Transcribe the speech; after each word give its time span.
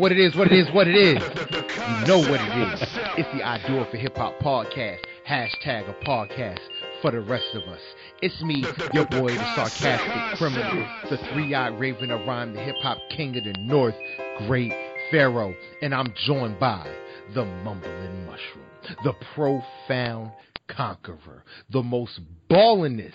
what 0.00 0.12
it 0.12 0.18
is, 0.18 0.34
what 0.34 0.50
it 0.50 0.54
is, 0.54 0.66
what 0.72 0.88
it 0.88 0.96
is. 0.96 1.22
You 1.22 2.06
know 2.06 2.18
what 2.18 2.40
it 2.40 2.72
is. 2.72 2.80
It's 3.18 3.28
the 3.34 3.42
I 3.46 3.60
Do 3.66 3.80
It 3.80 3.90
for 3.90 3.98
Hip 3.98 4.16
Hop 4.16 4.38
podcast. 4.38 5.00
Hashtag 5.28 5.90
a 5.90 6.04
podcast 6.04 6.60
for 7.02 7.10
the 7.10 7.20
rest 7.20 7.54
of 7.54 7.64
us. 7.64 7.80
It's 8.22 8.42
me, 8.42 8.64
your 8.94 9.04
boy, 9.04 9.34
the 9.36 9.54
sarcastic 9.54 10.38
criminal, 10.38 10.88
the 11.10 11.18
three-eyed 11.32 11.78
raven 11.78 12.10
of 12.10 12.26
rhyme, 12.26 12.54
the 12.54 12.62
hip-hop 12.62 12.96
king 13.14 13.36
of 13.36 13.44
the 13.44 13.52
north, 13.58 13.94
great 14.46 14.72
pharaoh. 15.10 15.54
And 15.82 15.94
I'm 15.94 16.14
joined 16.26 16.58
by 16.58 16.90
the 17.34 17.44
mumbling 17.44 18.24
mushroom, 18.24 18.64
the 19.04 19.12
profound 19.34 20.32
conqueror, 20.66 21.44
the 21.68 21.82
most 21.82 22.20
ballingest 22.48 23.12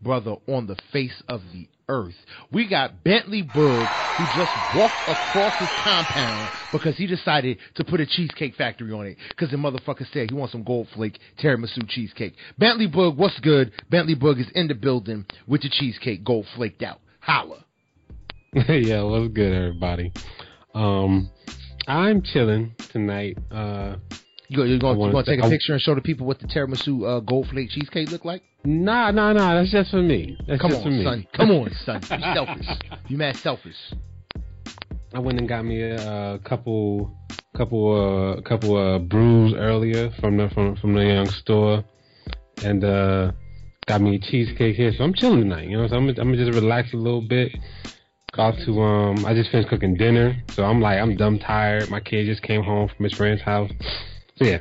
brother 0.00 0.36
on 0.46 0.68
the 0.68 0.76
face 0.92 1.20
of 1.28 1.42
the 1.52 1.66
earth. 1.88 2.14
We 2.52 2.68
got 2.68 3.04
Bentley 3.04 3.42
Boog, 3.42 3.90
who 4.16 4.26
just 4.26 4.52
walked 4.72 5.02
across 5.06 5.56
his 5.58 5.70
compound 5.72 6.50
because 6.72 6.96
he 6.96 7.06
decided 7.06 7.58
to 7.76 7.84
put 7.84 8.00
a 8.00 8.06
cheesecake 8.06 8.54
factory 8.54 8.92
on 8.92 9.06
it 9.06 9.16
because 9.30 9.50
the 9.50 9.56
motherfucker 9.56 10.06
said 10.12 10.30
he 10.30 10.36
wants 10.36 10.52
some 10.52 10.62
gold 10.64 10.88
flake 10.94 11.18
tiramisu 11.42 11.88
cheesecake. 11.88 12.34
Bentley 12.58 12.88
Boog, 12.88 13.16
what's 13.16 13.38
good? 13.40 13.72
Bentley 13.90 14.16
Boog 14.16 14.40
is 14.40 14.50
in 14.54 14.68
the 14.68 14.74
building 14.74 15.26
with 15.46 15.62
the 15.62 15.68
cheesecake 15.70 16.24
gold 16.24 16.46
flaked 16.54 16.82
out. 16.82 17.00
Holla. 17.20 17.64
yeah, 18.68 19.02
what's 19.02 19.32
good, 19.32 19.52
everybody? 19.52 20.12
Um, 20.74 21.30
I'm 21.86 22.22
chilling 22.22 22.74
tonight. 22.92 23.38
Uh, 23.50 23.96
you, 24.54 24.64
you 24.64 24.78
going 24.78 25.12
to 25.12 25.22
take 25.24 25.42
a 25.44 25.48
picture 25.48 25.72
and 25.72 25.82
show 25.82 25.94
the 25.94 26.00
people 26.00 26.26
what 26.26 26.38
the 26.38 26.46
tiramisu 26.46 27.06
uh, 27.06 27.20
gold 27.20 27.48
flake 27.48 27.70
cheesecake 27.70 28.10
look 28.10 28.24
like? 28.24 28.42
Nah, 28.64 29.10
nah, 29.10 29.32
nah. 29.32 29.54
That's 29.54 29.70
just 29.70 29.90
for 29.90 30.02
me. 30.02 30.36
That's 30.46 30.60
Come 30.60 30.70
just 30.70 30.84
on, 30.84 30.90
for 30.90 30.96
me. 30.96 31.04
son. 31.04 31.26
Come 31.34 31.50
on, 31.50 31.70
son. 31.84 32.00
You 32.02 32.34
selfish. 32.34 32.66
You 33.08 33.16
mad 33.18 33.36
selfish. 33.36 33.76
I 35.14 35.18
went 35.20 35.38
and 35.38 35.48
got 35.48 35.64
me 35.64 35.80
a, 35.82 35.96
uh, 35.96 36.38
couple, 36.38 37.16
couple, 37.56 38.36
uh, 38.38 38.40
couple 38.42 38.76
uh, 38.76 38.98
brews 38.98 39.54
earlier 39.56 40.10
from 40.20 40.36
the 40.38 40.48
from 40.50 40.74
from 40.76 40.94
the 40.94 41.04
young 41.04 41.26
store, 41.26 41.84
and 42.64 42.82
uh, 42.82 43.30
got 43.86 44.00
me 44.00 44.16
a 44.16 44.18
cheesecake 44.18 44.74
here. 44.74 44.92
So 44.96 45.04
I'm 45.04 45.14
chilling 45.14 45.40
tonight. 45.40 45.68
You 45.68 45.76
know, 45.76 45.86
so 45.86 45.96
I'm 45.96 46.08
I'm 46.08 46.14
gonna 46.14 46.36
just 46.36 46.58
relax 46.58 46.92
a 46.94 46.96
little 46.96 47.22
bit. 47.22 47.52
Got 48.32 48.56
to 48.66 48.82
um, 48.82 49.24
I 49.24 49.34
just 49.34 49.50
finished 49.52 49.68
cooking 49.68 49.94
dinner, 49.96 50.36
so 50.50 50.64
I'm 50.64 50.80
like 50.80 50.98
I'm 50.98 51.14
dumb 51.16 51.38
tired. 51.38 51.88
My 51.90 52.00
kid 52.00 52.26
just 52.26 52.42
came 52.42 52.64
home 52.64 52.88
from 52.88 53.04
his 53.04 53.12
friend's 53.12 53.42
house. 53.42 53.70
So 54.36 54.44
yeah, 54.44 54.58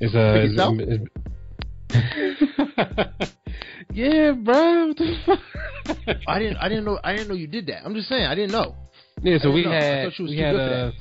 it's 0.00 0.14
uh, 0.14 0.34
it's, 0.36 0.54
it's, 0.58 1.10
yeah, 3.92 4.32
bro. 4.32 4.92
I 6.26 6.38
didn't. 6.38 6.56
I 6.58 6.68
didn't 6.68 6.84
know. 6.84 6.98
I 7.02 7.12
didn't 7.12 7.28
know 7.28 7.34
you 7.34 7.46
did 7.46 7.66
that. 7.68 7.84
I'm 7.84 7.94
just 7.94 8.08
saying. 8.08 8.26
I 8.26 8.34
didn't 8.34 8.52
know. 8.52 8.74
Yeah. 9.22 9.38
So 9.38 9.50
we 9.50 9.64
had, 9.64 10.12
we 10.20 10.38
had. 10.38 10.56
Uh, 10.56 10.92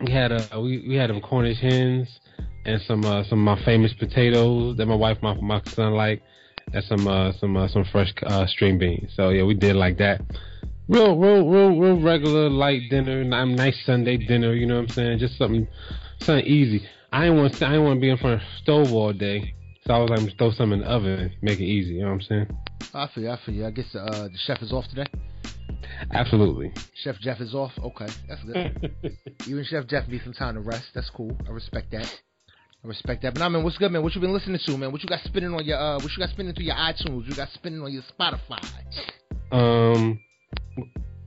we 0.00 0.12
had. 0.12 0.32
Uh, 0.32 0.60
we 0.60 0.84
we 0.86 0.94
had 0.94 1.10
them 1.10 1.20
Cornish 1.20 1.60
hens 1.60 2.08
and 2.64 2.80
some 2.82 3.04
uh, 3.04 3.24
some 3.24 3.46
of 3.46 3.58
my 3.58 3.64
famous 3.64 3.92
potatoes 3.94 4.76
that 4.76 4.86
my 4.86 4.94
wife, 4.94 5.18
my 5.22 5.34
my 5.34 5.60
son 5.64 5.94
like, 5.94 6.22
and 6.72 6.84
some 6.84 7.08
uh, 7.08 7.32
some 7.40 7.56
uh, 7.56 7.68
some 7.68 7.84
fresh 7.90 8.12
uh, 8.22 8.46
string 8.46 8.78
beans. 8.78 9.10
So 9.16 9.30
yeah, 9.30 9.44
we 9.44 9.54
did 9.54 9.76
like 9.76 9.98
that. 9.98 10.20
Real, 10.88 11.16
real, 11.16 11.48
real, 11.48 11.78
real 11.78 12.00
regular 12.00 12.50
light 12.50 12.82
dinner, 12.90 13.22
nice 13.22 13.76
Sunday 13.86 14.16
dinner. 14.16 14.54
You 14.54 14.66
know 14.66 14.80
what 14.80 14.88
I'm 14.88 14.88
saying? 14.88 15.18
Just 15.20 15.38
something, 15.38 15.68
something 16.18 16.44
easy. 16.44 16.84
I 17.12 17.24
didn't 17.24 17.38
want 17.38 17.54
to. 17.54 17.66
I 17.66 17.70
didn't 17.70 17.84
want 17.84 17.96
to 17.96 18.00
be 18.00 18.10
in 18.10 18.16
front 18.18 18.34
of 18.34 18.40
the 18.40 18.46
stove 18.62 18.92
all 18.92 19.12
day. 19.12 19.54
So 19.86 19.94
I 19.94 19.98
was 19.98 20.10
like, 20.10 20.38
throw 20.38 20.52
some 20.52 20.72
in 20.72 20.80
the 20.80 20.86
oven, 20.86 21.18
and 21.18 21.32
make 21.42 21.58
it 21.58 21.64
easy. 21.64 21.94
You 21.94 22.02
know 22.02 22.08
what 22.08 22.14
I'm 22.14 22.20
saying? 22.22 22.46
I 22.94 23.08
feel 23.14 23.24
you. 23.24 23.30
I 23.30 23.38
feel 23.44 23.54
you. 23.54 23.66
I 23.66 23.70
guess 23.70 23.94
uh, 23.94 24.28
the 24.28 24.38
chef 24.46 24.62
is 24.62 24.72
off 24.72 24.86
today. 24.88 25.06
Absolutely. 26.12 26.72
Chef 27.02 27.16
Jeff 27.20 27.40
is 27.40 27.54
off. 27.54 27.72
Okay, 27.78 28.06
that's 28.28 28.42
good. 28.44 28.94
you 29.46 29.58
and 29.58 29.66
Chef 29.66 29.86
Jeff 29.86 30.08
need 30.08 30.22
some 30.22 30.32
time 30.32 30.54
to 30.54 30.60
rest. 30.60 30.86
That's 30.94 31.10
cool. 31.10 31.36
I 31.46 31.50
respect 31.50 31.90
that. 31.92 32.20
I 32.82 32.88
respect 32.88 33.22
that. 33.22 33.34
But 33.34 33.40
now, 33.40 33.48
man, 33.48 33.62
what's 33.62 33.76
good, 33.76 33.92
man? 33.92 34.02
What 34.02 34.14
you 34.14 34.20
been 34.20 34.32
listening 34.32 34.60
to, 34.64 34.78
man? 34.78 34.92
What 34.92 35.02
you 35.02 35.08
got 35.08 35.20
spinning 35.24 35.52
on 35.52 35.64
your 35.64 35.78
uh? 35.78 35.94
What 35.96 36.10
you 36.12 36.18
got 36.18 36.30
spinning 36.30 36.54
through 36.54 36.66
your 36.66 36.76
iTunes? 36.76 37.16
What 37.16 37.26
you 37.26 37.34
got 37.34 37.48
spinning 37.54 37.82
on 37.82 37.92
your 37.92 38.02
Spotify? 38.18 38.62
Um, 39.52 40.20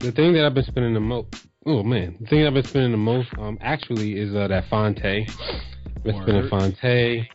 the 0.00 0.12
thing 0.12 0.32
that 0.32 0.44
I've 0.46 0.54
been 0.54 0.64
spinning 0.64 0.94
the 0.94 1.00
most. 1.00 1.46
Oh 1.66 1.82
man, 1.82 2.16
the 2.20 2.26
thing 2.26 2.46
I've 2.46 2.52
been 2.52 2.64
spending 2.64 2.90
the 2.92 2.98
most, 2.98 3.28
um, 3.38 3.56
actually 3.62 4.18
is 4.18 4.34
uh, 4.34 4.48
that 4.48 4.68
Phonte. 4.68 5.02
Been 6.02 6.22
spinning 6.22 6.48
Phonte. 6.50 7.26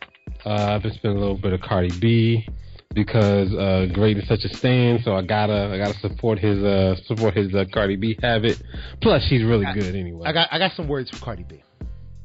Uh, 0.46 0.74
I've 0.74 0.82
been 0.82 0.92
spending 0.92 1.18
a 1.18 1.20
little 1.20 1.36
bit 1.36 1.52
of 1.52 1.60
Cardi 1.60 1.90
B 1.98 2.46
because 2.94 3.52
uh, 3.54 3.86
great 3.92 4.18
is 4.18 4.28
such 4.28 4.44
a 4.44 4.56
stand, 4.56 5.00
so 5.04 5.16
I 5.16 5.22
gotta 5.22 5.70
I 5.72 5.78
gotta 5.78 5.98
support 5.98 6.38
his 6.38 6.62
uh 6.62 6.94
support 7.06 7.36
his 7.36 7.52
uh, 7.54 7.64
Cardi 7.72 7.96
B 7.96 8.16
habit. 8.22 8.62
Plus, 9.02 9.24
she's 9.24 9.42
really 9.42 9.66
I, 9.66 9.74
good 9.74 9.96
anyway. 9.96 10.28
I 10.28 10.32
got 10.32 10.48
I 10.52 10.58
got 10.58 10.72
some 10.76 10.86
words 10.86 11.10
for 11.10 11.16
Cardi 11.24 11.44
B. 11.44 11.62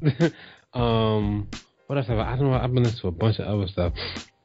um, 0.74 1.48
what 1.88 1.98
else 1.98 2.06
have 2.06 2.18
I? 2.18 2.34
I 2.34 2.36
don't 2.36 2.50
know. 2.50 2.56
I've 2.56 2.72
been 2.72 2.84
listening 2.84 3.02
to 3.02 3.08
a 3.08 3.12
bunch 3.12 3.40
of 3.40 3.48
other 3.48 3.66
stuff. 3.66 3.92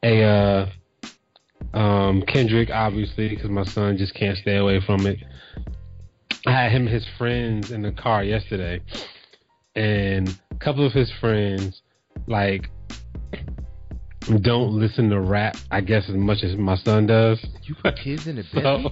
A 0.04 0.24
uh, 0.24 1.78
um, 1.78 2.24
Kendrick, 2.24 2.70
obviously, 2.72 3.30
because 3.30 3.50
my 3.50 3.64
son 3.64 3.98
just 3.98 4.16
can't 4.16 4.38
stay 4.38 4.58
away 4.58 4.82
from 4.86 5.06
it. 5.06 5.20
I 6.46 6.52
had 6.52 6.72
him 6.72 6.88
and 6.88 6.94
his 6.94 7.06
friends 7.18 7.72
in 7.72 7.82
the 7.82 7.92
car 7.92 8.24
yesterday, 8.24 8.82
and 9.76 10.28
a 10.52 10.56
couple 10.56 10.86
of 10.86 10.94
his 10.94 11.12
friends 11.20 11.82
like 12.28 12.70
don't 14.42 14.80
listen 14.80 15.10
to 15.10 15.20
rap, 15.20 15.56
I 15.72 15.82
guess, 15.82 16.04
as 16.10 16.16
much 16.16 16.44
as 16.44 16.56
my 16.56 16.76
son 16.78 17.08
does. 17.08 17.44
You 17.64 17.76
put 17.76 17.98
kids 17.98 18.28
in 18.28 18.38
the 18.38 18.44
bed. 18.54 18.92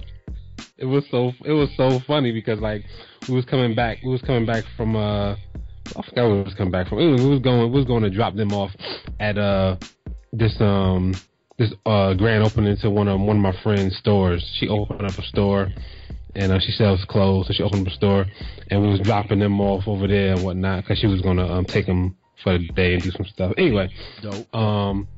it 0.78 0.86
was 0.86 1.04
so 1.10 1.32
it 1.44 1.52
was 1.52 1.68
so 1.76 2.00
funny 2.06 2.32
because 2.32 2.58
like 2.60 2.84
we 3.28 3.34
was 3.34 3.44
coming 3.44 3.74
back, 3.74 3.98
we 4.02 4.10
was 4.10 4.22
coming 4.22 4.46
back 4.46 4.64
from 4.76 4.96
uh, 4.96 5.32
I 5.32 6.02
forgot 6.08 6.28
where 6.28 6.36
we 6.36 6.42
was 6.42 6.54
coming 6.54 6.70
back 6.70 6.88
from. 6.88 6.98
We 6.98 7.28
was 7.28 7.40
going, 7.40 7.70
we 7.70 7.78
was 7.78 7.86
going 7.86 8.02
to 8.02 8.10
drop 8.10 8.34
them 8.34 8.52
off 8.52 8.70
at 9.18 9.36
uh 9.36 9.76
this 10.32 10.54
um 10.60 11.14
this 11.58 11.72
uh 11.86 12.14
grand 12.14 12.44
opening 12.44 12.76
to 12.78 12.90
one 12.90 13.08
of 13.08 13.20
one 13.20 13.36
of 13.36 13.42
my 13.42 13.54
friend's 13.62 13.96
stores. 13.96 14.44
She 14.58 14.68
opened 14.68 15.02
up 15.02 15.18
a 15.18 15.22
store. 15.22 15.68
And 16.34 16.52
uh, 16.52 16.58
she 16.60 16.72
sells 16.72 17.04
clothes, 17.06 17.48
so 17.48 17.52
she 17.52 17.62
opened 17.62 17.86
up 17.86 17.92
a 17.92 17.96
store, 17.96 18.26
and 18.70 18.80
we 18.82 18.88
was 18.88 19.00
dropping 19.00 19.40
them 19.40 19.60
off 19.60 19.88
over 19.88 20.06
there 20.06 20.34
and 20.34 20.42
whatnot, 20.44 20.84
because 20.84 20.98
she 20.98 21.06
was 21.06 21.20
gonna 21.22 21.46
um, 21.46 21.64
take 21.64 21.86
them 21.86 22.16
for 22.42 22.56
the 22.56 22.68
day 22.68 22.94
and 22.94 23.02
do 23.02 23.10
some 23.10 23.26
stuff. 23.26 23.52
Anyway, 23.58 23.88
Dope. 24.22 24.54
um, 24.54 25.08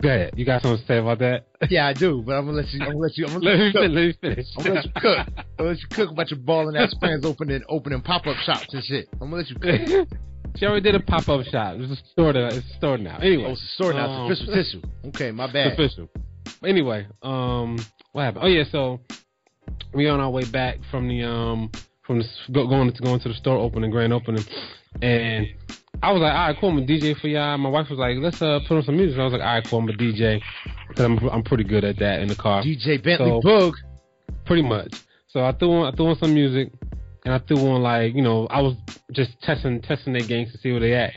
Go 0.00 0.08
ahead. 0.08 0.34
You 0.36 0.44
got 0.44 0.62
something 0.62 0.78
to 0.80 0.86
say 0.86 0.98
about 0.98 1.18
that? 1.18 1.46
Yeah, 1.70 1.88
I 1.88 1.92
do, 1.92 2.22
but 2.24 2.34
I'm 2.34 2.46
gonna 2.46 2.58
let 2.58 2.68
you. 2.72 2.80
I'm 2.82 2.86
gonna 2.92 2.98
let 2.98 3.16
you. 3.18 3.26
I'm 3.26 3.32
gonna 3.32 3.44
let, 3.50 3.74
you 3.74 3.80
let 3.80 3.90
me 3.90 4.14
finish. 4.20 4.46
I'm 4.56 4.62
gonna 4.64 4.74
let 4.76 4.84
you 4.84 4.92
cook. 4.94 5.18
I'm 5.36 5.44
gonna 5.58 5.70
let 5.70 5.78
you 5.80 5.88
cook 5.90 6.10
about 6.12 6.30
your 6.30 6.38
balling 6.38 6.76
ass 6.76 6.94
friends 7.00 7.26
opening 7.26 7.62
opening 7.68 8.00
pop 8.00 8.24
up 8.28 8.36
shops 8.46 8.72
and 8.72 8.84
shit. 8.84 9.08
I'm 9.14 9.30
gonna 9.30 9.42
let 9.42 9.50
you 9.50 9.56
cook. 9.56 10.08
she 10.56 10.66
already 10.66 10.82
did 10.82 10.94
a 10.94 11.00
pop 11.00 11.28
up 11.28 11.44
shop. 11.46 11.74
It's 11.78 12.00
a 12.00 12.10
store 12.12 12.32
that 12.32 12.52
it's 12.54 12.64
a 12.64 12.76
store 12.76 12.96
now. 12.96 13.18
Anyway, 13.18 13.46
oh, 13.48 13.52
it's 13.52 13.62
a 13.62 13.66
store 13.74 13.92
now. 13.92 14.08
um, 14.08 14.30
It's 14.30 14.40
official 14.40 14.54
tissue. 14.80 14.82
Okay, 15.08 15.32
my 15.32 15.50
bad. 15.52 15.72
It's 15.72 15.80
official. 15.80 16.08
Anyway, 16.64 17.08
um, 17.22 17.76
what 18.12 18.22
happened? 18.22 18.44
Oh 18.44 18.48
yeah, 18.48 18.62
so 18.70 19.00
we 19.94 20.08
on 20.08 20.20
our 20.20 20.30
way 20.30 20.44
back 20.44 20.78
from 20.90 21.08
the 21.08 21.22
um 21.24 21.70
from 22.06 22.18
the 22.20 22.24
go, 22.52 22.66
going 22.66 22.92
to 22.92 23.02
going 23.02 23.20
to 23.20 23.28
the 23.28 23.34
store 23.34 23.56
opening, 23.58 23.90
grand 23.90 24.12
opening, 24.12 24.44
and 25.02 25.46
I 26.02 26.12
was 26.12 26.20
like, 26.22 26.32
all 26.32 26.46
right, 26.48 26.56
cool, 26.60 26.70
I'm 26.70 26.78
a 26.78 26.82
DJ 26.82 27.18
for 27.20 27.26
y'all. 27.28 27.58
My 27.58 27.68
wife 27.68 27.90
was 27.90 27.98
like, 27.98 28.16
let's 28.18 28.40
uh 28.40 28.60
put 28.66 28.76
on 28.76 28.82
some 28.84 28.96
music. 28.96 29.18
I 29.18 29.24
was 29.24 29.32
like, 29.32 29.42
all 29.42 29.46
right, 29.54 29.64
cool, 29.66 29.80
I'm 29.80 29.88
a 29.88 29.92
DJ 29.92 30.40
because 30.88 31.04
I'm 31.04 31.18
I'm 31.28 31.42
pretty 31.42 31.64
good 31.64 31.84
at 31.84 31.98
that 31.98 32.20
in 32.20 32.28
the 32.28 32.36
car. 32.36 32.62
DJ 32.62 33.02
Bentley 33.02 33.30
So- 33.30 33.40
Boog. 33.42 33.72
pretty 34.46 34.62
much. 34.62 34.94
So 35.28 35.40
I 35.44 35.52
threw 35.52 35.70
on 35.72 35.92
I 35.92 35.96
threw 35.96 36.06
on 36.06 36.18
some 36.18 36.32
music, 36.32 36.72
and 37.24 37.34
I 37.34 37.38
threw 37.38 37.58
on 37.68 37.82
like 37.82 38.14
you 38.14 38.22
know 38.22 38.46
I 38.46 38.62
was 38.62 38.76
just 39.12 39.30
testing 39.42 39.80
testing 39.82 40.12
their 40.14 40.22
games 40.22 40.52
to 40.52 40.58
see 40.58 40.70
where 40.70 40.80
they 40.80 40.94
at, 40.94 41.12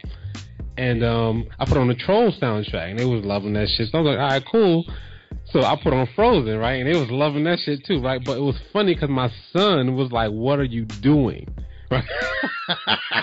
and 0.78 1.04
um 1.04 1.46
I 1.60 1.66
put 1.66 1.78
on 1.78 1.88
the 1.88 1.96
Troll 1.96 2.32
soundtrack, 2.34 2.90
and 2.90 3.00
they 3.00 3.06
was 3.06 3.24
loving 3.24 3.54
that 3.54 3.70
shit. 3.70 3.90
So 3.90 4.00
I 4.00 4.02
was 4.02 4.10
like, 4.10 4.20
all 4.20 4.30
right, 4.30 4.44
cool. 4.52 4.86
So 5.52 5.64
I 5.64 5.76
put 5.82 5.94
on 5.94 6.08
Frozen, 6.16 6.58
right, 6.58 6.80
and 6.80 6.88
they 6.88 6.98
was 6.98 7.10
loving 7.12 7.44
that 7.44 7.60
shit 7.60 7.86
too, 7.86 8.02
right. 8.02 8.24
But 8.24 8.38
it 8.38 8.42
was 8.42 8.56
funny 8.72 8.94
because 8.94 9.10
my 9.10 9.30
son 9.52 9.96
was 9.96 10.12
like, 10.12 10.32
"What 10.32 10.60
are 10.60 10.64
you 10.64 10.86
doing?" 10.86 11.48
Right. 11.92 12.06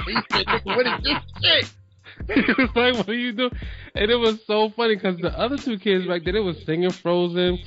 He 0.07 0.13
said, 0.31 0.45
"Nigga, 0.47 0.65
what 0.67 0.87
is 0.87 1.03
this 1.03 1.17
shit? 1.43 2.45
he 2.45 2.53
was 2.63 2.69
like, 2.75 2.95
"What 2.95 3.09
are 3.09 3.15
you 3.15 3.33
doing?" 3.33 3.51
And 3.95 4.11
it 4.11 4.17
was 4.17 4.39
so 4.47 4.71
funny 4.77 4.97
because 4.97 5.19
the 5.23 5.31
other 5.39 5.57
two 5.57 5.79
kids 5.79 6.07
back 6.07 6.23
there, 6.25 6.35
they 6.35 6.41
was 6.41 6.57
singing 6.67 6.93
Frozen, 7.03 7.59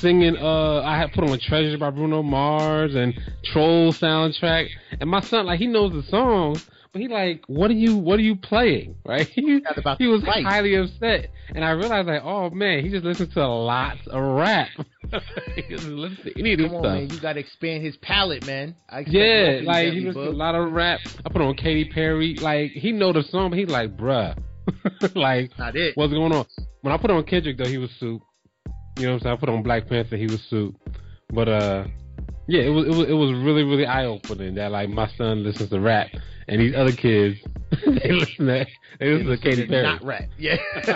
singing. 0.00 0.36
Uh, 0.36 0.82
I 0.82 0.98
had 0.98 1.12
put 1.12 1.22
on 1.22 1.38
"Treasure" 1.38 1.78
by 1.78 1.90
Bruno 1.90 2.24
Mars 2.24 2.96
and 2.96 3.14
Troll 3.44 3.92
soundtrack, 3.92 4.66
and 5.00 5.08
my 5.08 5.20
son, 5.20 5.46
like, 5.46 5.60
he 5.60 5.68
knows 5.68 5.92
the 5.92 6.02
songs, 6.10 6.60
he 7.00 7.08
like, 7.08 7.42
"What 7.46 7.70
are 7.70 7.74
you? 7.74 7.96
What 7.96 8.18
are 8.18 8.22
you 8.22 8.36
playing?" 8.36 8.96
Right? 9.06 9.26
He, 9.26 9.60
he 9.98 10.06
was 10.06 10.22
fight. 10.24 10.44
highly 10.44 10.74
upset, 10.76 11.30
and 11.54 11.64
I 11.64 11.70
realized 11.70 12.06
like, 12.08 12.22
oh 12.22 12.50
man, 12.50 12.84
he 12.84 12.90
just 12.90 13.04
listens 13.04 13.32
to 13.34 13.46
lots 13.46 14.00
of 14.06 14.22
rap. 14.22 14.68
he 15.56 15.62
doesn't 15.74 15.96
listen 15.96 16.24
to 16.24 16.38
any 16.38 16.52
of 16.52 16.58
this 16.58 16.66
Come 16.68 16.76
on, 16.76 16.82
stuff. 16.82 16.92
man. 16.94 17.10
You 17.10 17.20
gotta 17.20 17.40
expand 17.40 17.82
his 17.84 17.96
palette, 17.98 18.46
man. 18.46 18.76
I 18.88 19.00
Yeah, 19.06 19.60
like 19.64 19.92
he 19.92 20.00
listens 20.00 20.14
to 20.24 20.30
a 20.30 20.32
lot 20.32 20.54
of 20.54 20.72
rap. 20.72 21.00
I 21.24 21.30
put 21.30 21.40
on 21.42 21.54
Katy 21.56 21.86
Perry. 21.92 22.36
Like 22.40 22.70
he 22.72 22.92
know 22.92 23.12
the 23.12 23.22
song, 23.22 23.50
but 23.50 23.58
he 23.58 23.66
like, 23.66 23.96
bruh, 23.96 24.36
like 25.14 25.50
Not 25.58 25.76
it. 25.76 25.96
what's 25.96 26.12
going 26.12 26.32
on? 26.32 26.46
When 26.82 26.92
I 26.92 26.96
put 26.98 27.10
on 27.10 27.24
Kendrick 27.24 27.58
though, 27.58 27.66
he 27.68 27.78
was 27.78 27.90
soup. 27.98 28.22
You 28.98 29.04
know 29.06 29.12
what 29.12 29.14
I'm 29.14 29.20
saying? 29.20 29.36
I 29.36 29.40
put 29.40 29.48
on 29.48 29.62
Black 29.62 29.88
Panther, 29.88 30.16
he 30.16 30.26
was 30.26 30.40
soup. 30.50 30.76
But 31.32 31.48
uh, 31.48 31.84
Yeah, 32.46 32.62
it 32.62 32.70
was 32.70 32.86
it 32.86 32.90
was 32.90 33.08
it 33.08 33.12
was 33.12 33.32
really 33.32 33.62
really 33.62 33.86
eye 33.86 34.06
opening 34.06 34.54
that 34.56 34.72
like 34.72 34.88
my 34.88 35.08
son 35.16 35.44
listens 35.44 35.70
to 35.70 35.80
rap 35.80 36.08
and 36.48 36.60
these 36.60 36.74
other 36.74 36.92
kids 36.92 37.38
they 37.86 38.12
listen 38.12 38.46
to 38.46 38.66
they 38.98 39.10
listen 39.10 39.26
to 39.28 39.36
Katy 39.38 39.66
Perry. 39.66 39.82
Not 39.82 40.04
rap, 40.04 40.28
yeah. 40.38 40.56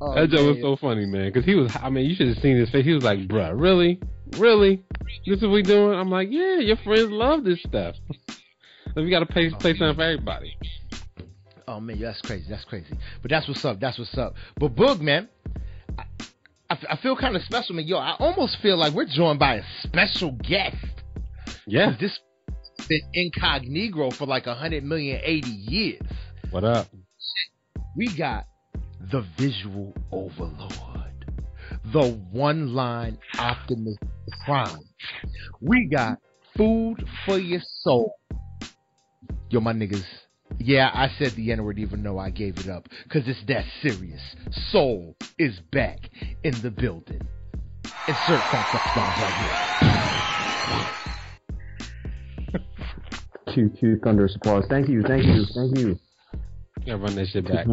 oh, 0.00 0.14
that 0.14 0.30
joke 0.30 0.54
was 0.54 0.58
so 0.60 0.76
funny, 0.76 1.06
man. 1.06 1.26
Because 1.26 1.44
he 1.44 1.54
was, 1.54 1.74
I 1.82 1.90
mean, 1.90 2.08
you 2.08 2.14
should 2.14 2.28
have 2.28 2.38
seen 2.38 2.56
his 2.56 2.70
face. 2.70 2.84
He 2.84 2.92
was 2.92 3.02
like, 3.02 3.18
"Bruh, 3.20 3.52
really, 3.58 4.00
really, 4.38 4.84
this 5.26 5.38
is 5.38 5.42
what 5.42 5.50
we 5.50 5.62
doing?" 5.62 5.98
I'm 5.98 6.10
like, 6.10 6.28
"Yeah, 6.30 6.58
your 6.58 6.76
friends 6.76 7.10
love 7.10 7.44
this 7.44 7.60
stuff. 7.66 7.96
we 8.96 9.10
got 9.10 9.20
to 9.20 9.26
play 9.26 9.50
oh, 9.52 9.58
play 9.58 9.76
something 9.76 9.96
for 9.96 10.02
everybody." 10.02 10.56
Oh 11.66 11.80
man, 11.80 12.00
that's 12.00 12.20
crazy. 12.20 12.46
That's 12.48 12.64
crazy. 12.64 12.96
But 13.20 13.30
that's 13.30 13.48
what's 13.48 13.64
up. 13.64 13.80
That's 13.80 13.98
what's 13.98 14.16
up. 14.16 14.34
But 14.58 14.74
Boog, 14.76 15.00
man, 15.00 15.28
I, 15.98 16.04
I, 16.72 16.94
I 16.94 16.96
feel 16.96 17.16
kind 17.16 17.36
of 17.36 17.42
special, 17.42 17.74
man. 17.74 17.86
Yo, 17.86 17.98
I 17.98 18.16
almost 18.18 18.56
feel 18.62 18.78
like 18.78 18.94
we're 18.94 19.04
joined 19.06 19.38
by 19.38 19.56
a 19.56 19.62
special 19.82 20.32
guest. 20.32 20.76
Yeah. 21.66 21.94
This 22.00 22.18
been 22.88 23.00
incognito 23.12 24.10
for 24.10 24.26
like 24.26 24.46
100 24.46 24.82
million 24.82 25.20
80 25.22 25.48
years. 25.50 26.02
What 26.50 26.64
up? 26.64 26.88
We 27.96 28.08
got 28.16 28.46
the 29.10 29.24
visual 29.36 29.94
overlord, 30.10 31.32
the 31.92 32.18
one 32.30 32.74
line 32.74 33.18
optimist 33.38 33.98
prime. 34.44 34.80
We 35.60 35.88
got 35.92 36.18
food 36.56 37.04
for 37.26 37.38
your 37.38 37.60
soul. 37.82 38.14
Yo, 39.50 39.60
my 39.60 39.74
niggas. 39.74 40.04
Yeah, 40.58 40.90
I 40.92 41.08
said 41.18 41.32
the 41.32 41.52
N 41.52 41.64
word 41.64 41.78
even 41.78 42.02
though 42.02 42.18
I 42.18 42.30
gave 42.30 42.58
it 42.58 42.68
up. 42.68 42.88
Cause 43.08 43.22
it's 43.26 43.44
that 43.48 43.64
serious. 43.80 44.20
Soul 44.70 45.16
is 45.38 45.58
back 45.72 45.98
in 46.44 46.54
the 46.62 46.70
building. 46.70 47.20
Insert 48.06 48.44
fact 48.50 48.74
up 48.74 48.82
right 48.94 49.34
here. 49.34 49.56
Q 53.52 53.70
Q 53.78 54.00
thunderous 54.02 54.36
applause. 54.36 54.64
Thank 54.68 54.88
you, 54.88 55.02
thank 55.02 55.24
you, 55.24 55.44
thank 55.54 55.78
you. 55.78 55.98
Yeah, 56.84 56.94
run 56.94 57.14
that 57.14 57.28
shit 57.28 57.46
back. 57.46 57.66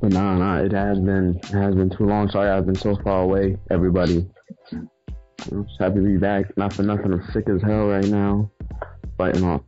But 0.00 0.12
nah, 0.12 0.36
nah, 0.36 0.58
it 0.58 0.72
has 0.72 0.98
been 0.98 1.40
it 1.42 1.46
has 1.46 1.74
been 1.74 1.90
too 1.90 2.04
long. 2.04 2.28
Sorry, 2.30 2.48
I've 2.48 2.66
been 2.66 2.74
so 2.74 2.96
far 3.02 3.22
away. 3.22 3.56
Everybody, 3.70 4.28
I'm 4.72 5.66
just 5.66 5.80
happy 5.80 5.96
to 5.96 6.02
be 6.02 6.16
back. 6.16 6.56
Not 6.56 6.72
for 6.74 6.82
nothing, 6.82 7.12
I'm 7.12 7.24
sick 7.32 7.48
as 7.48 7.62
hell 7.62 7.86
right 7.86 8.04
now, 8.04 8.50
fighting 9.16 9.44
off 9.44 9.62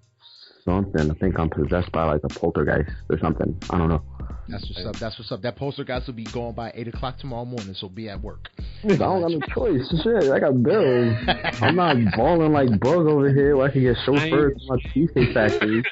something. 0.64 1.10
I 1.10 1.14
think 1.14 1.38
I'm 1.38 1.50
possessed 1.50 1.92
by 1.92 2.04
like 2.04 2.20
a 2.24 2.28
poltergeist 2.28 2.90
or 3.10 3.18
something. 3.18 3.56
I 3.70 3.78
don't 3.78 3.88
know. 3.88 4.02
That's 4.48 4.68
what's 4.68 4.84
up. 4.86 4.96
That's 4.96 5.18
what's 5.18 5.32
up. 5.32 5.42
That 5.42 5.56
poltergeist 5.56 6.06
will 6.06 6.14
be 6.14 6.24
going 6.24 6.54
by 6.54 6.72
eight 6.74 6.88
o'clock 6.88 7.18
tomorrow 7.18 7.44
morning, 7.44 7.74
so 7.74 7.88
be 7.88 8.08
at 8.08 8.20
work. 8.20 8.48
I 8.84 8.88
don't 8.96 9.22
got 9.22 9.30
no 9.30 9.40
choice. 9.54 9.88
Shit, 10.02 10.30
I 10.30 10.38
got 10.38 10.62
bills. 10.62 11.16
I'm 11.62 11.76
not 11.76 11.96
balling 12.16 12.52
like 12.52 12.68
Boog 12.80 13.10
over 13.10 13.32
here 13.32 13.56
where 13.56 13.68
I 13.68 13.72
can 13.72 13.82
get 13.82 13.96
chauffeured 14.06 14.54
to 14.54 14.66
my 14.68 14.76
cheesecake 14.92 15.32
factory. 15.32 15.82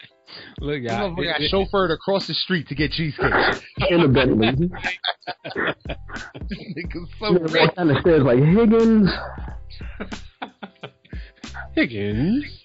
Look, 0.60 0.82
y'all. 0.82 1.14
We 1.16 1.26
got 1.26 1.40
chauffeured 1.40 1.92
across 1.92 2.26
the 2.26 2.34
street 2.34 2.68
to 2.68 2.74
get 2.74 2.90
cheesecake. 2.92 3.32
In 3.90 4.02
the 4.02 4.08
Bentley. 4.08 4.52
Niggas 6.76 7.08
so 7.18 7.32
rich. 7.32 7.74
Down 7.74 7.88
the 7.88 8.00
stairs 8.00 8.22
like 8.22 8.38
Higgins. 8.38 9.10
Higgins. 11.74 12.61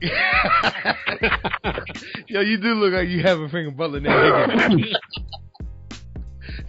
Yo, 2.28 2.40
you 2.40 2.58
do 2.58 2.74
look 2.74 2.92
like 2.92 3.08
you 3.08 3.22
have 3.22 3.40
a 3.40 3.48
freaking 3.48 3.76
butler 3.76 4.00
named 4.00 4.60
Higgins. 4.60 4.96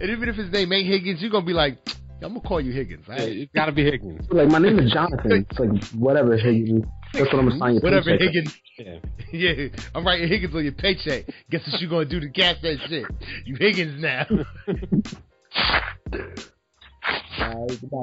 and 0.00 0.10
even 0.10 0.28
if 0.28 0.36
his 0.36 0.50
name 0.52 0.72
ain't 0.72 0.88
Higgins, 0.88 1.20
you're 1.20 1.30
gonna 1.30 1.46
be 1.46 1.52
like, 1.52 1.78
I'm 2.22 2.34
gonna 2.34 2.40
call 2.40 2.60
you 2.60 2.72
Higgins. 2.72 3.04
Yeah, 3.08 3.16
it's 3.20 3.52
gotta 3.54 3.72
be 3.72 3.84
Higgins. 3.84 4.26
Like 4.30 4.48
my 4.48 4.58
name 4.58 4.78
is 4.78 4.92
Jonathan. 4.92 5.46
It's 5.48 5.58
like 5.58 5.84
whatever 5.92 6.36
Higgins. 6.36 6.84
That's 7.12 7.32
what 7.32 7.40
I'm 7.40 7.48
assigning 7.48 7.76
your 7.76 7.82
Whatever 7.82 8.16
paycheck. 8.16 8.34
Higgins. 8.34 8.56
Yeah. 8.78 8.98
yeah, 9.32 9.68
I'm 9.94 10.06
writing 10.06 10.28
Higgins 10.28 10.54
on 10.54 10.64
your 10.64 10.72
paycheck. 10.72 11.26
Guess 11.50 11.66
what 11.70 11.80
you 11.80 11.88
gonna 11.88 12.04
do 12.04 12.20
to 12.20 12.28
gas 12.28 12.56
that 12.62 12.78
shit? 12.88 13.06
You 13.44 13.56
Higgins 13.56 14.00
now. 14.00 14.26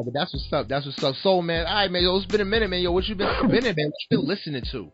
But 0.05 0.13
that's 0.13 0.33
what's 0.33 0.47
up. 0.51 0.67
That's 0.67 0.85
what's 0.85 1.03
up. 1.03 1.15
So, 1.21 1.41
man, 1.41 1.65
all 1.65 1.73
right, 1.73 1.91
man. 1.91 2.03
Yo, 2.03 2.15
it's 2.17 2.25
been 2.25 2.41
a 2.41 2.45
minute, 2.45 2.69
man. 2.69 2.81
Yo, 2.81 2.91
what 2.91 3.05
you 3.05 3.15
been 3.15 3.33
spinning, 3.39 3.73
man? 3.75 3.91
What 3.91 3.93
you 4.09 4.17
been 4.17 4.27
listening 4.27 4.63
to? 4.71 4.89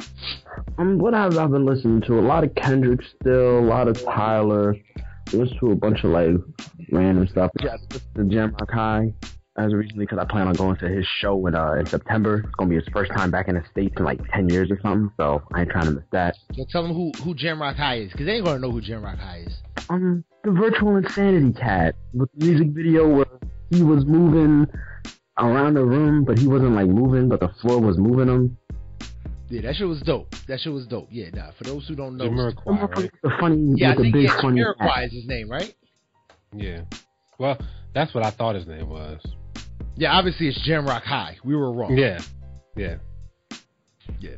Um, 0.78 0.98
what 0.98 1.14
have 1.14 1.38
I 1.38 1.46
been 1.48 1.66
listening 1.66 2.02
to? 2.08 2.20
A 2.20 2.22
lot 2.22 2.44
of 2.44 2.54
Kendrick 2.56 3.02
still, 3.20 3.60
a 3.60 3.62
lot 3.62 3.88
of 3.88 4.02
Tyler. 4.04 4.76
Listen 5.32 5.58
to 5.60 5.72
a 5.72 5.76
bunch 5.76 6.04
of 6.04 6.12
like 6.12 6.32
random 6.92 7.28
stuff. 7.28 7.52
Yeah, 7.62 7.78
the 8.14 8.22
Jamrock 8.24 8.72
High 8.72 9.14
as 9.56 9.74
recently 9.74 10.06
because 10.06 10.18
I 10.20 10.26
plan 10.26 10.48
on 10.48 10.54
going 10.54 10.78
to 10.78 10.88
his 10.88 11.06
show 11.20 11.46
in 11.48 11.56
uh 11.56 11.74
in 11.74 11.86
September. 11.86 12.40
It's 12.40 12.56
gonna 12.58 12.70
be 12.70 12.76
his 12.76 12.88
first 12.92 13.12
time 13.12 13.32
back 13.32 13.48
in 13.48 13.56
the 13.56 13.64
states 13.72 13.96
in 13.98 14.04
like 14.04 14.20
ten 14.32 14.50
years 14.50 14.70
or 14.72 14.80
something. 14.82 15.12
So 15.18 15.44
I 15.54 15.62
ain't 15.62 15.70
trying 15.70 15.86
to 15.86 15.92
miss 15.92 16.04
that. 16.12 16.36
So 16.54 16.66
tell 16.70 16.84
them 16.84 16.94
who 16.94 17.12
who 17.24 17.36
Jamrock 17.36 17.76
High 17.76 18.00
is 18.00 18.12
because 18.12 18.26
they 18.26 18.34
ain't 18.34 18.46
gonna 18.46 18.60
know 18.60 18.72
who 18.72 18.82
Jamrock 18.82 19.20
High 19.20 19.46
is. 19.48 19.54
Um, 19.90 20.24
the 20.44 20.52
virtual 20.52 20.98
insanity 20.98 21.54
cat 21.54 21.96
with 22.14 22.30
the 22.36 22.46
music 22.46 22.70
video 22.70 23.08
where 23.08 23.26
he 23.74 23.84
was 23.84 24.06
moving 24.06 24.68
around 25.40 25.76
the 25.76 25.86
room, 25.86 26.24
but 26.24 26.38
he 26.38 26.48
wasn't 26.48 26.76
like 26.76 26.88
moving, 26.88 27.28
but 27.28 27.40
the 27.40 27.50
floor 27.62 27.80
was 27.80 27.98
moving 27.98 28.28
him. 28.28 28.58
Yeah, 29.50 29.62
that 29.62 29.76
shit 29.76 29.88
was 29.88 30.02
dope. 30.02 30.34
That 30.48 30.60
shit 30.60 30.74
was 30.74 30.88
dope. 30.88 31.10
Yeah, 31.12 31.30
nah. 31.34 31.52
For 31.58 31.64
those 31.64 31.88
who 31.88 31.96
don't 31.96 32.18
know, 32.18 32.30
Jamiroquai, 32.30 32.96
right? 32.96 33.12
The 33.22 33.32
funny, 33.40 33.74
yeah, 33.78 33.92
I 33.92 33.96
think 33.96 34.14
big 34.14 34.24
yeah, 34.24 34.42
funny 34.42 34.62
Jamiroquai 34.62 35.08
is 35.08 35.14
his 35.14 35.28
name, 35.28 35.50
right? 35.50 35.74
Yeah. 36.56 36.82
Well, 37.38 37.58
that's 37.94 38.14
what 38.14 38.26
I 38.26 38.32
thought 38.32 38.56
his 38.56 38.68
name 38.68 38.90
was. 38.90 39.22
Yeah, 39.96 40.12
obviously 40.12 40.48
it's 40.48 40.68
Jamrock 40.68 41.04
High. 41.04 41.38
We 41.44 41.56
were 41.56 41.72
wrong. 41.72 41.96
Yeah. 41.98 42.20
Yeah. 42.76 42.96
Yeah. 44.20 44.38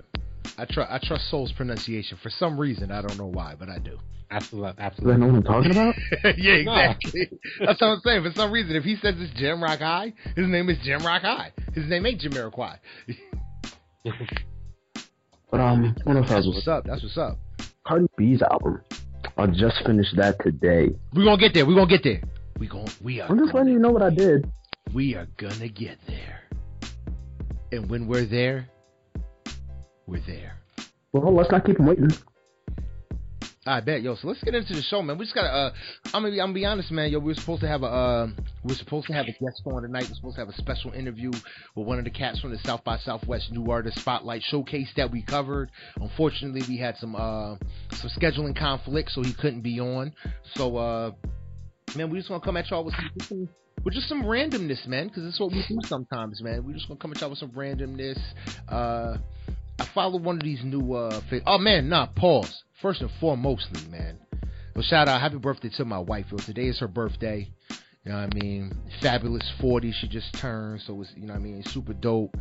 I 0.58 0.66
trust 0.66 0.92
I 0.92 1.00
trust 1.02 1.30
Soul's 1.30 1.52
pronunciation 1.52 2.18
for 2.22 2.30
some 2.30 2.60
reason. 2.60 2.92
I 2.92 3.02
don't 3.02 3.18
know 3.18 3.28
why, 3.28 3.56
but 3.58 3.70
I 3.70 3.80
do. 3.80 3.98
Absolutely, 4.32 4.74
absolutely. 4.80 5.18
Do 5.18 5.24
I 5.24 5.28
know 5.28 5.34
what 5.34 5.38
I'm 5.38 5.44
talking 5.44 5.72
about? 5.72 5.96
yeah, 6.38 6.54
exactly. 6.54 7.30
No. 7.60 7.66
That's 7.68 7.82
what 7.82 7.88
I'm 7.88 8.02
saying. 8.04 8.24
For 8.24 8.32
some 8.36 8.52
reason, 8.52 8.76
if 8.76 8.84
he 8.84 8.96
says 8.96 9.16
it's 9.18 9.40
Jamrock 9.40 9.80
High, 9.80 10.14
his 10.36 10.48
name 10.48 10.70
is 10.70 10.78
Jamrock 10.80 11.22
High. 11.22 11.52
His 11.74 11.88
name 11.88 12.06
ain't 12.06 12.22
Jamiroquai. 12.22 12.78
but 15.52 15.60
um, 15.60 15.96
what 16.04 16.18
else 16.18 16.30
That's 16.30 16.48
what's 16.48 16.68
up. 16.68 16.86
That's 16.86 17.04
what's 17.04 17.18
up. 17.18 17.38
Cardi 17.86 18.08
B's 18.18 18.42
album. 18.42 18.82
I 19.38 19.48
just 19.48 19.86
finished 19.86 20.16
that 20.18 20.38
today. 20.44 20.90
We 21.14 21.24
gonna 21.24 21.38
get 21.38 21.54
there. 21.54 21.66
We 21.66 21.76
gonna 21.76 21.88
get 21.88 22.04
there. 22.04 22.22
We 22.58 22.68
going 22.68 22.88
we 23.04 23.22
are. 23.22 23.30
I'm 23.30 23.38
just 23.38 23.54
letting 23.54 23.74
you 23.74 23.80
know 23.80 23.92
what 23.92 24.02
I 24.02 24.10
did. 24.10 24.50
We 24.94 25.16
are 25.16 25.28
gonna 25.38 25.68
get 25.68 25.98
there. 26.08 26.42
And 27.72 27.90
when 27.90 28.08
we're 28.08 28.26
there, 28.26 28.70
we're 30.08 30.22
there. 30.26 30.54
Well, 31.12 31.36
let's 31.36 31.52
not 31.52 31.66
keep 31.66 31.78
them 31.78 31.88
waiting. 31.88 32.10
I 33.68 33.80
bet, 33.80 34.04
yo. 34.04 34.16
So 34.16 34.28
let's 34.28 34.44
get 34.44 34.54
into 34.54 34.76
the 34.76 34.84
show, 34.84 35.02
man. 35.02 35.18
We 35.18 35.26
just 35.26 35.34
gotta. 35.34 35.50
Uh, 35.50 35.74
I'm 36.14 36.22
gonna 36.22 36.32
be. 36.32 36.40
I'm 36.40 36.50
gonna 36.50 36.54
be 36.54 36.66
honest, 36.66 36.92
man. 36.92 37.12
Yo, 37.12 37.18
we 37.18 37.32
were 37.32 37.34
supposed 37.34 37.62
to 37.62 37.68
have 37.68 37.82
a. 37.82 37.88
Uh, 37.88 38.28
we 38.64 38.74
are 38.74 38.78
supposed 38.78 39.08
to 39.08 39.14
have 39.14 39.26
a 39.26 39.32
guest 39.32 39.62
on 39.66 39.82
tonight. 39.82 40.06
We're 40.08 40.16
supposed 40.16 40.36
to 40.36 40.42
have 40.42 40.50
a 40.50 40.58
special 40.58 40.92
interview 40.92 41.32
with 41.32 41.88
one 41.88 41.98
of 41.98 42.06
the 42.06 42.12
cats 42.12 42.40
from 42.40 42.52
the 42.52 42.60
South 42.60 42.84
by 42.84 43.00
Southwest 43.00 43.52
New 43.52 43.72
Artist 43.72 44.00
Spotlight 44.00 44.44
Showcase 44.44 44.90
that 44.98 45.10
we 45.10 45.24
covered. 45.24 45.72
Unfortunately, 46.00 46.62
we 46.70 46.78
had 46.78 46.96
some 46.98 47.16
uh, 47.16 47.56
some 47.94 48.12
scheduling 48.16 48.56
conflict, 48.56 49.10
so 49.12 49.24
he 49.24 49.34
couldn't 49.34 49.62
be 49.62 49.80
on. 49.80 50.14
So, 50.54 50.78
uh, 50.78 51.12
man, 51.96 52.12
we 52.12 52.20
just 52.20 52.30
gonna 52.30 52.46
come 52.46 52.58
at 52.58 52.70
y'all 52.70 52.84
with 52.84 52.94
some, 53.28 53.50
with 53.84 53.96
just 53.96 54.08
some 54.08 54.22
randomness, 54.22 54.86
man, 54.86 55.08
because 55.08 55.26
it's 55.26 55.40
what 55.40 55.52
we 55.52 55.66
do 55.68 55.80
sometimes, 55.86 56.40
man. 56.44 56.64
We 56.64 56.74
just 56.74 56.88
gonna 56.88 57.00
come 57.00 57.14
at 57.14 57.20
y'all 57.20 57.32
with 57.32 57.40
some 57.40 57.50
randomness. 57.52 58.20
Uh, 58.70 59.18
I 59.80 59.88
followed 59.94 60.24
one 60.24 60.38
of 60.38 60.44
these 60.44 60.64
new. 60.64 60.94
Uh, 60.94 61.22
oh 61.46 61.58
man, 61.58 61.90
nah, 61.90 62.08
pause 62.08 62.64
first 62.82 63.02
and 63.02 63.10
foremostly, 63.22 63.90
man. 63.90 64.20
Well, 64.76 64.84
shout 64.84 65.08
out, 65.08 65.22
happy 65.22 65.38
birthday 65.38 65.70
to 65.78 65.86
my 65.86 66.00
wife. 66.00 66.26
Yo, 66.32 66.38
today 66.38 66.68
is 66.68 66.80
her 66.80 66.88
birthday. 66.88 67.50
You 68.04 68.12
know 68.12 68.20
what 68.20 68.36
I 68.36 68.40
mean? 68.40 68.72
Fabulous 69.02 69.52
40 69.60 69.92
she 69.92 70.08
just 70.08 70.34
turned, 70.34 70.82
so 70.82 71.02
it's 71.02 71.12
you 71.16 71.26
know 71.26 71.34
what 71.34 71.40
I 71.40 71.44
mean, 71.44 71.64
super 71.68 71.94
dope. 71.94 72.36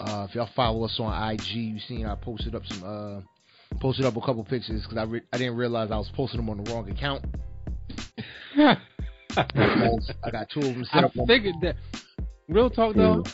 Uh, 0.00 0.26
if 0.28 0.34
y'all 0.34 0.48
follow 0.56 0.84
us 0.84 0.98
on 0.98 1.30
IG, 1.30 1.46
you 1.52 1.78
seen 1.78 2.04
I 2.06 2.16
posted 2.16 2.54
up 2.54 2.62
some 2.66 2.82
uh 2.84 3.78
posted 3.80 4.06
up 4.06 4.16
a 4.16 4.20
couple 4.20 4.42
pictures 4.44 4.82
because 4.82 4.98
I 4.98 5.04
re- 5.04 5.22
I 5.32 5.38
didn't 5.38 5.56
realize 5.56 5.90
I 5.90 5.98
was 5.98 6.10
posting 6.14 6.40
them 6.40 6.50
on 6.50 6.62
the 6.62 6.72
wrong 6.72 6.90
account. 6.90 7.24
I 9.36 10.30
got 10.30 10.48
two 10.50 10.60
of 10.60 10.66
them 10.66 10.84
set 10.84 11.04
I 11.04 11.06
up. 11.06 11.12
I 11.22 11.26
figured 11.26 11.54
that. 11.62 11.76
Real 12.48 12.68
talk 12.68 12.94
though, 12.94 13.24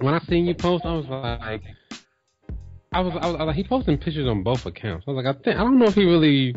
when 0.00 0.14
I 0.14 0.20
seen 0.28 0.46
you 0.46 0.54
post, 0.54 0.84
I 0.84 0.92
was 0.92 1.06
like, 1.06 1.62
I 2.96 3.00
was, 3.00 3.12
I 3.12 3.26
was, 3.26 3.36
I 3.36 3.44
was 3.44 3.46
like, 3.48 3.56
he 3.56 3.64
posting 3.64 3.98
pictures 3.98 4.26
on 4.26 4.42
both 4.42 4.64
accounts. 4.64 5.04
I 5.06 5.10
was 5.10 5.22
like, 5.22 5.36
I 5.36 5.38
think 5.38 5.56
I 5.58 5.64
don't 5.64 5.78
know 5.78 5.84
if 5.84 5.94
he 5.94 6.06
really 6.06 6.56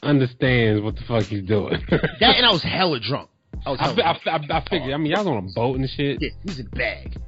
understands 0.00 0.80
what 0.80 0.94
the 0.94 1.02
fuck 1.08 1.24
he's 1.24 1.44
doing. 1.44 1.82
that 1.90 2.36
and 2.36 2.46
I 2.46 2.52
was 2.52 2.62
hella 2.62 3.00
drunk. 3.00 3.30
I 3.66 3.70
was. 3.70 3.80
Hella 3.80 3.92
I, 3.92 3.94
drunk. 3.96 4.48
I, 4.48 4.54
I, 4.54 4.58
I 4.58 4.64
figured. 4.70 4.94
I 4.94 4.96
mean, 4.96 5.10
y'all 5.10 5.26
on 5.28 5.48
a 5.48 5.52
boat 5.52 5.76
and 5.76 5.90
shit. 5.90 6.18
Yeah, 6.20 6.28
he's 6.44 6.60
in 6.60 6.66
the 6.66 6.76
bag. 6.76 7.20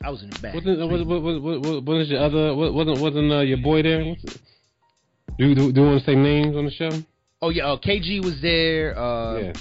I 0.00 0.10
was 0.10 0.22
in 0.22 0.30
the 0.30 0.38
bag. 0.38 0.54
Wasn't 0.54 0.78
was, 0.78 1.04
was, 1.04 1.22
was, 1.42 1.60
was, 1.60 1.82
was 1.82 2.08
your 2.08 2.22
other 2.22 2.54
wasn't 2.54 3.00
wasn't 3.00 3.32
uh, 3.32 3.40
your 3.40 3.58
boy 3.58 3.82
there? 3.82 4.04
Do 4.04 5.54
do 5.56 5.72
do 5.72 5.80
you 5.80 5.86
want 5.88 5.98
to 5.98 6.06
say 6.06 6.14
names 6.14 6.56
on 6.56 6.66
the 6.66 6.70
show? 6.70 6.90
Oh 7.42 7.50
yeah, 7.50 7.66
uh, 7.66 7.78
KG 7.78 8.24
was 8.24 8.40
there. 8.40 8.96
Uh, 8.96 9.38
yeah. 9.38 9.52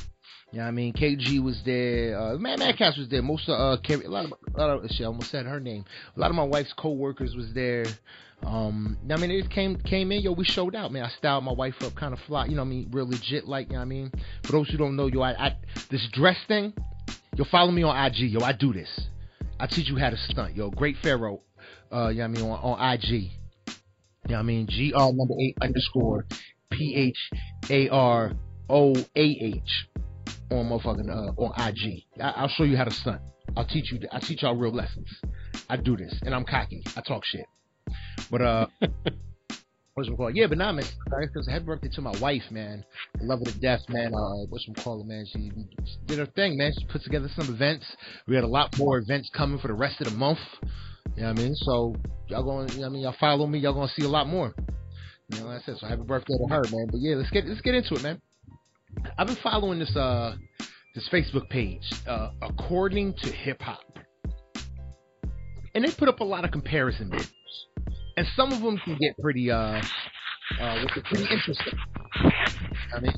Yeah, 0.55 0.67
I 0.67 0.71
mean 0.71 0.93
KG 0.93 1.43
was 1.43 1.62
there. 1.65 2.17
Uh, 2.17 2.38
Man, 2.38 2.59
Madcast 2.59 2.97
was 2.97 3.09
there. 3.09 3.21
Most 3.21 3.50
of 3.50 3.59
uh, 3.59 3.81
Carrie, 3.81 4.05
a 4.05 4.09
lot 4.09 4.24
of, 4.24 4.33
a 4.55 4.57
lot 4.57 4.69
of 4.85 4.89
shit. 4.89 5.01
I 5.01 5.07
almost 5.07 5.29
said 5.29 5.45
her 5.45 5.59
name. 5.59 5.83
A 6.15 6.19
lot 6.19 6.29
of 6.29 6.35
my 6.38 6.45
wife's 6.45 6.71
co-workers 6.71 7.35
was 7.35 7.53
there. 7.53 7.83
Um, 8.41 8.97
I 9.12 9.17
mean, 9.17 9.31
it 9.31 9.50
came 9.50 9.75
came 9.75 10.13
in, 10.13 10.21
yo. 10.21 10.31
We 10.31 10.45
showed 10.45 10.74
out, 10.74 10.93
man. 10.93 11.03
I 11.03 11.09
styled 11.09 11.43
my 11.43 11.51
wife 11.51 11.75
up 11.81 11.93
kind 11.95 12.13
of 12.13 12.21
fly, 12.21 12.45
you 12.45 12.55
know. 12.55 12.62
I 12.62 12.65
mean, 12.65 12.88
real 12.93 13.05
legit, 13.05 13.50
like, 13.50 13.67
you 13.67 13.74
know. 13.74 13.79
what 13.79 13.81
I 13.81 13.85
mean, 13.85 14.12
for 14.45 14.53
those 14.53 14.69
who 14.69 14.77
don't 14.77 14.95
know, 14.95 15.07
yo, 15.07 15.21
I, 15.24 15.47
I 15.47 15.57
this 15.91 16.07
dress 16.13 16.38
thing, 16.47 16.71
yo, 17.35 17.43
follow 17.51 17.71
me 17.71 17.83
on 17.83 18.05
IG, 18.05 18.19
yo. 18.19 18.39
I 18.39 18.53
do 18.53 18.71
this. 18.71 18.89
I 19.59 19.67
teach 19.67 19.89
you 19.89 19.97
how 19.97 20.09
to 20.09 20.17
stunt, 20.17 20.55
yo. 20.55 20.69
Great 20.69 20.95
Pharaoh, 21.03 21.41
uh, 21.91 22.13
what 22.13 22.21
I 22.21 22.27
mean, 22.27 22.43
on, 22.43 22.51
on 22.62 22.93
IG. 22.93 23.29
What 24.21 24.35
I 24.35 24.41
mean? 24.41 24.67
G 24.69 24.93
R 24.95 25.12
number 25.12 25.33
eight 25.38 25.57
underscore 25.62 26.25
P 26.71 26.95
H 26.95 27.29
A 27.69 27.89
R 27.89 28.31
O 28.69 28.95
A 28.95 29.05
H 29.17 29.88
on 30.51 30.70
motherfucking 30.70 31.10
uh, 31.10 31.41
on 31.41 31.70
IG. 31.70 32.03
I, 32.22 32.41
will 32.41 32.50
show 32.50 32.63
you 32.63 32.77
how 32.77 32.86
to 32.86 32.91
stunt. 32.91 33.22
I'll 33.55 33.65
teach 33.65 33.91
you. 33.91 34.00
I 34.12 34.20
teach 34.20 34.44
y'all 34.44 34.55
real 34.55 34.74
lessons. 34.74 35.08
I 35.70 35.77
do 35.77 35.96
this, 35.96 36.13
and 36.24 36.34
I'm 36.34 36.46
cocky. 36.46 36.84
I 36.96 37.01
talk 37.01 37.24
shit. 37.25 37.46
But 38.29 38.41
uh, 38.41 38.67
what's 39.94 40.10
it 40.10 40.17
called? 40.17 40.36
Yeah, 40.36 40.48
but 40.48 40.58
nah, 40.58 40.72
man. 40.72 40.86
Because 41.05 41.48
happy 41.48 41.65
birthday 41.65 41.89
to 41.94 42.01
my 42.01 42.13
wife, 42.20 42.44
man. 42.51 42.84
I 43.20 43.24
love 43.24 43.39
her 43.39 43.51
to 43.51 43.60
death, 43.60 43.82
man. 43.89 44.13
Uh, 44.13 44.46
what's 44.50 44.67
it 44.67 44.75
called, 44.84 45.08
man? 45.08 45.25
She 45.32 45.51
did 46.05 46.20
her 46.20 46.25
thing, 46.25 46.58
man. 46.58 46.74
She 46.77 46.86
put 46.86 47.03
together 47.03 47.29
some 47.36 47.53
events. 47.53 47.86
We 48.27 48.36
had 48.36 48.44
a 48.44 48.48
lot 48.48 48.77
more 48.77 48.98
events 48.98 49.29
coming 49.36 49.60
for 49.60 49.67
the 49.67 49.74
rest 49.74 50.01
of 50.01 50.10
the 50.10 50.17
month. 50.17 50.39
You 51.15 51.24
know 51.24 51.29
what 51.29 51.39
I 51.39 51.44
mean? 51.44 51.55
So 51.55 51.96
y'all 52.27 52.44
going, 52.44 52.70
you 52.70 52.82
know 52.82 52.88
I 52.88 52.89
mean? 52.89 53.01
Y'all 53.03 53.15
follow 53.20 53.48
me. 53.48 53.60
Y'all 53.60 53.74
gonna 53.74 53.91
see 53.96 54.03
a 54.03 54.10
lot 54.10 54.27
more. 54.27 54.53
You 55.29 55.39
know, 55.39 55.48
like 55.48 55.62
I 55.62 55.65
said, 55.65 55.77
so 55.79 55.88
happy 55.88 56.03
birthday 56.03 56.34
to 56.38 56.53
her, 56.53 56.62
man. 56.72 56.88
But 56.91 57.00
yeah, 57.00 57.15
let's 57.15 57.29
get 57.32 57.46
let's 57.46 57.62
get 57.62 57.74
into 57.74 57.96
it, 57.96 58.03
man. 58.03 58.22
I've 59.17 59.27
been 59.27 59.37
following 59.37 59.79
this 59.79 59.95
uh 59.95 60.35
this 60.93 61.07
Facebook 61.09 61.49
page, 61.49 61.83
uh, 62.07 62.29
according 62.41 63.13
to 63.15 63.31
hip 63.31 63.61
hop, 63.61 63.99
and 65.73 65.83
they 65.83 65.91
put 65.91 66.07
up 66.07 66.21
a 66.21 66.23
lot 66.23 66.45
of 66.45 66.51
comparison 66.51 67.09
videos, 67.09 67.91
and 68.17 68.25
some 68.35 68.51
of 68.53 68.61
them 68.61 68.77
can 68.77 68.97
get 68.97 69.17
pretty 69.19 69.51
uh, 69.51 69.81
uh 70.59 70.85
pretty 71.09 71.23
interesting. 71.31 71.77
I 72.95 72.99
mean, 73.01 73.13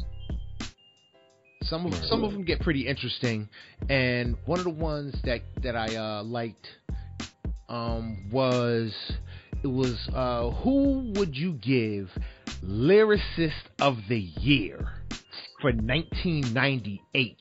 some 1.63 1.86
of 1.86 1.93
some 2.05 2.24
of 2.24 2.31
them 2.31 2.43
get 2.46 2.62
pretty 2.62 2.88
interesting, 2.88 3.48
and 3.89 4.36
one 4.46 4.60
of 4.60 4.65
the 4.65 4.72
ones 4.72 5.15
that 5.24 5.41
that 5.62 5.75
I 5.75 5.96
uh, 5.96 6.24
liked 6.24 6.67
um 7.69 8.29
was 8.31 8.93
it 9.63 9.67
was 9.67 10.07
uh, 10.13 10.50
who 10.51 11.12
would 11.15 11.36
you 11.36 11.53
give 11.53 12.10
lyricist 12.63 13.51
of 13.79 13.98
the 14.10 14.19
year? 14.19 14.97
For 15.62 15.72
1998. 15.72 17.38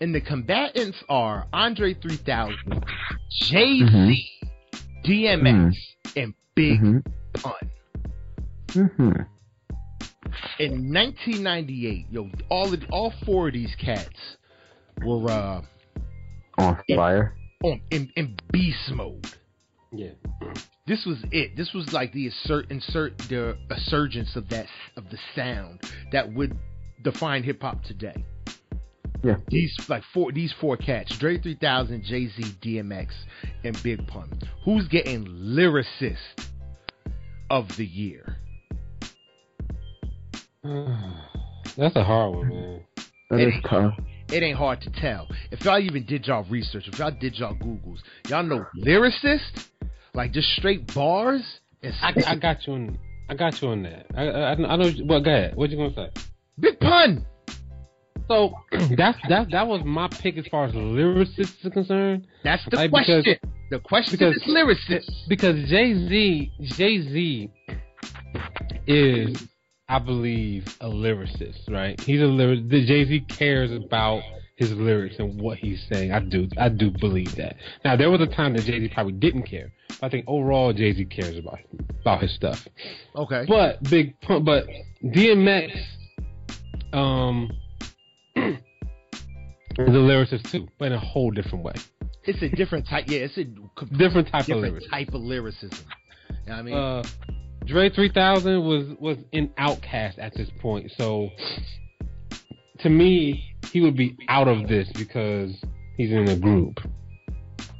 And 0.00 0.14
the 0.14 0.20
combatants 0.20 0.98
are 1.08 1.46
Andre 1.52 1.94
3000, 1.94 2.84
Jay 3.30 3.78
Z, 3.78 3.84
mm-hmm. 3.84 5.10
DMX, 5.10 5.42
mm-hmm. 5.42 6.18
and 6.18 6.34
Big 6.54 6.80
mm-hmm. 6.80 6.98
Pun. 7.34 7.70
Mm-hmm. 8.68 9.10
In 10.60 10.92
1998, 10.92 12.06
yo, 12.10 12.30
all 12.48 12.72
of, 12.72 12.82
all 12.90 13.12
four 13.24 13.48
of 13.48 13.54
these 13.54 13.74
cats 13.76 14.36
were 15.04 15.30
uh, 15.30 15.62
on 16.58 16.78
fire, 16.94 17.34
in, 17.62 17.70
on 17.70 17.80
in, 17.90 18.12
in 18.16 18.36
beast 18.52 18.90
mode. 18.92 19.26
Yeah. 19.92 20.10
This 20.86 21.04
was 21.06 21.18
it. 21.30 21.56
This 21.56 21.72
was 21.74 21.92
like 21.92 22.12
the 22.12 22.26
insert 22.26 22.70
insert 22.70 23.18
the 23.18 23.56
resurgence 23.70 24.36
of 24.36 24.48
that 24.48 24.66
of 24.96 25.04
the 25.10 25.18
sound 25.34 25.80
that 26.12 26.32
would 26.32 26.56
define 27.02 27.42
hip 27.42 27.62
hop 27.62 27.82
today. 27.84 28.24
Yeah. 29.22 29.36
These 29.48 29.76
like 29.88 30.04
four 30.14 30.30
these 30.32 30.54
four 30.60 30.76
cats, 30.76 31.16
Dre 31.18 31.38
3000, 31.38 32.04
Jay 32.04 32.28
Z, 32.28 32.42
DMX, 32.62 33.08
and 33.64 33.80
Big 33.82 34.06
Pun. 34.06 34.30
Who's 34.64 34.86
getting 34.88 35.26
lyricist 35.26 36.46
of 37.50 37.76
the 37.76 37.84
year? 37.84 38.36
That's 41.76 41.96
a 41.96 42.04
hard 42.04 42.36
one, 42.36 42.48
man. 42.48 42.80
That 43.30 43.40
it 43.40 43.48
is 43.48 43.54
tough. 43.68 43.94
It 44.30 44.42
ain't 44.42 44.58
hard 44.58 44.82
to 44.82 44.90
tell. 44.90 45.26
If 45.50 45.64
y'all 45.64 45.78
even 45.78 46.04
did 46.04 46.26
y'all 46.26 46.44
research, 46.44 46.84
if 46.86 46.98
y'all 46.98 47.10
did 47.10 47.36
y'all 47.38 47.54
Googles, 47.54 47.98
y'all 48.28 48.42
know 48.42 48.66
lyricist, 48.76 49.68
like 50.14 50.32
just 50.32 50.48
straight 50.56 50.92
bars. 50.94 51.42
I, 51.82 52.12
I, 52.26 52.36
got 52.36 52.66
you 52.66 52.74
on. 52.74 52.98
I 53.28 53.34
got 53.34 53.60
you 53.62 53.68
on 53.68 53.82
that. 53.84 54.06
I, 54.14 54.26
I, 54.26 54.50
I 54.52 54.76
know. 54.76 54.90
Well, 55.04 55.22
go 55.22 55.30
ahead. 55.30 55.56
What 55.56 55.70
you 55.70 55.76
gonna 55.76 55.94
say? 55.94 56.22
Big 56.60 56.78
pun. 56.80 57.26
So 58.28 58.52
that's 58.96 59.18
that 59.28 59.50
that 59.50 59.66
was 59.66 59.82
my 59.84 60.08
pick 60.08 60.36
as 60.36 60.46
far 60.46 60.66
as 60.66 60.72
lyricists 60.74 61.64
are 61.64 61.70
concerned. 61.70 62.26
That's 62.44 62.64
the 62.70 62.76
like, 62.76 62.90
question. 62.90 63.22
Because, 63.24 63.50
the 63.70 63.78
question 63.80 64.12
because, 64.18 64.36
is 64.36 64.42
lyricists. 64.42 65.28
Because 65.28 65.68
Jay 65.68 65.94
Z 65.94 66.52
Jay 66.62 67.02
Z 67.02 67.50
is, 68.86 69.48
I 69.88 69.98
believe, 69.98 70.76
a 70.80 70.88
lyricist, 70.88 71.70
right? 71.70 71.98
He's 72.00 72.20
a 72.20 72.26
lyric. 72.26 72.68
Jay 72.68 73.04
Z 73.04 73.24
cares 73.28 73.72
about 73.72 74.22
his 74.56 74.72
lyrics 74.72 75.16
and 75.18 75.40
what 75.40 75.58
he's 75.58 75.82
saying. 75.90 76.12
I 76.12 76.20
do 76.20 76.48
I 76.58 76.68
do 76.68 76.90
believe 76.90 77.34
that. 77.36 77.56
Now 77.84 77.96
there 77.96 78.10
was 78.10 78.20
a 78.20 78.26
time 78.26 78.54
that 78.54 78.64
Jay 78.64 78.78
Z 78.80 78.90
probably 78.92 79.12
didn't 79.12 79.44
care. 79.44 79.72
But 79.88 80.06
I 80.06 80.08
think 80.10 80.24
overall 80.26 80.72
Jay 80.72 80.92
Z 80.92 81.04
cares 81.06 81.38
about 81.38 81.60
about 82.00 82.22
his 82.22 82.34
stuff. 82.34 82.66
Okay. 83.16 83.46
But 83.48 83.82
big 83.84 84.20
pun 84.20 84.44
but 84.44 84.66
DMX 85.02 85.80
um, 86.92 87.50
the 88.34 88.58
a 89.76 89.82
lyricist 89.82 90.50
too, 90.50 90.66
but 90.78 90.86
in 90.86 90.92
a 90.92 91.00
whole 91.00 91.30
different 91.30 91.64
way. 91.64 91.74
It's 92.24 92.42
a 92.42 92.48
different 92.48 92.86
type. 92.86 93.04
Yeah, 93.08 93.20
it's 93.20 93.38
a 93.38 93.44
different 93.96 94.28
type 94.28 94.46
different 94.46 94.64
of 94.66 94.72
lyricism. 94.72 94.90
type 94.90 95.08
of 95.08 95.20
lyricism. 95.22 95.86
You 96.46 96.52
know 96.52 96.54
I 96.54 96.62
mean, 96.62 96.74
uh, 96.74 97.02
Dre 97.64 97.90
3000 97.90 98.64
was 98.64 98.96
was 98.98 99.18
in 99.32 99.48
OutKast 99.50 100.18
at 100.18 100.34
this 100.34 100.48
point, 100.60 100.92
so 100.96 101.30
to 102.80 102.88
me, 102.88 103.56
he 103.72 103.80
would 103.80 103.96
be 103.96 104.16
out 104.28 104.48
of 104.48 104.68
this 104.68 104.90
because 104.94 105.52
he's 105.96 106.10
in 106.10 106.28
a 106.28 106.36
group. 106.36 106.80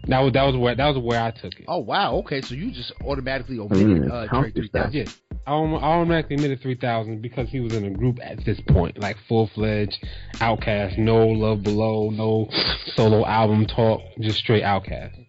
That 0.09 0.21
was 0.21 0.33
that 0.33 0.43
was 0.45 0.57
where 0.57 0.75
that 0.75 0.87
was 0.95 1.05
where 1.05 1.23
I 1.23 1.31
took 1.31 1.53
it. 1.61 1.67
Oh 1.69 1.79
wow, 1.79 2.17
okay, 2.17 2.41
so 2.41 2.55
you 2.55 2.71
just 2.71 2.93
automatically 3.05 3.59
omitted 3.59 4.05
mm, 4.05 4.11
uh, 4.11 4.41
Dre 4.41 4.51
3000. 4.51 4.93
Yeah, 4.95 5.05
I 5.47 5.53
automatically 5.53 6.37
admitted 6.37 6.63
3000 6.63 7.21
because 7.21 7.51
he 7.51 7.61
was 7.61 7.75
in 7.75 7.85
a 7.85 7.91
group 7.91 8.19
at 8.23 8.43
this 8.47 8.59
point, 8.69 8.99
like 8.99 9.17
full 9.29 9.51
fledged 9.55 9.99
OutKast, 10.37 10.97
no 10.97 11.27
Love 11.27 11.63
Below, 11.63 12.09
no 12.09 12.49
solo 12.95 13.27
album 13.27 13.67
talk, 13.67 14.01
just 14.21 14.39
straight 14.39 14.63
OutKast. 14.63 15.27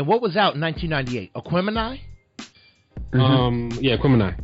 And 0.00 0.08
what 0.08 0.20
was 0.20 0.36
out 0.36 0.56
in 0.56 0.60
1998? 0.60 1.32
Aquemini? 1.34 2.00
Mm-hmm. 3.12 3.20
Um, 3.20 3.70
yeah, 3.80 3.98
Aquemini. 3.98 4.36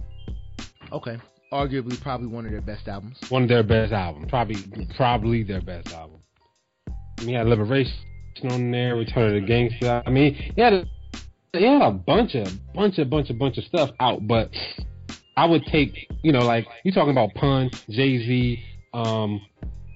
Okay, 0.92 1.16
arguably 1.52 2.00
probably 2.00 2.28
one 2.28 2.46
of 2.46 2.52
their 2.52 2.60
best 2.60 2.86
albums. 2.86 3.18
One 3.28 3.42
of 3.42 3.48
their 3.48 3.64
best 3.64 3.92
albums, 3.92 4.26
probably 4.28 4.56
probably 4.96 5.42
their 5.42 5.62
best 5.62 5.92
album. 5.92 6.20
He 7.18 7.32
had 7.32 7.48
Liberation 7.48 7.92
on 8.44 8.70
there, 8.70 8.96
Return 8.96 9.34
of 9.34 9.40
the 9.40 9.46
Gangster. 9.46 10.02
I 10.06 10.10
mean, 10.10 10.34
he 10.34 10.60
had 10.60 10.72
a 10.72 10.84
they 11.52 11.62
had 11.62 11.82
a 11.82 11.90
bunch 11.90 12.34
of 12.34 12.48
bunch 12.74 12.98
of 12.98 13.08
bunch 13.08 13.30
of 13.30 13.38
bunch 13.38 13.58
of 13.58 13.64
stuff 13.64 13.90
out, 14.00 14.26
but 14.26 14.50
I 15.36 15.46
would 15.46 15.64
take 15.66 16.08
you 16.22 16.32
know 16.32 16.40
like 16.40 16.66
you 16.84 16.92
talking 16.92 17.12
about 17.12 17.34
Pun, 17.34 17.70
Jay 17.88 18.18
Z, 18.18 18.62
um, 18.94 19.40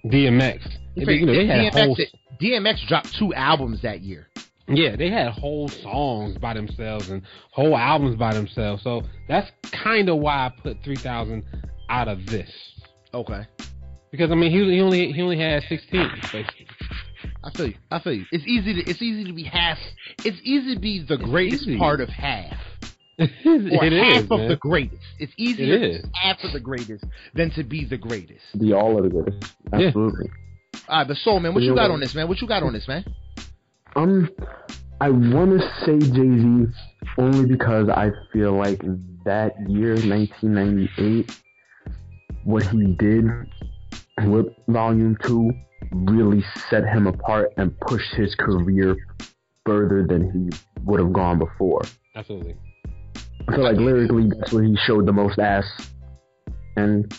DMX. 0.06 0.60
They, 0.96 1.14
you 1.14 1.26
know, 1.26 1.32
they 1.32 1.46
had 1.46 1.72
DMX, 1.72 1.84
whole, 1.86 1.96
DMX 2.40 2.88
dropped 2.88 3.14
two 3.18 3.32
albums 3.34 3.82
that 3.82 4.00
year. 4.00 4.26
Yeah, 4.68 4.94
they 4.96 5.10
had 5.10 5.32
whole 5.32 5.68
songs 5.68 6.38
by 6.38 6.54
themselves 6.54 7.10
and 7.10 7.22
whole 7.50 7.76
albums 7.76 8.16
by 8.16 8.34
themselves. 8.34 8.82
So 8.82 9.02
that's 9.28 9.50
kind 9.72 10.08
of 10.08 10.18
why 10.18 10.46
I 10.46 10.52
put 10.62 10.82
three 10.84 10.96
thousand 10.96 11.44
out 11.88 12.08
of 12.08 12.24
this. 12.26 12.50
Okay. 13.12 13.46
Because 14.10 14.30
I 14.30 14.34
mean, 14.34 14.50
he, 14.50 14.76
he 14.76 14.80
only 14.80 15.12
he 15.12 15.22
only 15.22 15.38
had 15.38 15.62
sixteen 15.68 16.08
basically. 16.32 16.66
I 17.42 17.50
feel 17.50 17.68
you. 17.68 17.74
I 17.90 18.00
feel 18.00 18.12
you. 18.14 18.26
It's 18.32 18.44
easy 18.46 18.74
to 18.74 18.90
it's 18.90 19.02
easy 19.02 19.24
to 19.24 19.32
be 19.32 19.44
half. 19.44 19.78
It's 20.24 20.38
easy 20.42 20.74
to 20.74 20.80
be 20.80 21.04
the 21.06 21.16
greatest 21.16 21.66
part 21.78 22.00
of 22.00 22.08
half. 22.08 22.56
or 23.20 23.26
it 23.26 23.92
half 23.92 24.24
is, 24.24 24.30
of 24.30 24.40
man. 24.40 24.48
the 24.48 24.56
greatest. 24.56 25.02
It's 25.18 25.32
easier 25.36 25.74
it 25.74 26.02
to 26.02 26.02
be 26.02 26.10
half 26.14 26.42
of 26.42 26.52
the 26.52 26.60
greatest 26.60 27.04
than 27.34 27.50
to 27.52 27.64
be 27.64 27.84
the 27.84 27.98
greatest. 27.98 28.44
Be 28.58 28.72
all 28.72 28.96
of 28.96 29.04
the 29.04 29.10
greatest. 29.10 29.52
Absolutely. 29.72 30.26
Yeah. 30.26 30.80
All 30.88 30.98
right, 30.98 31.08
but 31.08 31.16
soul 31.18 31.40
man, 31.40 31.54
what 31.54 31.62
you, 31.62 31.70
you 31.70 31.76
got 31.76 31.90
on 31.90 32.00
this, 32.00 32.14
man? 32.14 32.28
What 32.28 32.40
you 32.40 32.48
got 32.48 32.62
on 32.62 32.72
this, 32.72 32.88
man? 32.88 33.04
Um, 33.96 34.30
I 35.00 35.10
want 35.10 35.60
to 35.60 35.84
say 35.84 35.98
Jay 35.98 36.12
Z 36.12 36.66
only 37.18 37.46
because 37.46 37.88
I 37.88 38.10
feel 38.32 38.52
like 38.56 38.80
that 39.24 39.52
year, 39.68 39.94
1998, 39.94 41.30
what 42.44 42.66
he 42.66 42.84
did 42.98 43.24
with 44.24 44.46
Volume 44.68 45.16
Two 45.22 45.52
really 45.92 46.44
set 46.68 46.84
him 46.84 47.06
apart 47.06 47.52
and 47.56 47.78
pushed 47.80 48.14
his 48.14 48.34
career 48.34 48.96
further 49.66 50.06
than 50.06 50.30
he 50.30 50.82
would 50.84 51.00
have 51.00 51.12
gone 51.12 51.38
before. 51.38 51.82
Absolutely. 52.14 52.56
I 53.48 53.54
feel 53.54 53.64
like 53.64 53.76
lyrically, 53.76 54.28
that's 54.28 54.52
where 54.52 54.62
he 54.62 54.76
showed 54.84 55.06
the 55.06 55.12
most 55.12 55.38
ass, 55.38 55.64
and 56.76 57.12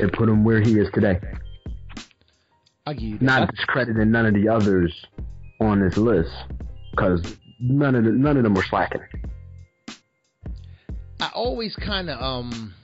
it 0.00 0.12
put 0.12 0.28
him 0.28 0.44
where 0.44 0.60
he 0.60 0.78
is 0.78 0.88
today. 0.92 1.18
I 2.86 2.94
give 2.94 3.02
you 3.02 3.18
that. 3.18 3.24
Not 3.24 3.54
discrediting 3.54 4.10
none 4.10 4.26
of 4.26 4.34
the 4.34 4.48
others 4.48 4.92
on 5.60 5.80
this 5.80 5.96
list 5.96 6.30
because 6.90 7.36
none 7.60 7.94
of 7.94 8.04
the, 8.04 8.10
none 8.10 8.36
of 8.36 8.42
them 8.42 8.54
were 8.54 8.64
slacking. 8.64 9.02
I 11.20 11.30
always 11.34 11.76
kind 11.76 12.10
of 12.10 12.20
um, 12.20 12.74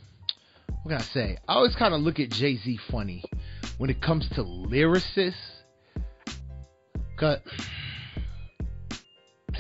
what 0.83 0.93
can 0.93 1.01
I 1.01 1.05
say? 1.05 1.39
I 1.49 1.55
always 1.55 1.75
kind 1.75 1.93
of 1.93 2.01
look 2.01 2.21
at 2.21 2.31
Jay 2.31 2.57
Z 2.57 2.79
funny 2.91 3.25
when 3.79 3.91
it 3.91 4.01
comes 4.03 4.29
to 4.31 4.43
lyricists. 4.43 5.35
Cause 7.19 7.39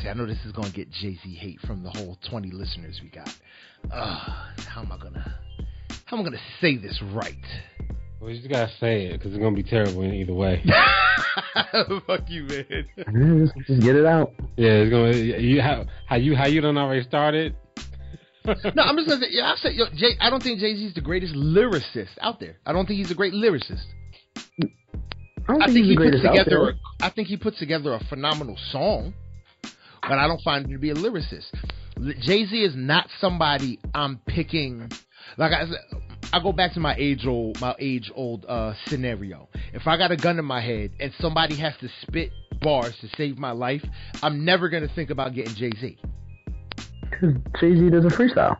see, 0.00 0.08
I 0.08 0.14
know 0.14 0.26
this 0.26 0.44
is 0.44 0.52
gonna 0.52 0.70
get 0.70 0.90
Jay 0.90 1.18
Z 1.22 1.34
hate 1.34 1.60
from 1.60 1.82
the 1.82 1.90
whole 1.90 2.18
twenty 2.28 2.50
listeners 2.50 3.00
we 3.02 3.10
got. 3.10 3.34
Uh, 3.92 4.46
how 4.66 4.82
am 4.82 4.92
I 4.92 4.98
gonna 4.98 5.38
how 6.04 6.16
am 6.16 6.22
I 6.22 6.24
gonna 6.24 6.42
say 6.60 6.76
this 6.76 7.00
right? 7.12 7.34
Well, 8.20 8.30
you 8.30 8.38
just 8.38 8.50
gotta 8.50 8.72
say 8.80 9.06
it 9.06 9.12
because 9.12 9.32
it's 9.32 9.42
gonna 9.42 9.54
be 9.54 9.62
terrible 9.62 10.02
in 10.02 10.14
either 10.14 10.34
way. 10.34 10.64
Fuck 12.06 12.28
you, 12.28 12.44
man. 12.44 13.50
just 13.66 13.80
get 13.80 13.94
it 13.94 14.06
out. 14.06 14.32
Yeah, 14.56 14.70
it's 14.70 14.90
gonna. 14.90 15.38
You 15.38 15.60
how 15.60 15.84
how 16.06 16.16
you 16.16 16.34
how 16.34 16.46
you 16.46 16.60
don't 16.60 16.76
already 16.76 17.04
started. 17.04 17.54
no, 18.74 18.82
I'm 18.82 18.96
just 18.96 19.08
gonna 19.08 19.20
say. 19.20 19.28
Yeah, 19.30 19.52
I 19.52 19.56
said. 19.56 19.74
Yo, 19.74 19.86
Jay, 19.94 20.16
I 20.20 20.30
don't 20.30 20.42
think 20.42 20.60
Jay 20.60 20.74
Z 20.74 20.84
is 20.84 20.94
the 20.94 21.00
greatest 21.00 21.34
lyricist 21.34 22.16
out 22.20 22.40
there. 22.40 22.56
I 22.64 22.72
don't 22.72 22.86
think 22.86 22.98
he's 22.98 23.10
a 23.10 23.14
great 23.14 23.32
lyricist. 23.32 23.84
I, 25.48 25.54
I 25.62 25.66
think, 25.66 25.86
he 25.86 25.96
puts 25.96 26.20
together. 26.22 26.70
A, 26.70 27.04
I 27.04 27.10
think 27.10 27.28
he 27.28 27.36
puts 27.36 27.58
together 27.58 27.94
a 27.94 28.04
phenomenal 28.04 28.56
song, 28.70 29.14
but 30.02 30.18
I 30.18 30.26
don't 30.26 30.42
find 30.42 30.66
him 30.66 30.72
to 30.72 30.78
be 30.78 30.90
a 30.90 30.94
lyricist. 30.94 31.50
Jay 32.20 32.46
Z 32.46 32.56
is 32.56 32.74
not 32.76 33.08
somebody 33.20 33.78
I'm 33.94 34.20
picking. 34.26 34.90
Like 35.36 35.52
I 35.52 35.64
I 36.32 36.42
go 36.42 36.52
back 36.52 36.74
to 36.74 36.80
my 36.80 36.94
age 36.96 37.26
old 37.26 37.60
my 37.60 37.74
age 37.78 38.10
old 38.14 38.44
uh, 38.46 38.74
scenario. 38.86 39.48
If 39.72 39.86
I 39.86 39.96
got 39.96 40.10
a 40.10 40.16
gun 40.16 40.38
in 40.38 40.44
my 40.44 40.60
head 40.60 40.92
and 41.00 41.12
somebody 41.20 41.56
has 41.56 41.74
to 41.80 41.88
spit 42.02 42.30
bars 42.60 42.94
to 43.00 43.08
save 43.16 43.38
my 43.38 43.52
life, 43.52 43.84
I'm 44.22 44.44
never 44.44 44.68
gonna 44.68 44.88
think 44.94 45.10
about 45.10 45.34
getting 45.34 45.54
Jay 45.54 45.70
Z. 45.80 45.98
Jay 47.60 47.74
Z 47.74 47.90
does 47.90 48.04
a 48.04 48.08
freestyle. 48.08 48.56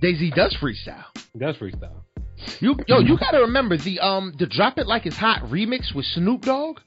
Jay 0.00 0.14
Z 0.14 0.32
does 0.34 0.56
freestyle. 0.60 1.04
He 1.32 1.38
does 1.38 1.56
freestyle. 1.56 2.02
You 2.60 2.76
yo, 2.86 3.00
you 3.00 3.18
gotta 3.18 3.40
remember 3.40 3.76
the 3.76 4.00
um 4.00 4.32
the 4.38 4.46
Drop 4.46 4.78
It 4.78 4.86
Like 4.86 5.06
It's 5.06 5.16
Hot 5.16 5.42
remix 5.44 5.94
with 5.94 6.06
Snoop 6.06 6.42
Dogg 6.42 6.78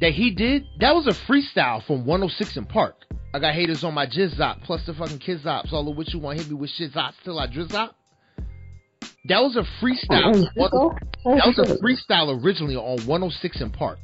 that 0.00 0.12
he 0.12 0.34
did. 0.34 0.64
That 0.80 0.94
was 0.94 1.06
a 1.06 1.12
freestyle 1.30 1.84
from 1.86 2.04
106 2.04 2.58
& 2.66 2.68
Park. 2.68 2.96
I 3.32 3.38
got 3.38 3.54
haters 3.54 3.82
on 3.84 3.94
my 3.94 4.06
jizzop, 4.06 4.62
plus 4.64 4.84
the 4.86 4.94
fucking 4.94 5.18
kids 5.18 5.46
ops. 5.46 5.72
All 5.72 5.88
of 5.88 5.96
which 5.96 6.12
you 6.12 6.20
want 6.20 6.38
hit 6.38 6.48
me 6.48 6.54
with 6.54 6.70
shit 6.70 6.96
ops 6.96 7.16
till 7.24 7.38
I 7.38 7.46
drizzop. 7.46 7.94
That 9.26 9.42
was 9.42 9.56
a 9.56 9.64
freestyle. 9.82 10.46
Oh, 10.58 11.36
that 11.36 11.46
was 11.46 11.58
a 11.58 11.82
freestyle 11.82 12.42
originally 12.44 12.76
on 12.76 13.06
106 13.06 13.62
& 13.66 13.72
Park. 13.72 13.98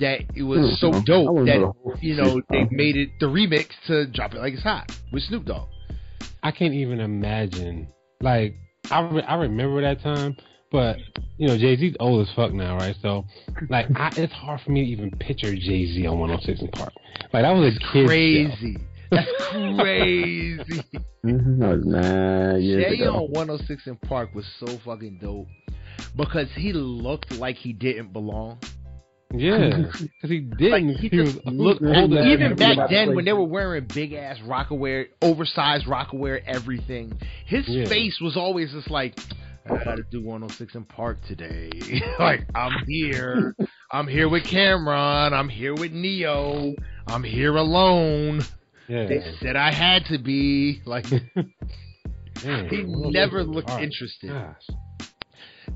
That 0.00 0.22
it 0.34 0.42
was 0.42 0.80
so 0.80 0.90
dope 0.90 1.46
that 1.46 1.98
you 2.00 2.16
know 2.16 2.42
they 2.50 2.66
made 2.70 2.96
it 2.96 3.10
the 3.20 3.26
remix 3.26 3.68
to 3.86 4.06
Drop 4.06 4.34
It 4.34 4.38
Like 4.38 4.54
It's 4.54 4.62
Hot 4.62 4.90
with 5.12 5.22
Snoop 5.24 5.44
Dogg. 5.44 5.68
I 6.42 6.50
can't 6.50 6.74
even 6.74 7.00
imagine. 7.00 7.88
Like 8.20 8.54
I 8.90 9.00
re- 9.00 9.22
I 9.22 9.36
remember 9.36 9.80
that 9.82 10.02
time, 10.02 10.36
but 10.72 10.96
you 11.38 11.46
know 11.46 11.56
Jay 11.56 11.76
Z's 11.76 11.94
old 12.00 12.26
as 12.26 12.34
fuck 12.34 12.52
now, 12.52 12.76
right? 12.76 12.96
So 13.02 13.24
like 13.70 13.86
I, 13.96 14.10
it's 14.16 14.32
hard 14.32 14.60
for 14.62 14.72
me 14.72 14.84
to 14.84 14.90
even 14.90 15.10
picture 15.12 15.54
Jay 15.54 15.86
Z 15.86 16.06
on 16.06 16.18
106 16.18 16.70
& 16.70 16.72
Park. 16.78 16.92
Like 17.32 17.44
that 17.44 17.50
was 17.52 17.76
a 17.76 17.92
kid. 17.92 18.06
Crazy. 18.06 18.74
Show. 18.74 18.84
That's 19.10 19.30
crazy. 19.78 20.82
nah, 21.22 22.58
Jay 22.58 23.06
on 23.06 23.30
106 23.30 23.88
& 23.96 24.08
Park 24.08 24.34
was 24.34 24.44
so 24.58 24.66
fucking 24.84 25.18
dope 25.20 25.46
because 26.16 26.48
he 26.56 26.72
looked 26.72 27.32
like 27.32 27.56
he 27.56 27.72
didn't 27.72 28.12
belong. 28.12 28.58
Yeah, 29.38 29.88
because 29.90 30.30
he 30.30 30.40
didn't. 30.40 30.88
Like, 30.88 30.96
he, 30.96 31.08
he 31.08 31.20
was 31.20 31.38
looked 31.44 31.82
older. 31.82 32.20
Even 32.22 32.56
back 32.56 32.90
then, 32.90 33.14
when 33.14 33.24
they 33.24 33.32
were 33.32 33.44
wearing 33.44 33.86
big 33.92 34.12
ass 34.12 34.38
Rocawear, 34.44 35.06
oversized 35.22 35.86
Rocawear, 35.86 36.42
everything, 36.46 37.18
his 37.46 37.64
yeah. 37.68 37.88
face 37.88 38.18
was 38.20 38.36
always 38.36 38.72
just 38.72 38.90
like, 38.90 39.18
I 39.66 39.82
gotta 39.82 40.02
do 40.10 40.22
106 40.22 40.76
& 40.84 40.88
Park 40.88 41.18
today. 41.26 41.70
like 42.18 42.46
I'm 42.54 42.84
here. 42.86 43.56
I'm 43.90 44.06
here 44.06 44.28
with 44.28 44.44
Cam'ron. 44.44 45.32
I'm 45.32 45.48
here 45.48 45.74
with 45.74 45.92
Ne-Yo. 45.92 46.74
I'm 47.06 47.24
here 47.24 47.56
alone. 47.56 48.42
Yeah. 48.88 49.06
They 49.06 49.22
said 49.40 49.56
I 49.56 49.72
had 49.72 50.04
to 50.06 50.18
be 50.18 50.82
like. 50.84 51.06
he 52.42 52.84
never 52.86 53.42
looked 53.42 53.70
interested. 53.70 54.30
Gosh. 54.30 54.76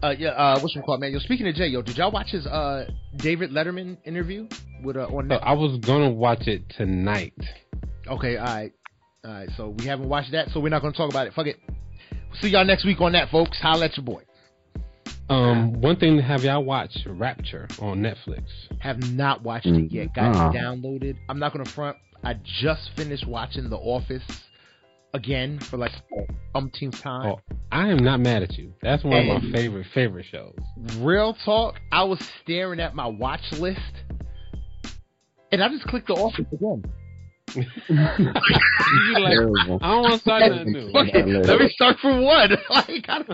Uh, 0.02 0.14
yeah, 0.18 0.30
uh, 0.30 0.60
what's 0.60 0.74
your 0.74 0.84
call, 0.84 0.98
man? 0.98 1.12
Yo, 1.12 1.18
speaking 1.18 1.46
of 1.48 1.54
Jay, 1.54 1.68
yo, 1.68 1.82
did 1.82 1.96
y'all 1.96 2.10
watch 2.10 2.28
his 2.30 2.46
uh 2.46 2.86
David 3.16 3.50
Letterman 3.50 3.96
interview 4.04 4.46
with 4.82 4.96
uh 4.96 5.06
on? 5.06 5.30
I 5.32 5.52
was 5.54 5.78
gonna 5.84 6.10
watch 6.10 6.46
it 6.46 6.62
tonight. 6.76 7.34
Okay, 8.06 8.36
all 8.36 8.44
right, 8.44 8.72
all 9.24 9.32
right. 9.32 9.48
So 9.56 9.74
we 9.78 9.86
haven't 9.86 10.08
watched 10.08 10.32
that, 10.32 10.48
so 10.50 10.60
we're 10.60 10.68
not 10.68 10.82
gonna 10.82 10.94
talk 10.94 11.10
about 11.10 11.26
it. 11.26 11.34
Fuck 11.34 11.46
it. 11.46 11.56
See 12.40 12.48
y'all 12.48 12.64
next 12.64 12.84
week 12.84 13.00
on 13.00 13.12
that, 13.12 13.30
folks. 13.30 13.58
Holla 13.60 13.86
at 13.86 13.96
your 13.96 14.04
boy. 14.04 14.22
Um, 15.30 15.80
one 15.80 15.96
thing, 15.96 16.18
have 16.20 16.42
y'all 16.42 16.64
watched 16.64 17.00
Rapture 17.06 17.68
on 17.80 18.00
Netflix? 18.00 18.44
Have 18.78 18.98
not 18.98 19.42
watched 19.42 19.66
it 19.66 19.92
yet. 19.92 20.14
Got 20.14 20.34
uh-huh. 20.34 20.50
it 20.50 20.58
downloaded. 20.58 21.16
I'm 21.28 21.38
not 21.38 21.52
gonna 21.52 21.68
front. 21.68 21.96
I 22.24 22.34
just 22.60 22.90
finished 22.96 23.26
watching 23.26 23.68
The 23.68 23.76
Office 23.76 24.22
again 25.14 25.58
for 25.58 25.76
like 25.76 25.92
umpteenth 26.54 27.00
time. 27.02 27.32
Oh, 27.32 27.40
I 27.70 27.88
am 27.88 27.98
not 27.98 28.20
mad 28.20 28.42
at 28.42 28.56
you. 28.56 28.74
That's 28.82 29.04
one 29.04 29.14
and 29.14 29.30
of 29.30 29.42
my 29.42 29.52
favorite 29.52 29.86
favorite 29.94 30.26
shows. 30.30 30.58
Real 30.98 31.34
talk, 31.44 31.80
I 31.92 32.04
was 32.04 32.18
staring 32.42 32.80
at 32.80 32.94
my 32.94 33.06
watch 33.06 33.52
list, 33.52 33.80
and 35.52 35.62
I 35.62 35.68
just 35.68 35.84
clicked 35.84 36.08
The 36.08 36.14
Office 36.14 36.46
again. 36.52 36.84
like, 37.56 37.66
I 37.90 39.34
don't 39.34 39.80
want 39.80 40.12
to 40.12 40.18
start 40.18 40.52
nothing 40.52 40.72
new. 40.72 40.90
Okay, 40.94 41.22
let 41.24 41.60
me 41.60 41.68
start 41.70 41.98
from 41.98 42.22
one. 42.22 42.50
like 42.70 43.06
I, 43.08 43.24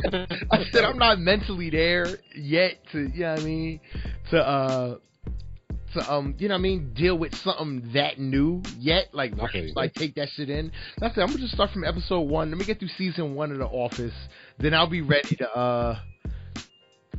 I, 0.52 0.64
said, 0.70 0.84
I'm 0.84 0.98
not 0.98 1.18
mentally 1.18 1.68
there 1.70 2.06
yet 2.36 2.78
to, 2.92 3.00
you 3.00 3.20
know 3.20 3.32
what 3.32 3.40
I 3.40 3.44
mean, 3.44 3.80
to 4.30 4.38
uh 4.38 4.96
to 5.94 6.12
um, 6.12 6.34
you 6.38 6.48
know 6.48 6.54
what 6.54 6.60
I 6.60 6.62
mean, 6.62 6.92
deal 6.94 7.16
with 7.16 7.34
something 7.36 7.90
that 7.94 8.18
new 8.18 8.62
yet. 8.78 9.08
Like, 9.12 9.36
like 9.74 9.94
take 9.94 10.14
that 10.16 10.28
shit 10.34 10.50
in. 10.50 10.70
That's 10.98 11.16
it. 11.16 11.20
I'm 11.20 11.28
gonna 11.28 11.38
just 11.38 11.54
start 11.54 11.70
from 11.70 11.84
episode 11.84 12.20
one. 12.20 12.50
Let 12.50 12.58
me 12.58 12.64
get 12.64 12.78
through 12.78 12.88
season 12.98 13.34
one 13.34 13.50
of 13.52 13.58
The 13.58 13.66
Office. 13.66 14.14
Then 14.58 14.74
I'll 14.74 14.88
be 14.88 15.02
ready 15.02 15.36
to 15.36 15.50
uh, 15.50 15.98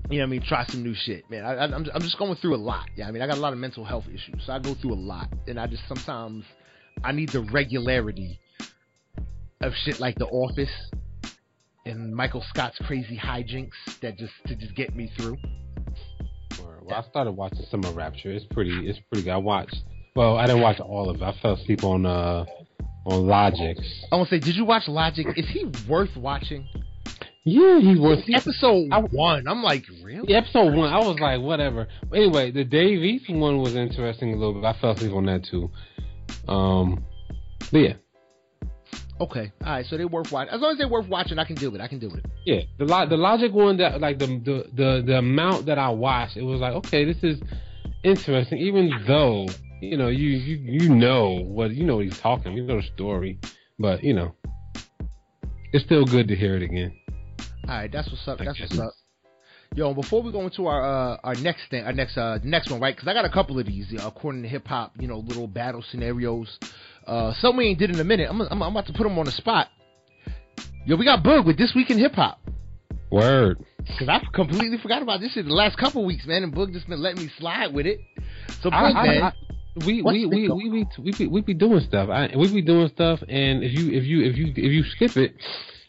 you 0.10 0.20
know 0.20 0.24
what 0.24 0.28
I 0.28 0.32
mean, 0.32 0.44
try 0.44 0.66
some 0.68 0.84
new 0.84 0.94
shit, 0.94 1.30
man. 1.30 1.44
I, 1.44 1.66
am 1.66 1.74
I'm 1.94 2.02
just 2.02 2.20
going 2.20 2.36
through 2.36 2.56
a 2.56 2.58
lot. 2.58 2.88
Yeah, 2.96 3.08
I 3.08 3.12
mean, 3.12 3.22
I 3.22 3.28
got 3.28 3.38
a 3.38 3.42
lot 3.42 3.54
of 3.54 3.60
mental 3.60 3.84
health 3.84 4.06
issues, 4.08 4.44
so 4.46 4.54
I 4.54 4.60
go 4.60 4.76
through 4.76 4.94
a 4.94 4.96
lot, 4.96 5.30
and 5.48 5.60
I 5.60 5.68
just 5.68 5.84
sometimes 5.88 6.46
I 7.04 7.12
need 7.12 7.30
the 7.30 7.42
regularity 7.42 8.40
of 9.62 9.74
shit 9.84 10.00
like 10.00 10.16
The 10.16 10.28
Office 10.28 10.70
and 11.86 12.16
Michael 12.16 12.44
Scott's 12.50 12.78
crazy 12.86 13.18
hijinks 13.18 14.00
that 14.02 14.18
just 14.18 14.34
to 14.48 14.56
just 14.56 14.76
get 14.76 14.96
me 14.96 15.12
through. 15.18 15.38
Well, 16.86 17.04
I 17.04 17.10
started 17.10 17.32
watching 17.32 17.66
Summer 17.72 17.92
Rapture. 17.92 18.32
It's 18.32 18.46
pretty. 18.46 18.88
It's 18.88 19.00
pretty 19.12 19.24
good. 19.24 19.32
I 19.32 19.38
watched. 19.38 19.76
Well, 20.16 20.38
I 20.38 20.46
didn't 20.46 20.62
watch 20.62 20.80
all 20.80 21.10
of 21.10 21.18
it. 21.18 21.24
I 21.24 21.34
fell 21.42 21.54
asleep 21.54 21.84
on 21.84 22.06
uh 22.06 22.46
on 23.06 23.26
Logic. 23.28 23.78
I 24.12 24.16
want 24.16 24.30
to 24.30 24.36
say, 24.36 24.40
did 24.40 24.56
you 24.56 24.66
watch 24.66 24.88
Logic? 24.88 25.26
Is 25.36 25.48
he 25.50 25.66
worth 25.88 26.16
watching? 26.16 26.68
Yeah, 27.44 27.80
he's 27.80 28.00
worth. 28.00 28.24
Episode 28.34 28.90
I, 28.92 29.02
one, 29.02 29.48
I'm 29.48 29.62
like, 29.62 29.84
really? 30.04 30.34
Episode 30.34 30.74
one, 30.74 30.92
I 30.92 30.98
was 30.98 31.20
like, 31.20 31.42
whatever. 31.42 31.88
But 32.10 32.18
anyway, 32.18 32.52
the 32.52 32.64
Dave 32.64 33.04
East 33.04 33.30
one 33.30 33.60
was 33.60 33.76
interesting 33.76 34.34
a 34.34 34.36
little 34.36 34.56
bit. 34.56 34.66
I 34.66 34.74
fell 34.80 34.92
asleep 34.92 35.14
on 35.14 35.26
that 35.28 35.44
too. 35.44 35.70
Um, 36.48 37.06
but 37.72 37.78
yeah, 37.80 37.94
Okay, 39.20 39.54
all 39.64 39.72
right. 39.72 39.86
So 39.86 39.96
they're 39.96 40.08
worth 40.08 40.32
watching. 40.32 40.54
As 40.54 40.60
long 40.60 40.74
as 40.74 40.78
they're 40.78 40.90
worth 40.90 41.08
watching, 41.08 41.40
I 41.40 41.46
can 41.46 41.56
deal 41.56 41.72
with 41.72 41.80
it. 41.80 41.84
I 41.84 41.88
can 41.88 42.00
deal 42.00 42.10
with 42.10 42.20
it. 42.20 42.32
Yeah, 42.46 42.62
the 42.78 42.86
lo- 42.86 43.08
the 43.08 43.16
logic 43.16 43.54
one 43.54 43.78
that 43.78 44.02
like 44.02 44.20
the, 44.20 44.28
the 44.28 44.66
the 44.74 45.04
the 45.06 45.18
amount 45.20 45.68
that 45.68 45.78
I 45.78 45.90
watched, 45.90 46.36
it 46.36 46.44
was 46.44 46.60
like 46.60 46.74
okay, 46.74 47.06
this 47.06 47.24
is 47.24 47.40
interesting. 48.04 48.58
Even 48.58 48.92
though 49.08 49.48
you 49.82 49.98
know 49.98 50.10
you 50.10 50.30
you 50.30 50.80
you 50.82 50.90
know 50.90 51.42
what 51.46 51.72
you 51.72 51.86
know 51.86 51.96
what 51.96 52.06
he's 52.06 52.20
talking, 52.20 52.54
you 52.58 52.64
know 52.64 52.82
the 52.82 52.88
story, 52.94 53.40
but 53.80 54.04
you 54.04 54.14
know 54.14 54.36
it's 55.72 55.86
still 55.86 56.06
good 56.06 56.28
to 56.28 56.36
hear 56.36 56.58
it 56.58 56.64
again. 56.64 56.94
All 57.68 57.76
right, 57.76 57.92
that's 57.92 58.10
what's 58.10 58.28
up. 58.28 58.40
That's 58.40 58.60
what's 58.60 58.80
up. 58.80 58.94
Yo, 59.76 59.94
before 59.94 60.22
we 60.22 60.32
go 60.32 60.42
into 60.42 60.68
our 60.68 60.82
uh, 60.82 61.18
our 61.24 61.36
next 61.36 61.70
thing, 61.70 61.84
our 61.84 61.92
next 61.92 62.18
uh, 62.18 62.40
next 62.44 62.72
one, 62.72 62.80
right? 62.80 62.96
Because 62.96 63.08
I 63.08 63.14
got 63.14 63.26
a 63.26 63.30
couple 63.30 63.60
of 63.60 63.66
these, 63.66 63.92
know, 63.92 64.08
according 64.08 64.44
to 64.44 64.48
hip 64.48 64.68
hop, 64.68 64.94
you 65.00 65.08
know, 65.08 65.20
little 65.20 65.48
battle 65.48 65.84
scenarios. 65.92 66.60
Uh, 67.08 67.34
something 67.40 67.58
we 67.58 67.66
ain't 67.68 67.80
did 67.80 67.92
in 67.92 68.00
a 68.00 68.04
minute. 68.04 68.28
I'm, 68.30 68.42
I'm, 68.42 68.62
I'm 68.62 68.72
about 68.72 68.88
to 68.88 68.94
put 68.94 69.04
them 69.04 69.18
on 69.20 69.26
the 69.26 69.32
spot. 69.32 69.68
Yo, 70.86 70.96
we 70.96 71.06
got 71.06 71.24
Boog 71.24 71.46
with 71.46 71.58
this 71.58 71.74
week 71.76 71.90
in 71.90 71.98
hip 71.98 72.14
hop. 72.14 72.40
Word. 73.12 73.64
Because 73.78 74.10
I 74.10 74.20
completely 74.34 74.78
forgot 74.80 75.02
about 75.02 75.20
this 75.20 75.34
shit 75.34 75.46
the 75.46 75.54
last 75.54 75.78
couple 75.78 76.06
weeks, 76.06 76.26
man, 76.26 76.44
and 76.44 76.54
Boog 76.54 76.74
just 76.74 76.88
been 76.88 77.02
letting 77.02 77.24
me 77.24 77.32
slide 77.38 77.74
with 77.74 77.86
it. 77.86 78.00
So, 78.62 78.70
man. 78.70 78.96
I, 78.96 79.34
we 79.86 80.02
we, 80.02 80.26
we, 80.26 80.48
we, 80.48 80.50
we, 80.50 80.88
we, 81.00 81.12
be, 81.12 81.28
we 81.28 81.42
be 81.42 81.54
doing 81.54 81.82
stuff. 81.82 82.10
I, 82.10 82.30
we 82.36 82.52
be 82.52 82.62
doing 82.62 82.88
stuff, 82.90 83.20
and 83.28 83.64
if 83.64 83.78
you 83.78 83.92
if 83.92 84.06
you 84.06 84.24
if 84.24 84.38
you 84.38 84.48
if 84.56 84.72
you 84.72 84.84
skip 84.84 85.18
it, 85.18 85.36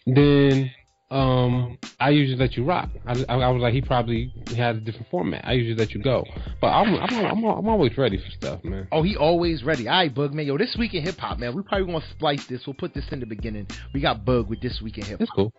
then 0.06 0.70
um, 1.10 1.78
I 2.00 2.10
usually 2.10 2.36
let 2.36 2.56
you 2.56 2.64
rock. 2.64 2.90
I, 3.06 3.12
I, 3.28 3.34
I, 3.36 3.48
was 3.50 3.62
like, 3.62 3.72
he 3.72 3.80
probably 3.80 4.32
had 4.56 4.76
a 4.76 4.80
different 4.80 5.08
format. 5.08 5.46
I 5.46 5.52
usually 5.52 5.76
let 5.76 5.94
you 5.94 6.02
go, 6.02 6.24
but 6.60 6.68
I'm 6.68 6.94
I'm, 6.96 7.24
I'm, 7.24 7.44
I'm 7.44 7.68
always 7.68 7.96
ready 7.96 8.16
for 8.16 8.28
stuff, 8.30 8.64
man. 8.64 8.88
Oh, 8.90 9.02
he 9.04 9.16
always 9.16 9.62
ready. 9.62 9.86
All 9.88 9.94
right, 9.94 10.12
Boog 10.12 10.32
man, 10.32 10.46
yo, 10.46 10.58
this 10.58 10.74
week 10.76 10.94
in 10.94 11.04
hip 11.04 11.16
hop, 11.16 11.38
man, 11.38 11.54
we 11.54 11.62
probably 11.62 11.86
gonna 11.86 12.04
splice 12.10 12.44
this. 12.46 12.66
We'll 12.66 12.74
put 12.74 12.92
this 12.92 13.04
in 13.12 13.20
the 13.20 13.26
beginning. 13.26 13.68
We 13.94 14.00
got 14.00 14.24
Boog 14.24 14.48
with 14.48 14.60
this 14.60 14.80
week 14.82 14.98
in 14.98 15.04
hip 15.04 15.12
hop. 15.12 15.18
That's 15.20 15.30
cool. 15.30 15.52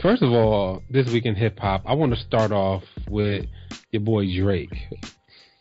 First 0.00 0.22
of 0.22 0.32
all, 0.32 0.82
this 0.88 1.06
week 1.08 1.26
in 1.26 1.34
hip 1.34 1.58
hop, 1.58 1.82
I 1.84 1.92
want 1.92 2.14
to 2.14 2.20
start 2.20 2.50
off 2.50 2.84
with 3.10 3.44
your 3.90 4.00
boy 4.00 4.24
Drake. 4.34 4.72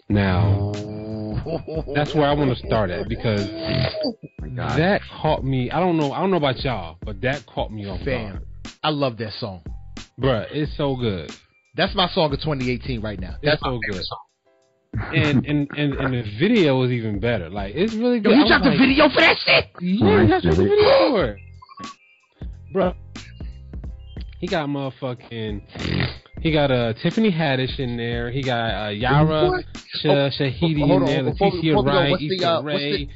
Now, 0.08 0.72
that's 1.94 2.16
where 2.16 2.28
I 2.28 2.34
want 2.34 2.58
to 2.58 2.68
start 2.68 2.90
at 2.90 3.10
because 3.10 3.42
oh 3.50 4.16
that 4.56 5.02
caught 5.22 5.44
me. 5.44 5.72
I 5.72 5.82
don't 5.82 5.98
know. 5.98 6.14
I 6.14 6.22
don't 6.22 6.32
know 6.32 6.38
about 6.38 6.64
y'all, 6.64 6.98
but 7.04 7.20
that 7.22 7.46
caught 7.48 7.74
me 7.74 7.86
off 7.86 8.06
guard. 8.06 8.46
I 8.84 8.90
love 8.90 9.18
that 9.18 9.34
song. 9.34 9.62
Bruh, 10.20 10.48
it's 10.52 10.76
so 10.78 10.96
good. 10.96 11.32
That's 11.76 11.94
my 11.96 12.10
song 12.10 12.34
of 12.34 12.40
2018 12.40 13.02
right 13.02 13.20
now. 13.20 13.36
That's 13.44 13.56
it's 13.56 13.64
so 13.64 13.80
good. 13.90 14.04
Song. 14.04 14.20
and, 15.14 15.46
and 15.46 15.68
and 15.78 15.94
and 15.94 16.14
the 16.14 16.24
video 16.40 16.82
is 16.84 16.92
even 16.92 17.20
better. 17.20 17.50
Like 17.50 17.76
it's 17.76 17.94
really 17.94 18.20
good. 18.20 18.32
Yo, 18.32 18.38
you 18.38 18.48
dropped 18.48 18.66
like, 18.66 18.76
a 18.76 18.78
video 18.78 19.10
for 19.10 19.22
that 19.22 19.38
shit? 19.46 19.70
Yeah, 19.80 20.22
you 20.22 20.28
dropped 20.28 20.46
a 20.46 20.56
video 20.56 21.10
for 21.12 21.26
it. 21.26 21.38
Bro, 22.74 22.94
he 24.40 24.48
got 24.48 24.70
motherfucking. 24.70 25.62
He 26.42 26.52
got 26.52 26.72
uh, 26.72 26.94
Tiffany 27.02 27.32
Haddish 27.32 27.80
in 27.80 27.98
there. 27.98 28.32
He 28.32 28.44
got 28.44 28.88
uh, 28.88 28.90
Yara 28.90 29.64
Sh- 29.76 30.06
oh, 30.06 30.30
Shahidi 30.30 30.90
in 30.90 31.06
there. 31.06 31.24
Letitia 31.24 31.76
Wright, 31.76 32.16
Issa 32.22 32.50
uh, 32.50 32.62
Rae. 32.62 33.10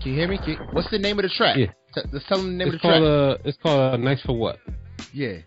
Can 0.00 0.12
you 0.12 0.14
hear 0.14 0.28
me? 0.28 0.38
what's 0.72 0.88
the 0.90 0.98
name 0.98 1.18
of 1.18 1.24
the 1.24 1.28
track? 1.28 1.56
Yeah. 1.56 1.66
Let's 1.96 2.24
tell 2.28 2.38
them 2.38 2.58
the 2.58 2.64
name 2.64 2.68
it's 2.68 2.76
of 2.76 2.82
the 2.82 2.88
track. 2.88 3.02
Uh, 3.02 3.48
it's 3.48 3.58
called 3.62 3.94
uh, 3.94 3.96
Nice 3.96 4.20
for 4.22 4.36
What. 4.36 4.58
Yeah. 5.12 5.38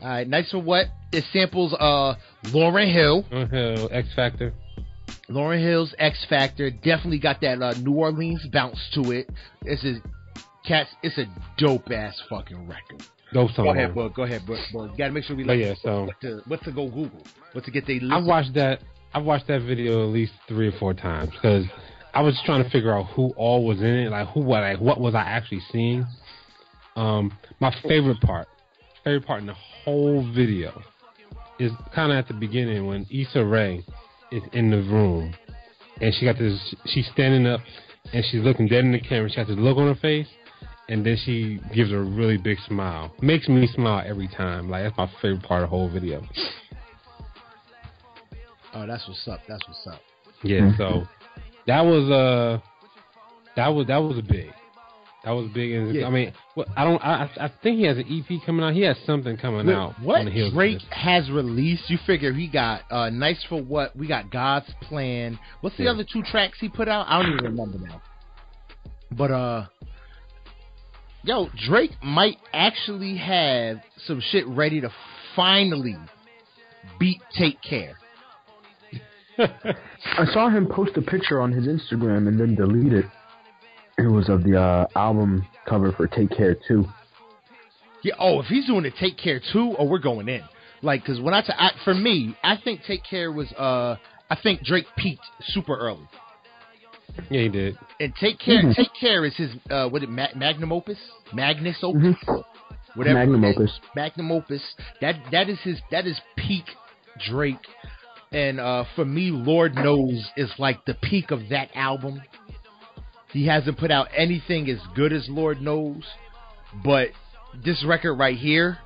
All 0.00 0.08
right, 0.08 0.28
Nice 0.28 0.50
for 0.50 0.58
What? 0.58 0.86
It 1.12 1.24
samples 1.32 1.74
uh 1.74 2.14
Lauryn 2.46 2.92
Hill. 2.92 3.24
Lauryn 3.30 3.50
Hill, 3.50 3.88
X 3.92 4.08
Factor. 4.14 4.52
Lauryn 5.30 5.62
Hill's 5.62 5.94
X 5.98 6.24
Factor 6.28 6.70
definitely 6.70 7.18
got 7.18 7.40
that 7.40 7.62
uh, 7.62 7.72
New 7.80 7.94
Orleans 7.94 8.46
bounce 8.52 8.78
to 8.94 9.12
it. 9.12 9.28
It's 9.62 9.84
a 9.84 10.02
cats. 10.66 10.90
It's 11.02 11.18
a 11.18 11.24
dope 11.56 11.90
ass 11.90 12.20
fucking 12.28 12.68
record. 12.68 13.02
Dope 13.32 13.50
song. 13.52 13.66
Go 13.66 13.72
ahead, 13.72 13.94
bro. 13.94 14.08
Go 14.08 14.22
ahead, 14.22 14.42
bro. 14.46 14.56
bro. 14.72 14.84
You 14.86 14.96
gotta 14.96 15.12
make 15.12 15.24
sure 15.24 15.36
we 15.36 15.44
like. 15.44 15.60
yeah, 15.60 15.74
so 15.82 16.04
what 16.04 16.20
to, 16.22 16.42
what 16.46 16.62
to 16.64 16.72
go 16.72 16.88
Google, 16.88 17.22
what 17.52 17.64
to 17.64 17.70
get 17.70 17.86
they. 17.86 18.00
I've 18.10 18.24
watched 18.24 18.54
that. 18.54 18.80
I've 19.12 19.24
watched 19.24 19.48
that 19.48 19.62
video 19.62 20.02
at 20.02 20.12
least 20.12 20.32
three 20.46 20.68
or 20.68 20.78
four 20.78 20.94
times 20.94 21.30
because 21.30 21.64
I 22.14 22.22
was 22.22 22.40
trying 22.44 22.64
to 22.64 22.70
figure 22.70 22.92
out 22.96 23.06
who 23.08 23.30
all 23.36 23.64
was 23.64 23.78
in 23.80 23.86
it, 23.86 24.10
like 24.10 24.28
who 24.28 24.40
what 24.40 24.62
like 24.62 24.80
what 24.80 25.00
was 25.00 25.14
I 25.14 25.22
actually 25.22 25.60
seeing. 25.70 26.06
Um, 26.96 27.36
my 27.60 27.74
favorite 27.86 28.20
part, 28.20 28.48
favorite 29.04 29.26
part 29.26 29.40
in 29.40 29.46
the 29.46 29.54
whole 29.54 30.26
video, 30.34 30.82
is 31.58 31.70
kind 31.94 32.10
of 32.10 32.18
at 32.18 32.28
the 32.28 32.34
beginning 32.34 32.86
when 32.86 33.06
Issa 33.10 33.44
Rae 33.44 33.84
is 34.32 34.42
in 34.52 34.70
the 34.70 34.78
room, 34.78 35.34
and 36.00 36.14
she 36.14 36.24
got 36.24 36.38
this. 36.38 36.74
She's 36.86 37.06
standing 37.12 37.46
up, 37.46 37.60
and 38.12 38.24
she's 38.30 38.42
looking 38.42 38.68
dead 38.68 38.84
in 38.84 38.92
the 38.92 39.00
camera. 39.00 39.30
She 39.30 39.36
has 39.36 39.48
this 39.48 39.56
look 39.58 39.76
on 39.76 39.94
her 39.94 40.00
face, 40.00 40.28
and 40.88 41.04
then 41.04 41.16
she 41.24 41.60
gives 41.74 41.92
a 41.92 41.98
really 41.98 42.36
big 42.36 42.58
smile. 42.66 43.12
Makes 43.20 43.48
me 43.48 43.68
smile 43.68 44.02
every 44.06 44.28
time. 44.28 44.70
Like 44.70 44.84
that's 44.84 44.96
my 44.96 45.10
favorite 45.20 45.42
part 45.42 45.62
of 45.62 45.70
the 45.70 45.76
whole 45.76 45.88
video. 45.88 46.22
Oh, 48.74 48.86
that's 48.86 49.06
what's 49.06 49.26
up. 49.28 49.40
That's 49.48 49.66
what's 49.66 49.86
up. 49.86 50.00
Yeah. 50.42 50.76
So 50.76 51.06
that 51.68 51.82
was 51.82 52.10
uh 52.10 52.60
that 53.56 53.68
was 53.68 53.86
that 53.86 53.98
was 53.98 54.18
a 54.18 54.22
big. 54.22 54.50
That 55.24 55.32
was 55.32 55.50
big. 55.52 55.72
And, 55.72 55.94
yeah. 55.94 56.06
I 56.06 56.10
mean, 56.10 56.32
I 56.76 56.84
don't. 56.84 56.98
I 57.04 57.28
I 57.38 57.50
think 57.62 57.78
he 57.78 57.84
has 57.84 57.98
an 57.98 58.04
EP 58.08 58.40
coming 58.46 58.64
out. 58.64 58.72
He 58.72 58.82
has 58.82 58.96
something 59.04 59.36
coming 59.36 59.66
Look, 59.66 59.74
out. 59.74 59.94
What 60.02 60.26
Drake 60.52 60.80
has 60.90 61.30
released? 61.30 61.90
You 61.90 61.98
figure 62.06 62.32
he 62.32 62.48
got 62.48 62.82
uh, 62.90 63.10
"Nice 63.10 63.44
for 63.48 63.60
What." 63.60 63.94
We 63.96 64.06
got 64.06 64.30
God's 64.30 64.72
Plan. 64.82 65.38
What's 65.60 65.76
the 65.76 65.84
yeah. 65.84 65.90
other 65.90 66.04
two 66.10 66.22
tracks 66.22 66.58
he 66.60 66.68
put 66.68 66.88
out? 66.88 67.06
I 67.08 67.20
don't 67.20 67.32
even 67.32 67.44
remember 67.44 67.78
now. 67.78 68.00
But 69.10 69.30
uh, 69.30 69.66
yo, 71.24 71.48
Drake 71.66 71.92
might 72.02 72.38
actually 72.52 73.16
have 73.18 73.78
some 74.06 74.22
shit 74.30 74.46
ready 74.46 74.80
to 74.80 74.90
finally 75.36 75.96
beat 76.98 77.20
Take 77.36 77.60
Care. 77.60 77.98
I 79.38 80.24
saw 80.32 80.48
him 80.48 80.66
post 80.66 80.96
a 80.96 81.02
picture 81.02 81.40
on 81.40 81.52
his 81.52 81.66
Instagram 81.66 82.28
and 82.28 82.38
then 82.38 82.54
delete 82.54 82.92
it. 82.92 83.04
It 83.98 84.06
was 84.06 84.28
of 84.28 84.44
the 84.44 84.60
uh, 84.60 84.86
album 84.96 85.46
cover 85.68 85.92
for 85.92 86.06
Take 86.06 86.30
Care 86.30 86.56
2. 86.66 86.84
Yeah. 88.02 88.14
Oh, 88.18 88.40
if 88.40 88.46
he's 88.46 88.66
doing 88.66 88.84
the 88.84 88.92
Take 88.92 89.18
Care 89.18 89.40
2, 89.52 89.76
oh, 89.78 89.84
we're 89.84 89.98
going 89.98 90.28
in. 90.28 90.42
Like, 90.82 91.02
because 91.02 91.20
when 91.20 91.34
I, 91.34 91.40
t- 91.42 91.52
I 91.56 91.70
for 91.84 91.94
me, 91.94 92.36
I 92.42 92.56
think 92.62 92.82
Take 92.86 93.02
Care 93.02 93.32
was 93.32 93.50
uh, 93.52 93.96
I 94.30 94.36
think 94.40 94.62
Drake 94.62 94.86
peaked 94.96 95.24
super 95.46 95.76
early. 95.76 96.08
Yeah, 97.30 97.42
he 97.42 97.48
did. 97.48 97.78
And 97.98 98.14
Take 98.20 98.38
Care, 98.38 98.62
mm-hmm. 98.62 98.72
Take 98.72 98.90
Care 98.98 99.24
is 99.24 99.36
his 99.36 99.50
uh, 99.70 99.88
what 99.88 100.02
it 100.02 100.08
ma- 100.08 100.28
magnum 100.36 100.72
opus, 100.72 100.98
Magnus 101.32 101.78
opus, 101.82 102.02
mm-hmm. 102.02 102.98
whatever. 102.98 103.18
Magnum 103.18 103.44
opus. 103.44 103.80
Magnum 103.96 104.30
opus. 104.30 104.62
That 105.00 105.16
that 105.32 105.48
is 105.48 105.58
his 105.62 105.80
that 105.90 106.06
is 106.06 106.20
peak 106.36 106.64
Drake 107.28 107.56
and 108.32 108.60
uh, 108.60 108.84
for 108.94 109.04
me, 109.04 109.30
Lord 109.30 109.74
Knows 109.74 110.28
is 110.36 110.50
like 110.58 110.84
the 110.84 110.94
peak 110.94 111.30
of 111.30 111.48
that 111.50 111.70
album. 111.74 112.22
He 113.32 113.46
hasn't 113.46 113.78
put 113.78 113.90
out 113.90 114.08
anything 114.16 114.68
as 114.70 114.78
good 114.94 115.12
as 115.12 115.26
Lord 115.28 115.60
Knows, 115.60 116.02
but 116.84 117.08
this 117.64 117.84
record 117.84 118.14
right 118.14 118.36
here, 118.36 118.78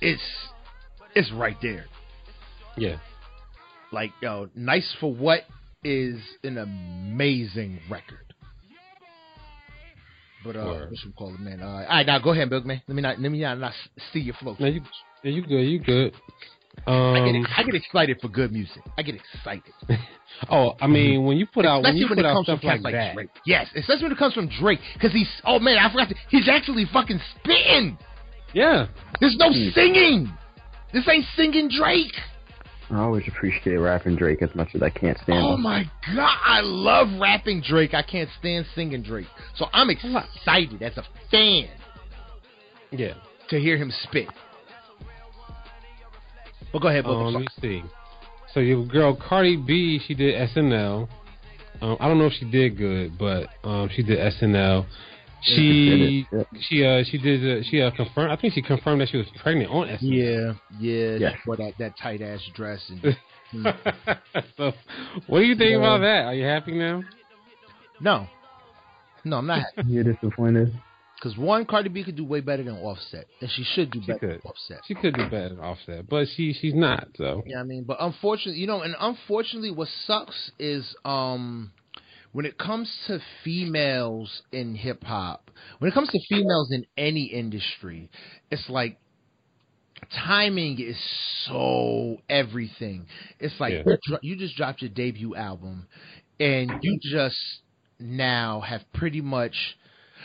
it's 0.00 0.22
it's 1.14 1.30
right 1.32 1.56
there. 1.62 1.86
Yeah. 2.76 2.98
Like, 3.92 4.12
yo, 4.22 4.48
Nice 4.54 4.94
for 5.00 5.12
What 5.12 5.42
is 5.84 6.20
an 6.42 6.58
amazing 6.58 7.80
record. 7.90 8.18
But 10.44 10.56
uh, 10.56 10.64
what 10.64 10.98
should 10.98 11.08
we 11.08 11.12
call 11.12 11.34
it, 11.34 11.40
man? 11.40 11.60
Uh, 11.60 11.66
all 11.66 11.86
right, 11.88 12.06
now 12.06 12.18
go 12.18 12.30
ahead, 12.30 12.50
Big 12.50 12.64
man. 12.64 12.82
Let 12.88 12.94
me 12.94 13.02
not 13.02 13.20
let 13.20 13.30
me 13.30 13.40
not, 13.40 13.58
not 13.58 13.72
see 14.12 14.20
your 14.20 14.34
flow. 14.34 14.56
No, 14.58 14.66
you, 14.66 14.82
you 15.22 15.42
good, 15.42 15.62
you 15.62 15.78
good. 15.78 16.14
Um, 16.86 17.14
I, 17.14 17.30
get, 17.30 17.46
I, 17.58 17.62
get, 17.62 17.74
excited 17.74 18.18
for 18.20 18.28
good 18.28 18.50
music. 18.50 18.82
I 18.98 19.02
get 19.02 19.14
excited. 19.14 19.72
oh, 20.50 20.72
I 20.80 20.86
mean, 20.86 21.24
when 21.24 21.36
you 21.36 21.46
put 21.46 21.64
out 21.64 21.80
especially 21.80 21.92
when 21.92 21.96
you 21.96 22.08
when 22.08 22.16
put 22.16 22.26
out 22.26 22.44
stuff 22.44 22.64
like, 22.64 22.80
like, 22.80 22.94
that, 22.94 23.14
Drake. 23.14 23.30
yes, 23.46 23.68
especially 23.76 24.04
when 24.04 24.12
it 24.12 24.18
comes 24.18 24.34
from 24.34 24.48
Drake, 24.48 24.80
because 24.94 25.12
he's 25.12 25.28
oh 25.44 25.58
man, 25.58 25.78
I 25.78 25.90
forgot 25.92 26.08
to, 26.08 26.14
he's 26.28 26.48
actually 26.48 26.86
fucking 26.92 27.20
spitting. 27.36 27.98
Yeah, 28.52 28.88
there's 29.20 29.36
no 29.38 29.50
mm. 29.50 29.72
singing. 29.74 30.32
This 30.92 31.06
ain't 31.08 31.24
singing 31.36 31.70
Drake. 31.70 32.14
I 32.90 33.00
always 33.00 33.26
appreciate 33.28 33.76
rapping 33.76 34.16
Drake 34.16 34.42
as 34.42 34.54
much 34.54 34.68
as 34.74 34.82
I 34.82 34.90
can't 34.90 35.16
stand. 35.18 35.44
Oh 35.44 35.54
him. 35.54 35.62
my 35.62 35.84
god, 36.14 36.38
I 36.44 36.60
love 36.62 37.08
rapping 37.20 37.62
Drake. 37.62 37.94
I 37.94 38.02
can't 38.02 38.28
stand 38.38 38.66
singing 38.74 39.02
Drake. 39.02 39.28
So 39.56 39.66
I'm 39.72 39.88
excited 39.88 40.82
as 40.82 40.96
a 40.98 41.04
fan. 41.30 41.68
Yeah. 42.90 43.14
To 43.48 43.58
hear 43.58 43.76
him 43.76 43.92
spit. 44.02 44.28
Well, 46.72 46.80
go 46.80 46.88
ahead. 46.88 47.06
Um, 47.06 47.34
let 47.34 47.40
me 47.40 47.48
see. 47.60 47.82
So 48.54 48.60
your 48.60 48.84
girl 48.84 49.16
Cardi 49.16 49.56
B, 49.56 50.00
she 50.06 50.14
did 50.14 50.34
SNL. 50.50 51.08
Um, 51.80 51.96
I 52.00 52.08
don't 52.08 52.18
know 52.18 52.26
if 52.26 52.34
she 52.34 52.44
did 52.50 52.76
good, 52.76 53.18
but 53.18 53.48
um, 53.64 53.88
she 53.94 54.02
did 54.02 54.18
SNL. 54.18 54.86
She 55.42 56.24
she 56.60 56.84
uh 56.84 57.02
she 57.04 57.18
did 57.18 57.60
uh, 57.60 57.64
she 57.68 57.82
uh 57.82 57.90
confirmed 57.90 58.30
I 58.30 58.36
think 58.36 58.54
she 58.54 58.62
confirmed 58.62 59.00
that 59.00 59.08
she 59.08 59.16
was 59.16 59.26
pregnant 59.42 59.70
on 59.70 59.88
SNL. 59.88 59.98
Yeah, 60.00 60.52
yeah, 60.78 61.16
yeah. 61.16 61.34
For 61.44 61.56
that 61.56 61.72
that 61.78 61.98
tight 62.00 62.22
ass 62.22 62.40
dress 62.54 62.80
and. 62.88 63.16
so, 64.56 64.72
what 65.26 65.40
do 65.40 65.44
you 65.44 65.56
think 65.56 65.72
yeah. 65.72 65.76
about 65.76 65.98
that? 65.98 66.24
Are 66.24 66.34
you 66.34 66.44
happy 66.44 66.72
now? 66.72 67.02
No, 68.00 68.26
no, 69.24 69.38
I'm 69.38 69.46
not. 69.46 69.66
You're 69.86 70.04
disappointed. 70.04 70.72
Because 71.22 71.38
one, 71.38 71.66
Cardi 71.66 71.88
B 71.88 72.02
could 72.02 72.16
do 72.16 72.24
way 72.24 72.40
better 72.40 72.64
than 72.64 72.74
Offset, 72.78 73.26
and 73.40 73.48
she 73.48 73.62
should 73.62 73.92
do 73.92 74.00
she 74.00 74.06
better 74.08 74.18
could. 74.18 74.30
than 74.30 74.40
Offset. 74.44 74.80
She 74.88 74.94
could 74.94 75.14
do 75.14 75.24
better 75.24 75.50
than 75.50 75.60
Offset, 75.60 76.08
but 76.08 76.26
she 76.34 76.52
she's 76.52 76.74
not. 76.74 77.06
So 77.16 77.44
yeah, 77.46 77.60
I 77.60 77.62
mean, 77.62 77.84
but 77.84 77.98
unfortunately, 78.00 78.60
you 78.60 78.66
know, 78.66 78.80
and 78.80 78.96
unfortunately, 78.98 79.70
what 79.70 79.86
sucks 80.04 80.50
is 80.58 80.96
um 81.04 81.70
when 82.32 82.44
it 82.44 82.58
comes 82.58 82.92
to 83.06 83.20
females 83.44 84.42
in 84.50 84.74
hip 84.74 85.04
hop, 85.04 85.50
when 85.78 85.90
it 85.90 85.94
comes 85.94 86.08
to 86.08 86.18
females 86.28 86.72
in 86.72 86.86
any 86.96 87.24
industry, 87.24 88.10
it's 88.50 88.68
like 88.68 88.98
timing 90.26 90.80
is 90.80 90.98
so 91.46 92.16
everything. 92.28 93.06
It's 93.38 93.54
like 93.60 93.74
yeah. 93.86 94.16
you 94.22 94.34
just 94.34 94.56
dropped 94.56 94.82
your 94.82 94.90
debut 94.90 95.36
album, 95.36 95.86
and 96.40 96.72
you 96.82 96.98
just 97.00 97.38
now 98.00 98.60
have 98.60 98.80
pretty 98.92 99.20
much 99.20 99.54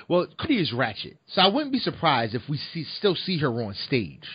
well, 0.08 0.28
Cardi 0.38 0.62
is 0.62 0.72
ratchet, 0.74 1.18
so 1.28 1.42
I 1.42 1.48
wouldn't 1.48 1.72
be 1.72 1.80
surprised 1.80 2.34
if 2.34 2.44
we 2.50 2.58
see 2.74 2.86
still 2.98 3.16
see 3.16 3.38
her 3.40 3.50
on 3.50 3.74
stage. 3.74 4.28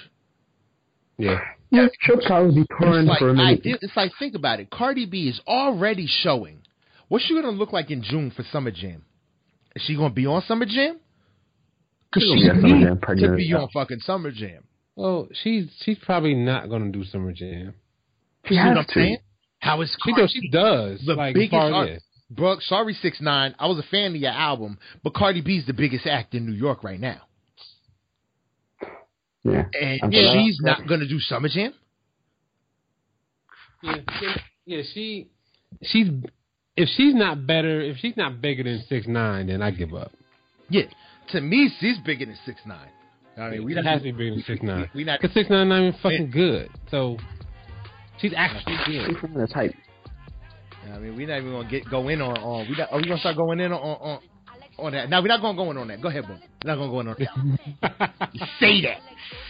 Yeah. 1.18 1.38
Yeah, 1.70 1.86
she'll 2.02 2.20
probably 2.20 2.62
be 2.62 2.66
touring 2.78 3.06
like, 3.06 3.18
for 3.18 3.30
a 3.30 3.34
minute. 3.34 3.60
it's 3.64 3.96
like 3.96 4.12
think 4.18 4.34
about 4.34 4.60
it. 4.60 4.68
Cardi 4.70 5.06
B 5.06 5.28
is 5.28 5.40
already 5.46 6.06
showing. 6.06 6.58
What's 7.08 7.24
she 7.24 7.34
gonna 7.34 7.50
look 7.50 7.72
like 7.72 7.90
in 7.90 8.02
June 8.02 8.30
for 8.30 8.44
Summer 8.52 8.70
Jam? 8.70 9.04
Is 9.74 9.82
she 9.86 9.96
gonna 9.96 10.12
be 10.12 10.26
on 10.26 10.42
Summer 10.42 10.66
Jam? 10.66 10.98
Cause 12.12 12.22
she 12.22 12.34
needs 12.34 12.48
to 13.18 13.36
be 13.36 13.54
on 13.54 13.68
fucking 13.72 14.00
Summer 14.00 14.30
Jam. 14.30 14.64
Well, 14.96 15.28
she's 15.42 15.68
she's 15.80 15.98
probably 15.98 16.34
not 16.34 16.68
gonna 16.68 16.92
do 16.92 17.04
Summer 17.04 17.32
Jam. 17.32 17.74
She 18.46 18.56
has 18.56 18.86
to. 18.86 19.16
How 19.60 19.80
is 19.80 19.96
she 20.04 20.12
does? 20.12 20.30
She 20.30 20.48
does. 20.50 21.02
The 21.06 21.14
like, 21.14 21.34
biggest 21.34 21.54
art, 21.54 21.90
Brooke, 22.34 22.62
sorry 22.62 22.94
six 22.94 23.20
nine. 23.20 23.54
I 23.58 23.66
was 23.66 23.78
a 23.78 23.88
fan 23.90 24.14
of 24.14 24.16
your 24.16 24.30
album, 24.30 24.78
but 25.02 25.14
Cardi 25.14 25.40
B's 25.40 25.66
the 25.66 25.72
biggest 25.72 26.06
act 26.06 26.34
in 26.34 26.46
New 26.46 26.52
York 26.52 26.82
right 26.82 27.00
now. 27.00 27.22
Yeah, 29.44 29.64
and 29.80 30.12
she's 30.12 30.60
not 30.60 30.86
gonna 30.86 31.08
do 31.08 31.18
Summer 31.18 31.48
Jam. 31.48 31.74
Yeah, 33.82 33.96
yeah, 34.66 34.82
she 34.94 35.28
she's 35.82 36.08
if 36.76 36.88
she's 36.96 37.14
not 37.14 37.46
better, 37.46 37.80
if 37.80 37.96
she's 37.98 38.16
not 38.16 38.40
bigger 38.40 38.62
than 38.62 38.84
six 38.88 39.06
nine, 39.06 39.48
then 39.48 39.62
I 39.62 39.70
give 39.72 39.94
up. 39.94 40.12
Yeah, 40.68 40.84
to 41.32 41.40
me, 41.40 41.70
she's 41.80 41.98
bigger 41.98 42.26
than 42.26 42.38
six 42.46 42.60
nine. 42.64 42.88
I 43.36 43.50
mean, 43.50 43.64
we 43.64 43.74
has 43.74 43.84
to 43.84 44.04
be 44.04 44.12
bigger 44.12 44.34
than 44.36 44.44
six 44.44 44.62
nine. 44.62 44.90
We, 44.94 45.00
we 45.00 45.04
not 45.04 45.20
because 45.20 45.34
six 45.34 45.50
nine 45.50 45.68
not 45.68 45.80
even 45.80 45.98
fucking 46.02 46.30
good. 46.30 46.70
So 46.90 47.16
she's 48.18 48.32
actually 48.36 48.76
good. 48.86 49.08
She's 49.08 49.18
from 49.18 49.34
the 49.34 49.46
type. 49.46 49.74
I 50.90 50.98
mean, 50.98 51.16
we're 51.16 51.28
not 51.28 51.38
even 51.38 51.52
gonna 51.52 51.68
get 51.68 51.88
go 51.88 52.08
in 52.08 52.20
on 52.20 52.36
on. 52.38 52.68
We 52.68 52.76
not, 52.76 52.92
are 52.92 52.98
we 52.98 53.04
gonna 53.04 53.20
start 53.20 53.36
going 53.36 53.60
in 53.60 53.72
on 53.72 53.80
on 53.80 54.20
on 54.78 54.92
that? 54.92 55.08
Now 55.08 55.20
we're 55.20 55.28
not 55.28 55.40
gonna 55.40 55.56
go 55.56 55.70
in 55.70 55.76
on 55.76 55.88
that. 55.88 56.00
Go 56.00 56.08
ahead, 56.08 56.26
boom. 56.26 56.40
We're 56.64 56.74
not 56.74 56.76
gonna 56.76 56.90
go 56.90 57.00
in 57.00 57.08
on 57.08 57.58
that. 57.82 58.10
Say 58.60 58.82
that. 58.82 58.98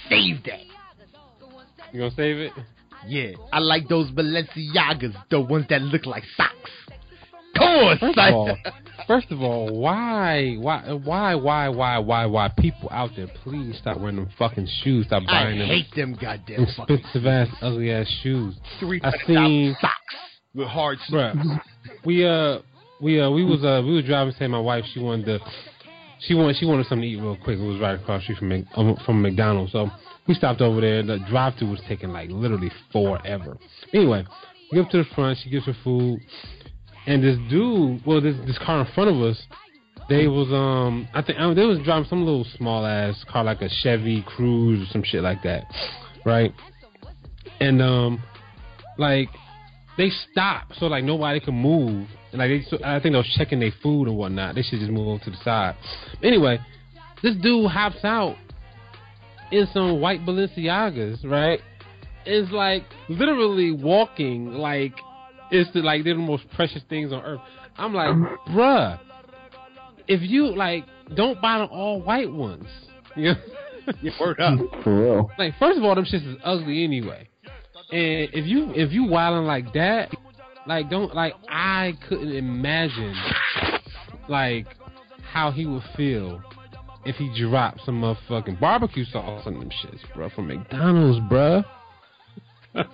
Save 0.08 0.44
that. 0.44 0.60
You 1.92 2.00
gonna 2.00 2.14
save 2.14 2.38
it? 2.38 2.52
Yeah, 3.06 3.32
I 3.52 3.58
like 3.58 3.88
those 3.88 4.10
Balenciagas, 4.12 5.14
the 5.30 5.40
ones 5.40 5.66
that 5.70 5.82
look 5.82 6.06
like 6.06 6.22
socks. 6.36 6.52
Come 7.56 7.68
on, 7.68 7.98
first 7.98 8.18
of 8.18 8.34
all, 8.34 8.56
first 9.06 9.30
of 9.30 9.42
all, 9.42 9.80
why, 9.80 10.54
why, 10.58 10.92
why, 10.92 11.34
why, 11.34 11.68
why, 11.68 11.98
why, 11.98 12.26
why? 12.26 12.48
People 12.56 12.88
out 12.90 13.10
there, 13.16 13.26
please 13.42 13.76
stop 13.78 13.98
wearing 13.98 14.16
them 14.16 14.30
fucking 14.38 14.68
shoes. 14.82 15.06
Stop 15.06 15.24
buying 15.26 15.56
I 15.56 15.58
them. 15.58 15.70
I 15.70 15.74
hate 15.74 15.94
them 15.94 16.16
goddamn 16.18 16.62
expensive 16.62 17.26
ass, 17.26 17.48
ugly 17.60 17.92
ass 17.92 18.06
shoes. 18.22 18.54
Three 18.78 19.00
I 19.02 19.12
seen 19.26 19.76
socks 19.80 20.31
with 20.54 20.68
hard 20.68 20.98
bruh, 21.10 21.60
We 22.04 22.26
uh, 22.26 22.58
we 23.00 23.20
uh, 23.20 23.30
we 23.30 23.44
was 23.44 23.64
uh, 23.64 23.82
we 23.84 23.94
was 23.94 24.04
driving. 24.04 24.34
Say 24.38 24.46
my 24.46 24.60
wife, 24.60 24.84
she 24.92 25.00
wanted 25.00 25.26
to, 25.26 25.38
she 26.20 26.34
wanted 26.34 26.56
she 26.56 26.66
wanted 26.66 26.86
something 26.86 27.02
to 27.02 27.08
eat 27.08 27.20
real 27.20 27.36
quick. 27.36 27.58
It 27.58 27.62
was 27.62 27.80
right 27.80 27.98
across 27.98 28.26
the 28.26 28.34
street 28.34 28.38
from 28.38 28.88
um, 28.88 28.96
from 29.04 29.22
McDonald's, 29.22 29.72
so 29.72 29.88
we 30.26 30.34
stopped 30.34 30.60
over 30.60 30.80
there. 30.80 31.02
The 31.02 31.18
drive 31.28 31.54
through 31.58 31.70
was 31.70 31.80
taking 31.88 32.10
like 32.10 32.30
literally 32.30 32.70
forever. 32.92 33.56
Anyway, 33.92 34.24
we 34.70 34.76
get 34.76 34.86
up 34.86 34.90
to 34.92 34.98
the 34.98 35.08
front. 35.14 35.38
She 35.42 35.50
gets 35.50 35.66
her 35.66 35.76
food, 35.82 36.20
and 37.06 37.22
this 37.22 37.38
dude, 37.50 38.04
well, 38.06 38.20
this 38.20 38.36
this 38.46 38.58
car 38.58 38.80
in 38.80 38.92
front 38.94 39.10
of 39.10 39.20
us, 39.22 39.42
they 40.08 40.26
was 40.28 40.48
um, 40.52 41.08
I 41.14 41.22
think 41.22 41.38
um, 41.38 41.54
they 41.54 41.64
was 41.64 41.78
driving 41.84 42.08
some 42.08 42.24
little 42.24 42.46
small 42.56 42.86
ass 42.86 43.24
car 43.28 43.44
like 43.44 43.62
a 43.62 43.68
Chevy 43.82 44.22
Cruze 44.22 44.82
or 44.82 44.92
some 44.92 45.02
shit 45.02 45.22
like 45.22 45.42
that, 45.42 45.64
right? 46.24 46.52
And 47.60 47.80
um, 47.82 48.22
like 48.98 49.28
they 49.96 50.10
stopped 50.30 50.74
so 50.78 50.86
like 50.86 51.04
nobody 51.04 51.40
could 51.40 51.54
move. 51.54 52.08
And 52.32 52.38
like 52.38 52.48
they, 52.48 52.62
so 52.68 52.78
I 52.84 53.00
think 53.00 53.12
they 53.12 53.18
was 53.18 53.34
checking 53.36 53.60
their 53.60 53.72
food 53.82 54.08
and 54.08 54.16
whatnot. 54.16 54.54
They 54.54 54.62
should 54.62 54.80
just 54.80 54.90
move 54.90 55.20
to 55.22 55.30
the 55.30 55.36
side. 55.44 55.76
Anyway, 56.22 56.58
this 57.22 57.36
dude 57.36 57.70
hops 57.70 58.04
out 58.04 58.36
in 59.50 59.66
some 59.72 60.00
white 60.00 60.20
Balenciagas, 60.20 61.24
right? 61.24 61.60
Is 62.24 62.50
like 62.50 62.84
literally 63.08 63.72
walking 63.72 64.52
like 64.52 64.94
it's 65.50 65.70
the, 65.72 65.80
like 65.80 66.04
they're 66.04 66.14
the 66.14 66.20
most 66.20 66.44
precious 66.54 66.82
things 66.88 67.12
on 67.12 67.22
earth. 67.22 67.40
I'm 67.76 67.94
like, 67.94 68.14
bruh, 68.48 68.98
if 70.08 70.22
you 70.22 70.46
like, 70.46 70.84
don't 71.14 71.40
buy 71.40 71.58
the 71.58 71.64
all 71.64 72.00
white 72.02 72.30
ones. 72.30 72.66
You 73.14 73.34
know? 73.34 73.92
you 74.00 74.10
word 74.18 74.40
up. 74.40 74.58
For 74.82 75.02
real. 75.02 75.30
Like, 75.38 75.52
first 75.58 75.76
of 75.76 75.84
all, 75.84 75.94
them 75.94 76.06
shits 76.06 76.26
is 76.26 76.38
ugly 76.42 76.82
anyway. 76.82 77.28
And 77.92 78.30
if 78.32 78.46
you 78.46 78.72
if 78.74 78.90
you 78.92 79.04
wilding 79.04 79.46
like 79.46 79.72
that, 79.74 80.10
like 80.66 80.88
don't 80.88 81.14
like 81.14 81.34
I 81.48 81.92
couldn't 82.08 82.34
imagine 82.34 83.14
like 84.28 84.66
how 85.30 85.50
he 85.50 85.66
would 85.66 85.82
feel 85.96 86.42
if 87.04 87.16
he 87.16 87.30
dropped 87.38 87.84
some 87.84 88.00
motherfucking 88.00 88.60
barbecue 88.60 89.04
sauce 89.04 89.42
on 89.46 89.58
them 89.58 89.70
shits, 89.70 90.00
bro, 90.14 90.30
from 90.30 90.48
McDonald's, 90.48 91.20
bro. 91.28 91.62
oh, 92.74 92.84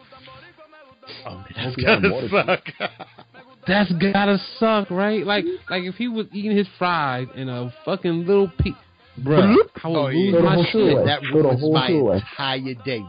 man, 1.25 1.45
that's 1.55 1.77
gotta 1.77 2.29
suck. 2.31 2.91
that's 3.67 3.93
gotta 3.93 4.39
suck, 4.59 4.91
right? 4.91 5.25
Like, 5.25 5.45
like 5.71 5.85
if 5.85 5.95
he 5.97 6.09
was 6.09 6.27
eating 6.33 6.57
his 6.57 6.67
fries 6.79 7.29
in 7.35 7.49
a 7.49 7.73
fucking 7.85 8.27
little 8.27 8.51
piece, 8.59 8.75
bro, 9.19 9.41
I 9.41 9.89
would 9.89 9.97
oh, 9.97 10.07
lose 10.07 10.35
yeah. 10.35 10.41
my 10.41 10.65
shit. 10.73 11.05
That 11.05 11.23
ruins 11.33 11.63
my 11.63 11.89
entire 11.89 12.75
day. 12.85 13.05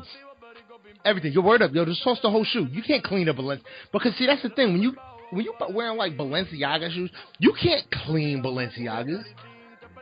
Everything, 1.06 1.32
your 1.32 1.44
word 1.44 1.62
up, 1.62 1.74
yo. 1.74 1.86
Just 1.86 2.04
toss 2.04 2.20
the 2.22 2.30
whole 2.30 2.44
shoe. 2.44 2.68
You 2.72 2.84
can't 2.84 3.04
clean 3.04 3.30
up 3.30 3.38
Balenciaga 3.38 3.64
because 3.94 4.16
see 4.18 4.26
that's 4.26 4.42
the 4.44 4.50
thing 4.50 4.74
when 4.74 4.82
you 4.82 4.94
when 5.32 5.46
you 5.46 5.54
wearing 5.74 5.98
like 5.98 6.18
Balenciaga 6.18 6.94
shoes, 6.94 7.10
you 7.40 7.54
can't 7.62 7.86
clean 8.06 8.44
Balenciagas. 8.44 9.24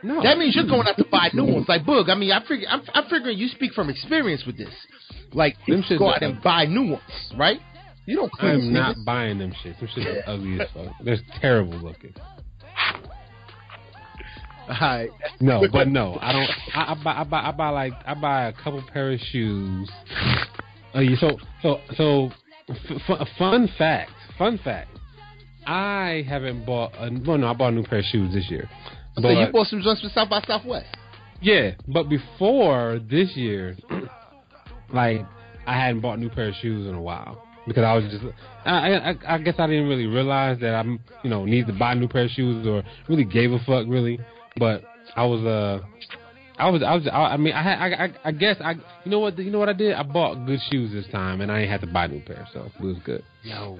No. 0.02 0.22
That 0.22 0.38
means 0.38 0.54
you're 0.54 0.66
going 0.66 0.86
out 0.86 0.96
to 0.96 1.04
buy 1.10 1.30
new 1.32 1.44
ones. 1.44 1.66
Like 1.68 1.82
Boog, 1.82 2.08
I 2.08 2.14
mean, 2.14 2.30
I 2.30 2.40
figure, 2.46 2.68
I'm, 2.68 2.82
I'm 2.94 3.04
figuring 3.10 3.36
you 3.36 3.48
speak 3.48 3.72
from 3.72 3.90
experience 3.90 4.44
with 4.46 4.56
this. 4.56 4.72
Like, 5.32 5.56
them 5.66 5.84
you 5.88 5.98
go 5.98 6.10
out 6.10 6.22
and 6.22 6.40
buy 6.42 6.66
new 6.66 6.92
ones, 6.92 7.32
right? 7.36 7.60
You 8.06 8.16
don't. 8.16 8.32
Clean. 8.32 8.54
I'm 8.54 8.72
not 8.72 8.96
buying 9.04 9.38
them 9.38 9.52
shits. 9.64 9.78
Them 9.80 9.88
shits 9.94 10.26
are 10.26 10.30
ugly 10.30 10.60
as 10.60 10.68
fuck. 10.72 10.94
They're 11.04 11.18
terrible 11.40 11.78
looking. 11.78 12.14
Alright. 14.68 15.10
No, 15.40 15.66
but 15.70 15.88
no, 15.88 16.18
I 16.20 16.32
don't. 16.32 16.50
I, 16.74 16.92
I, 16.92 17.02
buy, 17.02 17.12
I 17.12 17.24
buy, 17.24 17.40
I 17.40 17.52
buy 17.52 17.68
like, 17.70 17.92
I 18.06 18.14
buy 18.14 18.46
a 18.48 18.52
couple 18.52 18.82
pair 18.92 19.12
of 19.12 19.20
shoes. 19.20 19.90
Uh, 20.98 21.16
so, 21.20 21.38
so, 21.62 21.80
so, 21.96 22.30
f- 22.68 23.28
fun 23.38 23.68
fact, 23.78 24.10
fun 24.36 24.58
fact. 24.58 24.90
I 25.66 26.24
haven't 26.28 26.64
bought. 26.64 26.92
A, 26.94 27.10
well, 27.26 27.38
no, 27.38 27.48
I 27.48 27.54
bought 27.54 27.72
a 27.72 27.76
new 27.76 27.84
pair 27.84 27.98
of 27.98 28.04
shoes 28.06 28.32
this 28.34 28.50
year. 28.50 28.68
So 29.20 29.28
you 29.28 29.46
bought 29.52 29.66
some 29.66 29.82
joints 29.82 30.00
for 30.00 30.08
South 30.08 30.30
by 30.30 30.42
Southwest. 30.46 30.86
Yeah, 31.40 31.72
but 31.86 32.08
before 32.08 33.00
this 33.10 33.36
year, 33.36 33.76
like 34.92 35.20
I 35.66 35.74
hadn't 35.78 36.00
bought 36.00 36.18
a 36.18 36.20
new 36.20 36.30
pair 36.30 36.48
of 36.48 36.54
shoes 36.54 36.86
in 36.88 36.94
a 36.94 37.02
while 37.02 37.44
because 37.66 37.84
I 37.84 37.94
was 37.94 38.04
just 38.10 38.24
I, 38.64 38.94
I 38.94 39.34
I 39.34 39.38
guess 39.38 39.54
I 39.58 39.66
didn't 39.66 39.88
really 39.88 40.06
realize 40.06 40.58
that 40.60 40.74
I'm 40.74 41.00
you 41.22 41.30
know 41.30 41.44
need 41.44 41.66
to 41.66 41.72
buy 41.72 41.92
a 41.92 41.94
new 41.94 42.08
pair 42.08 42.24
of 42.24 42.30
shoes 42.30 42.66
or 42.66 42.82
really 43.08 43.24
gave 43.24 43.52
a 43.52 43.58
fuck 43.60 43.86
really, 43.86 44.18
but 44.56 44.82
I 45.14 45.24
was 45.26 45.44
uh 45.44 45.84
I 46.58 46.70
was 46.70 46.82
I 46.82 46.94
was 46.94 47.06
I, 47.06 47.16
I 47.16 47.36
mean 47.36 47.52
I 47.52 47.62
had 47.62 47.78
I, 47.78 48.04
I 48.04 48.12
I 48.24 48.32
guess 48.32 48.56
I 48.60 48.72
you 48.72 49.10
know 49.10 49.20
what 49.20 49.38
you 49.38 49.50
know 49.50 49.58
what 49.58 49.68
I 49.68 49.72
did 49.72 49.92
I 49.94 50.02
bought 50.02 50.44
good 50.46 50.60
shoes 50.70 50.92
this 50.92 51.06
time 51.12 51.40
and 51.40 51.50
I 51.50 51.60
ain't 51.60 51.70
had 51.70 51.80
to 51.82 51.86
buy 51.86 52.06
new 52.06 52.20
pair 52.20 52.46
so 52.52 52.70
it 52.74 52.82
was 52.82 52.96
good. 53.04 53.22
Yo, 53.42 53.78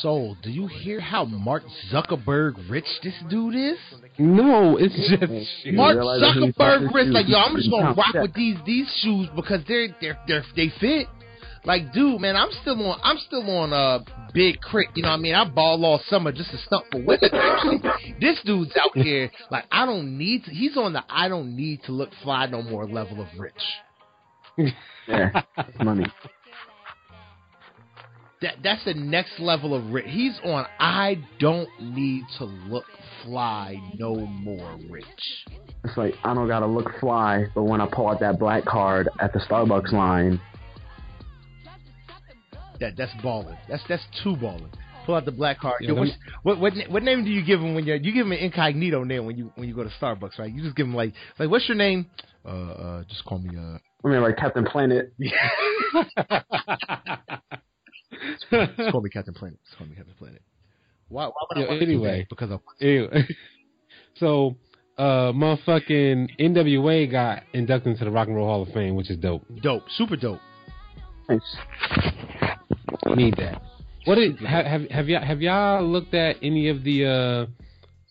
Soul, 0.00 0.36
do 0.42 0.50
you 0.50 0.66
hear 0.66 1.00
how 1.00 1.24
Mark 1.24 1.62
Zuckerberg 1.90 2.70
rich 2.70 2.86
this 3.02 3.14
dude 3.28 3.54
is? 3.54 3.78
No, 4.18 4.76
it's 4.78 4.94
just 4.94 5.74
Mark 5.74 5.96
Zuckerberg 5.96 6.94
rich. 6.94 7.08
Like 7.08 7.28
yo, 7.28 7.38
I'm 7.38 7.56
just 7.56 7.70
gonna 7.70 7.94
rock 7.94 8.14
with 8.14 8.34
these 8.34 8.56
these 8.64 8.88
shoes 9.02 9.28
because 9.34 9.60
they're 9.66 9.88
they're 10.00 10.18
they're 10.26 10.44
they 10.56 10.72
fit. 10.80 11.08
Like, 11.64 11.92
dude, 11.92 12.20
man, 12.20 12.36
I'm 12.36 12.50
still 12.62 12.80
on 12.86 13.00
I'm 13.02 13.18
still 13.18 13.48
on 13.50 13.72
uh 13.72 14.00
big 14.32 14.60
crit. 14.60 14.88
You 14.94 15.02
know 15.02 15.10
what 15.10 15.18
I 15.18 15.20
mean? 15.20 15.34
I 15.34 15.48
ball 15.48 15.84
all 15.84 16.00
summer 16.08 16.32
just 16.32 16.50
to 16.50 16.58
stunt 16.58 16.84
for 16.90 16.98
women. 16.98 17.82
this 18.20 18.38
dude's 18.44 18.76
out 18.76 18.94
here 18.94 19.30
like 19.50 19.64
I 19.72 19.86
don't 19.86 20.18
need 20.18 20.44
to. 20.44 20.50
He's 20.50 20.76
on 20.76 20.92
the 20.92 21.02
I 21.08 21.28
don't 21.28 21.56
need 21.56 21.82
to 21.84 21.92
look 21.92 22.10
fly 22.22 22.46
no 22.46 22.62
more 22.62 22.86
level 22.86 23.20
of 23.20 23.28
rich. 23.38 24.72
yeah, 25.08 25.42
money 25.82 26.06
that 28.44 28.56
that's 28.62 28.84
the 28.84 28.94
next 28.94 29.40
level 29.40 29.74
of 29.74 29.86
rich. 29.92 30.04
He's 30.08 30.38
on. 30.44 30.66
I 30.78 31.18
don't 31.38 31.68
need 31.80 32.24
to 32.38 32.44
look 32.44 32.84
fly 33.24 33.80
no 33.98 34.14
more, 34.14 34.78
rich. 34.90 35.04
It's 35.82 35.96
like 35.96 36.14
I 36.22 36.34
don't 36.34 36.46
gotta 36.46 36.66
look 36.66 36.90
fly, 37.00 37.46
but 37.54 37.62
when 37.62 37.80
I 37.80 37.88
pull 37.90 38.08
out 38.08 38.20
that 38.20 38.38
black 38.38 38.64
card 38.66 39.08
at 39.18 39.32
the 39.32 39.38
Starbucks 39.40 39.92
line, 39.92 40.40
that 42.80 42.96
that's 42.96 43.12
balling. 43.22 43.56
That's 43.68 43.82
that's 43.88 44.02
too 44.22 44.36
balling. 44.36 44.70
Pull 45.06 45.14
out 45.16 45.24
the 45.26 45.32
black 45.32 45.60
card. 45.60 45.82
Yeah, 45.82 45.92
Yo, 45.92 46.06
what, 46.42 46.58
what 46.58 46.72
what 46.88 47.02
name 47.02 47.24
do 47.24 47.30
you 47.30 47.44
give 47.44 47.60
him 47.60 47.74
when 47.74 47.84
you 47.84 47.94
you 47.94 48.12
give 48.12 48.26
him 48.26 48.32
an 48.32 48.38
incognito 48.38 49.04
name 49.04 49.26
when 49.26 49.36
you 49.36 49.52
when 49.54 49.68
you 49.68 49.74
go 49.74 49.84
to 49.84 49.90
Starbucks, 50.00 50.38
right? 50.38 50.50
You 50.52 50.62
just 50.62 50.76
give 50.76 50.86
him 50.86 50.94
like 50.94 51.12
like 51.38 51.50
what's 51.50 51.68
your 51.68 51.76
name? 51.76 52.06
Uh, 52.44 52.48
uh 52.48 53.04
just 53.04 53.24
call 53.24 53.38
me 53.38 53.56
uh. 53.56 53.78
I 54.04 54.08
mean, 54.08 54.20
like 54.22 54.36
Captain 54.36 54.64
Planet. 54.64 55.12
It's 58.50 58.90
called 58.90 59.04
me 59.04 59.10
Captain 59.10 59.34
Planet. 59.34 59.58
It's 59.66 59.76
called 59.76 59.90
me 59.90 59.96
Captain 59.96 60.14
Planet. 60.18 60.42
Why? 61.08 61.26
why 61.26 61.32
would 61.50 61.70
I 61.70 61.82
anyway, 61.82 62.26
because 62.28 62.50
of 62.50 62.60
anyway. 62.80 63.26
so, 64.16 64.56
uh, 64.98 65.32
motherfucking 65.32 66.28
NWA 66.40 67.10
got 67.10 67.42
inducted 67.52 67.92
into 67.92 68.04
the 68.04 68.10
Rock 68.10 68.28
and 68.28 68.36
Roll 68.36 68.46
Hall 68.46 68.62
of 68.62 68.68
Fame, 68.68 68.94
which 68.94 69.10
is 69.10 69.18
dope. 69.18 69.44
Dope, 69.62 69.84
super 69.96 70.16
dope. 70.16 70.40
Nice. 71.28 71.56
Need 73.06 73.36
that. 73.36 73.62
What 74.04 74.16
did 74.16 74.38
have 74.40 74.66
have 74.66 74.90
have 74.90 75.08
y'all 75.08 75.24
have 75.24 75.42
y'all 75.42 75.82
looked 75.82 76.14
at 76.14 76.36
any 76.42 76.68
of 76.68 76.84
the 76.84 77.06
uh 77.06 77.46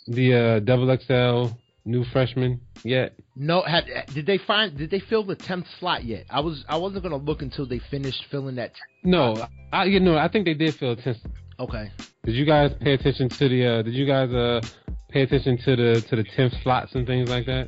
the 0.08 0.34
uh 0.34 0.60
double 0.60 0.95
XL 0.95 1.56
new 1.86 2.03
freshmen 2.06 2.62
yet? 2.84 3.13
No. 3.36 3.62
Had 3.62 3.86
did 4.13 4.25
they 4.25 4.38
find? 4.38 4.77
Did 4.77 4.89
they 4.89 4.99
fill 4.99 5.23
the 5.23 5.36
tenth 5.36 5.65
slot 5.79 6.03
yet? 6.03 6.25
I 6.29 6.39
was 6.39 6.63
I 6.67 6.77
wasn't 6.77 7.03
gonna 7.03 7.17
look 7.17 7.41
until 7.41 7.67
they 7.67 7.79
finished 7.91 8.25
filling 8.32 8.56
that. 8.56 8.73
No, 9.03 9.47
I 9.71 9.86
you 9.86 9.99
know 9.99 10.17
I 10.17 10.27
think 10.29 10.45
they 10.45 10.53
did 10.53 10.75
fill 10.75 10.95
tenth. 10.95 11.17
Okay. 11.60 11.91
Did 12.23 12.36
you 12.36 12.45
guys 12.45 12.71
pay 12.82 12.93
attention 12.93 13.29
to 13.29 13.49
the? 13.49 13.65
Uh, 13.65 13.82
did 13.82 13.93
you 13.93 14.08
guys 14.08 14.32
uh 14.34 14.62
pay 15.10 15.21
attention 15.21 15.58
to 15.65 15.75
the 15.75 16.01
to 16.10 16.15
the 16.15 16.23
tenth 16.23 16.53
slots 16.63 16.95
and 16.95 17.06
things 17.06 17.29
like 17.29 17.45
that? 17.45 17.67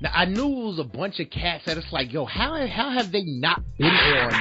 Now 0.00 0.10
I 0.14 0.24
knew 0.24 0.46
it 0.46 0.66
was 0.66 0.78
a 0.78 0.84
bunch 0.84 1.20
of 1.20 1.30
cats 1.30 1.64
that 1.66 1.76
it's 1.76 1.92
like, 1.92 2.12
yo, 2.12 2.24
how 2.24 2.66
how 2.66 2.90
have 2.90 3.12
they 3.12 3.22
not 3.22 3.62
been 3.78 3.88
on? 3.88 4.32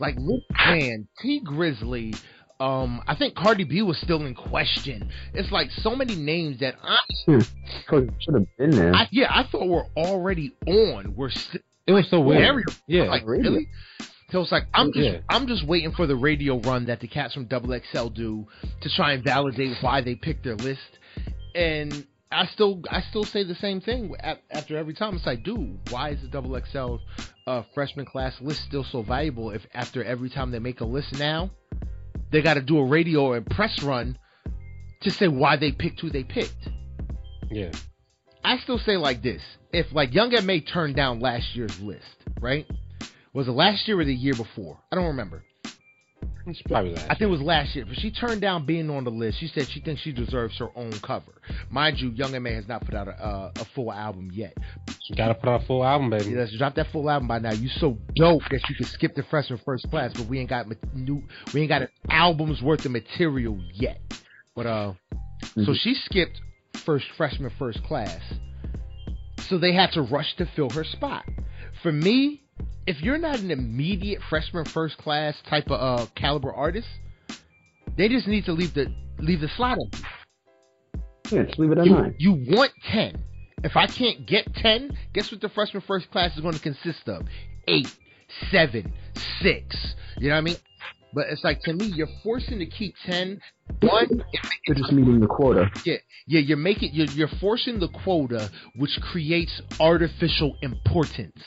Like, 0.00 0.16
look, 0.18 0.42
man, 0.50 1.08
Tee 1.20 1.42
Grizzley, 1.44 2.16
Um, 2.60 3.02
I 3.06 3.14
think 3.14 3.34
Cardi 3.34 3.64
B 3.64 3.82
was 3.82 3.98
still 3.98 4.24
in 4.24 4.34
question. 4.34 5.10
It's 5.34 5.50
like 5.52 5.70
so 5.70 5.94
many 5.94 6.16
names 6.16 6.60
that 6.60 6.76
I 6.82 6.98
hmm. 7.26 7.38
should 7.88 8.34
have 8.34 8.46
been 8.56 8.70
there. 8.70 8.94
I, 8.94 9.08
yeah, 9.12 9.28
I 9.30 9.44
thought 9.50 9.68
we're 9.68 9.86
already 9.96 10.54
on. 10.66 11.14
We're 11.16 11.30
still. 11.30 11.60
It 11.86 11.92
was 11.92 12.08
so 12.10 12.20
weird. 12.20 12.64
Yeah, 12.86 13.04
like 13.04 13.26
really. 13.26 13.68
So 14.30 14.42
it's 14.42 14.52
like 14.52 14.64
I'm 14.74 14.92
just 14.92 15.08
yeah. 15.08 15.20
I'm 15.28 15.46
just 15.46 15.66
waiting 15.66 15.92
for 15.92 16.06
the 16.06 16.16
radio 16.16 16.60
run 16.60 16.86
that 16.86 17.00
the 17.00 17.08
cats 17.08 17.32
from 17.32 17.46
Double 17.46 17.78
XL 17.92 18.08
do 18.08 18.46
to 18.82 18.90
try 18.90 19.12
and 19.12 19.24
validate 19.24 19.76
why 19.80 20.02
they 20.02 20.14
picked 20.14 20.44
their 20.44 20.56
list. 20.56 20.80
And 21.54 22.06
I 22.30 22.46
still 22.46 22.82
I 22.90 23.00
still 23.02 23.24
say 23.24 23.42
the 23.42 23.54
same 23.54 23.80
thing 23.80 24.14
after 24.50 24.76
every 24.76 24.94
time. 24.94 25.16
It's 25.16 25.26
like, 25.26 25.44
dude, 25.44 25.78
why 25.90 26.10
is 26.10 26.20
the 26.20 26.28
Double 26.28 26.60
XL 26.60 26.96
uh, 27.46 27.62
freshman 27.74 28.04
class 28.04 28.34
list 28.40 28.62
still 28.64 28.84
so 28.84 29.02
valuable? 29.02 29.50
If 29.50 29.62
after 29.72 30.04
every 30.04 30.28
time 30.28 30.50
they 30.50 30.58
make 30.58 30.80
a 30.80 30.84
list 30.84 31.18
now, 31.18 31.50
they 32.30 32.42
got 32.42 32.54
to 32.54 32.62
do 32.62 32.78
a 32.78 32.84
radio 32.84 33.32
and 33.32 33.46
press 33.46 33.82
run 33.82 34.18
to 35.02 35.10
say 35.10 35.28
why 35.28 35.56
they 35.56 35.72
picked 35.72 36.00
who 36.00 36.10
they 36.10 36.24
picked. 36.24 36.68
Yeah. 37.50 37.70
I 38.44 38.58
still 38.58 38.78
say 38.78 38.96
like 38.98 39.22
this: 39.22 39.42
if 39.72 39.86
like 39.92 40.12
Young 40.12 40.34
M.A 40.34 40.60
turned 40.60 40.96
down 40.96 41.20
last 41.20 41.56
year's 41.56 41.80
list, 41.80 42.04
right? 42.40 42.66
Was 43.32 43.48
it 43.48 43.52
last 43.52 43.88
year 43.88 44.00
or 44.00 44.04
the 44.04 44.14
year 44.14 44.34
before? 44.34 44.78
I 44.92 44.96
don't 44.96 45.06
remember. 45.06 45.44
It's 46.48 46.62
probably 46.62 46.92
last. 46.92 47.04
I 47.04 47.08
think 47.08 47.22
it 47.22 47.26
was 47.26 47.40
last 47.40 47.76
year, 47.76 47.84
but 47.86 47.96
she 47.98 48.10
turned 48.10 48.40
down 48.40 48.64
being 48.64 48.88
on 48.90 49.04
the 49.04 49.10
list. 49.10 49.38
She 49.38 49.48
said 49.48 49.68
she 49.68 49.80
thinks 49.80 50.00
she 50.02 50.12
deserves 50.12 50.56
her 50.58 50.68
own 50.74 50.92
cover. 51.00 51.32
Mind 51.70 51.98
you, 51.98 52.10
Young 52.10 52.34
M.A 52.34 52.54
has 52.54 52.66
not 52.66 52.84
put 52.84 52.94
out 52.94 53.08
a, 53.08 53.12
uh, 53.12 53.52
a 53.56 53.64
full 53.74 53.92
album 53.92 54.30
yet. 54.32 54.54
You 55.08 55.16
gotta 55.16 55.34
put 55.34 55.48
out 55.48 55.62
a 55.62 55.66
full 55.66 55.84
album, 55.84 56.10
baby. 56.10 56.30
Yeah, 56.30 56.38
let's 56.40 56.56
drop 56.56 56.74
that 56.76 56.86
full 56.92 57.08
album 57.10 57.28
by 57.28 57.38
now. 57.38 57.52
You 57.52 57.68
so 57.68 57.98
dope 58.14 58.42
that 58.50 58.60
you 58.68 58.74
can 58.74 58.86
skip 58.86 59.14
the 59.14 59.22
freshman 59.24 59.60
first 59.64 59.88
class, 59.90 60.12
but 60.14 60.26
we 60.26 60.38
ain't 60.38 60.48
got 60.48 60.66
new, 60.94 61.22
we 61.52 61.60
ain't 61.60 61.68
got 61.68 61.82
an 61.82 61.88
album's 62.08 62.62
worth 62.62 62.84
of 62.84 62.92
material 62.92 63.58
yet. 63.74 64.00
But 64.54 64.66
uh, 64.66 64.92
mm-hmm. 65.12 65.64
so 65.64 65.74
she 65.74 65.94
skipped 65.94 66.40
first 66.84 67.06
freshman 67.16 67.52
first 67.58 67.82
class, 67.84 68.20
so 69.48 69.58
they 69.58 69.74
had 69.74 69.92
to 69.92 70.02
rush 70.02 70.34
to 70.36 70.46
fill 70.56 70.70
her 70.70 70.84
spot. 70.84 71.24
For 71.82 71.92
me, 71.92 72.42
if 72.86 73.02
you're 73.02 73.18
not 73.18 73.38
an 73.38 73.50
immediate 73.50 74.20
freshman 74.30 74.64
first 74.64 74.96
class 74.98 75.34
type 75.48 75.70
of 75.70 76.00
uh, 76.00 76.06
caliber 76.14 76.52
artist, 76.52 76.88
they 77.96 78.08
just 78.08 78.26
need 78.26 78.46
to 78.46 78.52
leave 78.52 78.72
the 78.74 78.86
leave 79.18 79.40
the 79.40 79.48
slot 79.56 79.76
open. 79.78 80.00
Yeah, 81.30 81.42
just 81.42 81.58
leave 81.58 81.72
it 81.72 81.78
at 81.78 81.86
you, 81.86 81.92
nine. 81.92 82.14
You 82.18 82.32
want 82.48 82.72
ten. 82.90 83.22
If 83.62 83.76
I 83.76 83.86
can't 83.86 84.26
get 84.26 84.54
ten, 84.54 84.96
guess 85.12 85.30
what 85.30 85.40
the 85.40 85.50
freshman 85.50 85.82
first 85.86 86.10
class 86.10 86.34
is 86.34 86.40
going 86.40 86.54
to 86.54 86.60
consist 86.60 87.08
of? 87.08 87.26
Eight, 87.66 87.94
seven, 88.50 88.92
six. 89.42 89.76
You 90.16 90.28
know 90.28 90.36
what 90.36 90.38
I 90.38 90.42
mean? 90.42 90.56
But 91.12 91.26
it's 91.28 91.44
like 91.44 91.60
to 91.62 91.72
me, 91.72 91.86
you're 91.94 92.08
forcing 92.22 92.58
to 92.58 92.66
keep 92.66 92.94
ten. 93.04 93.40
One, 93.80 94.24
you're 94.66 94.76
just 94.76 94.92
meeting 94.92 95.20
the 95.20 95.26
quota. 95.26 95.70
Yeah, 95.84 95.96
yeah, 96.26 96.40
you're 96.40 96.56
making 96.56 96.94
you're 96.94 97.06
you're 97.08 97.30
forcing 97.40 97.80
the 97.80 97.88
quota, 97.88 98.50
which 98.76 98.98
creates 99.02 99.60
artificial 99.78 100.56
importance. 100.62 101.42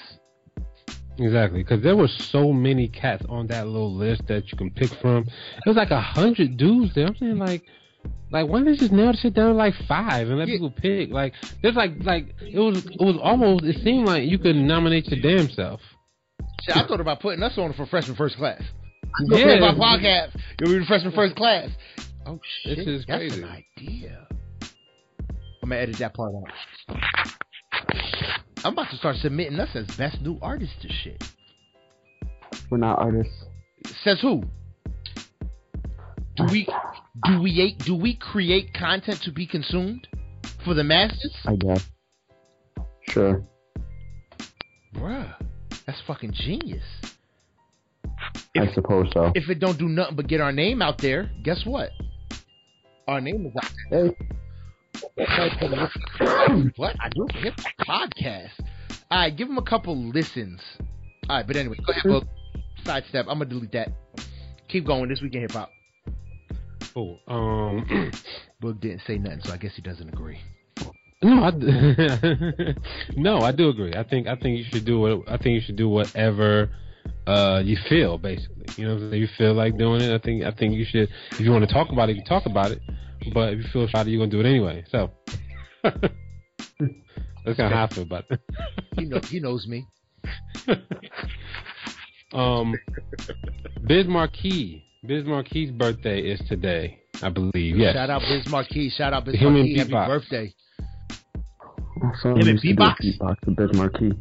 Exactly, 1.17 1.61
because 1.63 1.83
there 1.83 1.95
were 1.95 2.07
so 2.07 2.53
many 2.53 2.87
cats 2.87 3.23
on 3.29 3.47
that 3.47 3.67
little 3.67 3.93
list 3.93 4.23
that 4.27 4.51
you 4.51 4.57
can 4.57 4.71
pick 4.71 4.89
from. 5.01 5.23
It 5.23 5.67
was 5.67 5.75
like 5.75 5.91
a 5.91 6.01
hundred 6.01 6.57
dudes 6.57 6.95
there. 6.95 7.07
I'm 7.07 7.15
saying 7.15 7.37
like, 7.37 7.63
like 8.31 8.47
why 8.47 8.63
did 8.63 8.79
just 8.79 8.91
narrow 8.91 9.13
shit 9.13 9.33
down 9.33 9.49
to 9.49 9.53
like 9.53 9.73
five 9.87 10.29
and 10.29 10.39
let 10.39 10.47
yeah. 10.47 10.55
people 10.55 10.71
pick? 10.71 11.09
Like 11.09 11.33
there's 11.61 11.75
like 11.75 11.91
like 12.01 12.33
it 12.41 12.59
was 12.59 12.85
it 12.85 13.03
was 13.03 13.17
almost 13.21 13.65
it 13.65 13.83
seemed 13.83 14.07
like 14.07 14.23
you 14.23 14.39
could 14.39 14.55
nominate 14.55 15.07
your 15.07 15.21
damn 15.21 15.49
self. 15.49 15.81
Shit, 16.63 16.77
I 16.77 16.87
thought 16.87 17.01
about 17.01 17.19
putting 17.19 17.43
us 17.43 17.57
on 17.57 17.73
for 17.73 17.85
freshman 17.85 18.15
first 18.15 18.37
class. 18.37 18.61
Yeah, 19.27 19.59
my 19.59 19.73
podcast. 19.73 20.39
You'll 20.59 20.79
be 20.79 20.85
freshman 20.85 21.13
first 21.13 21.35
class. 21.35 21.69
Oh 22.25 22.39
shit, 22.63 22.77
this 22.77 22.87
is 22.87 23.05
crazy. 23.05 23.41
That's 23.41 23.51
an 23.51 23.63
idea. 23.77 24.27
I'm 25.61 25.69
gonna 25.69 25.81
edit 25.81 25.97
that 25.97 26.13
part 26.13 26.33
out. 26.33 26.47
I'm 28.63 28.73
about 28.73 28.91
to 28.91 28.97
start 28.97 29.15
submitting 29.15 29.59
us 29.59 29.69
as 29.73 29.87
best 29.97 30.21
new 30.21 30.37
artists 30.41 30.75
to 30.83 30.89
shit. 30.89 31.23
We're 32.69 32.77
not 32.77 32.99
artists. 32.99 33.33
Says 34.03 34.19
who? 34.21 34.43
Do 36.35 36.45
we 36.51 36.67
do 37.25 37.41
we 37.41 37.75
do 37.79 37.95
we 37.95 38.15
create 38.15 38.73
content 38.73 39.21
to 39.23 39.31
be 39.31 39.47
consumed 39.47 40.07
for 40.63 40.75
the 40.75 40.83
masses? 40.83 41.35
I 41.45 41.55
guess. 41.55 41.89
Sure. 43.09 43.43
Bruh, 44.93 45.33
that's 45.85 46.01
fucking 46.05 46.33
genius. 46.33 46.83
If, 48.53 48.69
I 48.69 48.73
suppose 48.73 49.07
so. 49.13 49.31
If 49.33 49.49
it 49.49 49.59
don't 49.59 49.79
do 49.79 49.89
nothing 49.89 50.15
but 50.15 50.27
get 50.27 50.39
our 50.39 50.51
name 50.51 50.81
out 50.81 50.99
there, 50.99 51.31
guess 51.43 51.65
what? 51.65 51.89
Our 53.07 53.21
name 53.21 53.47
is 53.47 53.53
out 53.55 53.71
there. 53.89 54.07
Hey, 54.07 54.15
what? 56.75 56.95
I 56.99 57.09
do 57.09 57.27
a 57.29 57.33
hip 57.37 57.53
podcast. 57.79 58.51
All 59.09 59.19
right, 59.19 59.35
give 59.35 59.49
him 59.49 59.57
a 59.57 59.63
couple 59.63 59.95
listens. 59.95 60.61
All 61.29 61.37
right, 61.37 61.47
but 61.47 61.55
anyway, 61.55 61.77
go 61.85 61.91
ahead, 61.91 62.03
Boog. 62.03 62.27
Sidestep. 62.85 63.25
I'm 63.29 63.39
gonna 63.39 63.49
delete 63.49 63.71
that. 63.73 63.89
Keep 64.67 64.85
going. 64.85 65.09
This 65.09 65.21
weekend 65.21 65.43
hip 65.43 65.51
hop. 65.51 65.69
Oh, 66.95 67.19
um, 67.27 68.11
Boog 68.61 68.81
didn't 68.81 69.01
say 69.07 69.17
nothing, 69.17 69.41
so 69.43 69.53
I 69.53 69.57
guess 69.57 69.71
he 69.75 69.81
doesn't 69.81 70.09
agree. 70.09 70.39
No, 71.23 71.43
I, 71.43 71.51
no, 73.15 73.39
I 73.39 73.51
do 73.51 73.69
agree. 73.69 73.93
I 73.93 74.03
think 74.03 74.27
I 74.27 74.35
think 74.35 74.57
you 74.57 74.65
should 74.71 74.85
do 74.85 74.99
what 74.99 75.29
I 75.29 75.37
think 75.37 75.55
you 75.55 75.61
should 75.61 75.75
do 75.75 75.87
whatever 75.87 76.71
uh, 77.27 77.61
you 77.63 77.77
feel. 77.87 78.17
Basically, 78.17 78.65
you 78.77 78.87
know, 78.87 78.97
if 78.97 79.13
you 79.13 79.27
feel 79.37 79.53
like 79.53 79.77
doing 79.77 80.01
it, 80.01 80.11
I 80.13 80.17
think 80.17 80.43
I 80.43 80.51
think 80.51 80.73
you 80.73 80.85
should. 80.85 81.09
If 81.31 81.41
you 81.41 81.51
want 81.51 81.67
to 81.67 81.73
talk 81.73 81.91
about 81.91 82.09
it, 82.09 82.15
you 82.15 82.23
talk 82.23 82.45
about 82.45 82.71
it. 82.71 82.81
But 83.33 83.53
if 83.53 83.59
you 83.59 83.65
feel 83.71 83.87
shy, 83.87 84.03
you're 84.03 84.19
gonna 84.19 84.31
do 84.31 84.39
it 84.39 84.45
anyway. 84.45 84.83
So 84.89 85.11
that's 85.83 87.57
kind 87.57 87.59
of 87.59 87.71
how 87.71 87.83
I 87.83 87.87
feel 87.87 88.03
about 88.03 88.25
it. 88.29 88.39
he, 88.97 89.05
know, 89.05 89.19
he 89.27 89.39
knows 89.39 89.67
me. 89.67 89.87
um, 92.33 92.75
Biz 93.85 94.07
Markie. 94.07 94.83
Biz 95.05 95.23
Markie's 95.25 95.71
birthday 95.71 96.21
is 96.21 96.39
today, 96.47 96.99
I 97.23 97.29
believe. 97.29 97.75
Yes. 97.77 97.95
Shout 97.95 98.09
out 98.09 98.21
Biz 98.21 98.47
Markie. 98.49 98.89
Shout 98.89 99.13
out 99.13 99.25
Biz 99.25 99.41
Markie. 99.41 99.77
Happy 99.77 99.91
birthday. 99.91 100.53
Also, 102.03 102.35
Him 102.35 102.47
and 102.47 102.59
beatbox. 102.59 102.95
Beatbox 103.01 103.39
to 103.41 103.51
Biz 103.51 103.77
Markie. 103.77 104.13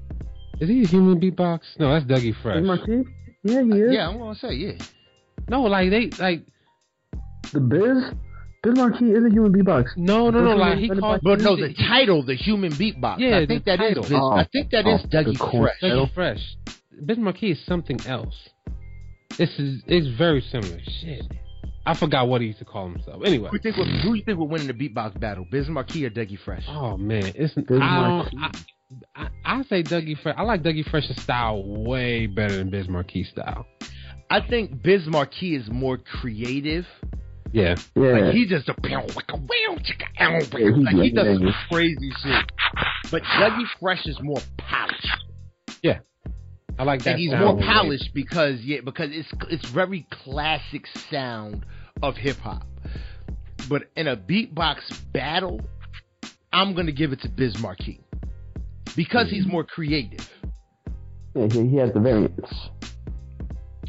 Is 0.60 0.68
he 0.68 0.82
a 0.84 0.86
human 0.86 1.20
beatbox? 1.20 1.60
No, 1.78 1.92
that's 1.92 2.04
Dougie 2.04 2.34
Fresh. 2.42 2.58
Biz 2.58 2.66
Markie? 2.66 3.04
Yeah, 3.42 3.62
he 3.62 3.70
is. 3.70 3.92
Yeah, 3.92 4.08
I'm 4.08 4.18
gonna 4.18 4.34
say 4.34 4.52
yeah. 4.52 4.72
No, 5.48 5.62
like 5.62 5.90
they 5.90 6.10
like 6.22 6.46
the 7.52 7.60
Biz. 7.60 8.14
Biz 8.62 8.76
Markie 8.76 9.10
is 9.10 9.24
a 9.24 9.30
human 9.30 9.52
beatbox. 9.52 9.96
No, 9.96 10.28
no, 10.30 10.44
no. 10.44 10.54
Like 10.54 10.78
he 10.78 10.88
called, 10.90 11.20
but 11.22 11.40
no, 11.40 11.56
the 11.56 11.72
title, 11.72 12.22
the 12.22 12.34
human 12.34 12.70
beatbox. 12.72 13.18
Yeah, 13.18 13.38
I 13.38 13.46
think 13.46 13.64
that 13.64 13.78
title. 13.78 14.04
is. 14.04 14.12
Oh, 14.12 14.32
I 14.32 14.46
think 14.52 14.70
that 14.70 14.84
oh, 14.84 14.96
is 14.96 15.02
Dougie 15.06 15.38
Fresh. 15.38 15.80
Dougie 15.82 16.14
Fresh. 16.14 16.56
Biz 17.04 17.18
Markie 17.18 17.52
is 17.52 17.64
something 17.64 17.98
else. 18.06 18.34
This 19.38 19.48
is 19.58 19.82
it's 19.86 20.18
very 20.18 20.42
similar. 20.42 20.78
Shit. 21.00 21.22
I 21.86 21.94
forgot 21.94 22.28
what 22.28 22.42
he 22.42 22.48
used 22.48 22.58
to 22.58 22.66
call 22.66 22.90
himself. 22.90 23.22
Anyway, 23.24 23.48
who, 23.50 23.58
think, 23.58 23.76
who 23.76 24.14
you 24.14 24.22
think 24.22 24.38
will 24.38 24.48
win 24.48 24.60
in 24.60 24.66
the 24.66 24.74
beatbox 24.74 25.18
battle, 25.18 25.46
Biz 25.50 25.68
Markie 25.70 26.04
or 26.04 26.10
Dougie 26.10 26.38
Fresh? 26.38 26.64
Oh 26.68 26.98
man, 26.98 27.32
it's 27.34 27.54
Biz 27.54 27.78
I, 27.80 28.28
I, 28.38 28.50
I, 29.16 29.28
I 29.42 29.62
say 29.70 29.82
Dougie 29.82 30.20
Fresh. 30.22 30.34
I 30.36 30.42
like 30.42 30.62
Dougie 30.62 30.88
Fresh's 30.88 31.20
style 31.22 31.64
way 31.64 32.26
better 32.26 32.58
than 32.58 32.68
Biz 32.68 32.88
Markie's 32.88 33.30
style. 33.30 33.66
I 34.28 34.46
think 34.46 34.82
Biz 34.82 35.06
Markie 35.06 35.56
is 35.56 35.70
more 35.70 35.96
creative 35.96 36.84
yeah. 37.52 37.74
Yeah. 37.94 38.02
Like 38.02 38.34
he 38.34 38.46
just 38.46 38.68
a 38.68 38.74
like 40.82 40.96
he 40.96 41.10
does 41.10 41.38
some 41.38 41.54
crazy 41.70 42.12
shit. 42.22 42.52
But 43.10 43.22
Dougie 43.22 43.66
Fresh 43.80 44.06
is 44.06 44.18
more 44.22 44.40
polished. 44.56 45.24
Yeah. 45.82 46.00
I 46.78 46.84
like 46.84 47.02
that. 47.04 47.10
And 47.10 47.18
he's 47.18 47.32
more 47.32 47.58
polished 47.58 48.10
because 48.14 48.60
yeah, 48.62 48.80
because 48.84 49.10
it's 49.12 49.28
it's 49.50 49.68
very 49.70 50.06
classic 50.10 50.86
sound 51.10 51.66
of 52.02 52.16
hip 52.16 52.36
hop. 52.38 52.66
But 53.68 53.82
in 53.96 54.08
a 54.08 54.16
beatbox 54.16 54.78
battle, 55.12 55.60
I'm 56.52 56.74
gonna 56.74 56.92
give 56.92 57.12
it 57.12 57.20
to 57.22 57.28
Biz 57.28 57.58
Markie. 57.60 58.00
Because 58.96 59.30
he's 59.30 59.42
mm-hmm. 59.42 59.52
more 59.52 59.64
creative. 59.64 60.28
Yeah, 61.34 61.46
he, 61.50 61.68
he 61.68 61.76
has 61.76 61.92
the 61.92 62.00
variance. 62.00 62.70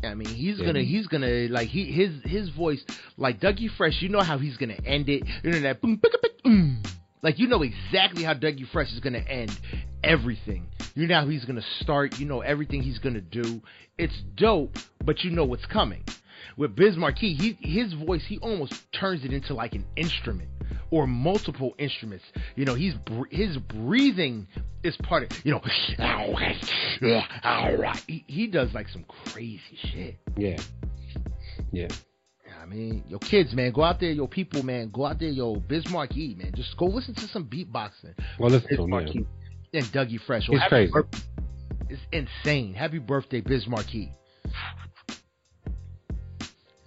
I 0.04 0.16
mean, 0.16 0.30
he's 0.30 0.60
yeah. 0.60 0.66
gonna 0.66 0.82
he's 0.82 1.08
gonna 1.08 1.48
like 1.50 1.70
he 1.70 1.86
his 1.86 2.12
his 2.24 2.50
voice 2.50 2.84
like 3.18 3.40
Dougie 3.40 3.70
Fresh. 3.78 4.02
You 4.02 4.10
know 4.10 4.22
how 4.22 4.38
he's 4.38 4.58
gonna 4.58 4.78
end 4.86 5.10
it. 5.10 5.24
You 5.44 5.52
know 5.52 5.62
that 5.62 5.82
boom, 5.82 6.02
boom, 6.44 6.84
Like 7.22 7.38
you 7.38 7.48
know 7.48 7.62
exactly 7.62 8.24
how 8.24 8.34
Dougie 8.34 8.70
Fresh 8.72 8.92
is 8.94 9.00
gonna 9.00 9.20
end 9.20 9.52
everything. 10.04 10.68
You 10.96 11.08
know 11.08 11.22
how 11.22 11.28
he's 11.28 11.46
gonna 11.46 11.66
start. 11.80 12.20
You 12.20 12.26
know 12.26 12.42
everything 12.42 12.82
he's 12.82 13.00
gonna 13.00 13.22
do. 13.22 13.62
It's 13.98 14.20
dope, 14.36 14.78
but 15.06 15.24
you 15.24 15.32
know 15.32 15.46
what's 15.46 15.66
coming. 15.66 16.04
With 16.58 16.76
Biz 16.76 16.98
Markie, 16.98 17.34
he 17.34 17.58
his 17.62 17.94
voice 17.94 18.24
he 18.28 18.38
almost 18.40 18.74
turns 18.92 19.24
it 19.24 19.34
into 19.34 19.54
like 19.54 19.74
an 19.74 19.86
instrument 19.96 20.50
or 20.90 21.08
multiple 21.08 21.74
instruments. 21.78 22.26
You 22.56 22.66
know, 22.66 22.76
he's 22.76 22.94
his 23.30 23.58
breathing 23.58 24.48
is 24.84 24.96
part 24.98 25.24
of 25.24 25.46
you 25.46 25.52
know. 25.52 25.62
He, 28.08 28.24
he 28.28 28.48
does 28.48 28.74
like 28.74 28.90
some 28.90 29.06
crazy 29.26 29.62
shit. 29.92 30.18
Yeah, 30.38 30.58
yeah. 31.72 31.88
I 32.62 32.66
mean, 32.68 33.04
your 33.08 33.20
kids, 33.20 33.54
man, 33.54 33.72
go 33.72 33.82
out 33.82 34.00
there, 34.00 34.12
your 34.12 34.28
people, 34.28 34.62
man, 34.62 34.92
go 34.94 35.06
out 35.06 35.20
there, 35.20 35.30
yo, 35.30 35.56
Biz 35.56 35.90
Markie, 35.90 36.36
man, 36.36 36.52
just 36.56 36.78
go 36.78 36.86
listen 36.86 37.16
to 37.16 37.28
some 37.28 37.46
beatboxing. 37.46 38.14
Well, 38.38 38.52
listen 38.52 38.68
Biz 38.70 38.78
to 38.78 38.84
him, 38.84 38.90
Markie 38.90 39.26
and 39.74 39.86
Dougie 39.86 40.20
Fresh. 40.26 40.48
It's 40.50 40.68
crazy. 40.68 40.92
Birthday. 40.92 41.20
It's 41.90 42.02
insane. 42.12 42.74
Happy 42.74 43.00
birthday, 43.00 43.42
Biz 43.42 43.68
Markie. 43.68 44.12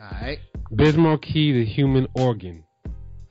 All 0.05 0.21
right. 0.21 0.39
Biz 0.75 0.97
Markie, 0.97 1.53
the 1.53 1.65
human 1.65 2.07
organ. 2.15 2.65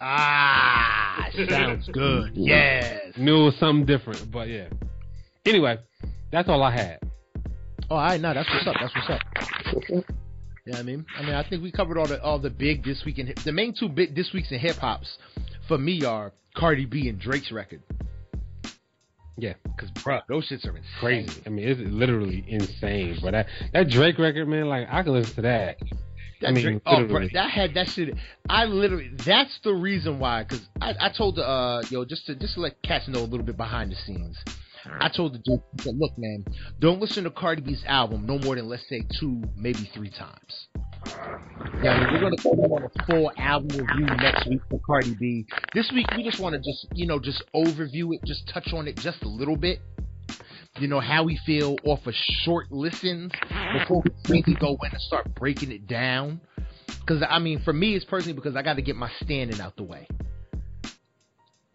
Ah, 0.01 1.29
sounds 1.49 1.87
good. 1.93 2.31
Yes. 2.35 3.13
Knew 3.17 3.41
it 3.41 3.45
was 3.45 3.55
something 3.59 3.85
different, 3.85 4.31
but 4.31 4.47
yeah. 4.47 4.67
Anyway, 5.45 5.77
that's 6.31 6.49
all 6.49 6.63
I 6.63 6.71
had. 6.71 6.99
Oh, 7.89 7.95
all 7.95 7.97
right, 7.97 8.19
no, 8.19 8.33
that's 8.33 8.49
what's 8.49 8.67
up. 8.67 8.75
That's 8.79 8.93
what's 8.95 9.09
up. 9.09 10.05
Yeah, 10.65 10.77
I 10.77 10.83
mean, 10.83 11.05
I 11.17 11.21
mean, 11.23 11.35
I 11.35 11.47
think 11.47 11.61
we 11.61 11.71
covered 11.71 11.97
all 11.97 12.07
the 12.07 12.21
all 12.23 12.39
the 12.39 12.49
big 12.49 12.83
this 12.83 13.03
week 13.05 13.19
in 13.19 13.27
hip, 13.27 13.39
the 13.43 13.51
main 13.51 13.73
two 13.77 13.89
big 13.89 14.15
this 14.15 14.31
weeks 14.33 14.51
in 14.51 14.59
hip 14.59 14.77
hops 14.77 15.17
for 15.67 15.77
me 15.77 16.03
are 16.05 16.31
Cardi 16.55 16.85
B 16.85 17.09
and 17.09 17.19
Drake's 17.19 17.51
record. 17.51 17.83
Yeah, 19.37 19.53
because 19.63 19.91
bro, 20.03 20.19
those 20.29 20.47
shits 20.49 20.65
are 20.65 20.77
insane. 20.77 20.83
crazy. 20.99 21.41
I 21.45 21.49
mean, 21.49 21.67
it's 21.67 21.81
literally 21.81 22.45
insane. 22.47 23.19
But 23.21 23.31
that 23.31 23.47
that 23.73 23.89
Drake 23.89 24.17
record, 24.19 24.47
man, 24.47 24.67
like 24.69 24.87
I 24.89 25.03
can 25.03 25.13
listen 25.13 25.35
to 25.35 25.41
that. 25.41 25.79
That 26.43 26.49
I 26.49 26.51
mean, 26.51 26.63
Drake, 26.63 26.81
oh, 26.85 27.07
bro, 27.07 27.27
that 27.33 27.49
had 27.49 27.73
that 27.75 27.87
shit. 27.89 28.13
I 28.49 28.65
literally, 28.65 29.11
that's 29.15 29.57
the 29.63 29.73
reason 29.73 30.19
why. 30.19 30.43
Because 30.43 30.67
I, 30.81 30.93
I 30.99 31.09
told 31.09 31.37
the 31.37 31.47
uh, 31.47 31.81
yo, 31.89 32.03
just 32.03 32.25
to 32.25 32.35
just 32.35 32.55
to 32.55 32.59
let 32.59 32.81
cats 32.83 33.07
know 33.07 33.19
a 33.19 33.23
little 33.23 33.45
bit 33.45 33.55
behind 33.55 33.91
the 33.91 33.95
scenes. 33.95 34.37
I 34.99 35.07
told 35.07 35.33
the 35.33 35.37
dude, 35.37 35.61
said, 35.79 35.95
look, 35.97 36.11
man, 36.17 36.43
don't 36.79 36.99
listen 36.99 37.23
to 37.23 37.31
Cardi 37.31 37.61
B's 37.61 37.81
album 37.87 38.25
no 38.25 38.37
more 38.39 38.55
than 38.55 38.67
let's 38.67 38.83
say 38.89 39.03
two, 39.17 39.41
maybe 39.55 39.89
three 39.93 40.09
times. 40.09 40.67
Yeah, 41.81 41.91
I 41.91 42.03
mean, 42.03 42.13
we're 42.13 42.19
gonna 42.19 42.35
go 42.43 42.49
on 42.75 42.83
a 42.83 43.05
full 43.05 43.31
album 43.37 43.69
review 43.77 44.05
next 44.17 44.45
week 44.49 44.59
for 44.69 44.81
Cardi 44.85 45.15
B. 45.15 45.45
This 45.73 45.89
week 45.93 46.07
we 46.17 46.23
just 46.23 46.41
want 46.41 46.55
to 46.55 46.59
just 46.59 46.87
you 46.93 47.07
know 47.07 47.19
just 47.19 47.41
overview 47.55 48.13
it, 48.13 48.25
just 48.25 48.49
touch 48.49 48.73
on 48.73 48.89
it 48.89 48.97
just 48.97 49.23
a 49.23 49.29
little 49.29 49.55
bit. 49.55 49.79
You 50.79 50.87
know 50.87 50.99
how 50.99 51.23
we 51.23 51.39
feel 51.45 51.77
off 51.83 52.05
of 52.07 52.15
short 52.43 52.71
listens 52.71 53.31
before 53.77 54.01
we 54.03 54.11
really 54.27 54.55
go 54.59 54.69
in 54.83 54.91
and 54.91 55.01
start 55.01 55.33
breaking 55.35 55.71
it 55.71 55.85
down. 55.87 56.41
Because 56.99 57.23
I 57.27 57.37
mean, 57.39 57.61
for 57.63 57.73
me, 57.73 57.95
it's 57.95 58.05
personally 58.05 58.33
because 58.33 58.55
I 58.55 58.63
got 58.63 58.77
to 58.77 58.81
get 58.81 58.95
my 58.95 59.11
standing 59.21 59.61
out 59.61 59.75
the 59.75 59.83
way, 59.83 60.07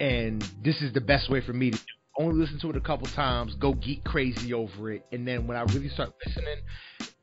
and 0.01 0.43
this 0.65 0.83
is 0.83 0.93
the 0.93 1.01
best 1.01 1.31
way 1.31 1.41
for 1.41 1.53
me 1.53 1.71
to 1.71 1.79
only 2.19 2.41
listen 2.41 2.59
to 2.61 2.71
it 2.71 2.77
a 2.77 2.81
couple 2.81 3.07
times, 3.07 3.55
go 3.55 3.73
geek 3.73 4.03
crazy 4.05 4.53
over 4.53 4.91
it, 4.91 5.07
and 5.13 5.27
then 5.27 5.47
when 5.47 5.57
I 5.57 5.63
really 5.63 5.89
start 5.89 6.13
listening, 6.27 6.59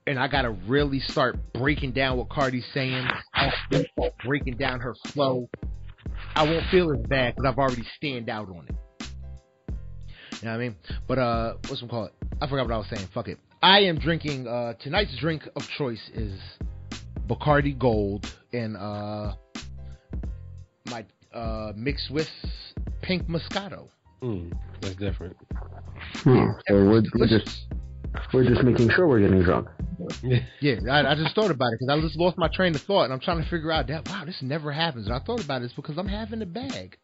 and 0.07 0.17
I 0.17 0.28
gotta 0.28 0.51
really 0.51 0.99
start 0.99 1.38
breaking 1.53 1.91
down 1.91 2.17
what 2.17 2.30
Cardi's 2.30 2.65
saying, 2.73 3.05
breaking 4.23 4.55
down 4.57 4.80
her 4.80 4.95
flow. 5.07 5.49
I 6.36 6.43
won't 6.43 6.65
feel 6.69 6.91
as 6.91 7.05
bad 7.07 7.36
because 7.36 7.51
I've 7.51 7.57
already 7.57 7.86
stand 7.97 8.30
out 8.30 8.49
on 8.49 8.67
it. 8.69 8.76
You 10.45 10.51
know 10.51 10.57
what 10.57 10.63
I 10.63 10.67
mean? 10.67 10.75
But 11.07 11.17
uh, 11.17 11.53
what's 11.69 11.81
we 11.81 11.87
call 11.87 12.05
it 12.05 12.13
called? 12.19 12.39
I 12.39 12.47
forgot 12.47 12.67
what 12.67 12.75
I 12.75 12.77
was 12.77 12.85
saying. 12.93 13.07
Fuck 13.15 13.29
it. 13.29 13.39
I 13.63 13.79
am 13.79 13.97
drinking. 13.97 14.47
Uh, 14.47 14.73
tonight's 14.75 15.17
drink 15.17 15.41
of 15.55 15.67
choice 15.75 16.11
is 16.13 16.39
Bacardi 17.27 17.75
Gold 17.75 18.31
and 18.53 18.77
uh, 18.77 19.33
my 20.85 21.03
uh, 21.33 21.73
mixed 21.75 22.11
with 22.11 22.29
pink 23.01 23.27
Moscato. 23.27 23.87
Mm, 24.21 24.53
that's 24.81 24.95
different. 24.97 25.35
Hmm. 26.17 26.51
So 26.67 26.75
we're, 26.75 27.01
we're 27.15 27.27
just 27.27 27.65
we're 28.31 28.47
just 28.47 28.61
making 28.61 28.91
sure 28.91 29.07
we're 29.07 29.21
getting 29.21 29.41
drunk. 29.41 29.67
yeah, 30.61 30.75
I, 30.91 31.13
I, 31.13 31.15
just 31.15 31.33
thought 31.33 31.49
about 31.49 31.73
it 31.73 31.79
because 31.79 31.89
I 31.89 31.99
just 32.01 32.19
lost 32.19 32.37
my 32.37 32.49
train 32.49 32.75
of 32.75 32.81
thought, 32.81 33.05
and 33.05 33.13
I'm 33.13 33.19
trying 33.19 33.43
to 33.43 33.49
figure 33.49 33.71
out 33.71 33.87
that 33.87 34.07
wow, 34.07 34.25
this 34.27 34.37
never 34.43 34.71
happens. 34.71 35.07
And 35.07 35.15
I 35.15 35.19
thought 35.25 35.43
about 35.43 35.63
it 35.63 35.71
because 35.75 35.97
I'm 35.97 36.07
having 36.07 36.43
a 36.43 36.45
bag. 36.45 36.97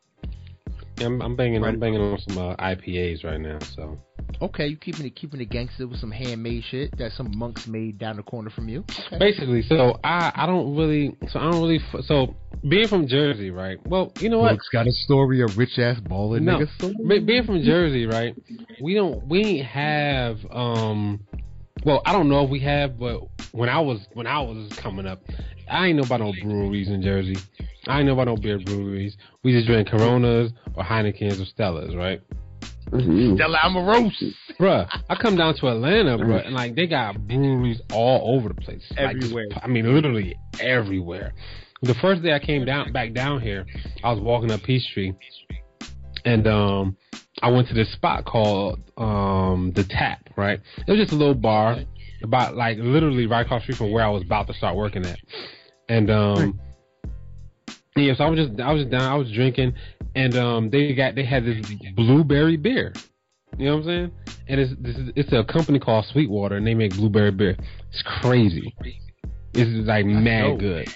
I'm, 1.01 1.21
I'm 1.21 1.35
banging. 1.35 1.61
Right. 1.61 1.73
I'm 1.73 1.79
banging 1.79 2.01
on 2.01 2.19
some 2.27 2.37
uh, 2.37 2.55
IPAs 2.55 3.23
right 3.23 3.39
now. 3.39 3.59
So 3.75 3.97
okay, 4.41 4.67
you 4.67 4.77
keeping 4.77 5.05
it 5.05 5.15
keeping 5.15 5.41
it 5.41 5.49
gangster 5.49 5.87
with 5.87 5.99
some 5.99 6.11
handmade 6.11 6.63
shit 6.69 6.97
that 6.97 7.11
some 7.13 7.31
monks 7.35 7.67
made 7.67 7.97
down 7.97 8.17
the 8.17 8.23
corner 8.23 8.49
from 8.49 8.69
you. 8.69 8.83
Okay. 9.07 9.17
Basically, 9.17 9.61
so 9.63 9.99
I 10.03 10.31
I 10.35 10.45
don't 10.45 10.75
really 10.75 11.15
so 11.29 11.39
I 11.39 11.51
don't 11.51 11.61
really 11.61 11.81
so 12.03 12.35
being 12.67 12.87
from 12.87 13.07
Jersey, 13.07 13.49
right? 13.49 13.77
Well, 13.87 14.11
you 14.19 14.29
know 14.29 14.39
what? 14.39 14.51
Luke's 14.53 14.69
got 14.69 14.87
a 14.87 14.91
story 14.91 15.41
of 15.41 15.57
rich 15.57 15.79
ass 15.79 15.99
baller 15.99 16.39
no, 16.39 16.59
niggas. 16.59 17.25
Being 17.25 17.43
from 17.43 17.63
Jersey, 17.63 18.05
right? 18.05 18.35
We 18.81 18.93
don't 18.93 19.27
we 19.27 19.59
have 19.59 20.37
um 20.51 21.21
well, 21.83 22.01
I 22.05 22.11
don't 22.11 22.29
know 22.29 22.43
if 22.43 22.49
we 22.49 22.59
have, 22.59 22.99
but 22.99 23.21
when 23.51 23.69
I 23.69 23.79
was 23.79 23.99
when 24.13 24.27
I 24.27 24.39
was 24.41 24.71
coming 24.73 25.07
up, 25.07 25.21
I 25.71 25.87
ain't 25.87 25.97
know 25.97 26.03
about 26.03 26.19
no 26.19 26.33
breweries 26.43 26.89
in 26.89 27.01
Jersey. 27.01 27.37
I 27.87 27.99
ain't 27.99 28.07
know 28.07 28.13
about 28.13 28.27
no 28.27 28.35
beer 28.35 28.59
breweries. 28.59 29.15
We 29.43 29.53
just 29.53 29.67
drink 29.67 29.87
Coronas 29.89 30.51
or 30.75 30.83
Heinekens 30.83 31.41
or 31.41 31.45
Stellas, 31.45 31.95
right? 31.95 32.21
Mm-hmm. 32.89 33.35
Stella 33.35 33.57
Amoroso. 33.63 34.25
Bruh, 34.59 34.87
I 35.09 35.15
come 35.15 35.37
down 35.37 35.55
to 35.55 35.69
Atlanta, 35.69 36.17
bruh, 36.17 36.45
and 36.45 36.53
like 36.53 36.75
they 36.75 36.87
got 36.87 37.25
breweries 37.25 37.79
all 37.93 38.35
over 38.35 38.49
the 38.49 38.55
place. 38.55 38.83
Everywhere. 38.97 39.47
Like, 39.49 39.63
I 39.63 39.67
mean, 39.67 39.93
literally 39.93 40.35
everywhere. 40.59 41.33
The 41.83 41.95
first 41.95 42.21
day 42.21 42.33
I 42.33 42.39
came 42.39 42.65
down 42.65 42.91
back 42.91 43.13
down 43.13 43.41
here, 43.41 43.65
I 44.03 44.11
was 44.11 44.19
walking 44.21 44.51
up 44.51 44.61
Peachtree, 44.63 45.13
and 46.25 46.45
um, 46.47 46.97
I 47.41 47.49
went 47.49 47.69
to 47.69 47.73
this 47.73 47.91
spot 47.93 48.25
called 48.25 48.79
um, 48.97 49.71
the 49.73 49.85
Tap. 49.85 50.29
Right, 50.35 50.59
it 50.85 50.91
was 50.91 50.99
just 50.99 51.13
a 51.13 51.15
little 51.15 51.33
bar, 51.33 51.79
about 52.23 52.55
like 52.55 52.77
literally 52.77 53.25
right 53.25 53.45
across 53.45 53.61
the 53.61 53.73
street 53.73 53.77
from 53.77 53.91
where 53.91 54.03
I 54.03 54.09
was 54.09 54.23
about 54.23 54.47
to 54.47 54.53
start 54.53 54.75
working 54.75 55.05
at, 55.05 55.17
and 55.91 56.09
um. 56.09 56.59
Yeah, 57.97 58.13
so 58.15 58.23
I 58.23 58.29
was 58.29 58.39
just 58.39 58.61
I 58.61 58.71
was 58.71 58.83
just 58.83 58.91
down, 58.91 59.01
I 59.01 59.15
was 59.15 59.29
drinking, 59.31 59.73
and 60.15 60.35
um, 60.37 60.69
they 60.69 60.93
got 60.93 61.15
they 61.15 61.25
had 61.25 61.43
this 61.43 61.57
blueberry 61.95 62.55
beer. 62.55 62.93
You 63.57 63.65
know 63.65 63.77
what 63.77 63.81
I'm 63.81 63.85
saying? 63.85 64.11
And 64.47 64.61
it's 64.61 64.73
this 64.79 64.95
is, 64.95 65.09
it's 65.15 65.33
a 65.33 65.43
company 65.43 65.77
called 65.77 66.05
Sweetwater, 66.05 66.55
and 66.55 66.65
they 66.65 66.73
make 66.73 66.95
blueberry 66.95 67.31
beer. 67.31 67.57
It's 67.91 68.03
crazy. 68.21 68.73
It's 69.53 69.87
like 69.87 70.05
mad 70.05 70.59
good. 70.59 70.87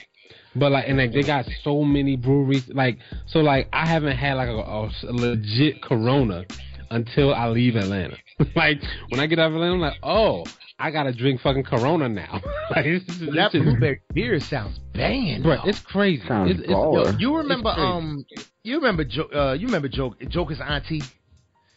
But 0.56 0.72
like, 0.72 0.86
and 0.88 0.98
like 0.98 1.12
they 1.12 1.24
got 1.24 1.46
so 1.64 1.84
many 1.84 2.16
breweries. 2.16 2.70
Like, 2.70 2.98
so 3.28 3.40
like 3.40 3.68
I 3.74 3.86
haven't 3.86 4.16
had 4.16 4.36
like 4.36 4.48
a, 4.48 4.54
a 4.54 5.12
legit 5.12 5.82
Corona 5.84 6.46
until 6.90 7.34
I 7.34 7.50
leave 7.50 7.76
Atlanta. 7.76 8.16
like 8.56 8.82
when 9.10 9.20
I 9.20 9.28
get 9.28 9.40
out 9.40 9.48
of 9.48 9.56
Atlanta, 9.56 9.74
I'm 9.74 9.82
like, 9.82 10.00
oh, 10.02 10.46
I 10.78 10.92
gotta 10.92 11.14
drink 11.14 11.42
fucking 11.42 11.64
Corona 11.64 12.10
now. 12.10 12.42
like, 12.70 12.86
that 12.86 13.50
blueberry 13.54 14.02
beer 14.14 14.40
sounds 14.40 14.80
banging, 14.94 15.42
bro. 15.42 15.60
It's 15.66 15.80
crazy. 15.80 16.22
Sounds 16.28 16.52
it's, 16.52 16.60
it's, 16.62 16.70
yo, 16.70 17.12
you 17.18 17.38
remember 17.38 17.70
um, 17.70 18.26
you 18.64 18.76
remember 18.76 19.06
jo- 19.06 19.30
uh, 19.34 19.54
you 19.54 19.68
remember 19.68 19.88
Joke 19.88 20.20
Joker's 20.28 20.60
auntie? 20.60 21.02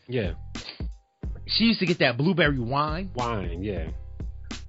Yeah. 0.09 0.33
She 1.47 1.65
used 1.65 1.81
to 1.81 1.87
get 1.87 2.01
that 2.01 2.19
blueberry 2.19 2.59
wine. 2.59 3.11
Wine, 3.15 3.63
yeah. 3.63 3.89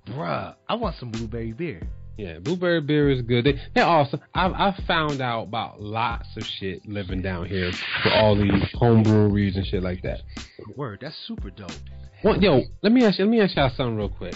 Bruh, 0.07 0.55
I 0.67 0.75
want 0.75 0.95
some 0.97 1.11
blueberry 1.11 1.51
beer. 1.51 1.81
Yeah, 2.17 2.39
blueberry 2.39 2.81
beer 2.81 3.09
is 3.09 3.21
good. 3.21 3.45
They, 3.45 3.59
they 3.73 3.81
also, 3.81 4.19
I've, 4.33 4.51
I've 4.53 4.75
found 4.85 5.21
out 5.21 5.43
about 5.43 5.81
lots 5.81 6.27
of 6.35 6.43
shit 6.43 6.85
living 6.85 7.21
down 7.21 7.45
here 7.47 7.71
for 8.03 8.13
all 8.13 8.35
these 8.35 8.63
home 8.73 9.03
breweries 9.03 9.55
and 9.55 9.65
shit 9.65 9.81
like 9.83 10.01
that. 10.03 10.19
Word, 10.75 10.99
that's 11.01 11.15
super 11.27 11.49
dope. 11.49 11.71
Yo, 12.21 12.61
let 12.83 12.91
me 12.91 13.05
ask 13.05 13.17
you, 13.17 13.25
let 13.25 13.31
me 13.31 13.39
ask 13.39 13.55
y'all 13.55 13.71
something 13.77 13.95
real 13.95 14.09
quick. 14.09 14.35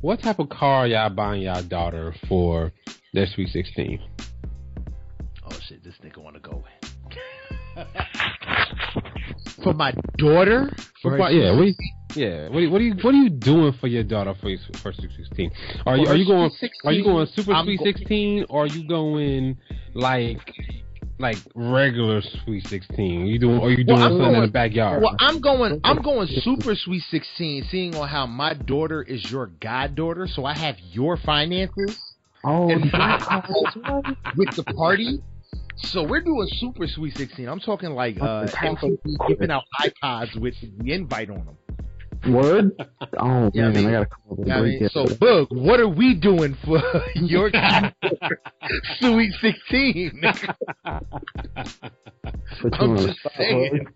What 0.00 0.22
type 0.22 0.38
of 0.38 0.48
car 0.48 0.86
y'all 0.86 1.10
buying 1.10 1.42
y'all 1.42 1.62
daughter 1.62 2.14
for 2.28 2.72
their 3.12 3.26
sweet 3.26 3.48
sixteen? 3.48 4.00
Oh 5.44 5.58
shit, 5.68 5.82
this 5.82 5.94
nigga 6.04 6.18
wanna 6.18 6.38
go. 6.38 6.62
for 9.64 9.74
my 9.74 9.92
daughter? 10.18 10.70
For, 11.02 11.16
for 11.16 11.30
yeah, 11.30 11.58
we 11.58 11.76
yeah. 12.14 12.48
What 12.48 12.62
are, 12.62 12.70
what 12.70 12.80
are 12.80 12.84
you 12.84 12.94
What 13.02 13.14
are 13.14 13.18
you 13.18 13.30
doing 13.30 13.72
for 13.80 13.88
your 13.88 14.04
daughter 14.04 14.34
for 14.40 14.48
your 14.48 14.60
for 14.80 14.92
sweet 14.92 15.10
sixteen? 15.16 15.50
Are 15.84 15.96
you 15.96 16.06
Are 16.06 16.14
you 16.14 16.26
going 16.26 16.50
16, 16.50 16.70
Are 16.84 16.92
you 16.92 17.02
going 17.02 17.26
super 17.34 17.54
I'm 17.54 17.64
sweet 17.64 17.80
sixteen? 17.82 18.46
Or 18.48 18.64
are 18.64 18.68
you 18.68 18.86
going 18.86 19.56
like 19.94 20.38
like 21.18 21.36
regular 21.54 22.22
sweet 22.44 22.66
sixteen? 22.68 23.22
Are 23.22 23.26
you 23.26 23.38
doing? 23.38 23.60
Are 23.60 23.70
you 23.70 23.84
doing 23.84 23.98
well, 23.98 24.08
something 24.08 24.18
going, 24.18 24.34
in 24.36 24.42
the 24.42 24.48
backyard? 24.48 25.02
Well, 25.02 25.16
I'm 25.18 25.40
going. 25.40 25.80
I'm 25.84 26.02
going 26.02 26.28
super 26.42 26.74
sweet 26.74 27.02
sixteen. 27.10 27.64
Seeing 27.70 27.94
on 27.96 28.08
how 28.08 28.26
my 28.26 28.54
daughter 28.54 29.02
is 29.02 29.30
your 29.30 29.46
goddaughter, 29.60 30.26
so 30.26 30.44
I 30.44 30.56
have 30.56 30.76
your 30.92 31.16
finances. 31.16 31.98
Oh, 32.44 32.68
with 32.68 32.80
the 34.54 34.64
party. 34.76 35.22
So 35.76 36.02
we're 36.02 36.22
doing 36.22 36.48
super 36.58 36.86
sweet 36.86 37.16
sixteen. 37.16 37.48
I'm 37.48 37.60
talking 37.60 37.90
like 37.90 38.20
uh, 38.20 38.46
MTV 38.46 39.28
giving 39.28 39.50
out 39.50 39.64
iPods 39.80 40.36
with 40.36 40.54
the 40.60 40.92
invite 40.92 41.30
on 41.30 41.44
them. 41.44 41.56
Word? 42.26 42.72
Oh 43.20 43.50
yeah, 43.54 43.68
man, 43.68 43.76
I, 43.76 43.80
mean, 43.80 43.86
I 43.88 43.92
gotta 43.92 44.06
come 44.06 44.20
up 44.30 44.38
with 44.38 44.48
yeah, 44.48 44.58
I 44.58 44.60
mean, 44.60 44.88
So, 44.90 45.04
Boog, 45.06 45.46
what 45.50 45.80
are 45.80 45.88
we 45.88 46.14
doing 46.14 46.56
for 46.64 46.80
your 47.14 47.50
Sweet 49.00 49.32
Sixteen? 49.40 50.20
I'm 52.72 52.96
just 52.98 53.18
saying. 53.36 53.86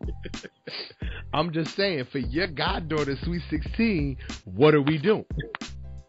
I'm 1.34 1.52
just 1.52 1.76
saying, 1.76 2.06
for 2.10 2.18
your 2.18 2.46
goddaughter 2.46 3.16
Sweet 3.22 3.42
Sixteen, 3.50 4.16
what 4.44 4.74
are 4.74 4.82
we 4.82 4.98
doing? 4.98 5.26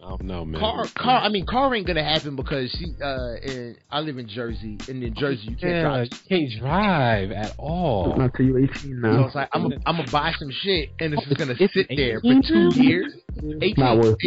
I 0.03 0.09
don't 0.09 0.23
know, 0.23 0.43
man. 0.43 0.59
Car, 0.59 0.85
car. 0.95 1.21
I 1.21 1.29
mean, 1.29 1.45
car 1.45 1.73
ain't 1.73 1.87
gonna 1.87 2.03
happen 2.03 2.35
because 2.35 2.69
she. 2.71 2.93
Uh, 3.01 3.35
in, 3.41 3.77
I 3.89 4.01
live 4.01 4.17
in 4.17 4.27
Jersey, 4.27 4.77
and 4.89 5.01
in 5.01 5.13
Jersey 5.15 5.43
you 5.43 5.55
can't 5.55 5.71
yeah, 5.71 5.81
drive. 5.81 6.07
You 6.11 6.37
can't 6.37 6.59
drive 6.59 7.31
at 7.31 7.55
all. 7.57 8.15
Not 8.17 8.33
till 8.35 8.47
you're 8.47 8.59
18 8.59 8.99
now. 8.99 9.21
So 9.21 9.25
it's 9.27 9.35
like 9.35 9.49
I'm. 9.53 9.71
I'm 9.85 9.97
gonna 9.97 10.11
buy 10.11 10.33
some 10.37 10.51
shit, 10.51 10.89
and 10.99 11.13
it's 11.13 11.23
just 11.25 11.37
gonna 11.37 11.55
it's 11.57 11.73
sit 11.73 11.87
there 11.95 12.19
for 12.19 12.41
two 12.45 12.69
years. 12.83 13.13
18. 13.37 13.75
Not 13.77 13.97
worth. 13.99 14.17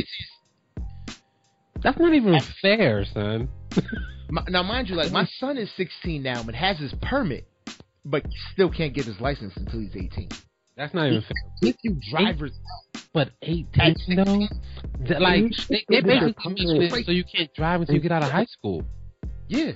That's 1.83 1.99
not 1.99 2.15
even 2.15 2.41
fair, 2.63 3.05
son. 3.13 3.49
my, 4.31 4.43
now, 4.49 4.63
mind 4.63 4.89
you, 4.89 4.97
like 4.97 5.13
my 5.13 5.29
son 5.39 5.59
is 5.59 5.71
16 5.77 6.23
now 6.23 6.41
and 6.41 6.57
has 6.57 6.79
his 6.79 6.95
permit, 7.03 7.47
but 8.05 8.25
still 8.53 8.71
can't 8.71 8.95
get 8.95 9.05
his 9.05 9.21
license 9.21 9.53
until 9.57 9.81
he's 9.81 9.95
18. 9.95 10.29
That's 10.77 10.93
not 10.93 11.07
even 11.07 11.23
fair. 11.23 11.71
If 11.71 11.77
you 11.83 11.99
drivers, 12.11 12.53
but 13.15 13.31
18 13.43 13.95
though, 14.17 14.47
like 15.19 15.45
they, 15.69 15.85
they 15.89 16.01
basically 16.03 17.05
so 17.05 17.13
you 17.13 17.25
can't 17.25 17.53
drive 17.55 17.81
until 17.81 17.95
you 17.95 18.01
get 18.03 18.13
out 18.13 18.23
of 18.23 18.31
high 18.31 18.45
school. 18.45 18.83
Yeah, 19.49 19.73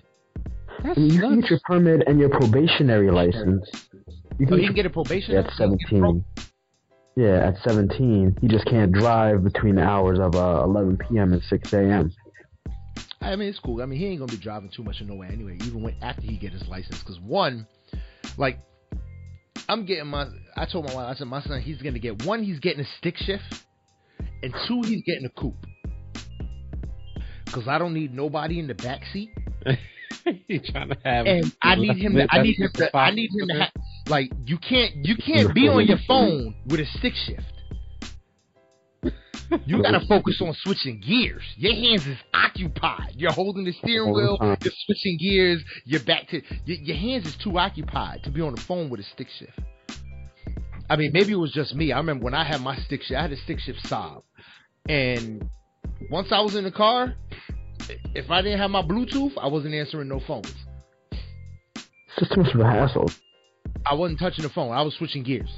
That's 0.82 0.98
you 0.98 1.20
can 1.20 1.40
get 1.40 1.50
your 1.50 1.60
permit 1.64 2.02
and 2.06 2.20
your 2.20 2.28
probationary 2.28 3.10
license. 3.10 3.66
You 4.38 4.46
can, 4.46 4.54
oh, 4.54 4.56
you 4.58 4.66
can 4.66 4.74
get 4.74 4.86
a 4.86 4.90
probation 4.90 5.36
at 5.36 5.50
17. 5.54 6.24
Yeah, 7.16 7.48
at 7.48 7.56
17, 7.62 8.38
you 8.40 8.48
just 8.48 8.64
can't 8.66 8.92
drive 8.92 9.42
between 9.42 9.76
the 9.76 9.82
hours 9.82 10.18
of 10.18 10.34
uh, 10.36 10.62
11 10.64 10.98
p.m. 10.98 11.32
and 11.32 11.42
6 11.42 11.72
a.m. 11.72 12.12
I 13.20 13.36
mean, 13.36 13.48
it's 13.48 13.58
cool. 13.58 13.82
I 13.82 13.86
mean, 13.86 13.98
he 13.98 14.06
ain't 14.06 14.20
gonna 14.20 14.32
be 14.32 14.38
driving 14.38 14.70
too 14.70 14.82
much 14.82 15.00
of 15.00 15.08
nowhere 15.08 15.30
anyway. 15.30 15.58
Even 15.64 15.82
when 15.82 15.94
after 16.02 16.22
he 16.22 16.36
get 16.36 16.52
his 16.52 16.66
license, 16.68 17.00
because 17.00 17.20
one, 17.20 17.66
like 18.38 18.58
I'm 19.70 19.84
getting 19.84 20.08
my. 20.08 20.26
I 20.56 20.66
told 20.66 20.86
my 20.86 20.94
wife. 20.94 21.14
I 21.14 21.14
said 21.14 21.28
my 21.28 21.40
son. 21.42 21.60
He's 21.60 21.80
gonna 21.80 22.00
get 22.00 22.24
one. 22.24 22.42
He's 22.42 22.58
getting 22.58 22.80
a 22.80 22.88
stick 22.98 23.16
shift, 23.16 23.44
and 24.42 24.52
two. 24.66 24.82
He's 24.82 25.02
getting 25.04 25.26
a 25.26 25.40
coupe. 25.40 25.54
Cause 27.52 27.68
I 27.68 27.78
don't 27.78 27.94
need 27.94 28.12
nobody 28.12 28.58
in 28.58 28.66
the 28.66 28.74
back 28.74 29.02
seat. 29.12 29.30
He's 30.48 30.68
trying 30.70 30.88
to 30.88 30.96
have. 31.04 31.26
And 31.26 31.52
I 31.62 31.76
need 31.76 31.96
him. 31.96 32.14
To, 32.14 32.26
I 32.30 32.42
need 32.42 32.56
him 32.58 32.70
to. 32.74 32.96
I 32.96 33.10
need 33.12 33.30
him 33.30 33.48
to 33.48 33.54
have. 33.60 33.70
Like 34.08 34.32
you 34.44 34.58
can't. 34.58 35.04
You 35.04 35.14
can't 35.24 35.54
be 35.54 35.68
on 35.68 35.86
your 35.86 35.98
phone 36.06 36.56
with 36.66 36.80
a 36.80 36.86
stick 36.98 37.14
shift. 37.26 37.42
You 39.66 39.82
gotta 39.82 40.00
focus 40.06 40.40
on 40.40 40.54
switching 40.62 41.00
gears. 41.00 41.42
Your 41.56 41.74
hands 41.74 42.06
is 42.06 42.18
occupied. 42.32 43.14
You're 43.16 43.32
holding 43.32 43.64
the 43.64 43.72
steering 43.72 44.12
wheel. 44.12 44.38
You're 44.40 44.72
switching 44.86 45.18
gears. 45.18 45.62
You're 45.84 46.02
back 46.04 46.28
to 46.28 46.40
your, 46.64 46.78
your 46.78 46.96
hands 46.96 47.26
is 47.26 47.36
too 47.36 47.58
occupied 47.58 48.22
to 48.24 48.30
be 48.30 48.40
on 48.40 48.54
the 48.54 48.60
phone 48.60 48.90
with 48.90 49.00
a 49.00 49.02
stick 49.04 49.28
shift. 49.38 49.58
I 50.88 50.96
mean, 50.96 51.10
maybe 51.12 51.32
it 51.32 51.36
was 51.36 51.52
just 51.52 51.74
me. 51.74 51.92
I 51.92 51.98
remember 51.98 52.24
when 52.24 52.34
I 52.34 52.44
had 52.44 52.60
my 52.60 52.76
stick 52.76 53.02
shift. 53.02 53.18
I 53.18 53.22
had 53.22 53.32
a 53.32 53.36
stick 53.36 53.58
shift 53.60 53.80
Saab, 53.84 54.22
and 54.88 55.48
once 56.10 56.28
I 56.32 56.40
was 56.40 56.54
in 56.54 56.64
the 56.64 56.72
car, 56.72 57.14
if 58.14 58.30
I 58.30 58.42
didn't 58.42 58.58
have 58.58 58.70
my 58.70 58.82
Bluetooth, 58.82 59.32
I 59.40 59.48
wasn't 59.48 59.74
answering 59.74 60.08
no 60.08 60.20
phones. 60.20 60.52
It's 61.10 62.18
just 62.18 62.32
too 62.34 62.42
much 62.42 62.54
of 62.54 62.60
a 62.60 62.64
hassle. 62.64 63.10
I 63.86 63.94
wasn't 63.94 64.18
touching 64.18 64.42
the 64.42 64.50
phone. 64.50 64.72
I 64.72 64.82
was 64.82 64.94
switching 64.94 65.22
gears. 65.22 65.50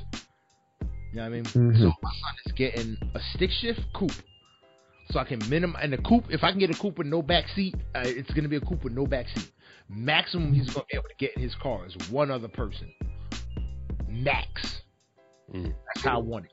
You 1.13 1.19
know 1.19 1.23
what 1.23 1.27
I 1.27 1.31
mean? 1.31 1.45
Mm-hmm. 1.45 1.83
So 1.83 1.93
my 2.03 2.11
son 2.11 2.35
is 2.47 2.53
getting 2.53 2.97
a 3.15 3.21
stick 3.35 3.51
shift 3.51 3.81
coupe. 3.95 4.13
So 5.11 5.19
I 5.19 5.25
can 5.25 5.41
minimum 5.51 5.77
and 5.81 5.93
the 5.93 5.99
coupe. 5.99 6.25
If 6.31 6.43
I 6.43 6.51
can 6.51 6.59
get 6.59 6.71
a 6.71 6.75
coupe 6.75 6.97
with 6.97 7.07
no 7.07 7.21
back 7.21 7.45
seat, 7.55 7.75
uh, 7.95 8.03
it's 8.05 8.31
gonna 8.33 8.49
be 8.49 8.57
a 8.57 8.61
coupe 8.61 8.83
with 8.83 8.95
no 8.95 9.07
back 9.07 9.27
seat. 9.35 9.51
Maximum 9.91 10.55
he's 10.55 10.73
gonna 10.73 10.87
be 10.91 10.97
able 10.97 11.09
to 11.09 11.15
get 11.19 11.37
in 11.37 11.43
his 11.43 11.55
car 11.57 11.87
is 11.87 11.95
one 12.11 12.31
other 12.31 12.49
person. 12.49 12.91
Max. 14.09 14.83
Mm. 15.55 15.75
That's 15.95 16.07
how 16.07 16.17
I 16.17 16.23
want 16.23 16.47
it. 16.47 16.53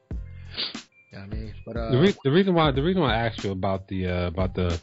You 1.11 1.19
know 1.19 1.25
what 1.25 1.33
I 1.33 1.35
mean? 1.35 1.53
But 1.65 1.77
uh, 1.77 1.91
the, 1.91 1.97
re- 1.99 2.15
the 2.25 2.31
reason 2.31 2.53
why 2.53 2.71
the 2.71 2.83
reason 2.83 3.01
why 3.01 3.15
I 3.15 3.27
asked 3.27 3.43
you 3.43 3.51
about 3.51 3.87
the 3.87 4.07
uh, 4.07 4.27
about 4.27 4.55
the 4.55 4.79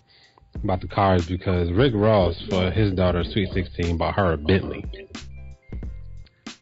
about 0.62 0.80
the 0.80 0.88
car 0.88 1.16
is 1.16 1.26
because 1.26 1.70
Rick 1.70 1.92
Ross 1.94 2.34
for 2.48 2.70
his 2.70 2.94
daughter 2.94 3.24
Sweet 3.24 3.52
Sixteen 3.52 3.98
bought 3.98 4.14
her 4.14 4.32
a 4.32 4.38
Bentley. 4.38 4.84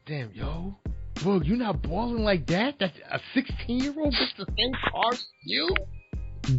Damn, 0.07 0.33
yo. 0.35 0.77
Bro, 1.23 1.43
you're 1.43 1.57
not 1.57 1.83
balling 1.83 2.23
like 2.23 2.47
that? 2.47 2.79
That 2.81 2.93
a 3.11 3.21
16 3.35 3.79
year 3.79 3.95
old 3.97 4.13
gets 4.13 4.35
the 4.37 4.47
same 4.59 4.73
car 4.91 5.13
as 5.13 5.27
you? 5.45 5.69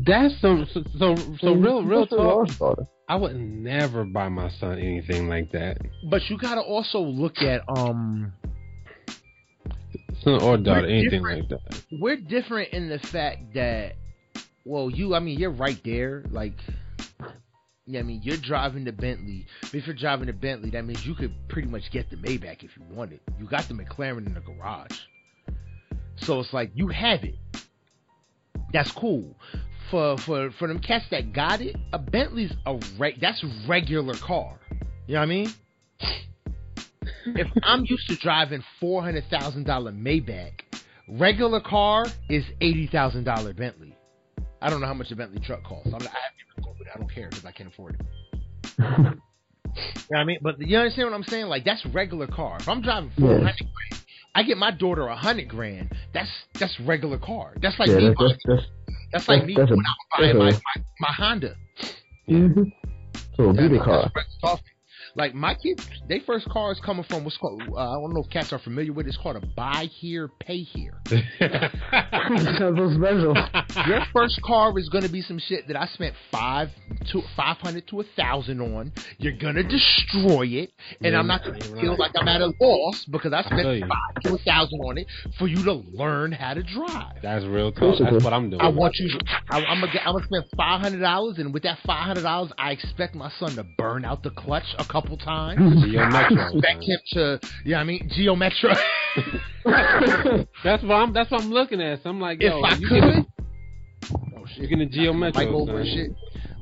That's 0.05 0.39
some 0.41 0.67
so 0.73 0.83
so, 0.97 1.15
so 1.39 1.53
real 1.53 1.83
real 1.83 2.07
talk. 2.07 2.79
I 3.07 3.15
would 3.15 3.35
never 3.35 4.03
buy 4.03 4.29
my 4.29 4.49
son 4.59 4.79
anything 4.79 5.29
like 5.29 5.51
that. 5.51 5.77
But 6.09 6.27
you 6.29 6.37
gotta 6.37 6.61
also 6.61 6.99
look 6.99 7.37
at 7.41 7.61
um 7.77 8.33
son 10.23 10.41
or 10.41 10.57
daughter 10.57 10.87
anything 10.87 11.21
like 11.21 11.47
that. 11.49 11.83
We're 11.91 12.17
different 12.17 12.73
in 12.73 12.89
the 12.89 12.99
fact 12.99 13.53
that 13.53 13.95
well, 14.63 14.89
you 14.89 15.13
I 15.13 15.19
mean 15.19 15.39
you're 15.39 15.51
right 15.51 15.79
there 15.83 16.23
like 16.31 16.57
yeah, 17.87 17.99
I 17.99 18.03
mean, 18.03 18.21
you're 18.23 18.37
driving 18.37 18.83
the 18.83 18.91
Bentley. 18.91 19.45
If 19.71 19.85
you're 19.85 19.95
driving 19.95 20.25
the 20.25 20.33
Bentley, 20.33 20.71
that 20.71 20.85
means 20.85 21.05
you 21.05 21.13
could 21.13 21.33
pretty 21.47 21.67
much 21.67 21.91
get 21.91 22.09
the 22.09 22.15
Maybach 22.15 22.63
if 22.63 22.71
you 22.75 22.83
wanted. 22.89 23.19
You 23.39 23.45
got 23.45 23.67
the 23.67 23.75
McLaren 23.75 24.25
in 24.25 24.33
the 24.33 24.39
garage. 24.39 24.97
So 26.15 26.39
it's 26.39 26.51
like 26.51 26.71
you 26.73 26.87
have 26.87 27.23
it. 27.23 27.35
That's 28.73 28.91
cool. 28.91 29.35
For 29.91 30.17
for 30.17 30.49
for 30.57 30.67
them 30.67 30.79
cats 30.79 31.05
that 31.11 31.31
got 31.31 31.61
it, 31.61 31.75
a 31.93 31.99
Bentley's 31.99 32.51
a 32.65 32.79
re- 32.97 33.17
that's 33.21 33.45
regular 33.67 34.15
car. 34.15 34.57
You 35.05 35.13
know 35.13 35.19
what 35.19 35.23
I 35.23 35.25
mean? 35.27 35.53
if 37.27 37.47
I'm 37.61 37.85
used 37.85 38.09
to 38.09 38.15
driving 38.15 38.63
four 38.79 39.03
hundred 39.03 39.25
thousand 39.29 39.65
dollar 39.65 39.91
Maybach, 39.91 40.61
regular 41.07 41.61
car 41.61 42.07
is 42.29 42.43
eighty 42.61 42.87
thousand 42.87 43.25
dollar 43.25 43.53
Bentley. 43.53 43.95
I 44.59 44.71
don't 44.71 44.81
know 44.81 44.87
how 44.87 44.95
much 44.95 45.11
a 45.11 45.15
Bentley 45.15 45.39
truck 45.39 45.63
costs. 45.63 45.91
I'm, 45.93 46.01
I 46.01 46.35
I 46.95 46.97
don't 46.97 47.13
care 47.13 47.27
because 47.29 47.45
I 47.45 47.51
can't 47.51 47.69
afford 47.69 47.95
it. 47.99 48.05
you 48.79 48.85
know 48.85 49.11
what 50.07 50.19
I 50.19 50.23
mean? 50.23 50.39
But 50.41 50.61
you 50.61 50.77
understand 50.77 51.09
what 51.09 51.15
I'm 51.15 51.23
saying? 51.23 51.47
Like 51.47 51.65
that's 51.65 51.85
regular 51.87 52.25
car. 52.25 52.55
If 52.57 52.69
I'm 52.69 52.81
driving 52.81 53.11
for 53.17 53.33
yeah. 53.33 53.39
grand, 53.39 53.57
I 54.33 54.43
get 54.43 54.57
my 54.57 54.71
daughter 54.71 55.07
a 55.07 55.15
hundred 55.15 55.49
grand. 55.49 55.93
That's 56.13 56.29
that's 56.57 56.79
regular 56.79 57.17
car. 57.17 57.53
That's 57.61 57.77
like 57.79 57.89
yeah, 57.89 57.97
me. 57.97 58.15
That's, 58.17 58.33
that's, 58.45 58.61
that's, 59.11 59.27
like 59.27 59.45
me 59.45 59.55
when 59.55 59.69
I'm 59.69 59.77
buying 60.17 60.37
my, 60.37 60.51
my, 60.51 60.83
my 61.01 61.13
Honda. 61.17 61.55
Mm-hmm. 62.29 62.63
So 63.35 63.49
a 63.49 63.53
beauty 63.53 63.77
car. 63.77 64.09
Like 65.15 65.33
my 65.33 65.55
kids, 65.55 65.87
their 66.09 66.19
first 66.25 66.49
car 66.49 66.71
is 66.71 66.79
coming 66.85 67.05
from 67.05 67.23
what's 67.23 67.37
called. 67.37 67.61
Uh, 67.61 67.75
I 67.75 67.93
don't 67.93 68.13
know 68.13 68.23
if 68.23 68.29
cats 68.29 68.51
are 68.51 68.59
familiar 68.59 68.91
with. 68.91 69.05
It. 69.05 69.09
It's 69.09 69.17
called 69.17 69.37
a 69.37 69.45
buy 69.55 69.89
here, 69.99 70.29
pay 70.39 70.59
here. 70.59 70.99
special. 72.95 73.35
Your 73.87 74.01
first 74.13 74.41
car 74.41 74.77
is 74.77 74.89
going 74.89 75.03
to 75.03 75.09
be 75.09 75.21
some 75.21 75.39
shit 75.39 75.67
that 75.67 75.77
I 75.77 75.85
spent 75.87 76.15
five 76.31 76.69
to 77.11 77.21
five 77.35 77.57
hundred 77.57 77.87
to 77.89 78.01
a 78.01 78.03
thousand 78.15 78.61
on. 78.61 78.91
You're 79.17 79.37
gonna 79.37 79.63
destroy 79.63 80.47
it, 80.47 80.71
and 81.01 81.13
yeah, 81.13 81.19
I'm 81.19 81.27
not 81.27 81.43
gonna 81.43 81.61
feel 81.61 81.91
right. 81.91 81.99
like 81.99 82.11
I'm 82.19 82.27
at 82.27 82.41
a 82.41 82.51
loss 82.59 83.05
because 83.05 83.31
I 83.33 83.43
spent 83.43 83.81
five 83.81 84.23
to 84.23 84.35
a 84.35 84.37
thousand 84.39 84.79
on 84.79 84.97
it 84.97 85.07
for 85.37 85.47
you 85.47 85.63
to 85.63 85.73
learn 85.73 86.31
how 86.31 86.53
to 86.53 86.63
drive. 86.63 87.21
That's 87.21 87.45
real 87.45 87.71
talk. 87.71 87.99
That's 87.99 88.23
what 88.23 88.33
I'm 88.33 88.49
doing. 88.49 88.61
I 88.61 88.69
want 88.69 88.95
you. 88.95 89.17
I, 89.49 89.63
I'm 89.63 89.79
gonna. 89.81 89.99
I'm 90.05 90.13
gonna 90.13 90.25
spend 90.25 90.45
five 90.57 90.81
hundred 90.81 90.99
dollars, 90.99 91.37
and 91.37 91.53
with 91.53 91.63
that 91.63 91.79
five 91.85 92.05
hundred 92.05 92.23
dollars, 92.23 92.51
I 92.57 92.71
expect 92.71 93.15
my 93.15 93.31
son 93.39 93.51
to 93.55 93.63
burn 93.77 94.03
out 94.03 94.23
the 94.23 94.31
clutch 94.31 94.65
a 94.77 94.85
couple 94.85 95.04
couple 95.05 95.17
times. 95.17 95.83
Geo 95.85 96.09
Metro. 96.09 96.57
Expect 96.57 96.83
him 96.83 96.99
to, 97.11 97.39
yeah, 97.63 97.79
I 97.79 97.83
mean 97.83 98.09
Geo 98.15 98.35
Metro. 98.35 98.73
that's 100.63 100.83
what 100.83 100.95
I'm. 100.95 101.13
That's 101.13 101.31
what 101.31 101.41
I'm 101.41 101.51
looking 101.51 101.81
at. 101.81 102.03
So 102.03 102.09
I'm 102.09 102.19
like, 102.19 102.39
if 102.41 102.53
I 102.53 102.75
could. 102.75 103.25
Oh 104.37 104.45
shit! 104.47 104.57
You're 104.57 104.69
gonna 104.69 104.85
Geo 104.85 105.13
Metro. 105.13 105.43
Like 105.43 105.53
over 105.53 105.83
shit. 105.85 106.11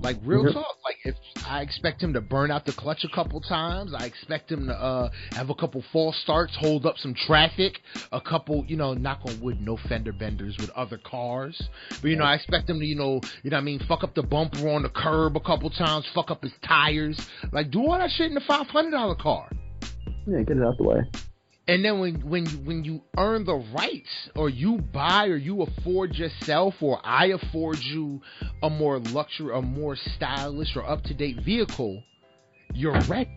Like 0.04 0.18
real 0.26 0.52
talk, 0.52 0.76
like 0.84 0.98
if 1.06 1.16
I 1.48 1.62
expect 1.62 2.04
him 2.04 2.12
to 2.12 2.20
burn 2.20 2.52
out 2.52 2.66
the 2.66 2.74
clutch 2.74 3.06
a 3.06 3.16
couple 3.16 3.40
times, 3.40 3.94
I 3.98 4.06
expect 4.06 4.52
him 4.52 4.68
to 4.68 4.74
uh, 4.74 5.10
have 5.32 5.50
a 5.50 5.56
couple 5.56 5.82
false 5.94 6.18
starts, 6.24 6.54
hold 6.60 6.86
up 6.86 6.98
some 6.98 7.14
traffic, 7.14 7.80
a 8.12 8.20
couple, 8.20 8.66
you 8.68 8.76
know, 8.76 8.94
knock 8.94 9.22
on 9.26 9.40
wood, 9.40 9.62
no 9.62 9.78
fender 9.88 10.12
benders 10.12 10.58
with 10.60 10.70
other 10.72 10.98
cars. 10.98 11.70
But 12.02 12.10
you 12.10 12.18
know, 12.18 12.26
I 12.26 12.36
expect 12.36 12.70
him 12.70 12.82
to, 12.82 12.86
you 12.86 12.98
know, 12.98 13.22
you 13.44 13.50
know, 13.50 13.56
what 13.56 13.62
I 13.62 13.62
mean, 13.62 13.80
fuck 13.88 14.04
up 14.04 14.14
the 14.14 14.24
bumper 14.24 14.68
on 14.68 14.84
the 14.84 14.90
curb 14.90 15.38
a 15.38 15.40
couple 15.40 15.70
times, 15.70 16.06
fuck 16.14 16.30
up 16.30 16.44
his 16.44 16.54
tires, 16.68 17.18
like 17.54 17.72
do 17.72 17.80
all 17.80 17.98
that 17.98 18.12
shit 18.12 18.30
in 18.30 18.36
a 18.36 18.42
five 18.42 18.68
hundred 18.68 18.92
dollar 18.92 19.16
car. 19.16 19.50
Yeah, 20.28 20.42
get 20.42 20.58
it 20.58 20.64
out 20.64 20.78
the 20.78 20.84
way. 20.84 21.00
And 21.68 21.86
then 21.86 22.00
when 22.00 22.16
when 22.30 22.46
you, 22.46 22.58
when 22.58 22.84
you 22.84 23.02
earn 23.18 23.46
the 23.46 23.56
rights, 23.56 24.10
or 24.36 24.50
you 24.50 24.80
buy, 24.80 25.28
or 25.28 25.38
you 25.38 25.62
afford 25.62 26.14
yourself, 26.16 26.76
or 26.82 27.00
I 27.04 27.28
afford 27.28 27.80
you 27.80 28.22
a 28.62 28.70
more 28.70 29.00
luxury, 29.00 29.56
a 29.56 29.62
more 29.62 29.96
stylish 29.96 30.76
or 30.76 30.86
up 30.88 31.04
to 31.04 31.14
date 31.14 31.38
vehicle, 31.44 32.04
you're 32.74 33.00
ready. 33.08 33.30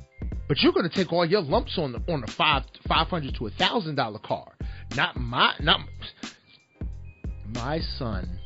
But 0.49 0.61
you're 0.61 0.73
going 0.73 0.89
to 0.89 0.95
take 0.95 1.13
all 1.13 1.25
your 1.25 1.43
lumps 1.43 1.79
on 1.79 1.93
the 1.93 2.13
on 2.13 2.23
the 2.23 2.33
five 2.33 2.65
five 2.89 3.07
hundred 3.07 3.37
to 3.37 3.47
a 3.47 3.51
thousand 3.51 3.95
dollar 3.95 4.19
car. 4.19 4.53
Not 4.97 5.17
my 5.17 5.55
not 5.61 5.81
my 7.45 7.81
son. 7.99 8.41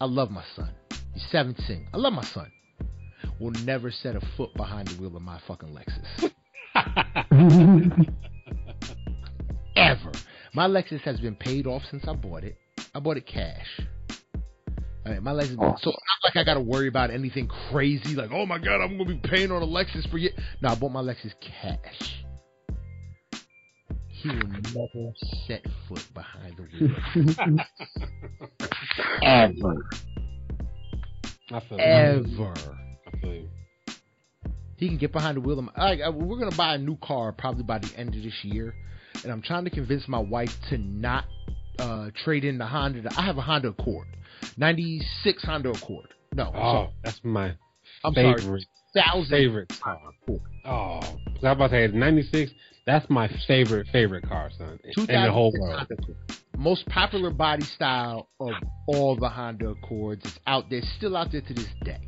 I 0.00 0.06
love 0.06 0.30
my 0.30 0.44
son. 0.54 0.70
He's 1.12 1.26
17. 1.30 1.88
I 1.92 1.96
love 1.96 2.12
my 2.12 2.22
son. 2.22 2.50
Will 3.40 3.50
never 3.64 3.90
set 3.90 4.16
a 4.16 4.20
foot 4.36 4.54
behind 4.54 4.88
the 4.88 5.00
wheel 5.00 5.16
of 5.16 5.22
my 5.22 5.40
fucking 5.46 5.76
Lexus. 5.76 6.32
Ever. 10.58 10.68
My 10.68 10.80
Lexus 10.80 11.00
has 11.02 11.20
been 11.20 11.34
paid 11.36 11.66
off 11.66 11.82
since 11.90 12.06
I 12.06 12.14
bought 12.14 12.44
it. 12.44 12.56
I 12.94 13.00
bought 13.00 13.16
it 13.16 13.26
cash. 13.26 13.80
my 15.04 15.32
Lexus, 15.32 15.56
oh. 15.60 15.76
so 15.80 15.90
not 15.90 16.24
like 16.24 16.36
I 16.36 16.44
got 16.44 16.54
to 16.54 16.60
worry 16.60 16.88
about 16.88 17.10
anything 17.10 17.48
crazy. 17.70 18.14
Like, 18.14 18.30
oh 18.32 18.46
my 18.46 18.58
god, 18.58 18.80
I'm 18.82 18.98
gonna 18.98 19.14
be 19.14 19.28
paying 19.28 19.50
on 19.50 19.62
a 19.62 19.66
Lexus 19.66 20.08
for 20.10 20.18
you. 20.18 20.30
No, 20.62 20.70
I 20.70 20.74
bought 20.74 20.92
my 20.92 21.02
Lexus 21.02 21.32
cash. 21.40 22.24
He 24.08 24.28
will 24.28 24.48
never 24.74 25.12
set 25.46 25.64
foot 25.88 26.04
behind 26.12 26.56
the 26.56 26.62
wheel. 26.64 27.58
Ever. 29.22 29.86
I 31.50 31.60
feel 31.60 31.78
Ever. 31.80 32.54
I 33.06 33.20
feel 33.20 33.34
you. 33.34 33.48
He 34.76 34.88
can 34.88 34.96
get 34.96 35.12
behind 35.12 35.36
the 35.36 35.40
wheel. 35.40 35.58
Of 35.58 35.66
my, 35.66 35.72
I, 35.76 35.98
I, 36.06 36.08
we're 36.08 36.38
gonna 36.38 36.56
buy 36.56 36.74
a 36.74 36.78
new 36.78 36.96
car 36.96 37.32
probably 37.32 37.62
by 37.62 37.78
the 37.78 37.92
end 37.96 38.14
of 38.14 38.22
this 38.22 38.44
year, 38.44 38.74
and 39.22 39.32
I'm 39.32 39.42
trying 39.42 39.64
to 39.64 39.70
convince 39.70 40.06
my 40.08 40.18
wife 40.18 40.54
to 40.70 40.78
not 40.78 41.24
uh, 41.78 42.10
trade 42.24 42.44
in 42.44 42.58
the 42.58 42.66
Honda. 42.66 43.10
I 43.16 43.22
have 43.22 43.38
a 43.38 43.42
Honda 43.42 43.68
Accord, 43.68 44.06
'96 44.56 45.44
Honda 45.44 45.70
Accord. 45.70 46.14
No, 46.34 46.52
oh, 46.54 46.86
so, 46.86 46.92
that's 47.04 47.20
my 47.22 47.54
I'm 48.04 48.14
favorite. 48.14 48.42
Sorry, 48.42 48.66
thousand 48.94 49.30
favorite 49.30 49.72
car. 49.80 49.98
Oh, 50.64 50.70
I 50.70 51.00
was 51.02 51.38
about 51.42 51.70
to 51.70 51.88
say 51.88 51.96
'96. 51.96 52.52
That's 52.86 53.08
my 53.10 53.28
favorite 53.46 53.86
favorite 53.92 54.26
car, 54.26 54.50
son, 54.56 54.78
in 54.84 55.06
the 55.06 55.30
whole 55.32 55.52
world. 55.58 55.86
Most 56.56 56.86
popular 56.86 57.30
body 57.30 57.64
style 57.64 58.28
of 58.40 58.54
all 58.88 59.14
the 59.14 59.28
Honda 59.28 59.68
Accords. 59.70 60.24
It's 60.24 60.38
out 60.46 60.70
there, 60.70 60.80
still 60.96 61.16
out 61.16 61.30
there 61.30 61.42
to 61.42 61.54
this 61.54 61.68
day 61.84 62.00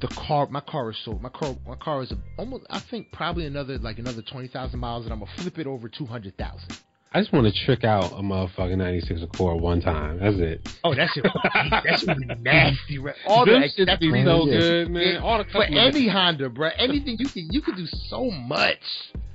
the 0.00 0.08
car 0.08 0.46
my 0.50 0.60
car 0.60 0.90
is 0.90 0.96
sold. 1.04 1.22
My 1.22 1.28
car 1.28 1.54
my 1.66 1.76
car 1.76 2.02
is 2.02 2.12
almost 2.38 2.64
I 2.70 2.80
think 2.90 3.12
probably 3.12 3.46
another 3.46 3.78
like 3.78 3.98
another 3.98 4.22
twenty 4.22 4.48
thousand 4.48 4.80
miles 4.80 5.04
and 5.04 5.12
I'm 5.12 5.20
gonna 5.20 5.30
flip 5.36 5.58
it 5.58 5.66
over 5.66 5.88
two 5.88 6.06
hundred 6.06 6.36
thousand. 6.36 6.78
I 7.12 7.20
just 7.20 7.32
want 7.32 7.52
to 7.52 7.64
trick 7.64 7.82
out 7.82 8.12
a 8.12 8.22
motherfucking 8.22 8.76
ninety 8.76 9.00
six 9.00 9.20
Accord 9.20 9.60
one 9.60 9.80
time. 9.80 10.20
That's 10.20 10.36
it. 10.36 10.68
Oh, 10.84 10.94
that 10.94 11.08
shit, 11.12 11.24
that 11.44 11.98
shit 11.98 12.18
be 12.18 12.34
nasty. 12.40 12.98
Right? 12.98 13.16
All 13.26 13.44
the 13.44 13.68
shit 13.74 13.88
be 13.98 14.24
so 14.24 14.44
good, 14.44 14.90
man. 14.90 15.20
All 15.20 15.38
the 15.38 15.44
for 15.50 15.64
any 15.64 16.06
Honda, 16.06 16.48
bro. 16.50 16.70
Anything 16.78 17.16
you 17.18 17.26
can 17.28 17.48
you 17.50 17.62
can 17.62 17.74
do 17.74 17.86
so 18.08 18.30
much. 18.30 18.78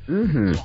Mm-hmm. 0.07 0.53
So, 0.53 0.61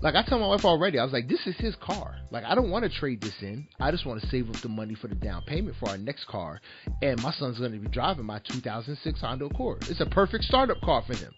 like 0.00 0.14
I 0.14 0.22
told 0.22 0.40
my 0.40 0.48
wife 0.48 0.64
already, 0.64 0.98
I 0.98 1.04
was 1.04 1.12
like, 1.12 1.28
this 1.28 1.46
is 1.46 1.54
his 1.58 1.74
car. 1.82 2.16
Like 2.30 2.44
I 2.44 2.54
don't 2.54 2.70
want 2.70 2.90
to 2.90 2.98
trade 2.98 3.20
this 3.20 3.34
in. 3.42 3.66
I 3.78 3.90
just 3.90 4.06
want 4.06 4.22
to 4.22 4.26
save 4.28 4.48
up 4.48 4.56
the 4.56 4.70
money 4.70 4.94
for 4.94 5.08
the 5.08 5.16
down 5.16 5.42
payment 5.42 5.76
for 5.78 5.90
our 5.90 5.98
next 5.98 6.26
car. 6.28 6.62
And 7.02 7.22
my 7.22 7.32
son's 7.32 7.58
going 7.58 7.72
to 7.72 7.78
be 7.78 7.88
driving 7.88 8.24
my 8.24 8.38
2006 8.38 9.20
Honda 9.20 9.46
Accord. 9.46 9.84
It's 9.90 10.00
a 10.00 10.06
perfect 10.06 10.44
startup 10.44 10.80
car 10.80 11.02
for 11.06 11.14
him. 11.14 11.32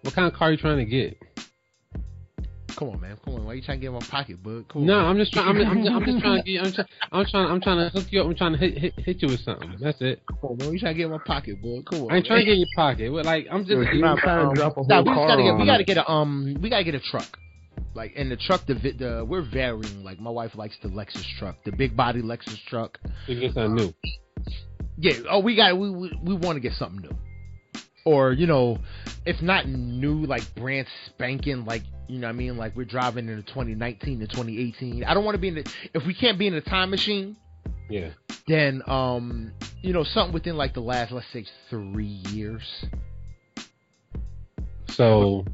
What 0.00 0.14
kind 0.14 0.26
of 0.26 0.32
car 0.32 0.48
are 0.48 0.52
you 0.52 0.56
trying 0.56 0.78
to 0.78 0.86
get? 0.86 1.18
Come 2.78 2.90
on, 2.90 3.00
man. 3.00 3.18
Come 3.24 3.34
on. 3.34 3.44
Why 3.44 3.52
are 3.52 3.54
you 3.56 3.62
trying 3.62 3.80
to 3.80 3.86
get 3.86 3.92
my 3.92 3.98
pocket, 3.98 4.40
bud? 4.40 4.68
Come 4.68 4.86
no, 4.86 4.98
on, 5.00 5.04
I'm 5.06 5.16
just 5.16 5.32
trying. 5.32 5.48
I'm, 5.48 5.56
I'm, 5.66 5.82
just, 5.82 5.90
I'm 5.90 6.04
just 6.04 6.20
trying 6.20 6.42
to 6.44 6.48
get. 6.52 6.62
I'm, 6.62 6.72
try, 6.72 6.84
I'm 7.10 7.26
trying. 7.26 7.50
I'm 7.50 7.60
trying 7.60 7.78
to 7.78 7.98
hook 7.98 8.06
you 8.12 8.20
up. 8.20 8.26
I'm 8.26 8.36
trying 8.36 8.52
to 8.52 8.58
hit, 8.58 8.78
hit, 8.78 8.94
hit 8.98 9.22
you 9.22 9.28
with 9.28 9.40
something. 9.40 9.76
That's 9.80 10.00
it. 10.00 10.22
Come 10.28 10.50
on, 10.50 10.56
man. 10.58 10.72
You 10.72 10.78
trying 10.78 10.94
to 10.94 10.98
get 10.98 11.10
my 11.10 11.18
pocket, 11.26 11.60
bud? 11.60 11.86
Come 11.90 12.02
on. 12.02 12.12
I 12.12 12.16
ain't 12.18 12.26
trying 12.26 12.40
to 12.40 12.44
get 12.44 12.54
in 12.54 12.60
your 12.60 12.68
pocket. 12.76 13.10
But 13.10 13.26
like, 13.26 13.48
I'm 13.50 13.64
just. 13.64 13.70
You're 13.70 13.94
not 13.94 14.18
trying 14.18 14.48
to 14.48 14.54
drop 14.54 14.76
a 14.76 14.82
whole 14.82 14.86
nah, 14.86 15.00
we 15.00 15.12
car 15.12 15.26
gotta 15.26 15.42
get. 15.42 15.56
We 15.58 15.66
gotta 15.66 15.84
get 15.84 15.96
a 15.96 16.08
um. 16.08 16.56
We 16.60 16.70
gotta 16.70 16.84
get 16.84 16.94
a 16.94 17.00
truck. 17.00 17.36
Like 17.94 18.14
in 18.14 18.28
the 18.28 18.36
truck, 18.36 18.64
the 18.66 18.74
the 18.74 19.26
we're 19.28 19.42
varying. 19.42 20.04
Like 20.04 20.20
my 20.20 20.30
wife 20.30 20.54
likes 20.54 20.76
the 20.80 20.88
Lexus 20.88 21.26
truck, 21.40 21.56
the 21.64 21.72
big 21.72 21.96
body 21.96 22.22
Lexus 22.22 22.62
truck. 22.66 22.98
You 23.26 23.40
get 23.40 23.54
something 23.54 23.74
new. 23.74 23.94
Yeah. 24.98 25.14
Oh, 25.28 25.40
we 25.40 25.56
got 25.56 25.76
we 25.76 25.90
we, 25.90 26.18
we 26.22 26.34
want 26.34 26.54
to 26.54 26.60
get 26.60 26.74
something 26.74 27.02
new, 27.02 27.16
or 28.08 28.32
you 28.32 28.46
know, 28.46 28.78
if 29.26 29.42
not 29.42 29.68
new, 29.68 30.24
like 30.24 30.54
brand 30.54 30.86
spanking, 31.06 31.66
like 31.66 31.82
you 32.08 32.18
know 32.18 32.26
what 32.26 32.32
I 32.32 32.36
mean. 32.36 32.56
Like 32.56 32.74
we're 32.74 32.86
driving 32.86 33.28
in 33.28 33.36
the 33.36 33.42
2019 33.42 34.20
to 34.20 34.26
2018. 34.26 35.04
I 35.04 35.12
don't 35.12 35.24
want 35.26 35.34
to 35.34 35.40
be 35.40 35.48
in 35.48 35.54
the. 35.56 35.72
If 35.92 36.06
we 36.06 36.14
can't 36.14 36.38
be 36.38 36.46
in 36.46 36.54
a 36.54 36.62
time 36.62 36.88
machine. 36.90 37.36
Yeah. 37.90 38.10
Then 38.46 38.82
um, 38.86 39.52
you 39.82 39.92
know, 39.92 40.04
something 40.04 40.32
within 40.32 40.56
like 40.56 40.72
the 40.72 40.80
last 40.80 41.12
let's 41.12 41.26
say 41.34 41.44
three 41.68 42.22
years. 42.30 42.62
So 44.88 45.44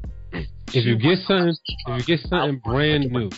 if 0.73 0.85
you 0.85 0.97
get 0.97 1.19
something, 1.27 1.55
if 1.87 2.07
you 2.07 2.17
get 2.17 2.25
something 2.29 2.61
brand 2.63 3.11
new, 3.11 3.29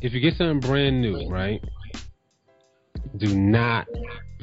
if 0.00 0.12
you 0.12 0.20
get 0.20 0.36
something 0.36 0.60
brand 0.60 1.02
new, 1.02 1.28
right? 1.28 1.60
Do 3.16 3.34
not 3.34 3.88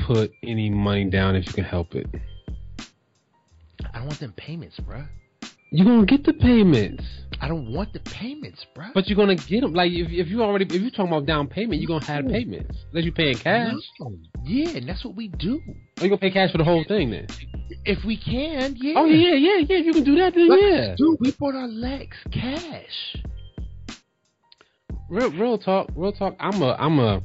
put 0.06 0.32
any 0.44 0.70
money 0.70 1.10
down 1.10 1.38
if 1.38 1.48
you 1.48 1.54
can 1.54 1.64
help 1.64 1.96
it. 1.96 2.08
I 3.94 4.00
don't 4.00 4.08
want 4.08 4.20
them 4.20 4.34
payments, 4.38 4.80
bruh. 4.80 5.08
You're 5.74 5.86
gonna 5.86 6.06
get 6.06 6.26
the 6.26 6.34
payments. 6.34 7.04
I 7.40 7.48
don't 7.48 7.72
want 7.72 7.94
the 7.94 8.02
payments, 8.02 8.66
bro. 8.76 8.88
But 8.94 9.08
you're 9.08 9.16
gonna 9.16 9.38
get 9.38 9.62
them. 9.62 9.74
Like 9.74 9.92
if, 9.94 10.10
if 10.12 10.28
you 10.28 10.44
already 10.44 10.66
if 10.66 10.82
you're 10.82 10.92
talking 10.92 11.08
about 11.08 11.26
down 11.26 11.48
payment, 11.48 11.82
you're 11.82 11.88
gonna 11.88 12.06
have 12.06 12.28
payments. 12.28 12.78
Unless 12.92 13.06
you 13.06 13.14
paying 13.14 13.36
cash. 13.36 13.74
No. 14.02 14.14
Yeah, 14.44 14.70
and 14.72 14.88
that's 14.88 15.06
what 15.06 15.16
we 15.16 15.30
do. 15.30 15.62
Are 16.00 16.04
you 16.04 16.10
gonna 16.10 16.18
pay 16.18 16.30
cash 16.32 16.52
for 16.52 16.58
the 16.58 16.66
whole 16.66 16.84
thing 16.86 17.12
then? 17.12 17.28
If 17.86 18.04
we 18.04 18.18
can, 18.18 18.76
yeah. 18.78 18.96
Oh 18.98 19.06
yeah, 19.06 19.36
yeah, 19.36 19.58
yeah. 19.60 19.78
If 19.78 19.86
you 19.86 19.94
can 19.94 20.04
do 20.04 20.16
that, 20.18 20.34
then 20.34 20.50
yeah. 20.52 20.96
Dude, 20.98 21.18
we 21.22 21.32
bought 21.32 21.56
our 21.56 21.70
Lexus 21.70 22.32
cash. 22.34 23.18
Real, 25.10 25.32
real 25.32 25.58
talk, 25.58 25.90
real 25.96 26.12
talk. 26.12 26.36
I'm 26.40 26.62
a, 26.62 26.74
I'm 26.74 27.00
a, 27.00 27.22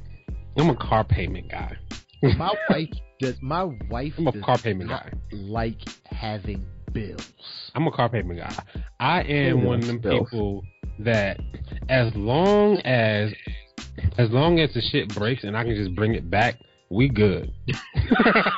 I'm 0.56 0.70
a 0.70 0.76
car 0.76 1.02
payment 1.02 1.50
guy. 1.50 1.76
my 2.22 2.54
wife 2.70 2.88
does. 3.18 3.36
My 3.40 3.64
wife. 3.90 4.14
I'm 4.18 4.26
a 4.26 4.40
car 4.40 4.58
payment 4.58 4.90
guy. 4.90 5.12
Like 5.32 5.80
having 6.04 6.66
bills. 6.92 7.32
I'm 7.74 7.86
a 7.86 7.92
car 7.92 8.08
payment 8.08 8.38
guy. 8.38 8.82
I 8.98 9.22
am 9.22 9.64
one 9.64 9.80
of 9.80 9.86
them 9.86 9.98
bills. 9.98 10.28
people 10.30 10.64
that 11.00 11.38
as 11.88 12.14
long 12.14 12.78
as 12.78 13.32
as 14.18 14.30
long 14.30 14.60
as 14.60 14.72
the 14.74 14.80
shit 14.80 15.14
breaks 15.14 15.44
and 15.44 15.56
I 15.56 15.64
can 15.64 15.74
just 15.74 15.94
bring 15.94 16.14
it 16.14 16.30
back, 16.30 16.58
we 16.90 17.08
good. 17.08 17.52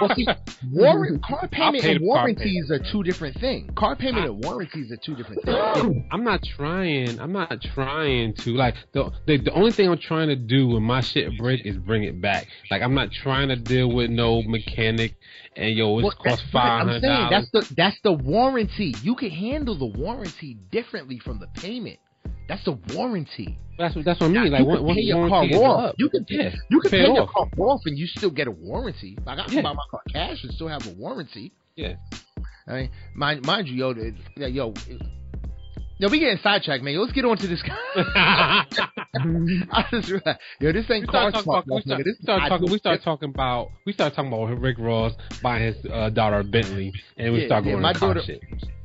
well, 0.00 0.14
see, 0.14 0.26
warrant, 0.72 1.22
car 1.22 1.48
payment 1.48 1.84
and 1.84 2.00
warranties 2.00 2.70
are 2.70 2.78
two 2.78 3.02
different 3.02 3.38
things. 3.38 3.70
Car 3.76 3.96
payment 3.96 4.24
I, 4.24 4.28
and 4.28 4.44
warranties 4.44 4.92
are 4.92 4.96
two 4.96 5.14
different 5.16 5.44
things. 5.44 6.04
I'm 6.10 6.24
not 6.24 6.42
trying. 6.56 7.20
I'm 7.20 7.32
not 7.32 7.60
trying 7.74 8.34
to 8.34 8.54
like 8.54 8.74
the, 8.92 9.10
the 9.26 9.38
the 9.38 9.52
only 9.52 9.72
thing 9.72 9.88
I'm 9.88 9.98
trying 9.98 10.28
to 10.28 10.36
do 10.36 10.68
when 10.68 10.82
my 10.82 11.00
shit 11.00 11.36
break 11.38 11.64
is 11.64 11.76
bring 11.76 12.04
it 12.04 12.20
back. 12.20 12.46
Like 12.70 12.82
I'm 12.82 12.94
not 12.94 13.10
trying 13.12 13.48
to 13.48 13.56
deal 13.56 13.92
with 13.92 14.10
no 14.10 14.42
mechanic 14.42 15.16
and 15.58 15.76
yo, 15.76 15.98
it's 15.98 16.04
well, 16.04 16.12
cost 16.12 16.44
five 16.52 16.86
hundred 16.86 17.02
dollars. 17.02 17.30
That's 17.30 17.68
the 17.68 17.74
that's 17.74 17.98
the 18.02 18.12
warranty. 18.12 18.94
You 19.02 19.16
can 19.16 19.30
handle 19.30 19.76
the 19.76 19.86
warranty 19.86 20.54
differently 20.70 21.18
from 21.18 21.40
the 21.40 21.48
payment. 21.48 21.98
That's 22.48 22.64
the 22.64 22.78
warranty. 22.94 23.58
That's 23.78 23.94
what 23.94 24.04
that's 24.04 24.20
what 24.20 24.30
I 24.30 24.30
mean. 24.30 24.50
Like, 24.50 24.62
you 24.62 24.66
can 24.66 24.94
pay 24.94 25.00
your 25.02 25.28
car 25.28 25.44
off. 25.44 25.94
You 25.98 26.08
can 26.08 26.26
yeah, 26.28 26.54
you 26.68 26.80
can 26.80 26.90
pay, 26.90 27.06
pay 27.06 27.12
your 27.12 27.28
car 27.28 27.46
off, 27.58 27.82
and 27.84 27.96
you 27.96 28.06
still 28.06 28.30
get 28.30 28.48
a 28.48 28.50
warranty. 28.50 29.16
Like 29.24 29.38
I 29.38 29.44
can 29.44 29.54
yeah. 29.54 29.62
buy 29.62 29.74
my 29.74 29.84
car 29.90 30.00
cash 30.12 30.42
and 30.42 30.52
still 30.52 30.68
have 30.68 30.86
a 30.86 30.90
warranty. 30.90 31.52
Yeah. 31.76 31.94
I 32.66 32.72
mean, 32.72 32.90
mind 33.14 33.46
mind 33.46 33.68
you, 33.68 33.76
yo, 33.76 33.94
yo, 34.36 34.74
yo, 35.98 36.08
we 36.08 36.18
getting 36.18 36.38
sidetracked, 36.42 36.82
man. 36.82 36.94
Yo, 36.94 37.02
let's 37.02 37.12
get 37.12 37.24
on 37.24 37.36
to 37.36 37.46
this. 37.46 37.62
I 37.94 38.64
just 39.92 40.08
yo, 40.60 40.72
this 40.72 40.90
ain't 40.90 41.06
car 41.08 41.30
talk. 41.30 41.44
talk 41.44 41.64
we, 41.66 41.82
start, 41.82 42.02
this 42.04 42.16
start 42.22 42.48
talking. 42.48 42.70
We 42.70 42.78
start 42.78 43.02
talking 43.04 43.28
about. 43.28 43.68
We 43.86 43.92
start 43.92 44.14
talking 44.14 44.32
about 44.32 44.58
Rick 44.58 44.78
Ross 44.78 45.12
buying 45.42 45.62
his 45.72 45.76
uh, 45.92 46.10
daughter 46.10 46.40
a 46.40 46.44
Bentley, 46.44 46.92
and 47.16 47.32
we 47.32 47.42
yeah, 47.42 47.46
start 47.46 47.64
going 47.64 47.76
yeah, 47.76 47.82
my 47.82 47.92
daughter, 47.92 48.22
shit. 48.24 48.40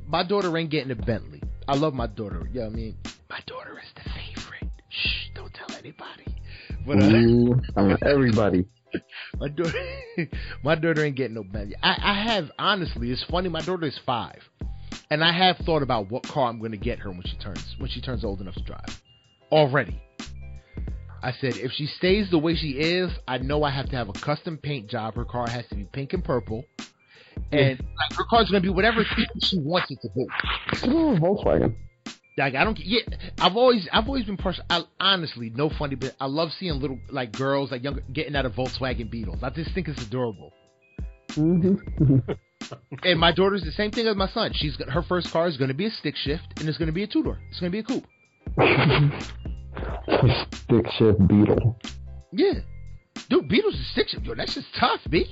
My 0.07 0.24
daughter 0.24 0.55
ain't 0.57 0.70
getting 0.70 0.91
a 0.91 0.95
Bentley. 0.95 1.41
I 1.68 1.76
love 1.76 1.93
my 1.93 2.07
daughter. 2.07 2.47
Yeah, 2.51 2.66
I 2.66 2.70
mean, 2.70 2.97
my 3.30 3.39
daughter 3.47 3.80
is 3.80 3.89
the 3.95 4.09
favorite. 4.09 4.72
Shh, 4.89 5.30
don't 5.34 5.53
tell 5.53 5.76
anybody. 5.78 6.26
But 6.86 6.99
uh, 6.99 7.05
Ooh, 7.05 7.61
mean, 7.78 7.97
everybody. 8.01 8.66
my 9.39 9.47
daughter, 9.47 9.80
my 10.64 10.76
daughter 10.76 11.05
ain't 11.05 11.16
getting 11.16 11.36
no 11.36 11.43
Bentley. 11.43 11.76
I, 11.82 11.97
I 12.01 12.34
have 12.34 12.51
honestly. 12.59 13.11
It's 13.11 13.24
funny. 13.30 13.49
My 13.49 13.61
daughter 13.61 13.86
is 13.86 13.97
five, 14.05 14.41
and 15.09 15.24
I 15.24 15.32
have 15.32 15.57
thought 15.66 15.82
about 15.82 16.11
what 16.11 16.24
car 16.24 16.49
I'm 16.49 16.59
going 16.59 16.72
to 16.72 16.78
get 16.78 16.99
her 16.99 17.09
when 17.09 17.24
she 17.24 17.38
turns 17.38 17.76
when 17.78 17.89
she 17.89 18.01
turns 18.01 18.24
old 18.24 18.41
enough 18.41 18.55
to 18.55 18.64
drive. 18.64 19.01
Already. 19.51 20.01
I 21.22 21.32
said, 21.39 21.55
if 21.55 21.72
she 21.72 21.86
stays 21.86 22.30
the 22.30 22.38
way 22.38 22.53
she 22.53 22.72
is, 22.72 23.09
I 23.26 23.38
know 23.38 23.64
I 23.64 23.72
have 23.72 23.89
to 23.91 23.95
have 23.95 24.09
a 24.09 24.14
custom 24.14 24.57
paint 24.57 24.89
job. 24.89 25.16
Her 25.16 25.24
car 25.24 25.47
has 25.47 25.66
to 25.70 25.76
be 25.76 25.86
pink 25.86 26.11
and 26.11 26.22
purple 26.22 26.66
and 27.52 27.80
like, 27.80 28.18
her 28.18 28.26
car's 28.30 28.50
gonna 28.50 28.62
be 28.62 28.70
whatever 28.70 29.06
she 29.42 29.60
wants 29.60 29.92
it 29.92 30.00
to 30.02 30.10
be. 30.10 30.24
Ooh, 30.88 31.18
Volkswagen. 31.20 31.76
Like 32.38 32.56
I 32.56 32.64
don't 32.64 32.80
yeah, 32.80 33.02
I've 33.40 33.56
always 33.56 33.88
I've 33.92 34.08
always 34.08 34.26
been 34.26 34.38
partial. 34.38 34.64
I, 34.70 34.82
honestly, 35.00 35.52
no 35.54 35.70
funny, 35.70 35.96
but 35.96 36.16
I 36.20 36.26
love 36.26 36.50
seeing 36.60 36.80
little 36.80 36.98
like 37.10 37.32
girls 37.32 37.72
like 37.72 37.84
younger 37.84 38.02
getting 38.12 38.36
out 38.36 38.46
of 38.46 38.54
Volkswagen 38.54 39.10
Beetles. 39.12 39.44
I 39.44 39.50
just 39.52 39.72
think 39.74 39.88
it's 39.88 40.02
adorable. 40.02 40.52
Mm-hmm. 41.30 42.32
and 43.04 43.20
my 43.20 43.32
daughter's 43.32 43.64
the 43.64 43.72
same 43.72 43.92
thing 43.92 44.08
as 44.08 44.16
my 44.16 44.28
son. 44.30 44.52
She's 44.54 44.76
her 44.90 45.04
first 45.04 45.32
car 45.32 45.48
is 45.48 45.58
going 45.58 45.68
to 45.68 45.76
be 45.76 45.86
a 45.86 45.92
stick 45.92 46.16
shift, 46.16 46.44
and 46.60 46.68
it's 46.68 46.78
going 46.78 46.88
to 46.88 46.94
be 46.94 47.04
a 47.04 47.08
two 47.08 47.24
door. 47.24 47.40
It's 47.52 47.60
going 47.60 47.72
to 47.72 47.76
be 47.76 47.80
a 47.80 47.84
coupe. 47.84 48.06
a 50.08 50.46
stick 50.56 50.92
shift 50.98 51.28
Beetle. 51.28 51.80
Yeah, 52.32 52.54
dude, 53.30 53.48
Beetle's 53.48 53.76
a 53.76 53.84
stick 53.92 54.10
shift. 54.10 54.26
Yo, 54.26 54.34
that's 54.34 54.56
just 54.56 54.68
tough, 54.80 55.02
b. 55.10 55.26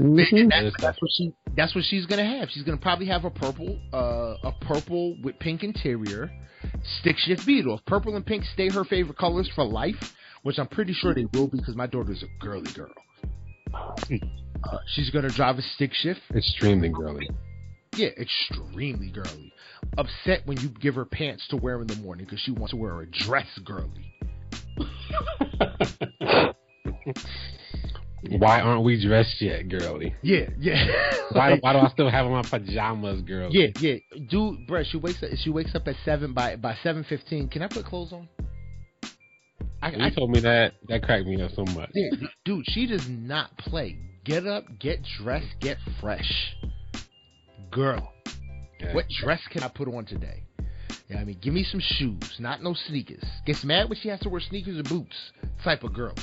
Mm-hmm. 0.00 0.48
That's, 0.48 0.74
that's, 0.80 1.02
what 1.02 1.10
she. 1.14 1.34
That's 1.56 1.74
what 1.74 1.84
she's 1.84 2.06
gonna 2.06 2.38
have. 2.38 2.48
She's 2.50 2.62
gonna 2.62 2.78
probably 2.78 3.06
have 3.06 3.24
a 3.24 3.30
purple, 3.30 3.78
uh, 3.92 4.48
a 4.48 4.52
purple 4.62 5.16
with 5.22 5.38
pink 5.38 5.62
interior, 5.62 6.30
stick 7.00 7.16
shift 7.18 7.46
Beetle. 7.46 7.78
If 7.78 7.84
purple 7.84 8.16
and 8.16 8.24
pink 8.24 8.44
stay 8.54 8.70
her 8.70 8.84
favorite 8.84 9.18
colors 9.18 9.50
for 9.54 9.64
life, 9.64 10.14
which 10.42 10.58
I'm 10.58 10.68
pretty 10.68 10.94
sure 10.94 11.14
they 11.14 11.26
will 11.34 11.48
because 11.48 11.76
my 11.76 11.86
daughter's 11.86 12.22
a 12.22 12.44
girly 12.44 12.72
girl. 12.72 12.92
Uh, 13.74 14.78
she's 14.94 15.10
gonna 15.10 15.28
drive 15.28 15.58
a 15.58 15.62
stick 15.62 15.92
shift. 15.92 16.20
Extremely 16.34 16.88
girly. 16.88 17.28
Yeah, 17.94 18.08
extremely 18.18 19.10
girly. 19.10 19.52
Upset 19.98 20.46
when 20.46 20.58
you 20.60 20.68
give 20.68 20.94
her 20.94 21.04
pants 21.04 21.46
to 21.48 21.56
wear 21.56 21.80
in 21.80 21.86
the 21.86 21.96
morning 21.96 22.24
because 22.24 22.40
she 22.40 22.52
wants 22.52 22.70
to 22.70 22.76
wear 22.76 23.02
a 23.02 23.06
dress 23.06 23.48
girly. 23.64 24.14
Why 28.28 28.60
aren't 28.60 28.84
we 28.84 29.02
dressed 29.02 29.40
yet, 29.40 29.68
girly? 29.68 30.14
Yeah, 30.22 30.50
yeah. 30.58 30.86
why, 31.32 31.58
why 31.60 31.72
do 31.72 31.78
I 31.78 31.88
still 31.92 32.10
have 32.10 32.26
on 32.26 32.32
my 32.32 32.42
pajamas, 32.42 33.22
girl? 33.22 33.48
Yeah, 33.50 33.68
yeah. 33.80 33.96
Dude, 34.28 34.66
bruh, 34.68 34.84
she 34.84 34.98
wakes 34.98 35.22
up. 35.22 35.30
She 35.36 35.50
wakes 35.50 35.74
up 35.74 35.88
at 35.88 35.96
seven 36.04 36.34
by 36.34 36.56
by 36.56 36.76
seven 36.82 37.04
fifteen. 37.04 37.48
Can 37.48 37.62
I 37.62 37.68
put 37.68 37.86
clothes 37.86 38.12
on? 38.12 38.28
I, 39.82 39.90
you 39.90 40.04
I, 40.04 40.10
told 40.10 40.30
me 40.30 40.40
that. 40.40 40.74
That 40.88 41.02
cracked 41.02 41.26
me 41.26 41.40
up 41.40 41.52
so 41.52 41.64
much. 41.64 41.90
Yeah, 41.94 42.10
dude, 42.44 42.66
she 42.68 42.86
does 42.86 43.08
not 43.08 43.56
play. 43.56 43.98
Get 44.24 44.46
up, 44.46 44.64
get 44.78 45.00
dressed, 45.18 45.58
get 45.60 45.78
fresh, 46.00 46.54
girl. 47.70 48.12
What 48.92 49.06
dress 49.08 49.40
can 49.50 49.62
I 49.62 49.68
put 49.68 49.88
on 49.88 50.04
today? 50.04 50.44
Yeah, 51.08 51.18
I 51.18 51.24
mean, 51.24 51.38
give 51.40 51.52
me 51.52 51.64
some 51.64 51.80
shoes, 51.80 52.36
not 52.38 52.62
no 52.62 52.74
sneakers. 52.74 53.24
Gets 53.46 53.64
mad 53.64 53.88
when 53.88 53.98
she 53.98 54.08
has 54.08 54.20
to 54.20 54.28
wear 54.28 54.40
sneakers 54.40 54.78
or 54.78 54.82
boots. 54.84 55.16
Type 55.64 55.82
of 55.82 55.94
girl. 55.94 56.14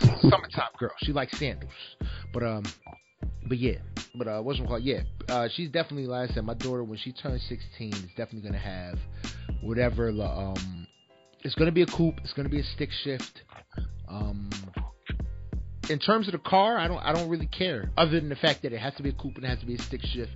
Summertime 0.00 0.70
girl. 0.78 0.92
She 1.02 1.12
likes 1.12 1.38
sandals. 1.38 1.72
But 2.32 2.42
um, 2.42 2.64
but 3.48 3.58
yeah, 3.58 3.78
but 4.14 4.28
uh, 4.28 4.40
what's 4.40 4.58
called? 4.60 4.82
Yeah, 4.82 5.02
uh, 5.28 5.48
she's 5.54 5.70
definitely 5.70 6.06
like 6.06 6.30
I 6.30 6.34
said. 6.34 6.44
My 6.44 6.54
daughter, 6.54 6.84
when 6.84 6.98
she 6.98 7.12
turns 7.12 7.42
16, 7.48 7.92
is 7.92 8.02
definitely 8.16 8.42
gonna 8.42 8.58
have 8.58 8.98
whatever 9.62 10.08
um 10.08 10.86
it's 11.44 11.54
to 11.54 11.72
be 11.72 11.82
a 11.82 11.86
coupe. 11.86 12.18
It's 12.22 12.32
to 12.34 12.48
be 12.48 12.60
a 12.60 12.64
stick 12.64 12.90
shift. 13.02 13.42
Um, 14.08 14.48
in 15.90 15.98
terms 15.98 16.28
of 16.28 16.32
the 16.32 16.38
car, 16.38 16.78
I 16.78 16.86
don't 16.86 16.98
I 16.98 17.12
don't 17.12 17.28
really 17.28 17.46
care, 17.46 17.90
other 17.96 18.12
than 18.12 18.28
the 18.28 18.36
fact 18.36 18.62
that 18.62 18.72
it 18.72 18.78
has 18.78 18.94
to 18.94 19.02
be 19.02 19.08
a 19.08 19.12
coupe 19.12 19.36
and 19.36 19.44
it 19.44 19.48
has 19.48 19.58
to 19.60 19.66
be 19.66 19.74
a 19.74 19.82
stick 19.82 20.02
shift. 20.02 20.30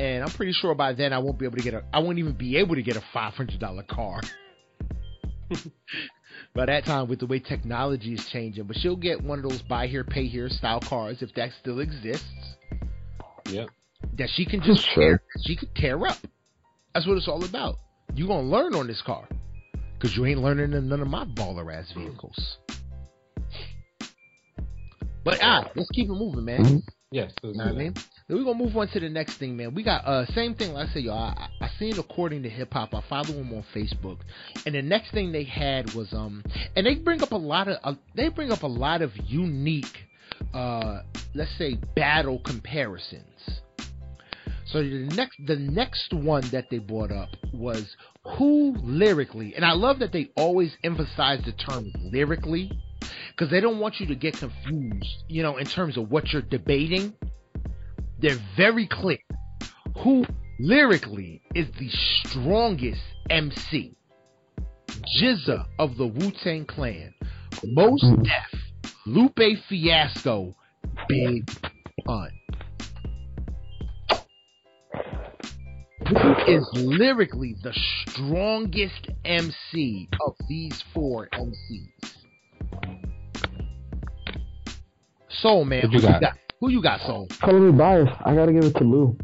And 0.00 0.24
I'm 0.24 0.30
pretty 0.30 0.52
sure 0.52 0.74
by 0.74 0.92
then 0.94 1.12
I 1.12 1.18
won't 1.18 1.38
be 1.38 1.46
able 1.46 1.58
to 1.58 1.62
get 1.62 1.74
a 1.74 1.84
I 1.92 2.00
won't 2.00 2.18
even 2.18 2.32
be 2.32 2.56
able 2.56 2.74
to 2.74 2.82
get 2.82 2.96
a 2.96 3.02
five 3.12 3.34
hundred 3.34 3.60
dollar 3.60 3.84
car. 3.84 4.20
by 6.58 6.66
that 6.66 6.84
time, 6.84 7.06
with 7.06 7.20
the 7.20 7.26
way 7.26 7.38
technology 7.38 8.14
is 8.14 8.26
changing, 8.32 8.64
but 8.64 8.76
she'll 8.76 8.96
get 8.96 9.22
one 9.22 9.38
of 9.38 9.48
those 9.48 9.62
buy 9.62 9.86
here 9.86 10.02
pay 10.02 10.26
here 10.26 10.48
style 10.48 10.80
cars 10.80 11.18
if 11.22 11.32
that 11.34 11.50
still 11.60 11.78
exists. 11.78 12.56
Yep. 13.46 13.68
That 14.14 14.28
she 14.34 14.44
can 14.44 14.60
just 14.62 14.84
tear, 14.92 15.22
she 15.46 15.54
could 15.54 15.72
tear 15.76 16.04
up. 16.04 16.18
That's 16.92 17.06
what 17.06 17.16
it's 17.16 17.28
all 17.28 17.44
about. 17.44 17.76
You 18.12 18.26
gonna 18.26 18.48
learn 18.48 18.74
on 18.74 18.88
this 18.88 19.00
car. 19.02 19.28
Because 19.94 20.16
you 20.16 20.26
ain't 20.26 20.40
learning 20.40 20.72
in 20.72 20.88
none 20.88 21.00
of 21.00 21.06
my 21.06 21.24
baller 21.26 21.72
ass 21.72 21.92
vehicles. 21.96 22.56
But 25.22 25.38
ah, 25.40 25.70
let's 25.76 25.90
keep 25.90 26.08
it 26.08 26.12
moving, 26.12 26.44
man. 26.44 26.64
Mm-hmm. 26.64 26.78
Yes, 27.12 27.30
you 27.44 27.52
know 27.54 27.66
what 27.66 27.74
I 27.74 27.78
mean. 27.78 27.94
We're 28.30 28.44
gonna 28.44 28.58
move 28.58 28.76
on 28.76 28.88
to 28.88 29.00
the 29.00 29.08
next 29.08 29.38
thing, 29.38 29.56
man. 29.56 29.74
We 29.74 29.82
got 29.82 30.04
uh 30.04 30.26
same 30.34 30.54
thing. 30.54 30.74
Like 30.74 30.90
I 30.90 30.92
said, 30.92 31.02
y'all. 31.02 31.34
I, 31.34 31.48
I 31.62 31.70
seen 31.78 31.98
according 31.98 32.42
to 32.42 32.50
hip 32.50 32.74
hop. 32.74 32.94
I 32.94 33.02
follow 33.08 33.32
them 33.32 33.52
on 33.54 33.64
Facebook, 33.74 34.18
and 34.66 34.74
the 34.74 34.82
next 34.82 35.12
thing 35.12 35.32
they 35.32 35.44
had 35.44 35.94
was 35.94 36.12
um, 36.12 36.44
and 36.76 36.86
they 36.86 36.96
bring 36.96 37.22
up 37.22 37.32
a 37.32 37.36
lot 37.36 37.68
of 37.68 37.78
uh, 37.82 37.94
they 38.14 38.28
bring 38.28 38.52
up 38.52 38.64
a 38.64 38.68
lot 38.68 39.00
of 39.00 39.12
unique, 39.24 40.04
uh, 40.52 41.00
let's 41.34 41.56
say 41.56 41.78
battle 41.96 42.38
comparisons. 42.40 43.24
So 44.66 44.82
the 44.82 45.08
next 45.16 45.38
the 45.46 45.56
next 45.56 46.12
one 46.12 46.42
that 46.52 46.66
they 46.70 46.78
brought 46.78 47.10
up 47.10 47.30
was 47.54 47.96
who 48.36 48.76
lyrically, 48.82 49.54
and 49.54 49.64
I 49.64 49.72
love 49.72 50.00
that 50.00 50.12
they 50.12 50.30
always 50.36 50.76
emphasize 50.84 51.42
the 51.46 51.52
term 51.52 51.90
lyrically 52.12 52.70
because 53.30 53.50
they 53.50 53.62
don't 53.62 53.78
want 53.78 54.00
you 54.00 54.06
to 54.08 54.14
get 54.14 54.36
confused, 54.36 55.24
you 55.28 55.42
know, 55.42 55.56
in 55.56 55.64
terms 55.64 55.96
of 55.96 56.10
what 56.10 56.30
you're 56.30 56.42
debating. 56.42 57.14
They're 58.20 58.40
very 58.56 58.86
clear. 58.86 59.18
Who 60.02 60.24
lyrically 60.58 61.40
is 61.54 61.68
the 61.78 61.88
strongest 62.24 63.00
MC? 63.30 63.94
GZA 65.20 65.64
of 65.78 65.96
the 65.96 66.06
Wu 66.06 66.32
Tang 66.42 66.64
Clan, 66.64 67.14
Most 67.64 68.04
hmm. 68.04 68.22
Def, 68.22 68.92
Lupe 69.06 69.58
Fiasco, 69.68 70.54
Big 71.08 71.48
Pun. 72.04 72.30
Who 76.08 76.34
is 76.48 76.66
lyrically 76.74 77.54
the 77.62 77.78
strongest 78.06 79.08
MC 79.24 80.08
of 80.26 80.34
these 80.48 80.82
four 80.92 81.28
MCs? 81.34 82.14
Soul 85.28 85.64
man, 85.64 85.82
who 85.82 85.92
you, 85.92 86.00
got? 86.00 86.22
Got? 86.58 86.66
Who 86.66 86.70
you 86.70 86.82
got, 86.82 87.00
Soul? 87.00 87.28
Calling 87.40 87.66
me 87.66 87.72
biased. 87.72 88.12
I 88.24 88.34
gotta 88.34 88.52
give 88.52 88.64
it 88.64 88.76
to 88.76 88.84
Lou. 88.84 89.16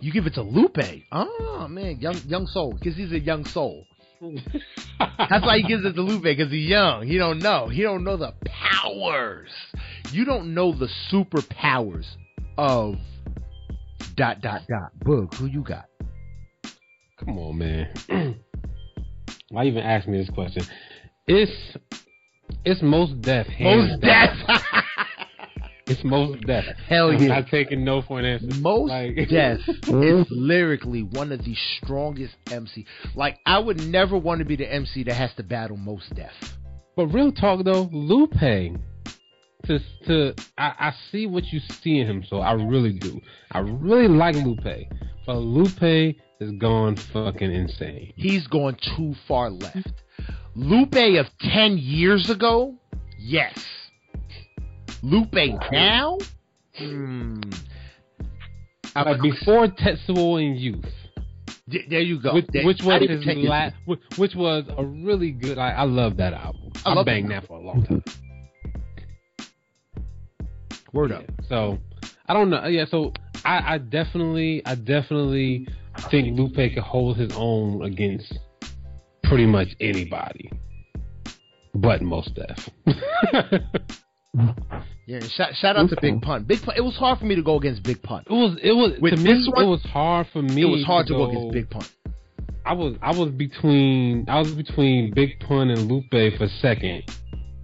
You 0.00 0.12
give 0.12 0.26
it 0.26 0.34
to 0.34 0.42
Lupe. 0.42 1.04
Oh 1.12 1.68
man, 1.70 2.00
young 2.00 2.16
young 2.26 2.46
soul, 2.48 2.72
because 2.72 2.96
he's 2.96 3.12
a 3.12 3.20
young 3.20 3.44
soul. 3.44 3.84
That's 4.20 5.44
why 5.44 5.58
he 5.58 5.62
gives 5.64 5.84
it 5.84 5.94
to 5.94 6.02
Lupe 6.02 6.22
because 6.22 6.50
he's 6.50 6.68
young. 6.68 7.06
He 7.06 7.18
don't 7.18 7.38
know. 7.38 7.68
He 7.68 7.82
don't 7.82 8.04
know 8.04 8.16
the 8.16 8.32
powers. 8.44 9.50
You 10.10 10.24
don't 10.24 10.54
know 10.54 10.72
the 10.72 10.88
superpowers 11.12 12.06
of 12.58 12.96
dot 14.16 14.40
dot 14.40 14.62
dot. 14.68 14.92
Boog, 15.04 15.34
who 15.34 15.46
you 15.46 15.62
got? 15.62 15.86
Come 17.18 17.38
on, 17.38 17.58
man. 17.58 17.94
Why 19.50 19.66
even 19.66 19.82
ask 19.82 20.08
me 20.08 20.18
this 20.18 20.30
question? 20.30 20.64
It's 21.26 21.76
it's 22.64 22.82
Mos 22.82 23.10
Def. 23.20 23.46
Mos 23.60 23.98
Def. 24.00 24.62
It's 25.92 26.04
Mos 26.04 26.38
Def. 26.46 26.64
Hell 26.88 27.10
I'm 27.10 27.18
yeah. 27.18 27.28
not 27.28 27.48
taking 27.48 27.84
no 27.84 28.00
for 28.00 28.18
an 28.18 28.24
answer. 28.24 28.46
Most 28.60 28.88
like, 28.88 29.14
Def 29.14 29.60
is 29.68 29.76
mm-hmm. 29.82 30.22
lyrically 30.30 31.02
one 31.02 31.32
of 31.32 31.44
the 31.44 31.54
strongest 31.76 32.34
MC. 32.50 32.86
Like 33.14 33.38
I 33.44 33.58
would 33.58 33.86
never 33.86 34.16
want 34.16 34.38
to 34.38 34.46
be 34.46 34.56
the 34.56 34.72
MC 34.72 35.02
that 35.04 35.14
has 35.14 35.34
to 35.34 35.42
battle 35.42 35.76
Mos 35.76 36.08
Def. 36.14 36.32
But 36.96 37.08
real 37.08 37.30
talk 37.30 37.62
though, 37.64 37.90
Lupe 37.92 38.30
to 39.64 39.78
to 40.06 40.34
I, 40.56 40.72
I 40.78 40.94
see 41.10 41.26
what 41.26 41.44
you 41.52 41.60
see 41.60 41.98
in 41.98 42.06
him, 42.06 42.24
so 42.26 42.38
I 42.38 42.52
really 42.52 42.94
do. 42.94 43.20
I 43.50 43.58
really 43.58 44.08
like 44.08 44.36
Lupe, 44.36 44.88
but 45.26 45.36
Lupe 45.36 46.16
is 46.40 46.52
gone 46.52 46.96
fucking 46.96 47.52
insane. 47.52 48.14
He's 48.16 48.46
gone 48.46 48.78
too 48.96 49.14
far 49.28 49.50
left. 49.50 49.92
Lupe 50.54 51.18
of 51.18 51.26
ten 51.38 51.76
years 51.76 52.30
ago, 52.30 52.76
yes. 53.18 53.58
Lupe 55.02 55.34
now, 55.70 56.18
hmm. 56.76 57.40
Like 58.94 59.20
before 59.22 59.68
Tetsuo 59.68 60.38
& 60.58 60.60
Youth. 60.60 60.84
D- 61.68 61.84
there 61.88 62.00
you 62.00 62.20
go. 62.20 62.34
Which, 62.34 62.46
which 62.52 62.82
was 62.82 63.02
his 63.08 63.36
last, 63.38 63.74
which 63.86 64.34
was 64.34 64.64
a 64.76 64.84
really 64.84 65.30
good. 65.30 65.58
I, 65.58 65.70
I 65.70 65.84
love 65.84 66.16
that 66.18 66.34
album. 66.34 66.72
I, 66.84 66.92
I 66.92 67.02
banged 67.02 67.30
that 67.30 67.46
for 67.46 67.58
a 67.58 67.60
long 67.60 67.84
time. 67.86 68.04
Word 70.92 71.10
yeah. 71.10 71.18
up. 71.18 71.24
So 71.48 71.78
I 72.26 72.34
don't 72.34 72.50
know. 72.50 72.66
Yeah. 72.66 72.84
So 72.90 73.12
I, 73.44 73.74
I 73.74 73.78
definitely, 73.78 74.62
I 74.66 74.74
definitely 74.74 75.66
think 76.10 76.36
Lupe 76.38 76.54
could 76.54 76.78
hold 76.78 77.16
his 77.16 77.32
own 77.34 77.82
against 77.82 78.38
pretty 79.24 79.46
much 79.46 79.68
anybody, 79.80 80.50
but 81.74 82.02
Mos 82.02 82.30
Def. 82.34 82.68
yeah, 85.06 85.20
shout, 85.28 85.54
shout 85.54 85.76
out 85.76 85.90
to 85.90 85.96
Big 86.00 86.22
Pun. 86.22 86.44
Big 86.44 86.62
Pun. 86.62 86.74
It 86.76 86.80
was 86.80 86.96
hard 86.96 87.18
for 87.18 87.26
me 87.26 87.34
to 87.34 87.42
go 87.42 87.58
against 87.58 87.82
Big 87.82 88.02
Pun. 88.02 88.24
It 88.26 88.32
was. 88.32 88.58
It 88.62 88.72
was. 88.72 88.98
With 89.00 89.16
to 89.16 89.20
me, 89.20 89.46
one, 89.52 89.64
it 89.64 89.68
was 89.68 89.82
hard 89.82 90.26
for 90.32 90.40
me. 90.40 90.62
It 90.62 90.66
was 90.66 90.84
hard 90.84 91.06
to, 91.08 91.12
to 91.12 91.18
go, 91.18 91.26
go 91.26 91.30
against 91.32 91.52
Big 91.52 91.70
Pun. 91.70 92.14
I 92.64 92.72
was. 92.72 92.96
I 93.02 93.10
was 93.10 93.30
between. 93.30 94.26
I 94.28 94.38
was 94.38 94.52
between 94.52 95.12
Big 95.14 95.38
Pun 95.40 95.70
and 95.70 95.86
Lupe 95.90 96.38
for 96.38 96.48
second. 96.60 97.04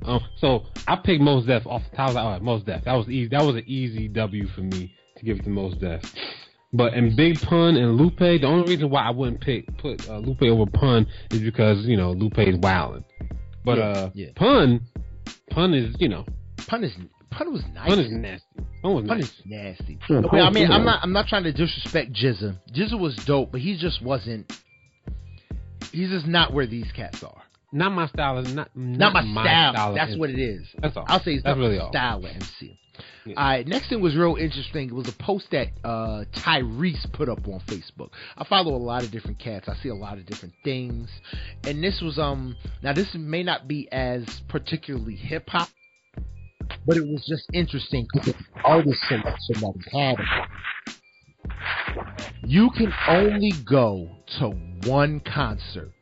Um, 0.04 0.20
so 0.36 0.64
I 0.86 0.96
picked 0.96 1.22
Mos 1.22 1.46
Def 1.46 1.66
off 1.66 1.82
the 1.90 1.96
top. 1.96 2.08
Of 2.10 2.14
the, 2.14 2.20
all 2.20 2.32
right, 2.32 2.42
Mos 2.42 2.62
Def. 2.64 2.84
That 2.84 2.94
was 2.94 3.08
easy. 3.08 3.28
That 3.28 3.44
was 3.44 3.56
an 3.56 3.64
easy 3.66 4.08
W 4.08 4.46
for 4.48 4.60
me 4.60 4.94
to 5.16 5.24
give 5.24 5.38
it 5.38 5.44
to 5.44 5.50
Mos 5.50 5.74
Def. 5.78 6.02
But 6.72 6.92
in 6.92 7.16
Big 7.16 7.40
Pun 7.40 7.76
and 7.76 7.96
Lupe, 7.96 8.18
the 8.18 8.44
only 8.44 8.70
reason 8.70 8.90
why 8.90 9.04
I 9.04 9.10
wouldn't 9.10 9.40
pick 9.40 9.64
put 9.78 10.06
uh, 10.06 10.18
Lupe 10.18 10.42
over 10.42 10.70
Pun 10.70 11.06
is 11.30 11.40
because 11.40 11.86
you 11.86 11.96
know 11.96 12.12
Lupe 12.12 12.38
is 12.38 12.58
wilding. 12.58 13.04
But 13.64 13.78
yeah, 13.78 13.84
uh, 13.84 14.10
yeah. 14.14 14.28
Pun, 14.36 14.82
Pun 15.50 15.72
is 15.72 15.96
you 15.98 16.08
know 16.08 16.26
Pun 16.68 16.84
is 16.84 16.92
Pun 17.30 17.52
was 17.52 17.62
nice. 17.74 17.88
Pun 17.88 17.98
is 17.98 18.10
nasty. 18.10 18.46
Pun 18.82 18.94
was 18.94 19.04
Pun 19.06 19.18
nice. 19.18 19.26
is 19.26 19.42
nasty. 19.44 19.98
Yeah, 20.08 20.20
Pun 20.22 20.40
I 20.40 20.50
mean, 20.50 20.70
I'm 20.70 20.84
not. 20.84 21.00
I'm 21.02 21.12
not 21.12 21.26
trying 21.26 21.44
to 21.44 21.52
disrespect 21.52 22.12
GZA. 22.12 22.56
GZA 22.72 22.98
was 22.98 23.16
dope, 23.16 23.50
but 23.52 23.60
he 23.60 23.76
just 23.76 24.02
wasn't. 24.02 24.52
He's 25.92 26.10
just 26.10 26.26
not 26.26 26.52
where 26.52 26.66
these 26.66 26.90
cats 26.92 27.22
are. 27.22 27.42
Not 27.72 27.92
my 27.92 28.06
style. 28.08 28.38
Is 28.38 28.54
not 28.54 28.70
Not, 28.74 29.12
my, 29.12 29.22
style. 29.22 29.72
style 29.74 29.94
That's 29.94 30.10
MC. 30.10 30.20
what 30.20 30.30
it 30.30 30.38
is. 30.38 30.66
That's 30.80 30.96
all. 30.96 31.04
I'll 31.06 31.20
say 31.22 31.32
it's 31.34 31.44
That's 31.44 31.56
not 31.56 31.62
really 31.62 31.78
my 31.78 31.90
style 31.90 32.24
MC. 32.26 32.78
Yeah. 33.26 33.34
All 33.36 33.44
right, 33.44 33.66
next 33.66 33.90
thing 33.90 34.00
was 34.00 34.16
real 34.16 34.36
interesting. 34.36 34.88
It 34.88 34.94
was 34.94 35.06
a 35.08 35.12
post 35.22 35.46
that 35.52 35.68
uh, 35.84 36.24
Tyrese 36.32 37.12
put 37.12 37.28
up 37.28 37.46
on 37.46 37.60
Facebook. 37.66 38.08
I 38.36 38.44
follow 38.44 38.74
a 38.74 38.78
lot 38.78 39.04
of 39.04 39.10
different 39.10 39.38
cats. 39.38 39.68
I 39.68 39.76
see 39.82 39.90
a 39.90 39.94
lot 39.94 40.18
of 40.18 40.26
different 40.26 40.54
things, 40.64 41.08
and 41.64 41.82
this 41.84 42.00
was 42.00 42.18
um. 42.18 42.56
Now 42.82 42.92
this 42.94 43.14
may 43.14 43.42
not 43.42 43.68
be 43.68 43.86
as 43.92 44.24
particularly 44.48 45.14
hip 45.14 45.48
hop, 45.48 45.68
but 46.86 46.96
it 46.96 47.06
was 47.06 47.24
just 47.26 47.44
interesting 47.52 48.06
because 48.12 48.32
the 48.32 48.44
artist 48.64 49.00
selection 49.09 49.61
that 49.61 49.74
he 49.90 49.98
had. 49.98 50.16
You 52.44 52.70
can 52.70 52.92
only 53.09 53.52
go 53.64 54.09
to 54.38 54.50
one 54.86 55.20
concert. 55.20 55.92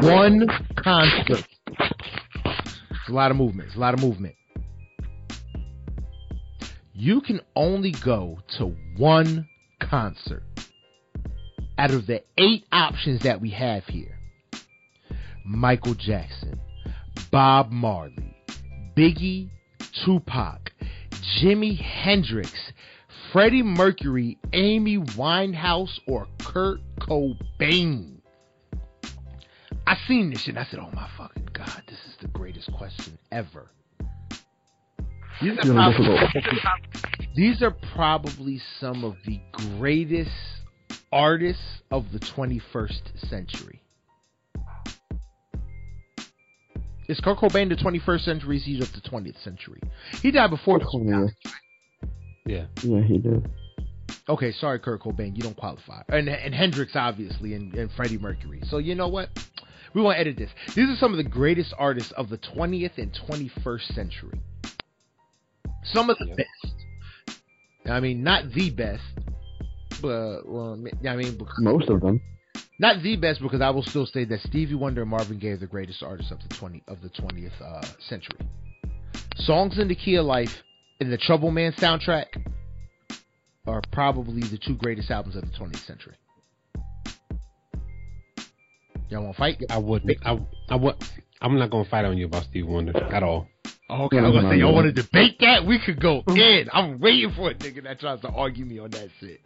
One 0.00 0.46
concert. 0.76 1.46
It's 1.68 3.08
a 3.08 3.12
lot 3.12 3.30
of 3.30 3.36
movement. 3.36 3.68
It's 3.68 3.76
a 3.76 3.80
lot 3.80 3.94
of 3.94 4.00
movement. 4.00 4.34
You 6.94 7.20
can 7.20 7.40
only 7.54 7.92
go 7.92 8.38
to 8.58 8.74
one 8.96 9.46
concert 9.80 10.42
out 11.76 11.90
of 11.90 12.06
the 12.06 12.22
eight 12.38 12.64
options 12.72 13.22
that 13.24 13.40
we 13.40 13.50
have 13.50 13.84
here. 13.84 14.16
Michael 15.44 15.94
Jackson, 15.94 16.58
Bob 17.30 17.70
Marley, 17.70 18.23
Biggie, 18.96 19.50
Tupac, 20.04 20.72
Jimi 21.40 21.78
Hendrix, 21.78 22.52
Freddie 23.32 23.62
Mercury, 23.62 24.38
Amy 24.52 24.98
Winehouse, 24.98 25.98
or 26.06 26.26
Kurt 26.40 26.80
Cobain. 27.00 28.18
I 29.86 29.96
seen 30.08 30.30
this 30.30 30.40
shit 30.42 30.56
and 30.56 30.58
I 30.58 30.68
said, 30.70 30.80
oh 30.80 30.90
my 30.94 31.08
fucking 31.18 31.48
god, 31.52 31.82
this 31.88 31.98
is 32.06 32.14
the 32.20 32.28
greatest 32.28 32.72
question 32.72 33.18
ever. 33.30 33.70
These 35.42 35.58
are, 35.58 35.74
probably, 35.74 36.18
these 37.34 37.62
are 37.62 37.76
probably 37.94 38.62
some 38.80 39.04
of 39.04 39.16
the 39.26 39.40
greatest 39.52 40.30
artists 41.12 41.82
of 41.90 42.12
the 42.12 42.20
21st 42.20 43.28
century. 43.28 43.83
Is 47.08 47.20
Kurt 47.20 47.38
Cobain 47.38 47.68
the 47.68 47.76
21st 47.76 48.20
century? 48.24 48.56
Is 48.56 48.64
he 48.64 48.80
of 48.80 48.92
the 48.92 49.00
20th 49.00 49.42
century? 49.42 49.80
He 50.22 50.30
died 50.30 50.50
before. 50.50 50.80
Oh, 50.82 51.02
yeah, 51.04 51.26
Yeah. 52.46 52.66
yeah, 52.82 53.02
he 53.02 53.18
did. 53.18 53.48
Okay, 54.28 54.52
sorry, 54.52 54.78
Kurt 54.78 55.02
Cobain, 55.02 55.36
you 55.36 55.42
don't 55.42 55.56
qualify. 55.56 56.02
And, 56.08 56.28
and 56.28 56.54
Hendrix, 56.54 56.92
obviously, 56.96 57.54
and, 57.54 57.74
and 57.74 57.90
Freddie 57.92 58.18
Mercury. 58.18 58.62
So 58.68 58.78
you 58.78 58.94
know 58.94 59.08
what? 59.08 59.28
We 59.94 60.00
want 60.02 60.16
to 60.16 60.20
edit 60.20 60.36
this. 60.38 60.50
These 60.74 60.88
are 60.88 60.96
some 60.96 61.12
of 61.12 61.18
the 61.18 61.28
greatest 61.28 61.74
artists 61.78 62.12
of 62.12 62.28
the 62.30 62.38
20th 62.38 62.96
and 62.98 63.12
21st 63.28 63.94
century. 63.94 64.40
Some 65.84 66.08
of 66.10 66.16
the 66.18 66.26
Yeah. 66.26 66.34
best. 66.36 66.74
I 67.86 68.00
mean, 68.00 68.22
not 68.22 68.50
the 68.52 68.70
best, 68.70 69.02
but 70.00 70.48
well, 70.48 70.72
I 71.06 71.16
mean, 71.16 71.38
Most 71.58 71.90
of 71.90 72.00
them. 72.00 72.18
Not 72.78 73.02
the 73.02 73.16
best 73.16 73.40
because 73.40 73.60
I 73.60 73.70
will 73.70 73.82
still 73.82 74.06
say 74.06 74.24
that 74.24 74.40
Stevie 74.40 74.74
Wonder 74.74 75.02
and 75.02 75.10
Marvin 75.10 75.38
Gaye 75.38 75.50
are 75.50 75.56
the 75.56 75.66
greatest 75.66 76.02
artists 76.02 76.32
of 76.32 76.38
the 76.46 76.54
20 76.54 76.82
of 76.88 77.00
the 77.02 77.08
20th 77.08 77.60
uh, 77.60 77.82
century. 78.08 78.38
Songs 79.36 79.78
in 79.78 79.88
the 79.88 79.94
Key 79.94 80.16
of 80.16 80.26
Life 80.26 80.62
and 81.00 81.12
the 81.12 81.18
Trouble 81.18 81.50
Man 81.50 81.72
soundtrack 81.72 82.26
are 83.66 83.82
probably 83.92 84.42
the 84.42 84.58
two 84.58 84.74
greatest 84.76 85.10
albums 85.10 85.36
of 85.36 85.42
the 85.42 85.56
20th 85.56 85.86
century. 85.86 86.14
Y'all 89.08 89.22
want 89.22 89.34
to 89.34 89.38
fight? 89.38 89.62
I 89.70 89.78
wouldn't. 89.78 90.16
I, 90.24 90.38
I 90.68 90.76
would. 90.76 90.96
I'm 91.40 91.58
not 91.58 91.70
gonna 91.70 91.88
fight 91.88 92.04
on 92.04 92.16
you 92.16 92.26
about 92.26 92.44
Stevie 92.44 92.66
Wonder 92.66 92.96
at 92.96 93.22
all. 93.22 93.46
Okay, 93.90 94.18
I 94.18 94.22
was 94.22 94.32
gonna 94.32 94.50
say 94.50 94.58
y'all 94.58 94.74
want 94.74 94.86
to 94.86 94.92
debate 94.92 95.36
that. 95.40 95.66
We 95.66 95.78
could 95.78 96.00
go 96.00 96.22
in. 96.28 96.68
I'm 96.72 96.98
waiting 97.00 97.32
for 97.36 97.50
a 97.50 97.54
nigga 97.54 97.84
that 97.84 98.00
tries 98.00 98.20
to 98.22 98.28
argue 98.28 98.64
me 98.64 98.78
on 98.78 98.90
that 98.90 99.08
shit. 99.20 99.40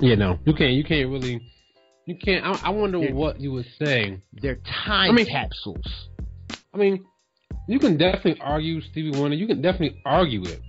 Yeah, 0.00 0.14
no, 0.14 0.38
you 0.46 0.54
can't. 0.54 0.72
You 0.72 0.84
can't 0.84 1.10
really. 1.10 1.40
You 2.06 2.16
can't. 2.16 2.44
I, 2.44 2.68
I 2.68 2.70
wonder 2.70 2.98
Yeah. 2.98 3.12
what 3.12 3.40
you 3.40 3.52
would 3.52 3.66
say. 3.78 4.20
They're 4.32 4.56
time 4.84 5.10
I 5.10 5.12
mean- 5.12 5.26
capsules. 5.26 6.08
I 6.72 6.78
mean, 6.78 7.04
you 7.68 7.78
can 7.78 7.96
definitely 7.96 8.40
argue 8.40 8.80
Stevie 8.80 9.18
Wonder. 9.18 9.36
You 9.36 9.46
can 9.46 9.60
definitely 9.60 10.00
argue 10.04 10.42
it. 10.44 10.60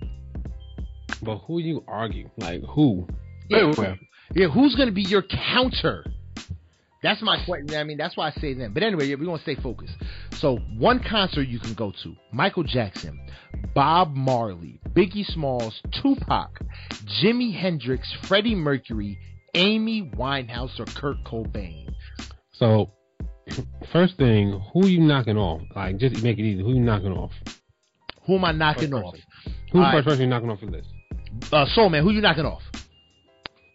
But 1.22 1.38
who 1.38 1.58
you 1.60 1.84
argue? 1.86 2.28
Like 2.38 2.62
who? 2.62 3.06
Yeah, 3.48 3.58
Anyway, 3.58 3.98
yeah. 4.34 4.48
Who's 4.48 4.74
gonna 4.74 4.92
be 4.92 5.02
your 5.02 5.22
counter? 5.22 6.04
That's 7.02 7.20
my 7.22 7.44
question. 7.44 7.74
I 7.76 7.82
mean, 7.84 7.96
that's 7.98 8.16
why 8.16 8.28
I 8.28 8.40
say 8.40 8.54
them. 8.54 8.72
But 8.72 8.82
anyway, 8.84 9.06
yeah, 9.06 9.16
we're 9.18 9.26
gonna 9.26 9.42
stay 9.42 9.56
focused. 9.56 9.94
So, 10.34 10.56
one 10.78 11.00
concert 11.00 11.48
you 11.48 11.58
can 11.58 11.74
go 11.74 11.92
to: 12.02 12.14
Michael 12.32 12.62
Jackson, 12.64 13.20
Bob 13.74 14.14
Marley, 14.14 14.80
Biggie 14.90 15.26
Smalls, 15.26 15.80
Tupac, 15.92 16.60
Jimi 17.22 17.54
Hendrix, 17.56 18.12
Freddie 18.22 18.54
Mercury, 18.54 19.18
Amy 19.54 20.10
Winehouse, 20.16 20.78
or 20.80 20.84
Kurt 20.86 21.22
Cobain. 21.24 21.92
So, 22.52 22.90
first 23.92 24.16
thing, 24.16 24.60
who 24.72 24.86
you 24.86 25.00
knocking 25.00 25.36
off? 25.36 25.62
Like, 25.74 25.98
just 25.98 26.22
make 26.22 26.38
it 26.38 26.42
easy. 26.42 26.62
Who 26.62 26.74
you 26.74 26.80
knocking 26.80 27.12
off? 27.12 27.32
Who 28.26 28.36
am 28.36 28.44
I 28.44 28.52
knocking 28.52 28.90
First 28.90 29.04
off? 29.04 29.12
person. 29.14 29.26
Who's 29.44 29.52
the 29.72 29.78
All 29.78 29.84
right. 29.84 29.92
first 29.94 30.04
person 30.06 30.20
you're 30.20 30.30
knocking 30.30 30.50
off 30.50 30.62
your 30.62 30.70
list? 30.70 30.88
Uh, 31.52 31.66
Soul 31.74 31.88
Man, 31.90 32.02
who 32.02 32.10
you 32.10 32.20
knocking 32.20 32.46
off? 32.46 32.62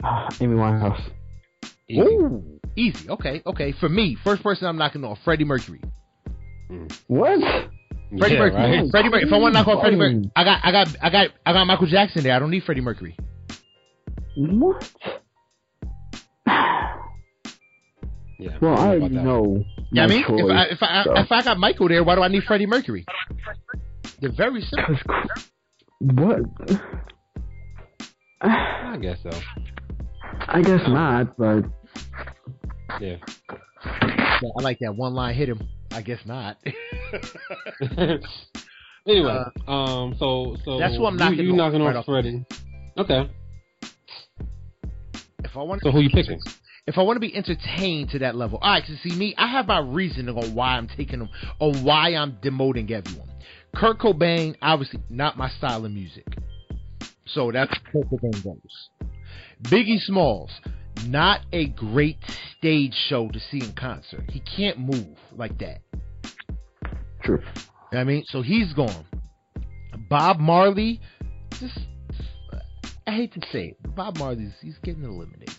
Ah, 0.03 0.29
Amy 0.39 0.55
Winehouse. 0.55 1.01
Easy. 1.89 2.01
Ooh, 2.01 2.59
easy. 2.75 3.09
Okay, 3.09 3.41
okay. 3.45 3.71
For 3.79 3.89
me, 3.89 4.15
first 4.23 4.43
person 4.43 4.67
I'm 4.67 4.77
knocking 4.77 5.03
off, 5.03 5.19
Freddie 5.23 5.43
Mercury. 5.45 5.81
What? 7.07 7.39
Freddie 8.17 8.33
Yeah, 8.35 8.39
Mercury. 8.39 8.81
right? 8.81 8.91
Freddie 8.91 9.09
Mercury. 9.09 9.27
If 9.27 9.33
I 9.33 9.37
want 9.37 9.53
to 9.55 9.59
knock 9.59 9.67
off 9.67 9.81
Freddie 9.81 9.95
Mm. 9.95 9.99
Mercury, 9.99 10.31
I 10.35 10.43
got, 10.43 10.59
I 10.63 10.71
got, 10.71 10.87
I 11.01 11.09
got, 11.09 11.27
I 11.45 11.53
got 11.53 11.65
Michael 11.65 11.87
Jackson 11.87 12.23
there. 12.23 12.35
I 12.35 12.39
don't 12.39 12.51
need 12.51 12.63
Freddie 12.63 12.81
Mercury. 12.81 13.17
What? 14.35 14.91
Yeah. 18.39 18.55
Well, 18.61 18.77
I 18.77 18.89
already 18.89 19.15
know. 19.15 19.63
Yeah, 19.91 20.03
I 20.03 20.07
my 20.07 20.13
mean, 20.13 20.23
if 20.27 20.51
I, 20.51 20.63
if 20.65 20.77
I, 20.83 21.03
so. 21.05 21.13
if 21.17 21.31
I 21.31 21.41
got 21.41 21.57
Michael 21.57 21.87
there, 21.87 22.03
why 22.03 22.13
do 22.13 22.21
I 22.21 22.27
need 22.27 22.43
Freddie 22.43 22.67
Mercury? 22.67 23.03
They're 24.21 24.31
very 24.31 24.61
simple. 24.69 24.95
'Cause- 24.95 25.49
what? 25.99 26.41
I 28.41 28.97
guess 29.01 29.17
so. 29.23 29.31
I 30.47 30.61
guess 30.61 30.81
not, 30.87 31.35
but 31.35 31.63
Yeah. 33.01 33.15
I 33.83 34.61
like 34.61 34.77
that 34.81 34.95
one 34.95 35.15
line 35.15 35.33
hit 35.33 35.49
him. 35.49 35.59
I 35.91 36.01
guess 36.03 36.19
not. 36.27 36.57
anyway, 39.07 39.43
um, 39.67 40.15
so 40.19 40.55
so 40.63 40.73
Uh, 40.73 40.77
That's 40.79 40.99
what 40.99 41.07
I'm 41.07 41.13
you- 41.15 41.19
knocking 41.19 41.39
You, 41.39 41.51
off 41.53 41.57
knocking 41.57 41.81
right 41.81 41.95
off 41.95 42.01
off. 42.01 42.05
Freddie. 42.05 42.45
Okay. 42.99 43.29
If 45.49 45.57
I 45.57 45.63
want, 45.63 45.81
So 45.83 45.91
who 45.91 46.01
you 46.01 46.09
picking? 46.09 46.39
if 46.85 46.97
I 46.97 47.01
want 47.01 47.15
to 47.17 47.19
be 47.21 47.35
entertained 47.35 48.09
to 48.11 48.19
that 48.19 48.35
level, 48.35 48.59
all 48.61 48.69
right. 48.71 48.83
Cause 48.85 48.97
see 49.03 49.15
me, 49.17 49.33
I 49.37 49.47
have 49.47 49.67
my 49.67 49.79
reasoning 49.79 50.35
on 50.37 50.53
why 50.55 50.77
I'm 50.77 50.87
taking 50.87 51.19
them, 51.19 51.29
on 51.59 51.83
why 51.83 52.15
I'm 52.15 52.33
demoting 52.43 52.91
everyone. 52.91 53.29
Kurt 53.75 53.99
Cobain, 53.99 54.55
obviously 54.61 54.99
not 55.09 55.37
my 55.37 55.49
style 55.49 55.85
of 55.85 55.91
music, 55.91 56.25
so 57.25 57.51
that's 57.51 57.73
where 57.91 58.03
Kurt 58.03 58.21
Cobain 58.21 58.43
goes. 58.43 58.89
Biggie 59.63 59.99
Smalls, 59.99 60.51
not 61.05 61.41
a 61.51 61.67
great 61.67 62.17
stage 62.57 62.93
show 63.09 63.27
to 63.29 63.39
see 63.39 63.59
in 63.63 63.73
concert. 63.73 64.23
He 64.29 64.39
can't 64.39 64.79
move 64.79 65.17
like 65.35 65.57
that. 65.59 65.79
true. 67.23 67.39
You 67.39 67.43
know 67.45 67.63
what 67.89 67.99
I 67.99 68.03
mean, 68.03 68.23
so 68.27 68.41
he's 68.41 68.73
gone. 68.73 69.05
Bob 70.09 70.39
Marley, 70.39 70.99
just 71.59 71.79
I 73.07 73.11
hate 73.11 73.33
to 73.33 73.41
say 73.51 73.69
it, 73.69 73.77
but 73.81 73.95
Bob 73.95 74.17
Marley's 74.17 74.51
he's 74.61 74.77
getting 74.83 75.03
eliminated. 75.03 75.55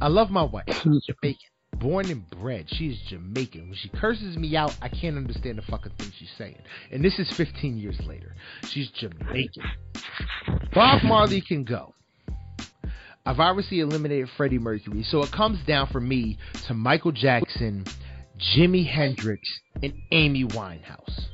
I 0.00 0.08
love 0.08 0.30
my 0.30 0.42
wife. 0.42 0.64
She's 0.68 1.04
Jamaican. 1.22 1.50
Born 1.78 2.10
and 2.10 2.28
bred. 2.30 2.64
She 2.68 2.88
is 2.88 2.98
Jamaican. 3.08 3.68
When 3.68 3.74
she 3.74 3.88
curses 3.90 4.36
me 4.36 4.56
out, 4.56 4.76
I 4.80 4.88
can't 4.88 5.16
understand 5.16 5.58
the 5.58 5.62
fucking 5.62 5.92
thing 5.98 6.10
she's 6.18 6.30
saying. 6.38 6.56
And 6.90 7.04
this 7.04 7.18
is 7.18 7.30
15 7.36 7.76
years 7.76 8.00
later. 8.06 8.34
She's 8.68 8.88
Jamaican. 8.92 9.62
Bob 10.72 11.02
Marley 11.04 11.40
can 11.40 11.64
go. 11.64 11.94
I've 13.26 13.38
obviously 13.38 13.80
eliminated 13.80 14.28
Freddie 14.36 14.58
Mercury, 14.58 15.04
so 15.04 15.22
it 15.22 15.30
comes 15.30 15.58
down 15.66 15.88
for 15.92 16.00
me 16.00 16.38
to 16.66 16.74
Michael 16.74 17.12
Jackson, 17.12 17.84
Jimi 18.38 18.86
Hendrix, 18.86 19.42
and 19.82 19.92
Amy 20.10 20.44
Winehouse. 20.44 21.26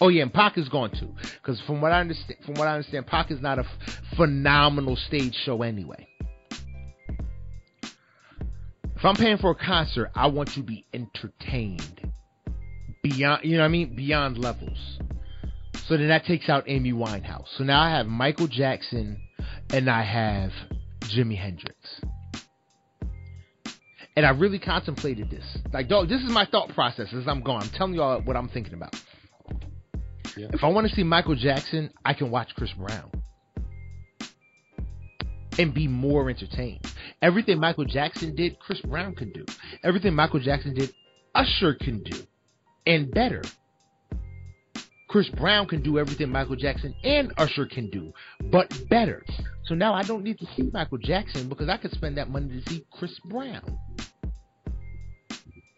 Oh 0.00 0.08
yeah, 0.08 0.22
and 0.22 0.32
Pac 0.32 0.56
is 0.58 0.68
gone 0.68 0.90
too, 0.90 1.12
because 1.42 1.60
from 1.62 1.80
what 1.80 1.92
I 1.92 2.00
understand, 2.00 2.38
from 2.44 2.54
what 2.54 2.68
I 2.68 2.74
understand, 2.74 3.06
Pac 3.06 3.30
is 3.30 3.40
not 3.40 3.58
a 3.58 3.62
f- 3.62 4.00
phenomenal 4.16 4.96
stage 4.96 5.34
show 5.44 5.62
anyway. 5.62 6.06
If 8.98 9.04
I'm 9.04 9.14
paying 9.14 9.38
for 9.38 9.50
a 9.50 9.54
concert, 9.54 10.10
I 10.14 10.26
want 10.26 10.50
to 10.54 10.62
be 10.62 10.84
entertained 10.92 12.12
beyond, 13.02 13.44
you 13.44 13.56
know 13.56 13.62
what 13.62 13.66
I 13.66 13.68
mean, 13.68 13.94
beyond 13.94 14.38
levels. 14.38 14.98
So 15.86 15.96
then 15.96 16.08
that 16.08 16.24
takes 16.24 16.48
out 16.48 16.64
Amy 16.66 16.92
Winehouse. 16.92 17.46
So 17.56 17.64
now 17.64 17.80
I 17.80 17.90
have 17.90 18.06
Michael 18.06 18.48
Jackson 18.48 19.20
and 19.72 19.88
I 19.88 20.02
have 20.02 20.50
Jimi 21.00 21.38
Hendrix. 21.38 21.78
And 24.16 24.26
I 24.26 24.30
really 24.30 24.58
contemplated 24.58 25.30
this. 25.30 25.44
Like, 25.72 25.88
dog, 25.88 26.08
this 26.08 26.20
is 26.22 26.32
my 26.32 26.44
thought 26.44 26.70
process 26.74 27.06
as 27.14 27.28
I'm 27.28 27.40
going. 27.40 27.62
I'm 27.62 27.70
telling 27.70 27.94
y'all 27.94 28.20
what 28.20 28.36
I'm 28.36 28.48
thinking 28.48 28.74
about. 28.74 28.96
Yeah. 30.36 30.48
If 30.52 30.64
I 30.64 30.68
want 30.68 30.88
to 30.88 30.94
see 30.94 31.02
Michael 31.02 31.34
Jackson, 31.34 31.90
I 32.04 32.14
can 32.14 32.30
watch 32.30 32.50
Chris 32.56 32.70
Brown 32.72 33.10
and 35.58 35.74
be 35.74 35.88
more 35.88 36.30
entertained. 36.30 36.86
Everything 37.20 37.58
Michael 37.58 37.84
Jackson 37.84 38.34
did, 38.34 38.58
Chris 38.60 38.80
Brown 38.82 39.14
can 39.14 39.32
do. 39.32 39.44
Everything 39.82 40.14
Michael 40.14 40.40
Jackson 40.40 40.74
did, 40.74 40.92
Usher 41.34 41.74
can 41.74 42.02
do. 42.02 42.16
And 42.86 43.10
better. 43.10 43.42
Chris 45.08 45.28
Brown 45.30 45.66
can 45.66 45.82
do 45.82 45.98
everything 45.98 46.30
Michael 46.30 46.56
Jackson 46.56 46.94
and 47.02 47.32
Usher 47.38 47.66
can 47.66 47.88
do, 47.90 48.12
but 48.50 48.70
better. 48.90 49.24
So 49.64 49.74
now 49.74 49.94
I 49.94 50.02
don't 50.02 50.22
need 50.22 50.38
to 50.38 50.46
see 50.54 50.70
Michael 50.72 50.98
Jackson 50.98 51.48
because 51.48 51.68
I 51.68 51.78
could 51.78 51.92
spend 51.92 52.18
that 52.18 52.28
money 52.28 52.60
to 52.60 52.70
see 52.70 52.84
Chris 52.92 53.18
Brown. 53.24 53.78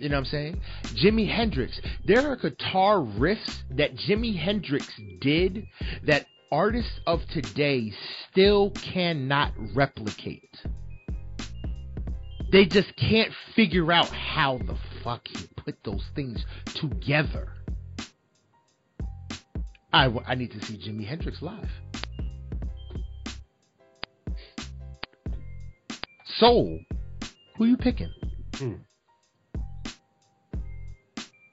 You 0.01 0.09
know 0.09 0.17
what 0.17 0.21
I'm 0.21 0.31
saying? 0.31 0.61
Jimi 0.97 1.29
Hendrix. 1.29 1.79
There 2.07 2.27
are 2.27 2.35
guitar 2.35 2.97
riffs 2.97 3.59
that 3.77 3.95
Jimi 3.97 4.35
Hendrix 4.35 4.89
did 5.21 5.67
that 6.05 6.25
artists 6.51 6.99
of 7.07 7.21
today 7.35 7.93
still 8.31 8.71
cannot 8.71 9.53
replicate. 9.75 10.57
They 12.51 12.65
just 12.65 12.97
can't 12.97 13.31
figure 13.55 13.93
out 13.93 14.09
how 14.09 14.57
the 14.57 14.79
fuck 15.05 15.29
he 15.29 15.47
put 15.59 15.77
those 15.85 16.05
things 16.15 16.47
together. 16.81 17.53
I, 19.93 20.07
I 20.27 20.35
need 20.35 20.53
to 20.53 20.65
see 20.65 20.79
Jimi 20.79 21.07
Hendrix 21.07 21.43
live. 21.43 21.69
Soul, 26.39 26.81
who 27.59 27.67
you 27.67 27.77
picking? 27.77 28.11
Hmm. 28.55 28.77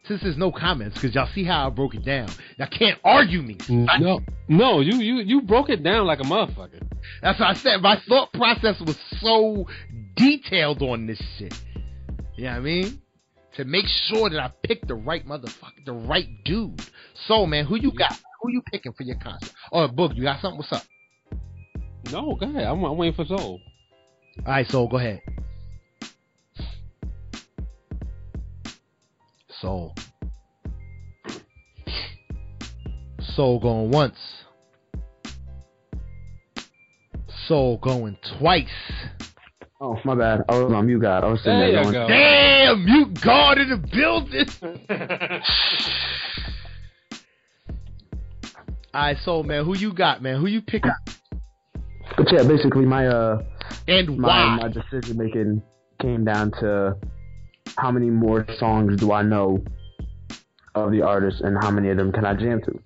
Since 0.08 0.24
there's 0.24 0.38
no 0.38 0.52
comments, 0.52 0.96
because 0.96 1.14
y'all 1.14 1.30
see 1.36 1.44
how 1.44 1.68
I 1.68 1.70
broke 1.70 1.94
it 1.96 2.06
down. 2.06 2.30
Y'all 2.58 2.68
can't 2.68 2.98
argue 3.04 3.42
me. 3.42 3.56
Mm, 3.56 4.00
no, 4.00 4.20
no, 4.48 4.80
you 4.80 4.96
you 4.96 5.16
you 5.16 5.42
broke 5.42 5.70
it 5.70 5.84
down 5.84 6.06
like 6.06 6.20
a 6.20 6.24
motherfucker. 6.24 6.82
That's 7.22 7.40
what 7.40 7.50
I 7.50 7.54
said. 7.54 7.82
My 7.82 8.00
thought 8.08 8.32
process 8.34 8.80
was 8.80 8.98
so 9.20 9.68
detailed 10.16 10.82
on 10.82 11.08
this 11.08 11.22
shit. 11.38 11.54
You 12.38 12.46
know 12.46 12.52
what 12.52 12.58
I 12.58 12.62
mean? 12.62 13.02
To 13.56 13.66
make 13.66 13.86
sure 13.88 14.30
that 14.30 14.40
I 14.40 14.52
picked 14.64 14.88
the 14.88 14.96
right 14.96 15.28
motherfucker, 15.28 15.84
the 15.86 15.94
right 15.94 16.28
dude. 16.46 16.82
So, 17.28 17.46
man, 17.46 17.66
who 17.66 17.76
you 17.76 17.92
got? 17.92 18.14
Who 18.42 18.52
you 18.52 18.62
picking 18.72 18.94
for 18.94 19.04
your 19.04 19.18
concert? 19.18 19.52
Oh, 19.72 19.88
Boog, 19.88 20.16
you 20.16 20.24
got 20.24 20.42
something? 20.42 20.60
What's 20.60 20.72
up? 20.72 20.84
No, 22.12 22.36
go 22.36 22.46
ahead. 22.46 22.64
I'm, 22.64 22.84
I'm 22.84 22.98
waiting 22.98 23.16
for 23.16 23.26
Soul. 23.26 23.60
All 24.46 24.54
right, 24.54 24.68
Soul, 24.70 24.88
go 24.88 24.98
ahead. 24.98 25.22
Soul. 29.62 29.96
Soul 33.36 33.60
going 33.60 33.92
once. 33.92 34.18
Soul 37.48 37.78
going 37.78 38.18
twice. 38.38 38.68
Oh, 39.80 39.98
my 40.04 40.16
bad. 40.16 40.42
I 40.50 40.58
was 40.60 40.74
on 40.74 40.86
mute 40.86 41.02
God. 41.02 41.24
I 41.24 41.28
was 41.28 41.40
sitting 41.42 41.60
there, 41.60 41.72
there 41.72 41.84
going, 41.84 41.94
go. 41.94 42.08
Damn, 42.08 42.86
mute 42.86 43.22
God 43.24 43.58
in 43.60 43.70
the 43.70 43.78
building. 43.78 44.48
All 48.94 49.02
right, 49.04 49.18
so 49.24 49.44
man, 49.44 49.66
who 49.66 49.78
you 49.78 49.94
got, 49.94 50.24
man? 50.24 50.40
Who 50.40 50.48
you 50.48 50.62
pick 50.62 50.86
up? 50.86 50.98
But 52.16 52.32
yeah, 52.32 52.48
basically 52.48 52.86
my 52.86 53.06
uh 53.06 53.44
and 53.88 54.18
my, 54.18 54.28
why 54.28 54.58
my 54.64 54.70
decision 54.70 55.18
making 55.18 55.62
came 56.02 56.26
down 56.26 56.52
to 56.60 56.98
how 57.78 57.92
many 57.92 58.10
more 58.10 58.46
songs 58.58 59.00
do 59.00 59.12
I 59.12 59.22
know 59.22 59.64
of 60.74 60.92
the 60.92 61.04
artist 61.04 61.42
and 61.42 61.58
how 61.62 61.72
many 61.72 61.90
of 61.90 61.98
them 61.98 62.12
can 62.12 62.26
I 62.26 62.34
jam 62.34 62.62
to? 62.64 62.80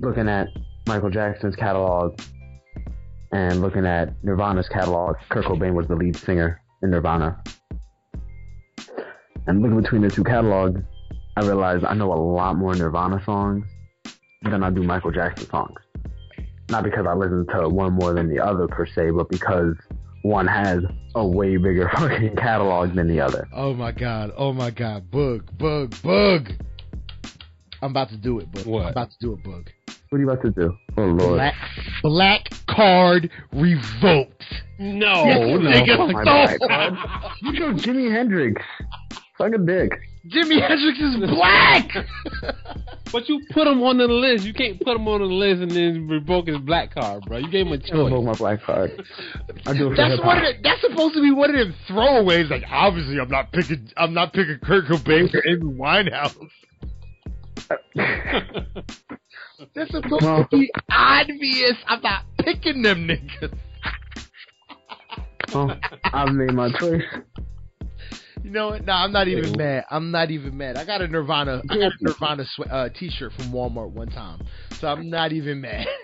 Looking 0.00 0.28
at 0.28 0.48
Michael 0.86 1.10
Jackson's 1.10 1.56
catalog 1.56 2.20
and 3.32 3.60
looking 3.60 3.86
at 3.86 4.12
Nirvana's 4.24 4.68
catalog, 4.68 5.16
Kurt 5.30 5.44
Cobain 5.44 5.74
was 5.74 5.86
the 5.86 5.94
lead 5.94 6.16
singer 6.16 6.60
in 6.82 6.90
Nirvana. 6.90 7.42
And 9.46 9.62
looking 9.62 9.80
between 9.80 10.02
the 10.02 10.10
two 10.10 10.24
catalogs, 10.24 10.80
I 11.36 11.42
realized 11.42 11.84
I 11.84 11.94
know 11.94 12.12
a 12.12 12.14
lot 12.14 12.56
more 12.56 12.74
Nirvana 12.74 13.22
songs 13.24 13.64
than 14.42 14.64
I 14.64 14.70
do 14.70 14.82
Michael 14.82 15.12
Jackson 15.12 15.48
songs. 15.48 15.78
Not 16.70 16.82
because 16.82 17.06
I 17.06 17.14
listen 17.14 17.46
to 17.54 17.68
one 17.68 17.92
more 17.92 18.12
than 18.14 18.28
the 18.28 18.40
other 18.40 18.66
per 18.66 18.86
se, 18.86 19.10
but 19.10 19.28
because 19.28 19.74
one 20.26 20.46
has 20.46 20.82
a 21.14 21.26
way 21.26 21.56
bigger 21.56 21.88
fucking 21.94 22.36
catalog 22.36 22.94
than 22.94 23.08
the 23.08 23.20
other. 23.20 23.48
Oh 23.52 23.74
my 23.74 23.92
god! 23.92 24.32
Oh 24.36 24.52
my 24.52 24.70
god! 24.70 25.10
Boog, 25.10 25.44
Boog, 25.56 25.90
Boog! 26.00 26.60
I'm 27.82 27.90
about 27.90 28.08
to 28.10 28.16
do 28.16 28.40
it, 28.40 28.50
Boog. 28.50 28.66
What? 28.66 28.84
I'm 28.86 28.90
about 28.90 29.10
to 29.10 29.18
do 29.20 29.32
it, 29.32 29.42
Boog. 29.42 29.68
What 30.08 30.18
are 30.18 30.20
you 30.20 30.30
about 30.30 30.42
to 30.42 30.50
do? 30.50 30.76
Oh 30.96 31.02
lord! 31.02 31.36
Black, 31.36 31.54
black 32.02 32.48
card 32.68 33.30
revoked. 33.52 34.44
No, 34.78 35.24
yes, 35.24 35.38
oh, 35.40 35.56
no. 35.56 35.70
Nigga, 35.70 35.98
oh 35.98 37.32
you 37.42 37.60
know 37.60 37.72
Jimi 37.72 38.10
Hendrix. 38.10 38.62
Suck 39.38 39.52
a 39.54 39.58
dick. 39.58 39.92
Jimi 40.28 40.60
Hendrix 40.60 40.98
is 40.98 41.16
black. 41.16 41.90
but 43.12 43.28
you 43.28 43.40
put 43.50 43.66
him 43.66 43.82
on 43.82 43.98
the 43.98 44.06
list. 44.06 44.44
You 44.44 44.54
can't 44.54 44.80
put 44.80 44.96
him 44.96 45.06
on 45.08 45.20
the 45.20 45.26
list 45.26 45.62
and 45.62 45.70
then 45.70 46.08
revoke 46.08 46.48
his 46.48 46.58
black 46.58 46.94
card, 46.94 47.24
bro. 47.24 47.38
You 47.38 47.50
gave 47.50 47.66
him 47.66 47.72
a 47.72 47.78
choice. 47.78 47.92
Revoke 47.92 48.24
my 48.24 48.34
black 48.34 48.62
card. 48.62 49.02
I 49.66 49.72
do 49.74 49.92
it 49.92 49.96
that's 49.96 50.20
one 50.20 50.38
of 50.38 50.44
the, 50.44 50.54
That's 50.62 50.80
supposed 50.80 51.14
to 51.14 51.22
be 51.22 51.30
one 51.32 51.50
of 51.50 51.56
them 51.56 51.74
throwaways. 51.88 52.50
Like 52.50 52.64
obviously, 52.70 53.20
I'm 53.20 53.30
not 53.30 53.52
picking. 53.52 53.90
I'm 53.96 54.14
not 54.14 54.32
picking 54.32 54.58
Kurt 54.62 54.86
Cobain 54.86 55.32
or 55.34 55.46
Amy 55.48 55.74
Winehouse. 55.74 56.36
that's 59.74 59.90
supposed 59.90 60.24
well, 60.24 60.46
to 60.50 60.58
be 60.58 60.70
obvious. 60.90 61.76
I'm 61.86 62.02
not 62.02 62.24
picking 62.38 62.82
them 62.82 63.08
niggas. 63.08 63.56
well, 65.54 65.78
I've 66.04 66.32
made 66.34 66.52
my 66.52 66.70
choice. 66.72 67.02
You 68.42 68.50
know 68.50 68.68
what? 68.68 68.84
No, 68.84 68.92
I'm 68.92 69.12
not 69.12 69.28
even 69.28 69.56
mad. 69.56 69.84
I'm 69.90 70.10
not 70.10 70.30
even 70.30 70.56
mad. 70.56 70.76
I 70.76 70.84
got 70.84 71.00
a 71.00 71.08
Nirvana, 71.08 71.62
I 71.68 71.78
got 71.78 71.92
a 71.92 71.96
Nirvana 72.00 72.44
sw- 72.44 72.70
uh, 72.70 72.88
T-shirt 72.90 73.32
from 73.32 73.46
Walmart 73.46 73.90
one 73.90 74.08
time, 74.08 74.46
so 74.78 74.88
I'm 74.88 75.10
not 75.10 75.32
even 75.32 75.60
mad. 75.60 75.86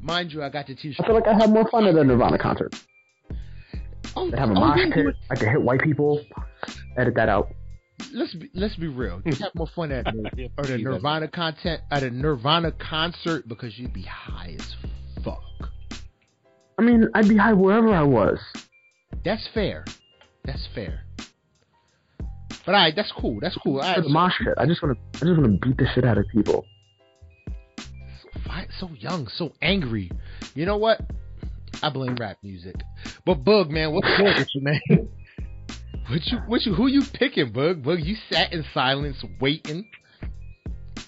Mind 0.00 0.32
you, 0.32 0.42
I 0.42 0.48
got 0.48 0.66
the 0.68 0.74
T-shirt. 0.74 1.04
I 1.04 1.06
feel 1.06 1.14
like 1.16 1.26
I 1.26 1.34
had 1.34 1.50
more 1.50 1.68
fun 1.68 1.84
at 1.86 1.96
a 1.96 2.04
Nirvana 2.04 2.38
concert. 2.38 2.74
Oh, 4.14 4.30
they 4.30 4.38
have 4.38 4.50
a 4.50 4.52
oh, 4.52 4.60
mosh 4.60 4.78
pit. 4.94 5.14
I 5.30 5.34
can 5.34 5.50
hit 5.50 5.60
white 5.60 5.80
people. 5.80 6.24
Edit 6.96 7.14
that 7.16 7.28
out. 7.28 7.52
Let's 8.12 8.34
be 8.34 8.50
let's 8.54 8.76
be 8.76 8.88
real. 8.88 9.20
You 9.24 9.34
have 9.36 9.54
more 9.54 9.68
fun 9.74 9.90
at, 9.92 10.06
at 10.58 10.70
a 10.70 10.78
Nirvana 10.78 11.28
content 11.28 11.82
at 11.90 12.02
a 12.02 12.10
Nirvana 12.10 12.72
concert 12.72 13.48
because 13.48 13.78
you'd 13.78 13.92
be 13.92 14.02
high 14.02 14.56
as 14.58 14.74
fuck. 14.80 14.90
I 16.78 16.82
mean, 16.82 17.08
I'd 17.14 17.28
be 17.28 17.36
high 17.36 17.54
wherever 17.54 17.88
I 17.88 18.02
was. 18.02 18.38
That's 19.24 19.48
fair. 19.54 19.84
That's 20.44 20.68
fair. 20.74 21.00
But 22.64 22.74
I, 22.74 22.86
right, 22.86 22.96
that's 22.96 23.12
cool. 23.12 23.38
That's 23.40 23.56
cool. 23.56 23.78
Right, 23.78 24.02
the 24.02 24.08
mosh 24.08 24.34
pit. 24.38 24.54
I 24.58 24.66
just 24.66 24.82
want 24.82 24.98
to. 24.98 25.18
I 25.18 25.28
just 25.28 25.40
want 25.40 25.60
to 25.60 25.68
beat 25.68 25.78
the 25.78 25.86
shit 25.94 26.04
out 26.04 26.18
of 26.18 26.26
people. 26.28 26.66
So, 27.48 28.50
so 28.80 28.90
young, 28.98 29.28
so 29.36 29.52
angry. 29.62 30.10
You 30.54 30.66
know 30.66 30.76
what? 30.76 31.00
I 31.82 31.90
blame 31.90 32.16
rap 32.16 32.38
music. 32.42 32.76
But 33.24 33.44
Boog, 33.44 33.70
man, 33.70 33.92
what's 33.92 34.08
good 34.16 34.36
with 34.36 34.48
you, 34.54 34.62
man? 34.62 34.80
What 36.08 36.24
you, 36.26 36.38
what 36.46 36.62
you, 36.62 36.72
who 36.72 36.86
you 36.86 37.02
picking, 37.14 37.52
Boog? 37.52 37.82
Boog, 37.82 38.04
you 38.04 38.14
sat 38.30 38.52
in 38.52 38.64
silence, 38.72 39.16
waiting. 39.40 39.90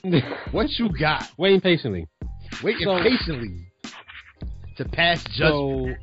what 0.51 0.69
you 0.71 0.91
got? 0.99 1.31
Waiting 1.39 1.61
patiently. 1.61 2.09
Waiting 2.65 2.85
so, 2.85 3.01
patiently 3.01 3.68
to 4.79 4.85
pass 4.89 5.23
judgment. 5.25 5.99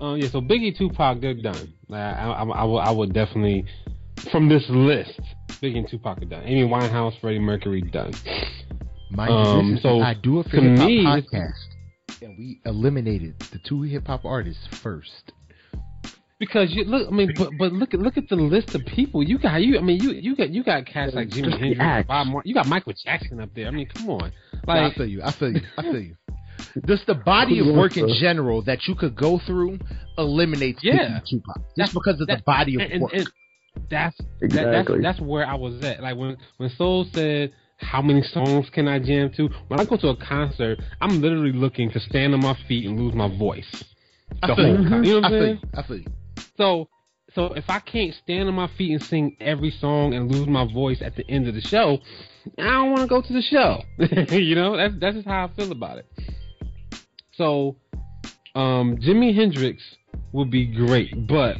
So, 0.00 0.04
uh, 0.04 0.14
yeah, 0.14 0.28
so 0.28 0.40
Biggie, 0.40 0.76
Tupac, 0.76 1.20
they're 1.20 1.34
done. 1.34 1.74
I, 1.90 1.96
I, 1.96 2.42
I, 2.42 2.64
would, 2.64 2.78
I 2.78 2.90
would 2.90 3.12
definitely, 3.12 3.64
from 4.32 4.48
this 4.48 4.64
list, 4.68 5.20
Biggie 5.62 5.78
and 5.78 5.88
Tupac 5.88 6.22
are 6.22 6.24
done. 6.24 6.42
Amy 6.44 6.68
Winehouse, 6.68 7.20
Freddie 7.20 7.38
Mercury, 7.38 7.82
done. 7.82 8.12
Mind 9.10 9.32
um, 9.32 9.70
you, 9.72 9.76
so 9.78 10.00
I 10.00 10.14
do 10.14 10.40
it 10.40 10.48
for 10.48 10.60
hip 10.60 10.78
hop 10.78 10.88
podcast, 10.88 12.22
and 12.22 12.38
we 12.38 12.60
eliminated 12.64 13.38
the 13.52 13.58
two 13.58 13.82
hip 13.82 14.06
hop 14.06 14.24
artists 14.24 14.66
first. 14.78 15.32
Because 16.38 16.70
you 16.70 16.84
look, 16.84 17.08
I 17.08 17.10
mean, 17.10 17.32
but 17.36 17.50
but 17.58 17.72
look 17.72 17.92
at 17.92 18.00
look 18.00 18.16
at 18.16 18.28
the 18.28 18.36
list 18.36 18.74
of 18.74 18.86
people 18.86 19.22
you 19.22 19.36
got. 19.36 19.60
You, 19.60 19.78
I 19.78 19.82
mean, 19.82 20.00
you 20.00 20.12
you 20.12 20.36
got 20.36 20.50
you 20.50 20.62
got 20.62 20.86
cats 20.86 21.12
like 21.12 21.28
Jimi 21.28 21.58
Hendrix, 21.58 22.06
Bob 22.06 22.28
Marley. 22.28 22.42
You 22.44 22.54
got 22.54 22.68
Michael 22.68 22.94
Jackson 23.04 23.40
up 23.40 23.52
there. 23.54 23.66
I 23.66 23.70
mean, 23.72 23.88
come 23.88 24.08
on. 24.08 24.32
Like, 24.66 24.92
I 24.92 24.94
feel 24.94 25.06
you. 25.06 25.22
I 25.22 25.32
feel 25.32 25.52
you. 25.52 25.62
I 25.76 25.82
feel 25.82 26.00
you. 26.00 26.16
Just 26.86 27.06
the 27.06 27.14
body 27.14 27.58
of 27.58 27.74
work 27.74 27.96
in 27.96 28.08
general 28.20 28.62
that 28.62 28.86
you 28.86 28.94
could 28.94 29.16
go 29.16 29.38
through 29.38 29.78
eliminates 30.18 30.80
yeah. 30.82 31.20
Tupac. 31.28 31.62
Just 31.76 31.94
because 31.94 32.20
of 32.20 32.26
that, 32.28 32.38
the 32.38 32.42
body 32.44 32.74
of 32.76 32.90
and, 32.90 33.02
work. 33.02 33.12
And, 33.14 33.28
that's 33.88 34.16
exactly. 34.42 34.72
that, 34.72 34.86
that's 34.86 35.02
that's 35.02 35.20
where 35.20 35.46
I 35.46 35.54
was 35.54 35.82
at. 35.84 36.02
Like 36.02 36.16
when 36.16 36.36
when 36.56 36.70
Soul 36.70 37.06
said 37.12 37.52
how 37.78 38.02
many 38.02 38.22
songs 38.22 38.68
can 38.70 38.88
I 38.88 38.98
jam 38.98 39.30
to? 39.36 39.48
When 39.68 39.80
I 39.80 39.84
go 39.84 39.96
to 39.96 40.08
a 40.08 40.16
concert, 40.16 40.80
I'm 41.00 41.20
literally 41.20 41.52
looking 41.52 41.90
to 41.92 42.00
stand 42.00 42.34
on 42.34 42.40
my 42.40 42.56
feet 42.68 42.86
and 42.86 42.98
lose 42.98 43.14
my 43.14 43.28
voice. 43.38 43.84
The 44.42 44.54
whole 44.54 44.76
time. 44.76 45.04
You 45.04 45.14
know 45.14 45.20
what 45.20 45.32
I'm 45.32 45.40
saying? 45.40 45.60
I 45.74 45.82
feel 45.82 45.96
you. 45.98 46.06
So 46.56 46.88
so 47.34 47.52
if 47.54 47.70
I 47.70 47.78
can't 47.78 48.14
stand 48.14 48.48
on 48.48 48.54
my 48.54 48.68
feet 48.76 48.92
and 48.92 49.02
sing 49.02 49.36
every 49.40 49.70
song 49.70 50.14
and 50.14 50.30
lose 50.30 50.48
my 50.48 50.70
voice 50.70 51.00
at 51.00 51.16
the 51.16 51.28
end 51.28 51.48
of 51.48 51.54
the 51.54 51.60
show, 51.60 51.98
I 52.58 52.62
don't 52.62 52.90
want 52.90 53.02
to 53.02 53.06
go 53.06 53.22
to 53.22 53.32
the 53.32 53.42
show. 53.42 53.82
you 54.36 54.54
know, 54.54 54.76
that's 54.76 54.94
that's 55.00 55.16
just 55.16 55.28
how 55.28 55.44
I 55.44 55.56
feel 55.56 55.72
about 55.72 55.98
it. 55.98 56.06
So, 57.40 57.76
um, 58.54 58.98
Jimi 58.98 59.34
Hendrix 59.34 59.82
would 60.32 60.50
be 60.50 60.66
great, 60.66 61.26
but 61.26 61.56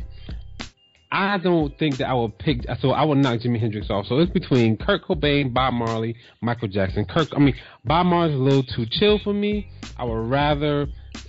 I 1.11 1.39
don't 1.39 1.77
think 1.79 1.97
that 1.97 2.09
I 2.09 2.13
would 2.13 2.39
pick. 2.39 2.67
So 2.81 2.91
I 2.91 3.03
would 3.03 3.17
knock 3.17 3.41
Jimi 3.41 3.59
Hendrix 3.59 3.89
off. 3.89 4.05
So 4.07 4.19
it's 4.19 4.31
between 4.31 4.77
Kurt 4.77 5.03
Cobain, 5.05 5.55
Bob 5.55 5.73
Marley, 5.73 6.17
Michael 6.43 6.69
Jackson. 6.69 7.07
Kirk, 7.07 7.29
I 7.35 7.39
mean, 7.39 7.55
Bob 7.83 8.05
Marley's 8.05 8.35
a 8.35 8.39
little 8.39 8.63
too 8.63 8.85
chill 8.91 9.21
for 9.25 9.33
me. 9.33 9.71
I 9.97 10.05
would 10.05 10.29
rather 10.29 10.87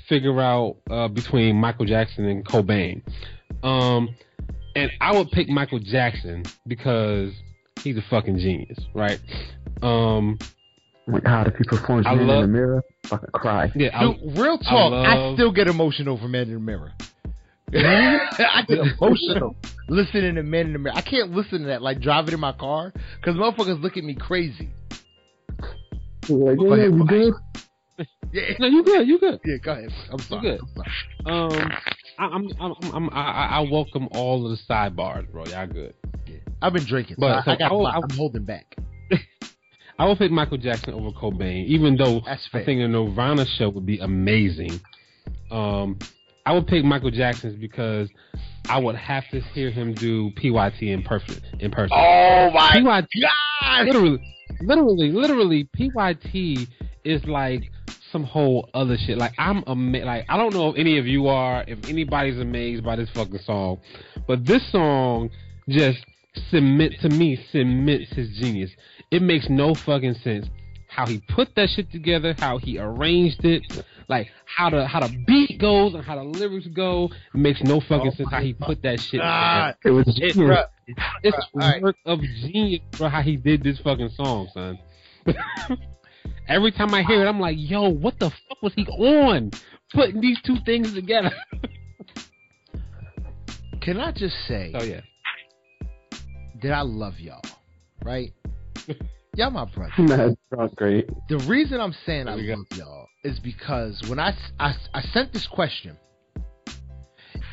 figure 0.09 0.41
out 0.41 0.75
uh, 0.89 1.07
between 1.07 1.55
Michael 1.55 1.85
Jackson 1.85 2.25
and 2.25 2.45
Cobain. 2.45 3.03
Um, 3.63 4.13
and 4.75 4.91
I 4.99 5.17
would 5.17 5.31
pick 5.31 5.47
Michael 5.47 5.79
Jackson 5.79 6.43
because 6.67 7.31
he's 7.81 7.95
a 7.95 8.03
fucking 8.09 8.37
genius, 8.37 8.79
right? 8.93 9.21
Um, 9.81 10.39
oh 11.11 11.13
my 11.13 11.19
God, 11.19 11.47
if 11.47 11.55
he 11.55 11.63
performs 11.63 12.05
Man 12.05 12.27
love, 12.27 12.43
in 12.43 12.51
the 12.51 12.57
Mirror, 12.57 12.83
fucking 13.05 13.29
cry. 13.33 13.71
Yeah, 13.75 13.99
Dude, 13.99 14.37
real 14.37 14.57
talk, 14.57 14.71
I, 14.71 14.87
love, 14.87 15.05
I, 15.05 15.33
still 15.35 15.51
get 15.51 15.67
emotional 15.67 16.13
over 16.15 16.27
Man 16.27 16.43
in 16.43 16.53
the 16.53 16.59
Mirror. 16.59 16.93
I 17.73 18.65
get 18.67 18.79
emotional 18.79 19.55
listening 19.87 20.35
to 20.35 20.43
Man 20.43 20.67
in 20.67 20.73
the 20.73 20.79
Mirror. 20.79 20.95
I 20.95 21.01
can't 21.01 21.31
listen 21.31 21.61
to 21.61 21.67
that 21.67 21.81
like 21.81 22.01
driving 22.01 22.33
in 22.33 22.39
my 22.39 22.53
car 22.53 22.93
because 23.17 23.35
motherfuckers 23.35 23.81
look 23.81 23.97
at 23.97 24.03
me 24.03 24.15
crazy. 24.15 24.69
Like, 26.29 26.57
yeah, 26.59 26.73
ahead, 26.73 26.93
you 26.93 27.05
good? 27.05 27.33
Yeah. 28.33 28.53
No, 28.59 28.67
you 28.67 28.83
good. 28.83 29.07
You 29.07 29.19
good. 29.19 29.41
Yeah, 29.43 29.57
go 29.61 29.71
ahead. 29.73 29.89
I'm 30.09 30.19
sorry. 30.19 30.47
You 30.47 30.57
good. 30.57 30.61
I'm 31.25 31.51
sorry. 31.51 31.61
Um, 31.61 31.71
I, 32.17 32.25
I'm, 32.25 32.47
I'm, 32.61 32.93
I'm, 32.93 33.09
I, 33.11 33.47
I 33.57 33.67
welcome 33.69 34.07
all 34.13 34.45
of 34.45 34.57
the 34.57 34.73
sidebars, 34.73 35.29
bro. 35.29 35.43
Y'all 35.47 35.67
good. 35.67 35.93
Yeah. 36.25 36.37
I've 36.61 36.71
been 36.71 36.85
drinking, 36.85 37.17
but 37.19 37.43
so 37.43 37.51
I, 37.51 37.53
I 37.55 37.57
got, 37.57 37.73
I, 37.73 37.97
I'm 37.97 38.09
holding 38.11 38.45
back. 38.45 38.77
I 39.99 40.07
would 40.07 40.17
pick 40.17 40.31
Michael 40.31 40.57
Jackson 40.57 40.93
over 40.93 41.11
Cobain, 41.11 41.65
even 41.67 41.95
though 41.97 42.21
I 42.25 42.37
think 42.51 42.81
the 42.81 42.87
Nirvana 42.87 43.45
show 43.45 43.69
would 43.69 43.85
be 43.85 43.99
amazing. 43.99 44.79
Um, 45.49 45.99
I 46.45 46.53
would 46.53 46.67
pick 46.67 46.83
Michael 46.83 47.11
Jackson's 47.11 47.59
because 47.59 48.09
I 48.67 48.79
would 48.79 48.95
have 48.95 49.23
to 49.31 49.41
hear 49.53 49.69
him 49.69 49.93
do 49.93 50.31
PYT 50.31 50.81
in 50.81 51.03
perfect 51.03 51.41
in 51.59 51.71
person. 51.71 51.95
Oh 51.97 52.51
my 52.51 52.71
PYT, 52.73 53.07
god! 53.21 53.85
Literally, 53.85 54.19
literally, 54.61 55.11
literally, 55.11 55.69
PYT 55.75 56.67
is 57.03 57.23
like 57.25 57.71
some 58.11 58.23
whole 58.23 58.69
other 58.73 58.97
shit. 58.97 59.17
Like 59.17 59.33
I'm 59.37 59.63
amazed. 59.67 60.05
Like 60.05 60.25
I 60.29 60.37
don't 60.37 60.53
know 60.53 60.69
if 60.69 60.77
any 60.77 60.97
of 60.97 61.07
you 61.07 61.27
are, 61.27 61.63
if 61.67 61.87
anybody's 61.87 62.39
amazed 62.39 62.83
by 62.83 62.95
this 62.95 63.09
fucking 63.13 63.39
song, 63.45 63.79
but 64.27 64.45
this 64.45 64.61
song 64.71 65.29
just 65.69 65.99
submit 66.49 66.93
to 67.01 67.09
me 67.09 67.39
cements 67.51 68.13
his 68.13 68.29
genius. 68.37 68.71
It 69.11 69.21
makes 69.21 69.49
no 69.49 69.75
fucking 69.75 70.15
sense 70.23 70.47
how 70.87 71.05
he 71.05 71.19
put 71.19 71.55
that 71.55 71.69
shit 71.69 71.91
together, 71.91 72.35
how 72.37 72.57
he 72.57 72.77
arranged 72.77 73.45
it, 73.45 73.63
like 74.09 74.27
how 74.45 74.69
the 74.69 74.85
how 74.85 74.99
the 74.99 75.23
beat 75.25 75.59
goes 75.59 75.93
and 75.93 76.03
how 76.03 76.15
the 76.15 76.23
lyrics 76.23 76.67
go. 76.67 77.09
It 77.33 77.37
makes 77.37 77.61
no 77.61 77.79
fucking 77.79 78.11
oh 78.13 78.15
sense 78.15 78.29
how 78.29 78.41
he 78.41 78.53
put 78.53 78.81
that 78.83 78.99
shit. 78.99 79.21
Oh 79.21 79.23
God. 79.23 79.75
It 79.85 79.91
was 79.91 80.19
it, 80.21 80.35
bro, 80.35 80.63
it's 81.23 81.37
right. 81.53 81.81
work 81.81 81.95
of 82.05 82.21
genius, 82.21 82.81
bro. 82.97 83.09
How 83.09 83.21
he 83.21 83.37
did 83.37 83.63
this 83.63 83.79
fucking 83.79 84.09
song, 84.15 84.49
son. 84.53 84.79
Every 86.47 86.71
time 86.71 86.93
I 86.93 87.03
hear 87.03 87.25
it, 87.25 87.29
I'm 87.29 87.39
like, 87.39 87.55
yo, 87.57 87.89
what 87.89 88.19
the 88.19 88.29
fuck 88.29 88.61
was 88.61 88.73
he 88.75 88.85
on? 88.85 89.51
Putting 89.93 90.19
these 90.19 90.41
two 90.41 90.57
things 90.65 90.93
together. 90.93 91.31
Can 93.81 93.99
I 93.99 94.11
just 94.11 94.35
say? 94.47 94.71
Oh 94.75 94.83
yeah. 94.83 95.01
That 96.61 96.73
I 96.73 96.81
love 96.81 97.19
y'all, 97.19 97.41
right? 98.03 98.33
y'all 99.35 99.51
my 99.51 99.65
brothers. 99.65 99.93
That's 100.07 100.35
not 100.51 100.75
great. 100.75 101.09
The 101.29 101.37
reason 101.47 101.79
I'm 101.79 101.95
saying 102.05 102.27
I 102.27 102.35
love 102.35 102.65
y'all 102.75 103.07
is 103.23 103.39
because 103.39 104.01
when 104.07 104.19
I, 104.19 104.33
I, 104.59 104.73
I 104.93 105.01
sent 105.13 105.33
this 105.33 105.47
question, 105.47 105.97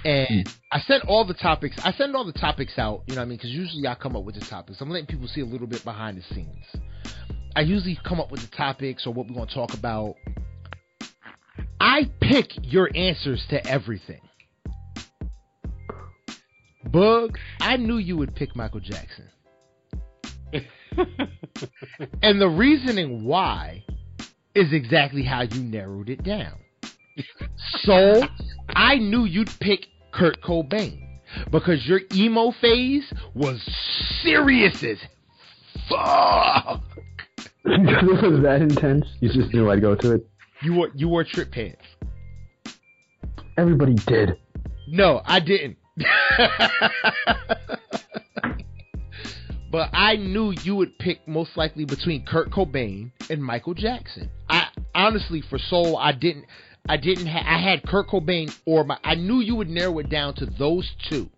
and. 0.05 0.49
I 0.70 0.81
sent 0.81 1.05
all 1.07 1.24
the 1.24 1.35
topics. 1.35 1.76
I 1.83 1.93
send 1.93 2.14
all 2.14 2.24
the 2.24 2.33
topics 2.33 2.79
out. 2.79 3.03
You 3.07 3.14
know 3.14 3.20
what 3.20 3.26
I 3.26 3.29
mean? 3.29 3.39
Because 3.39 3.51
usually 3.51 3.87
I 3.87 3.95
come 3.95 4.16
up 4.16 4.24
with 4.24 4.35
the 4.35 4.45
topics. 4.45 4.81
I'm 4.81 4.91
letting 4.91 5.07
people 5.07 5.26
see 5.29 5.41
a 5.41 5.47
little 5.47 5.66
bit 5.66 5.83
behind 5.83 6.18
the 6.18 6.35
scenes. 6.35 6.64
I 7.57 7.62
usually 7.62 7.99
come 8.05 8.20
up 8.20 8.31
with 8.31 8.41
the 8.41 8.55
topics 8.55 9.07
or 9.07 9.14
what 9.14 9.26
we're 9.26 9.35
going 9.35 9.49
to 9.49 9.55
talk 9.55 9.74
about. 9.74 10.14
I 11.81 12.11
pick 12.20 12.51
your 12.62 12.91
answers 12.95 13.45
to 13.51 13.66
everything. 13.66 14.20
Boog, 16.87 17.37
I 17.61 17.76
knew 17.76 17.97
you 17.97 18.16
would 18.16 18.35
pick 18.35 18.55
Michael 18.55 18.81
Jackson. 18.81 19.29
and 22.22 22.40
the 22.40 22.49
reasoning 22.49 23.24
why 23.24 23.84
is 24.55 24.72
exactly 24.72 25.22
how 25.22 25.42
you 25.42 25.62
narrowed 25.62 26.09
it 26.09 26.22
down. 26.22 26.59
So, 27.82 28.22
I 28.68 28.96
knew 28.96 29.24
you'd 29.24 29.51
pick 29.61 29.86
Kurt 30.12 30.40
Cobain 30.42 31.20
because 31.51 31.86
your 31.86 32.00
emo 32.14 32.53
phase 32.61 33.12
was 33.34 33.61
serious 34.22 34.83
as 34.83 34.99
fuck. 35.88 36.83
was 37.64 38.42
that 38.42 38.62
intense. 38.62 39.04
You 39.20 39.33
just 39.33 39.53
knew 39.53 39.70
I'd 39.70 39.80
go 39.80 39.95
to 39.95 40.14
it. 40.14 40.26
You 40.62 40.75
wore 40.75 40.91
you 40.95 41.08
wore 41.08 41.25
Tripp 41.25 41.53
pants. 41.53 41.83
Everybody 43.57 43.95
did. 43.95 44.37
No, 44.88 45.20
I 45.25 45.41
didn't. 45.41 45.76
but 49.70 49.90
I 49.92 50.16
knew 50.16 50.53
you 50.62 50.76
would 50.76 50.99
pick 50.99 51.26
most 51.26 51.57
likely 51.57 51.84
between 51.84 52.24
Kurt 52.24 52.50
Cobain 52.50 53.12
and 53.30 53.42
Michael 53.42 53.74
Jackson. 53.74 54.30
I 54.49 54.68
honestly, 54.95 55.42
for 55.49 55.58
soul, 55.58 55.96
I 55.96 56.12
didn't. 56.12 56.46
I 56.88 56.96
didn't. 56.96 57.26
Ha- 57.26 57.45
I 57.46 57.58
had 57.58 57.82
Kurt 57.82 58.08
Cobain 58.08 58.54
or 58.64 58.84
my. 58.84 58.99
I 59.04 59.14
knew 59.14 59.40
you 59.40 59.57
would 59.57 59.68
narrow 59.68 59.99
it 59.99 60.08
down 60.08 60.34
to 60.36 60.46
those 60.46 60.90
two. 61.11 61.28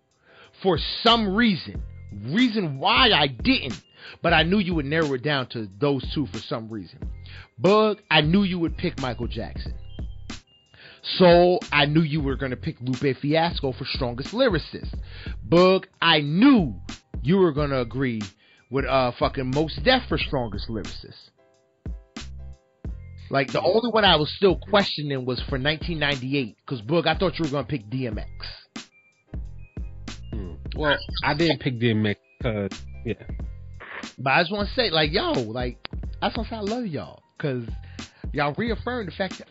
For 0.63 0.77
some 1.03 1.35
reason, 1.35 1.81
reason 2.11 2.77
why 2.77 3.09
I 3.11 3.27
didn't 3.27 3.81
but 4.21 4.33
I 4.33 4.43
knew 4.43 4.59
you 4.59 4.75
would 4.75 4.85
narrow 4.85 5.13
it 5.13 5.23
down 5.23 5.47
to 5.49 5.67
those 5.79 6.03
two 6.13 6.27
for 6.27 6.39
some 6.39 6.69
reason. 6.69 6.99
Boog, 7.61 7.99
I 8.09 8.21
knew 8.21 8.43
you 8.43 8.59
would 8.59 8.77
pick 8.77 8.99
Michael 8.99 9.27
Jackson. 9.27 9.73
Soul, 11.17 11.59
I 11.71 11.85
knew 11.85 12.01
you 12.01 12.21
were 12.21 12.35
going 12.35 12.51
to 12.51 12.57
pick 12.57 12.77
Lupe 12.79 13.17
Fiasco 13.17 13.71
for 13.71 13.85
strongest 13.85 14.33
lyricist. 14.33 14.93
Boog, 15.47 15.85
I 16.01 16.21
knew 16.21 16.75
you 17.21 17.37
were 17.37 17.51
going 17.51 17.69
to 17.69 17.81
agree 17.81 18.21
with 18.69 18.85
uh 18.85 19.11
fucking 19.19 19.51
Mos 19.53 19.77
Def 19.83 20.03
for 20.07 20.17
strongest 20.17 20.69
lyricist. 20.69 21.29
Like 23.29 23.51
the 23.51 23.61
only 23.61 23.91
one 23.91 24.03
I 24.03 24.17
was 24.17 24.31
still 24.35 24.57
questioning 24.57 25.25
was 25.25 25.39
for 25.39 25.57
1998 25.57 26.57
because 26.65 26.81
Boog, 26.81 27.07
I 27.07 27.17
thought 27.17 27.39
you 27.39 27.45
were 27.45 27.51
gonna 27.51 27.67
pick 27.67 27.89
DMX. 27.89 28.27
Hmm. 30.31 30.53
Well, 30.75 30.97
I 31.23 31.33
didn't 31.33 31.59
pick 31.59 31.79
DMX 31.79 32.15
because 32.39 32.71
yeah, 33.05 33.13
but 34.17 34.31
I 34.31 34.41
just 34.41 34.51
want 34.51 34.67
to 34.69 34.75
say, 34.75 34.89
like, 34.89 35.11
yo, 35.11 35.31
like, 35.31 35.77
that's 36.21 36.37
why 36.37 36.45
I 36.51 36.59
love 36.59 36.85
y'all. 36.85 37.23
Because 37.37 37.67
y'all 38.33 38.53
reaffirm 38.57 39.05
the 39.07 39.11
fact 39.11 39.39
that 39.39 39.47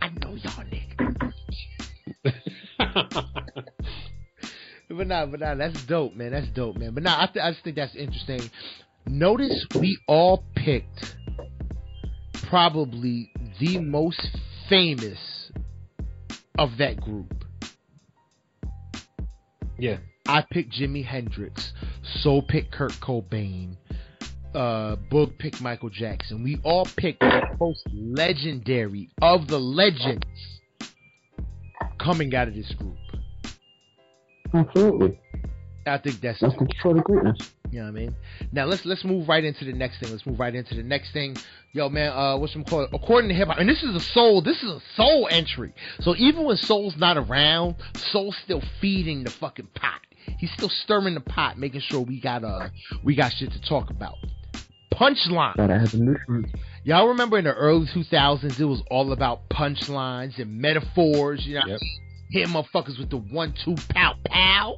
I, 0.00 0.08
know 0.08 0.34
y'all 0.34 0.64
niggas. 0.64 1.32
but 4.88 5.06
nah, 5.06 5.26
but 5.26 5.40
nah, 5.40 5.54
that's 5.54 5.84
dope, 5.84 6.14
man. 6.14 6.32
That's 6.32 6.48
dope, 6.48 6.76
man. 6.76 6.94
But 6.94 7.02
nah, 7.02 7.22
I, 7.22 7.26
th- 7.26 7.42
I 7.42 7.50
just 7.52 7.64
think 7.64 7.76
that's 7.76 7.94
interesting. 7.94 8.50
Notice 9.06 9.66
we 9.80 9.98
all 10.06 10.44
picked 10.54 11.16
probably 12.48 13.32
the 13.60 13.78
most 13.78 14.36
famous 14.68 15.50
of 16.58 16.70
that 16.78 17.00
group. 17.00 17.44
Yeah. 19.78 19.98
I 20.26 20.44
picked 20.50 20.72
Jimi 20.72 21.04
Hendrix. 21.04 21.72
Soul 22.20 22.42
picked 22.42 22.72
Kurt 22.72 22.92
Cobain. 22.92 23.76
Uh, 24.54 24.96
Boog 25.12 25.38
picked 25.38 25.60
Michael 25.60 25.90
Jackson. 25.90 26.42
We 26.42 26.58
all 26.64 26.86
picked 26.96 27.20
the 27.20 27.42
most 27.60 27.86
legendary 27.92 29.10
of 29.20 29.48
the 29.48 29.58
legends 29.58 30.24
coming 32.00 32.34
out 32.34 32.48
of 32.48 32.54
this 32.54 32.72
group. 32.72 32.96
Absolutely. 34.54 35.20
I 35.86 35.98
think 35.98 36.20
that's 36.20 36.40
that's 36.40 36.54
the 36.54 36.66
sort 36.82 36.98
of 36.98 37.04
greatness. 37.04 37.38
You 37.70 37.78
know 37.78 37.84
what 37.84 37.90
I 37.90 37.92
mean? 37.92 38.16
Now 38.52 38.64
let's 38.64 38.84
let's 38.84 39.04
move 39.04 39.28
right 39.28 39.44
into 39.44 39.64
the 39.64 39.72
next 39.72 40.00
thing. 40.00 40.10
Let's 40.10 40.26
move 40.26 40.38
right 40.38 40.54
into 40.54 40.74
the 40.74 40.82
next 40.82 41.12
thing. 41.12 41.36
Yo, 41.72 41.88
man, 41.88 42.12
uh, 42.12 42.36
what's 42.36 42.52
some 42.52 42.64
call 42.64 42.88
According 42.92 43.28
to 43.28 43.34
hip 43.34 43.48
hop, 43.48 43.58
and 43.58 43.68
this 43.68 43.82
is 43.82 43.94
a 43.94 44.00
soul. 44.00 44.42
This 44.42 44.62
is 44.62 44.70
a 44.70 44.80
soul 44.94 45.28
entry. 45.30 45.74
So 46.00 46.16
even 46.16 46.44
when 46.44 46.56
soul's 46.56 46.96
not 46.96 47.16
around, 47.16 47.76
soul's 47.96 48.36
still 48.44 48.62
feeding 48.80 49.24
the 49.24 49.30
fucking 49.30 49.68
pot. 49.74 50.00
He's 50.38 50.50
still 50.52 50.68
stirring 50.68 51.14
the 51.14 51.20
pot, 51.20 51.58
making 51.58 51.80
sure 51.80 52.00
we 52.00 52.20
got 52.20 52.42
uh 52.42 52.68
we 53.04 53.14
got 53.14 53.32
shit 53.32 53.52
to 53.52 53.60
talk 53.60 53.90
about. 53.90 54.16
Punchline. 54.92 55.56
Gotta 55.56 55.78
have 55.78 55.94
a 55.94 56.42
Y'all 56.84 57.08
remember 57.08 57.36
in 57.36 57.44
the 57.44 57.52
early 57.52 57.86
2000s, 57.86 58.58
it 58.58 58.64
was 58.64 58.82
all 58.90 59.12
about 59.12 59.48
punchlines 59.50 60.38
and 60.38 60.58
metaphors. 60.58 61.46
You 61.46 61.56
know, 61.56 61.66
yep. 61.66 61.80
Hitting 62.30 62.52
motherfuckers 62.52 62.98
with 62.98 63.10
the 63.10 63.18
one-two 63.18 63.76
pow 63.90 64.14
pow. 64.24 64.76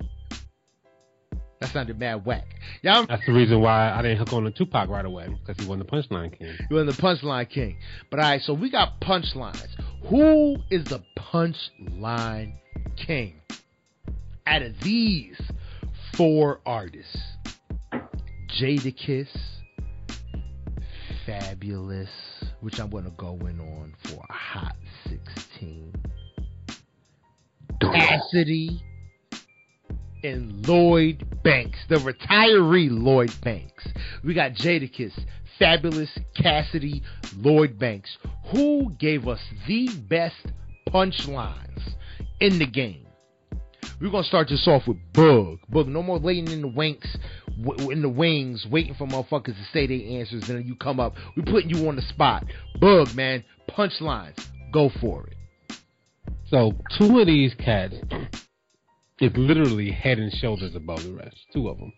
That 1.61 1.71
sounded 1.71 1.99
mad 1.99 2.25
whack. 2.25 2.45
Y'all, 2.83 3.07
That's 3.07 3.25
the 3.27 3.33
reason 3.33 3.61
why 3.61 3.91
I 3.91 4.01
didn't 4.03 4.19
hook 4.19 4.33
on 4.33 4.45
the 4.45 4.53
Tupac 4.53 4.89
right 4.89 5.05
away 5.05 5.27
because 5.29 5.61
he 5.61 5.69
wasn't 5.69 5.91
the 5.91 5.97
punchline 5.97 6.39
king. 6.39 6.55
He 6.69 6.75
wasn't 6.75 6.97
the 6.97 7.03
punchline 7.03 7.49
king. 7.51 7.79
But 8.11 8.21
all 8.21 8.31
right, 8.31 8.41
so 8.43 8.55
we 8.55 8.71
got 8.71 9.01
punchlines. 9.01 9.69
Who 10.09 10.57
is 10.71 10.85
the 10.85 11.03
punchline 11.19 12.55
king? 12.97 13.41
Out 14.47 14.63
of 14.63 14.73
these 14.83 15.41
four 16.17 16.61
artists, 16.65 17.17
Jadakiss, 18.61 19.29
Fabolous, 21.27 22.09
which 22.61 22.81
I'm 22.81 22.89
gonna 22.89 23.13
go 23.17 23.35
in 23.47 23.61
on 23.61 23.95
for 24.05 24.25
a 24.29 24.33
hot 24.33 24.77
16. 25.09 25.93
Cassidy 27.81 28.83
and 30.25 30.67
Lloyd 30.67 31.27
Banks, 31.43 31.79
the 31.89 31.97
retiree 31.97 32.89
Lloyd 32.91 33.33
Banks. 33.43 33.87
We 34.25 34.35
got 34.35 34.53
Jadakiss, 34.53 35.13
Fabolous, 35.61 36.11
Cassidy, 36.35 37.03
Lloyd 37.37 37.79
Banks. 37.79 38.17
Who 38.53 38.91
gave 38.99 39.29
us 39.29 39.41
the 39.67 39.89
best 40.09 40.53
punchlines 40.89 41.95
in 42.41 42.59
the 42.59 42.67
game? 42.67 43.07
We're 44.01 44.11
gonna 44.11 44.25
start 44.25 44.49
this 44.49 44.67
off 44.69 44.87
with 44.87 44.99
Boog. 45.13 45.59
Boog, 45.73 45.89
no 45.89 46.03
more 46.03 46.19
waiting 46.19 46.53
in 46.53 46.63
the 46.63 46.69
winks, 46.69 47.17
in 47.91 48.03
the 48.03 48.09
wings, 48.09 48.65
waiting 48.71 48.95
for 48.95 49.07
motherfuckers 49.07 49.57
to 49.57 49.65
say 49.73 49.87
their 49.87 50.21
answers, 50.21 50.49
and 50.49 50.59
then 50.59 50.67
you 50.67 50.77
come 50.77 51.01
up. 51.01 51.15
We're 51.37 51.45
putting 51.45 51.71
you 51.71 51.89
on 51.89 51.97
the 51.97 52.03
spot. 52.03 52.45
Boog, 52.81 53.15
man, 53.17 53.45
punchlines. 53.69 54.39
Go 54.73 54.91
for 55.01 55.27
it. 55.27 55.38
So 56.51 56.73
two 56.99 57.19
of 57.19 57.27
these 57.27 57.55
cats 57.55 57.95
is 59.21 59.33
literally 59.37 59.91
head 59.91 60.19
and 60.19 60.33
shoulders 60.33 60.75
above 60.75 61.03
the 61.03 61.13
rest. 61.13 61.37
Two 61.53 61.69
of 61.69 61.79
them. 61.79 61.93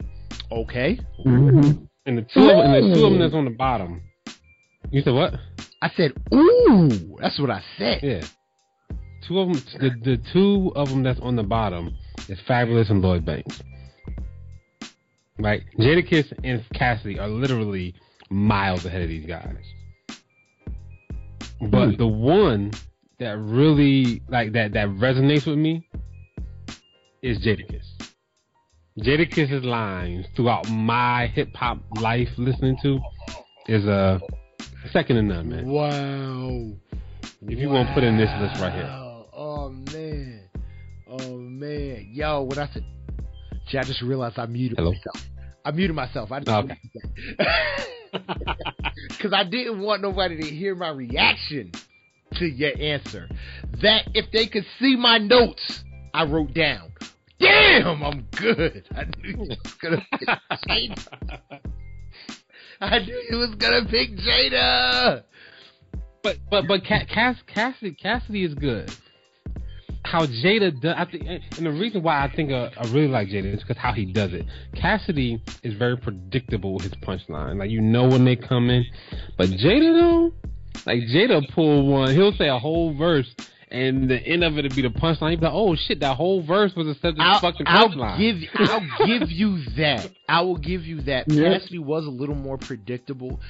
Okay. 0.50 0.98
Mm-hmm. 1.24 1.84
And 2.06 2.18
the 2.18 2.22
two, 2.22 2.40
of, 2.40 2.64
and 2.64 2.74
the 2.74 2.94
two 2.96 3.04
of 3.04 3.12
them 3.12 3.20
that's 3.20 3.34
on 3.34 3.44
the 3.44 3.50
bottom. 3.52 4.02
You 4.90 5.02
said 5.02 5.14
what? 5.14 5.34
I 5.82 5.90
said, 5.96 6.12
ooh. 6.34 7.16
That's 7.20 7.38
what 7.38 7.50
I 7.50 7.62
said. 7.78 8.00
Yeah. 8.02 8.22
Two 9.28 9.38
of 9.38 9.48
them. 9.48 9.62
The, 9.78 9.90
the 10.02 10.22
two 10.32 10.72
of 10.74 10.88
them 10.88 11.02
that's 11.02 11.20
on 11.20 11.36
the 11.36 11.42
bottom 11.42 11.96
is 12.28 12.38
Fabolous 12.48 12.90
and 12.90 13.02
Lloyd 13.02 13.24
Banks. 13.24 13.62
Right. 15.38 15.62
Jadakiss 15.78 16.32
and 16.42 16.64
Cassidy 16.74 17.18
are 17.18 17.28
literally 17.28 17.94
miles 18.30 18.84
ahead 18.84 19.02
of 19.02 19.08
these 19.08 19.26
guys. 19.26 19.56
But 21.60 21.90
mm. 21.90 21.98
the 21.98 22.06
one 22.06 22.72
that 23.20 23.38
really 23.38 24.22
like 24.28 24.52
that 24.54 24.72
that 24.72 24.88
resonates 24.88 25.46
with 25.46 25.58
me 25.58 25.86
is 27.22 27.38
Jadakiss. 27.38 27.84
Jadakiss's 28.98 29.64
lines 29.64 30.26
throughout 30.34 30.68
my 30.70 31.26
hip 31.26 31.54
hop 31.54 31.78
life 32.00 32.28
listening 32.38 32.76
to 32.82 32.98
is 33.68 33.84
a 33.84 33.92
uh, 33.92 34.18
second 34.92 35.16
to 35.16 35.22
none, 35.22 35.48
man. 35.48 35.66
Wow. 35.66 36.72
If 37.42 37.58
you 37.58 37.68
wow. 37.68 37.74
want 37.74 37.88
to 37.88 37.94
put 37.94 38.04
in 38.04 38.16
this 38.16 38.30
list 38.40 38.60
right 38.60 38.72
here. 38.72 38.88
Oh 39.34 39.68
man. 39.68 40.48
Oh 41.06 41.36
man. 41.36 42.08
Yo, 42.12 42.42
what 42.42 42.58
I 42.58 42.68
said 42.72 42.84
Gee, 43.68 43.78
I 43.78 43.84
just 43.84 44.02
realized 44.02 44.38
I 44.38 44.46
muted 44.46 44.78
Hello? 44.78 44.92
myself. 44.92 45.26
I 45.64 45.70
muted 45.72 45.94
myself. 45.94 46.32
I 46.32 46.40
didn't 46.40 46.68
just 46.68 46.78
Because 49.08 49.32
I 49.34 49.44
didn't 49.44 49.80
want 49.80 50.00
nobody 50.00 50.40
to 50.40 50.48
hear 50.48 50.74
my 50.74 50.88
reaction 50.88 51.72
to 52.40 52.46
your 52.46 52.72
answer. 52.80 53.28
That 53.82 54.08
if 54.14 54.30
they 54.32 54.46
could 54.46 54.66
see 54.78 54.96
my 54.96 55.18
notes 55.18 55.84
I 56.12 56.24
wrote 56.24 56.54
down. 56.54 56.92
Damn, 57.38 58.02
I'm 58.02 58.26
good. 58.36 58.84
I 58.94 59.04
knew 59.04 59.22
he 59.22 59.34
was 59.34 59.56
gonna 59.80 60.04
pick 60.18 60.28
Jada. 60.28 61.60
I 62.80 62.98
knew 62.98 63.24
he 63.28 63.36
was 63.36 63.54
gonna 63.54 63.86
pick 63.86 64.10
Jada. 64.16 65.22
But 66.22 66.38
but 66.50 66.66
but 66.68 66.84
Cass, 66.84 67.36
Cassidy 67.46 67.92
Cassidy 67.94 68.44
is 68.44 68.54
good. 68.54 68.94
How 70.04 70.26
Jada 70.26 70.78
does, 70.80 70.94
I 70.96 71.04
think, 71.04 71.24
and 71.26 71.66
the 71.66 71.70
reason 71.70 72.02
why 72.02 72.24
I 72.24 72.34
think 72.34 72.50
uh, 72.50 72.70
I 72.76 72.84
really 72.88 73.08
like 73.08 73.28
Jada 73.28 73.54
is 73.54 73.60
because 73.60 73.76
how 73.76 73.92
he 73.92 74.06
does 74.06 74.32
it. 74.32 74.44
Cassidy 74.74 75.42
is 75.62 75.74
very 75.74 75.96
predictable 75.96 76.74
with 76.74 76.82
his 76.82 76.94
punchline. 76.94 77.58
Like 77.58 77.70
you 77.70 77.80
know 77.80 78.08
when 78.08 78.24
they 78.24 78.36
come 78.36 78.68
in, 78.68 78.84
but 79.38 79.48
Jada 79.48 80.00
though, 80.00 80.32
like 80.86 81.00
Jada 81.02 81.42
pull 81.54 81.86
one, 81.86 82.14
he'll 82.14 82.32
say 82.32 82.48
a 82.48 82.58
whole 82.58 82.94
verse 82.96 83.26
and 83.70 84.10
the 84.10 84.16
end 84.16 84.42
of 84.42 84.58
it 84.58 84.62
would 84.62 84.74
be 84.74 84.82
the 84.82 84.88
punchline. 84.88 85.30
You'd 85.30 85.40
be 85.40 85.46
like, 85.46 85.54
oh 85.54 85.76
shit, 85.76 86.00
that 86.00 86.16
whole 86.16 86.42
verse 86.42 86.72
was 86.74 86.88
a 86.88 87.14
I'll, 87.18 87.40
fucking 87.40 87.66
punchline. 87.66 88.02
I'll 88.02 88.18
give, 88.18 88.36
I'll 88.56 89.06
give 89.06 89.30
you 89.30 89.62
that. 89.76 90.10
I 90.28 90.40
will 90.40 90.56
give 90.56 90.82
you 90.82 91.02
that. 91.02 91.30
Yeah. 91.30 91.58
Cassidy 91.58 91.78
was 91.78 92.04
a 92.06 92.10
little 92.10 92.34
more 92.34 92.58
predictable. 92.58 93.40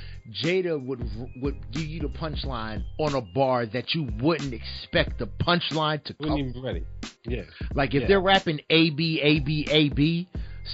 Jada 0.42 0.82
would 0.84 1.02
would 1.36 1.72
give 1.72 1.84
you 1.84 2.00
the 2.00 2.08
punchline 2.08 2.84
on 2.98 3.14
a 3.14 3.20
bar 3.20 3.66
that 3.66 3.94
you 3.94 4.08
wouldn't 4.20 4.52
expect 4.52 5.18
the 5.18 5.26
punchline 5.26 6.04
to 6.04 6.14
come. 6.14 6.30
Wouldn't 6.30 6.50
even 6.50 6.62
ready. 6.62 6.84
Yeah. 7.24 7.42
Like 7.74 7.94
if 7.94 8.02
yeah. 8.02 8.08
they're 8.08 8.20
rapping 8.20 8.60
A 8.68 8.90
B 8.90 9.20
A 9.22 9.40
B 9.40 9.66
A 9.70 9.88
B, 9.88 10.28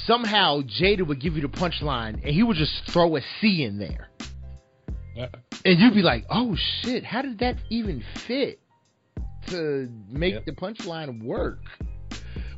somehow 0.07 0.63
Jada 0.63 1.07
would 1.07 1.21
give 1.21 1.35
you 1.35 1.43
the 1.43 1.49
punchline 1.49 2.15
and 2.15 2.35
he 2.35 2.43
would 2.43 2.57
just 2.57 2.73
throw 2.91 3.17
a 3.17 3.21
C 3.41 3.63
in 3.63 3.79
there. 3.79 4.09
Uh, 5.19 5.27
and 5.65 5.79
you'd 5.79 5.95
be 5.95 6.03
like, 6.03 6.25
"Oh 6.31 6.57
shit, 6.83 7.05
how 7.05 7.23
did 7.23 7.39
that 7.39 7.57
even 7.71 8.03
fit?" 8.27 8.61
to 9.49 9.89
make 10.11 10.35
yep. 10.35 10.45
the 10.45 10.53
punchline 10.53 11.23
work. 11.23 11.61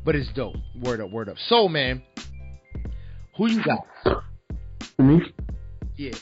But 0.05 0.16
it's 0.16 0.30
dope. 0.32 0.56
Word 0.80 1.01
up, 1.01 1.10
word 1.10 1.28
up. 1.28 1.36
So 1.48 1.68
man, 1.68 2.02
who 3.36 3.51
you 3.51 3.62
got? 3.62 4.24
Me? 4.98 5.20
Yeah. 5.97 6.14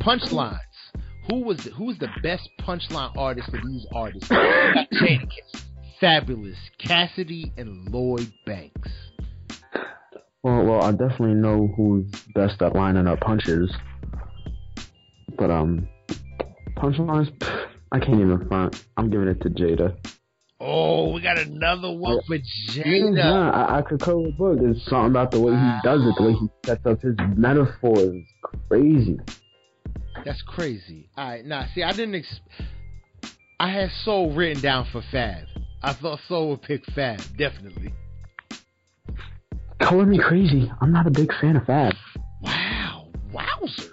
Punchlines. 0.00 0.58
Who 1.30 1.42
was 1.44 1.58
the, 1.58 1.70
who 1.70 1.84
was 1.84 1.98
the 1.98 2.08
best 2.22 2.48
punchline 2.60 3.16
artist 3.16 3.50
for 3.50 3.60
these 3.64 3.86
artists? 3.94 4.28
Fabolous 6.02 6.56
Cassidy, 6.78 7.52
and 7.58 7.92
Lloyd 7.92 8.32
Banks. 8.46 8.90
Well, 10.42 10.64
well, 10.64 10.82
I 10.82 10.92
definitely 10.92 11.34
know 11.34 11.72
who's 11.76 12.10
best 12.34 12.62
at 12.62 12.74
lining 12.74 13.06
up 13.06 13.20
punches. 13.20 13.70
But 15.40 15.50
um, 15.50 15.88
punchlines. 16.76 17.32
I 17.92 17.98
can't 17.98 18.20
even 18.20 18.46
front. 18.46 18.84
I'm 18.98 19.08
giving 19.08 19.26
it 19.26 19.40
to 19.40 19.48
Jada. 19.48 19.96
Oh, 20.60 21.14
we 21.14 21.22
got 21.22 21.38
another 21.38 21.90
one 21.90 22.20
for 22.26 22.36
Jada. 22.36 23.16
Yeah, 23.16 23.50
I, 23.50 23.78
I 23.78 23.82
could 23.82 24.00
with 24.00 24.36
Boog. 24.36 24.70
It's 24.70 24.84
something 24.84 25.10
about 25.10 25.30
the 25.30 25.40
way 25.40 25.52
wow. 25.52 25.80
he 25.82 25.88
does 25.88 26.02
it, 26.02 26.14
the 26.18 26.22
way 26.22 26.32
he 26.34 26.48
sets 26.66 26.84
up 26.84 27.00
his 27.00 27.16
metaphors. 27.38 28.22
Crazy. 28.68 29.18
That's 30.26 30.42
crazy. 30.42 31.08
All 31.16 31.26
right, 31.26 31.44
now 31.44 31.64
see, 31.74 31.82
I 31.82 31.92
didn't. 31.92 32.16
Ex- 32.16 32.40
I 33.58 33.70
had 33.70 33.90
Soul 34.04 34.34
written 34.34 34.62
down 34.62 34.86
for 34.92 35.02
Fab. 35.10 35.46
I 35.82 35.94
thought 35.94 36.20
Soul 36.28 36.50
would 36.50 36.62
pick 36.62 36.84
Fab, 36.94 37.18
definitely. 37.38 37.94
Color 39.80 40.04
me 40.04 40.18
crazy. 40.18 40.70
I'm 40.82 40.92
not 40.92 41.06
a 41.06 41.10
big 41.10 41.32
fan 41.40 41.56
of 41.56 41.64
Fab. 41.64 41.94
Wow, 42.42 43.08
wowzers. 43.32 43.90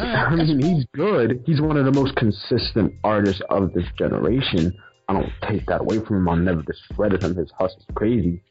I 0.04 0.34
mean, 0.34 0.62
he's 0.62 0.86
good. 0.94 1.42
He's 1.44 1.60
one 1.60 1.76
of 1.76 1.84
the 1.84 1.92
most 1.92 2.16
consistent 2.16 2.94
artists 3.04 3.42
of 3.50 3.72
this 3.72 3.84
generation. 3.98 4.72
I 5.08 5.12
don't 5.12 5.32
take 5.48 5.66
that 5.66 5.82
away 5.82 5.98
from 6.04 6.18
him. 6.18 6.28
I'll 6.28 6.36
never 6.36 6.62
discredit 6.62 7.22
him. 7.22 7.36
His 7.36 7.50
hustle's 7.58 7.84
crazy. 7.94 8.42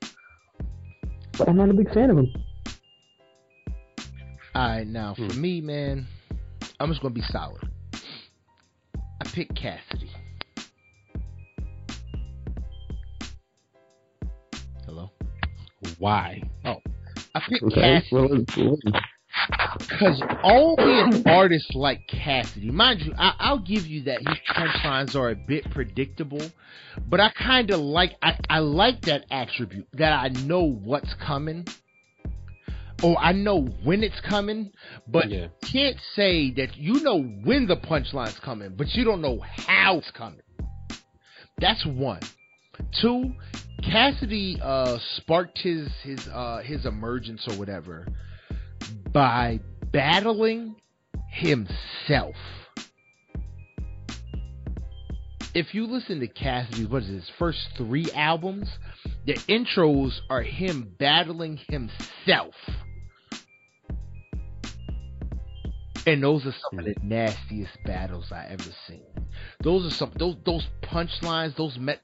But 1.38 1.50
I'm 1.50 1.58
not 1.58 1.70
a 1.70 1.74
big 1.74 1.92
fan 1.94 2.10
of 2.10 2.18
him. 2.18 2.28
Alright, 4.56 4.88
now 4.88 5.16
for 5.16 5.24
hmm. 5.24 5.42
me, 5.42 5.62
man, 5.62 6.08
I'm 6.80 6.90
just 6.90 7.02
gonna 7.02 7.14
be 7.14 7.22
solid. 7.22 7.62
I 8.96 9.28
picked 9.34 9.56
Cassidy. 9.56 10.12
Hello? 14.86 15.12
Why? 15.98 16.42
Oh. 16.66 16.76
I 17.36 17.42
picked 17.48 17.64
okay. 17.64 18.04
Cassidy. 18.10 18.82
Because 19.80 20.22
only 20.44 21.00
an 21.00 21.28
artist 21.28 21.74
like 21.74 22.08
Cassidy, 22.08 22.70
mind 22.70 23.02
you, 23.02 23.14
I, 23.18 23.52
will 23.52 23.60
give 23.60 23.86
you 23.86 24.04
that 24.04 24.20
his 24.20 24.38
punchlines 24.56 25.16
are 25.16 25.32
a 25.32 25.36
bit 25.36 25.70
predictable, 25.72 26.42
but 27.08 27.20
I 27.20 27.32
kind 27.32 27.72
of 27.72 27.80
like 27.80 28.12
I, 28.22 28.38
I 28.50 28.60
like 28.60 29.02
that 29.02 29.26
attribute 29.32 29.88
that 29.94 30.14
I 30.14 30.30
know 30.30 30.64
what's 30.64 31.14
coming, 31.26 31.66
or 33.04 33.18
I 33.18 33.32
know 33.32 33.62
when 33.84 34.04
it's 34.04 34.20
coming, 34.22 34.72
but 35.08 35.30
yeah. 35.30 35.48
can't 35.62 35.98
say 36.16 36.52
that 36.52 36.78
you 36.78 37.02
know 37.02 37.22
when 37.22 37.66
the 37.68 37.78
punchline's 37.78 38.40
coming, 38.40 38.76
but 38.78 38.94
you 38.94 39.04
don't 39.04 39.22
know 39.22 39.40
how 39.40 39.98
it's 39.98 40.12
coming. 40.12 40.42
That's 41.60 41.84
one. 41.86 42.22
Two, 43.02 43.34
Cassidy 43.84 44.60
uh, 44.62 45.00
sparked 45.18 45.58
his 45.58 45.90
his 46.04 46.28
uh, 46.28 46.62
his 46.64 46.86
emergence 46.86 47.48
or 47.48 47.58
whatever 47.58 48.06
by 49.11 49.60
battling 49.91 50.76
himself. 51.31 52.36
If 55.56 55.73
you 55.73 55.88
listen 55.88 56.19
to 56.19 56.27
Cassidy's, 56.27 56.88
what 56.88 57.03
is 57.03 57.10
his 57.10 57.31
first 57.40 57.60
three 57.76 58.11
albums? 58.14 58.69
The 59.26 59.34
intros 59.34 60.19
are 60.30 60.44
him 60.44 60.94
battling 60.99 61.60
himself. 61.69 62.53
And 66.06 66.24
those 66.24 66.46
are 66.46 66.56
some 66.70 66.80
of 66.80 66.86
mm. 66.86 66.96
the 66.96 66.96
nastiest 67.04 67.78
battles 67.86 68.32
I 68.32 68.48
ever 68.50 68.72
seen. 68.88 69.04
Those 69.64 69.86
are 69.86 69.96
some 69.96 70.12
those 70.18 70.36
those 70.46 70.68
punchlines. 70.84 71.56
Those 71.56 71.78
met 71.78 72.02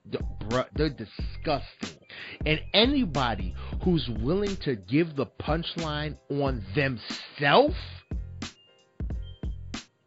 they're 0.76 0.90
disgusting. 0.90 2.00
And 2.46 2.62
anybody 2.74 3.56
who's 3.84 4.08
willing 4.22 4.56
to 4.58 4.76
give 4.76 5.16
the 5.16 5.26
punchline 5.26 6.18
on 6.30 6.64
themselves, 6.76 7.76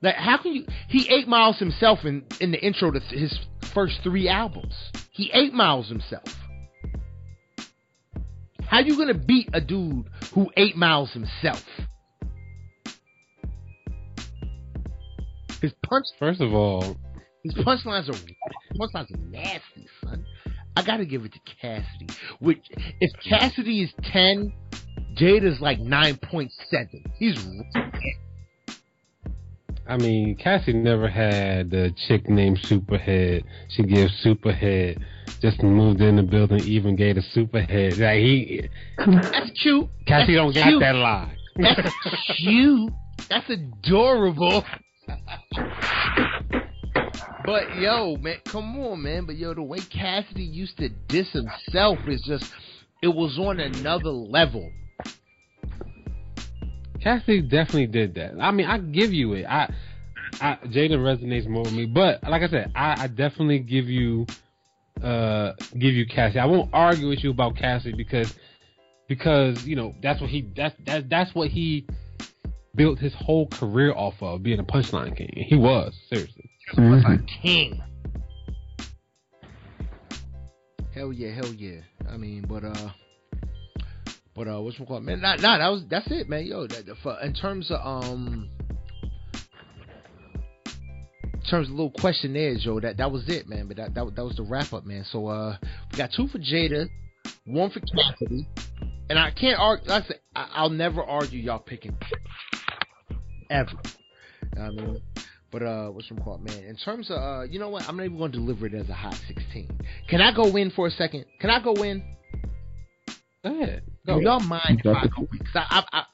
like 0.02 0.16
how 0.16 0.38
can 0.38 0.52
you? 0.54 0.66
He 0.88 1.08
eight 1.10 1.28
miles 1.28 1.58
himself 1.58 2.04
in 2.04 2.24
in 2.40 2.52
the 2.52 2.58
intro 2.58 2.90
to 2.90 3.00
his 3.00 3.38
first 3.74 4.00
three 4.02 4.28
albums. 4.28 4.74
He 5.10 5.30
eight 5.32 5.52
miles 5.52 5.88
himself. 5.88 6.28
How 8.66 8.80
you 8.80 8.98
gonna 8.98 9.14
beat 9.14 9.48
a 9.54 9.60
dude 9.62 10.06
who 10.34 10.50
eight 10.56 10.76
miles 10.76 11.10
himself? 11.12 11.64
His 15.60 15.72
punch. 15.84 16.06
First 16.18 16.40
of 16.40 16.54
all, 16.54 16.96
his 17.42 17.54
punchlines 17.54 18.08
are 18.08 18.76
punchlines 18.76 19.12
are 19.12 19.18
nasty, 19.30 19.86
son. 20.04 20.24
I 20.76 20.82
gotta 20.82 21.04
give 21.04 21.24
it 21.24 21.32
to 21.32 21.40
Cassidy. 21.60 22.06
Which, 22.38 22.60
if 23.00 23.10
Cassidy 23.28 23.82
is 23.82 23.92
ten, 24.12 24.52
Jada's 25.16 25.60
like 25.60 25.80
nine 25.80 26.16
point 26.16 26.52
seven. 26.70 27.04
He's. 27.18 27.36
I 29.88 29.96
mean, 29.96 30.36
Cassidy 30.36 30.74
never 30.78 31.08
had 31.08 31.72
a 31.72 31.90
chick 31.90 32.28
named 32.28 32.58
Superhead. 32.58 33.42
She 33.70 33.82
gives 33.84 34.12
Superhead. 34.22 35.02
Just 35.40 35.62
moved 35.62 36.00
in 36.02 36.16
the 36.16 36.22
building, 36.22 36.60
even 36.64 36.94
gave 36.94 37.16
a 37.16 37.20
Superhead. 37.20 37.98
Like 37.98 38.18
he. 38.20 38.68
That's 38.98 39.50
cute. 39.60 39.88
Cassidy 40.06 40.34
That's 40.34 40.54
don't 40.54 40.62
cute. 40.62 40.80
got 40.80 40.80
that 40.80 40.94
line. 40.94 41.36
That's 41.56 41.94
cute. 42.36 42.92
That's 43.30 43.48
adorable. 43.50 44.64
But 47.44 47.76
yo, 47.76 48.16
man, 48.16 48.36
come 48.44 48.78
on, 48.78 49.02
man. 49.02 49.26
But 49.26 49.36
yo, 49.36 49.54
the 49.54 49.62
way 49.62 49.78
Cassidy 49.78 50.44
used 50.44 50.76
to 50.78 50.88
diss 50.88 51.30
himself 51.32 51.98
is 52.06 52.22
just, 52.22 52.44
it 53.02 53.08
was 53.08 53.38
on 53.38 53.60
another 53.60 54.10
level. 54.10 54.70
Cassidy 57.00 57.42
definitely 57.42 57.86
did 57.86 58.14
that. 58.16 58.34
I 58.40 58.50
mean, 58.50 58.66
I 58.66 58.78
give 58.78 59.12
you 59.12 59.34
it. 59.34 59.46
I, 59.46 59.72
I 60.40 60.58
resonates 60.64 61.46
more 61.46 61.62
with 61.62 61.72
me, 61.72 61.86
but 61.86 62.22
like 62.24 62.42
I 62.42 62.48
said, 62.48 62.72
I, 62.74 63.04
I 63.04 63.06
definitely 63.06 63.60
give 63.60 63.88
you, 63.88 64.26
uh, 65.02 65.52
give 65.72 65.94
you 65.94 66.06
Cassidy. 66.06 66.40
I 66.40 66.46
won't 66.46 66.70
argue 66.72 67.08
with 67.08 67.22
you 67.24 67.30
about 67.30 67.56
Cassidy 67.56 67.96
because, 67.96 68.34
because 69.08 69.64
you 69.64 69.74
know 69.74 69.94
that's 70.02 70.20
what 70.20 70.28
he 70.28 70.52
that's 70.54 70.74
that 70.84 71.08
that's 71.08 71.34
what 71.34 71.48
he 71.48 71.86
built 72.78 73.00
his 73.00 73.12
whole 73.14 73.48
career 73.48 73.92
off 73.92 74.14
of 74.22 74.42
being 74.42 74.60
a 74.60 74.64
punchline 74.64 75.14
king. 75.14 75.32
He 75.34 75.56
was 75.56 75.92
seriously 76.08 76.48
mm-hmm. 76.76 77.24
king. 77.42 77.82
Hell 80.94 81.12
yeah, 81.12 81.34
hell 81.34 81.52
yeah. 81.52 81.80
I 82.08 82.16
mean, 82.16 82.46
but 82.48 82.64
uh, 82.64 82.90
but 84.34 84.48
uh, 84.48 84.60
what's 84.60 84.78
called 84.78 85.02
man? 85.02 85.20
Nah, 85.20 85.36
nah, 85.36 85.58
that 85.58 85.68
was 85.68 85.82
that's 85.90 86.10
it, 86.10 86.28
man. 86.28 86.46
Yo, 86.46 86.66
that, 86.66 86.84
for, 87.02 87.20
in 87.20 87.34
terms 87.34 87.70
of 87.70 87.80
um, 87.84 88.48
in 91.34 91.40
terms 91.50 91.68
of 91.68 91.74
little 91.74 91.90
questionnaires, 91.90 92.64
yo, 92.64 92.80
that 92.80 92.96
that 92.96 93.10
was 93.10 93.28
it, 93.28 93.48
man. 93.48 93.66
But 93.68 93.76
that 93.76 93.94
that, 93.94 94.16
that 94.16 94.24
was 94.24 94.36
the 94.36 94.44
wrap 94.44 94.72
up, 94.72 94.86
man. 94.86 95.04
So 95.10 95.26
uh, 95.26 95.56
we 95.92 95.98
got 95.98 96.10
two 96.16 96.28
for 96.28 96.38
Jada, 96.38 96.88
one 97.44 97.70
for 97.70 97.80
Cassidy, 97.80 98.48
and 99.10 99.18
I 99.18 99.30
can't 99.30 99.58
argue. 99.58 99.88
Like 99.88 100.04
I 100.04 100.06
said, 100.06 100.20
I, 100.34 100.48
I'll 100.54 100.70
never 100.70 101.02
argue 101.02 101.40
y'all 101.40 101.58
picking 101.58 101.96
ever. 103.50 103.72
I 104.58 104.70
mean, 104.70 105.00
but 105.50 105.62
uh, 105.62 105.88
what's 105.88 106.06
from 106.06 106.18
called, 106.18 106.44
man? 106.44 106.64
In 106.64 106.76
terms 106.76 107.10
of, 107.10 107.16
uh, 107.16 107.42
you 107.42 107.58
know 107.58 107.70
what? 107.70 107.88
I'm 107.88 107.96
not 107.96 108.04
even 108.04 108.18
going 108.18 108.32
to 108.32 108.38
deliver 108.38 108.66
it 108.66 108.74
as 108.74 108.88
a 108.88 108.94
hot 108.94 109.18
16. 109.28 109.68
Can 110.08 110.20
I 110.20 110.34
go 110.34 110.56
in 110.56 110.70
for 110.70 110.86
a 110.86 110.90
second? 110.90 111.24
Can 111.40 111.50
I 111.50 111.62
go 111.62 111.72
in? 111.82 112.02
Go 113.44 113.62
ahead. 113.62 113.82
Go. 114.06 114.18
Do 114.18 114.24
y'all 114.24 114.40
mind 114.40 114.82
if 114.84 114.96
I 114.96 115.06
go 115.06 115.26
in? 115.32 115.38
Cause 115.38 115.54
I, 115.54 115.84
I, 115.92 116.04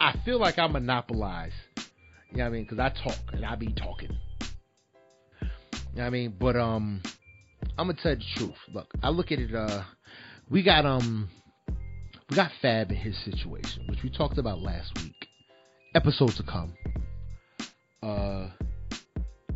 I, 0.00 0.08
I 0.10 0.24
feel 0.24 0.40
like 0.40 0.58
I 0.58 0.66
monopolize. 0.66 1.52
You 2.30 2.38
know 2.38 2.44
what 2.44 2.48
I 2.48 2.50
mean? 2.50 2.62
Because 2.64 2.78
I 2.78 2.88
talk 2.88 3.18
and 3.32 3.44
I 3.44 3.54
be 3.54 3.72
talking. 3.72 4.16
You 5.40 5.96
know 5.96 6.02
what 6.02 6.04
I 6.04 6.10
mean? 6.10 6.34
But 6.38 6.56
um, 6.56 7.02
I'm 7.78 7.88
gonna 7.88 7.98
tell 8.00 8.12
you 8.12 8.18
the 8.18 8.24
truth. 8.36 8.56
Look, 8.72 8.88
I 9.02 9.10
look 9.10 9.32
at 9.32 9.38
it. 9.38 9.54
Uh, 9.54 9.82
we 10.48 10.62
got 10.62 10.86
um, 10.86 11.28
we 12.28 12.36
got 12.36 12.50
Fab 12.62 12.90
in 12.90 12.96
his 12.96 13.16
situation, 13.24 13.86
which 13.88 13.98
we 14.02 14.10
talked 14.10 14.38
about 14.38 14.60
last 14.60 14.92
week. 15.02 15.29
Episodes 15.94 16.36
to 16.36 16.42
come. 16.42 16.74
Uh, 18.02 18.48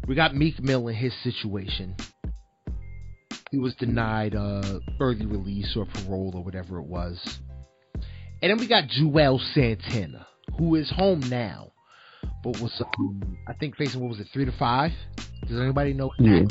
we 0.06 0.14
got 0.14 0.34
Meek 0.34 0.60
Mill 0.62 0.88
in 0.88 0.94
his 0.94 1.12
situation. 1.22 1.94
He 3.50 3.58
was 3.58 3.74
denied 3.76 4.34
uh, 4.34 4.80
early 5.00 5.26
release 5.26 5.76
or 5.76 5.86
parole 5.86 6.32
or 6.34 6.42
whatever 6.42 6.78
it 6.78 6.86
was. 6.86 7.38
And 8.42 8.50
then 8.50 8.58
we 8.58 8.66
got 8.66 8.84
Juelz 8.88 9.54
Santana, 9.54 10.26
who 10.58 10.74
is 10.74 10.90
home 10.90 11.20
now, 11.30 11.72
but 12.42 12.60
was 12.60 12.82
um, 12.98 13.38
I 13.48 13.54
think 13.54 13.76
facing 13.76 14.00
what 14.00 14.10
was 14.10 14.20
it 14.20 14.26
three 14.32 14.44
to 14.44 14.52
five? 14.58 14.90
Does 15.46 15.60
anybody 15.60 15.92
know? 15.92 16.10
Yeah. 16.18 16.42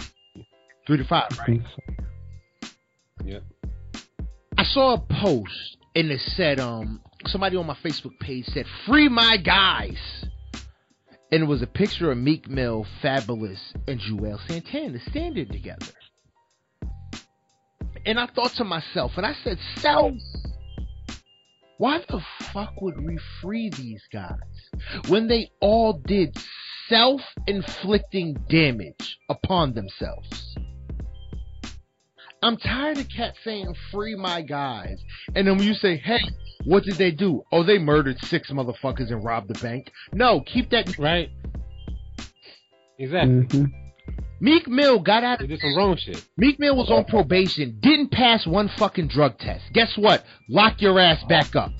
Three 0.87 0.97
to 0.97 1.03
five, 1.03 1.29
right? 1.45 1.61
Yep. 3.25 3.43
I 4.57 4.63
saw 4.63 4.93
a 4.93 4.99
post 5.21 5.77
and 5.95 6.09
it 6.09 6.21
said 6.35 6.59
um 6.59 7.01
somebody 7.27 7.57
on 7.57 7.65
my 7.65 7.77
Facebook 7.83 8.19
page 8.19 8.45
said 8.47 8.65
free 8.85 9.09
my 9.09 9.37
guys 9.37 10.25
and 11.33 11.41
it 11.41 11.47
was 11.47 11.63
a 11.63 11.67
picture 11.67 12.11
of 12.11 12.17
Meek 12.19 12.47
Mill, 12.47 12.85
Fabolous, 13.01 13.57
and 13.87 13.99
Juelz 13.99 14.47
Santana 14.47 14.99
standing 15.09 15.47
together. 15.47 15.87
And 18.05 18.19
I 18.19 18.27
thought 18.27 18.51
to 18.57 18.63
myself, 18.63 19.13
and 19.17 19.25
I 19.25 19.33
said, 19.43 19.57
Self, 19.77 20.13
why 21.79 22.01
the 22.07 22.21
fuck 22.53 22.79
would 22.81 23.03
we 23.03 23.17
free 23.41 23.71
these 23.75 24.03
guys 24.11 24.37
when 25.07 25.27
they 25.27 25.49
all 25.59 25.93
did 26.05 26.37
self 26.87 27.21
inflicting 27.47 28.35
damage 28.47 29.17
upon 29.27 29.73
themselves? 29.73 30.55
I'm 32.43 32.57
tired 32.57 32.99
of 32.99 33.07
cat 33.09 33.33
saying 33.43 33.73
free 33.91 34.15
my 34.15 34.41
guys. 34.43 35.01
And 35.33 35.47
then 35.47 35.57
when 35.57 35.65
you 35.65 35.73
say, 35.73 35.97
hey, 35.97 36.19
what 36.65 36.83
did 36.83 36.95
they 36.95 37.11
do? 37.11 37.43
Oh, 37.51 37.63
they 37.63 37.77
murdered 37.77 38.19
six 38.25 38.51
motherfuckers 38.51 39.11
and 39.11 39.23
robbed 39.23 39.49
the 39.49 39.59
bank. 39.59 39.91
No, 40.11 40.41
keep 40.41 40.69
that 40.71 40.97
right. 40.97 41.29
Exactly. 42.99 43.33
Mm-hmm. 43.33 43.65
Meek 44.39 44.67
Mill 44.67 44.99
got 44.99 45.23
out. 45.23 45.39
They 45.39 45.47
did 45.47 45.61
some 45.61 45.75
wrong 45.77 45.97
shit. 45.97 46.23
Meek 46.35 46.59
Mill 46.59 46.75
was 46.75 46.89
on 46.89 47.05
probation, 47.05 47.79
didn't 47.81 48.11
pass 48.11 48.45
one 48.45 48.69
fucking 48.77 49.07
drug 49.07 49.39
test. 49.39 49.63
Guess 49.73 49.97
what? 49.97 50.23
Lock 50.49 50.81
your 50.81 50.99
ass 50.99 51.23
back 51.29 51.55
up. 51.55 51.71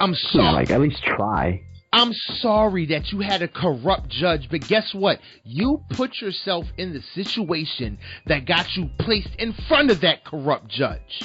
I'm 0.00 0.14
sorry. 0.14 0.44
Yeah, 0.44 0.52
like 0.52 0.70
at 0.70 0.80
least 0.80 1.02
try. 1.02 1.62
I'm 1.92 2.12
sorry 2.40 2.86
that 2.86 3.12
you 3.12 3.20
had 3.20 3.42
a 3.42 3.48
corrupt 3.48 4.08
judge, 4.08 4.48
but 4.50 4.66
guess 4.66 4.92
what? 4.92 5.20
You 5.44 5.82
put 5.90 6.20
yourself 6.20 6.64
in 6.76 6.92
the 6.92 7.02
situation 7.14 7.98
that 8.26 8.46
got 8.46 8.74
you 8.74 8.90
placed 8.98 9.28
in 9.38 9.52
front 9.68 9.90
of 9.90 10.00
that 10.00 10.24
corrupt 10.24 10.68
judge. 10.68 11.22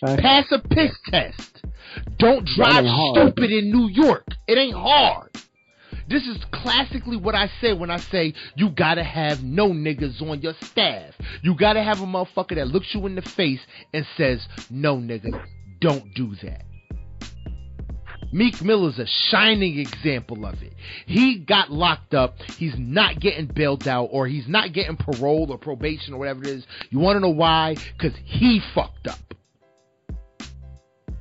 Pass 0.00 0.46
a 0.52 0.58
piss 0.58 0.92
test. 1.06 1.62
Don't 2.18 2.46
drive 2.46 2.84
stupid 3.12 3.50
in 3.50 3.70
New 3.70 3.88
York. 3.88 4.26
It 4.46 4.58
ain't 4.58 4.76
hard. 4.76 5.30
This 6.08 6.26
is 6.26 6.38
classically 6.52 7.16
what 7.16 7.34
I 7.34 7.50
say 7.60 7.74
when 7.74 7.90
I 7.90 7.98
say 7.98 8.32
you 8.56 8.70
gotta 8.70 9.04
have 9.04 9.42
no 9.42 9.68
niggas 9.68 10.22
on 10.22 10.40
your 10.40 10.54
staff. 10.62 11.14
You 11.42 11.54
gotta 11.54 11.82
have 11.82 12.00
a 12.00 12.06
motherfucker 12.06 12.54
that 12.54 12.68
looks 12.68 12.94
you 12.94 13.04
in 13.06 13.14
the 13.14 13.22
face 13.22 13.60
and 13.92 14.06
says, 14.16 14.46
no 14.70 14.96
nigga, 14.96 15.44
don't 15.80 16.14
do 16.14 16.34
that. 16.42 16.64
Meek 18.32 18.62
Mill 18.62 18.88
is 18.88 18.98
a 18.98 19.06
shining 19.30 19.78
example 19.78 20.44
of 20.44 20.62
it. 20.62 20.74
He 21.06 21.38
got 21.38 21.70
locked 21.70 22.14
up. 22.14 22.36
He's 22.58 22.74
not 22.76 23.20
getting 23.20 23.46
bailed 23.46 23.88
out 23.88 24.08
or 24.12 24.26
he's 24.26 24.46
not 24.46 24.72
getting 24.72 24.96
parole 24.96 25.50
or 25.50 25.58
probation 25.58 26.14
or 26.14 26.18
whatever 26.18 26.42
it 26.42 26.48
is. 26.48 26.66
You 26.90 26.98
want 26.98 27.16
to 27.16 27.20
know 27.20 27.30
why? 27.30 27.76
Because 27.98 28.16
he 28.24 28.60
fucked 28.74 29.08
up. 29.08 29.18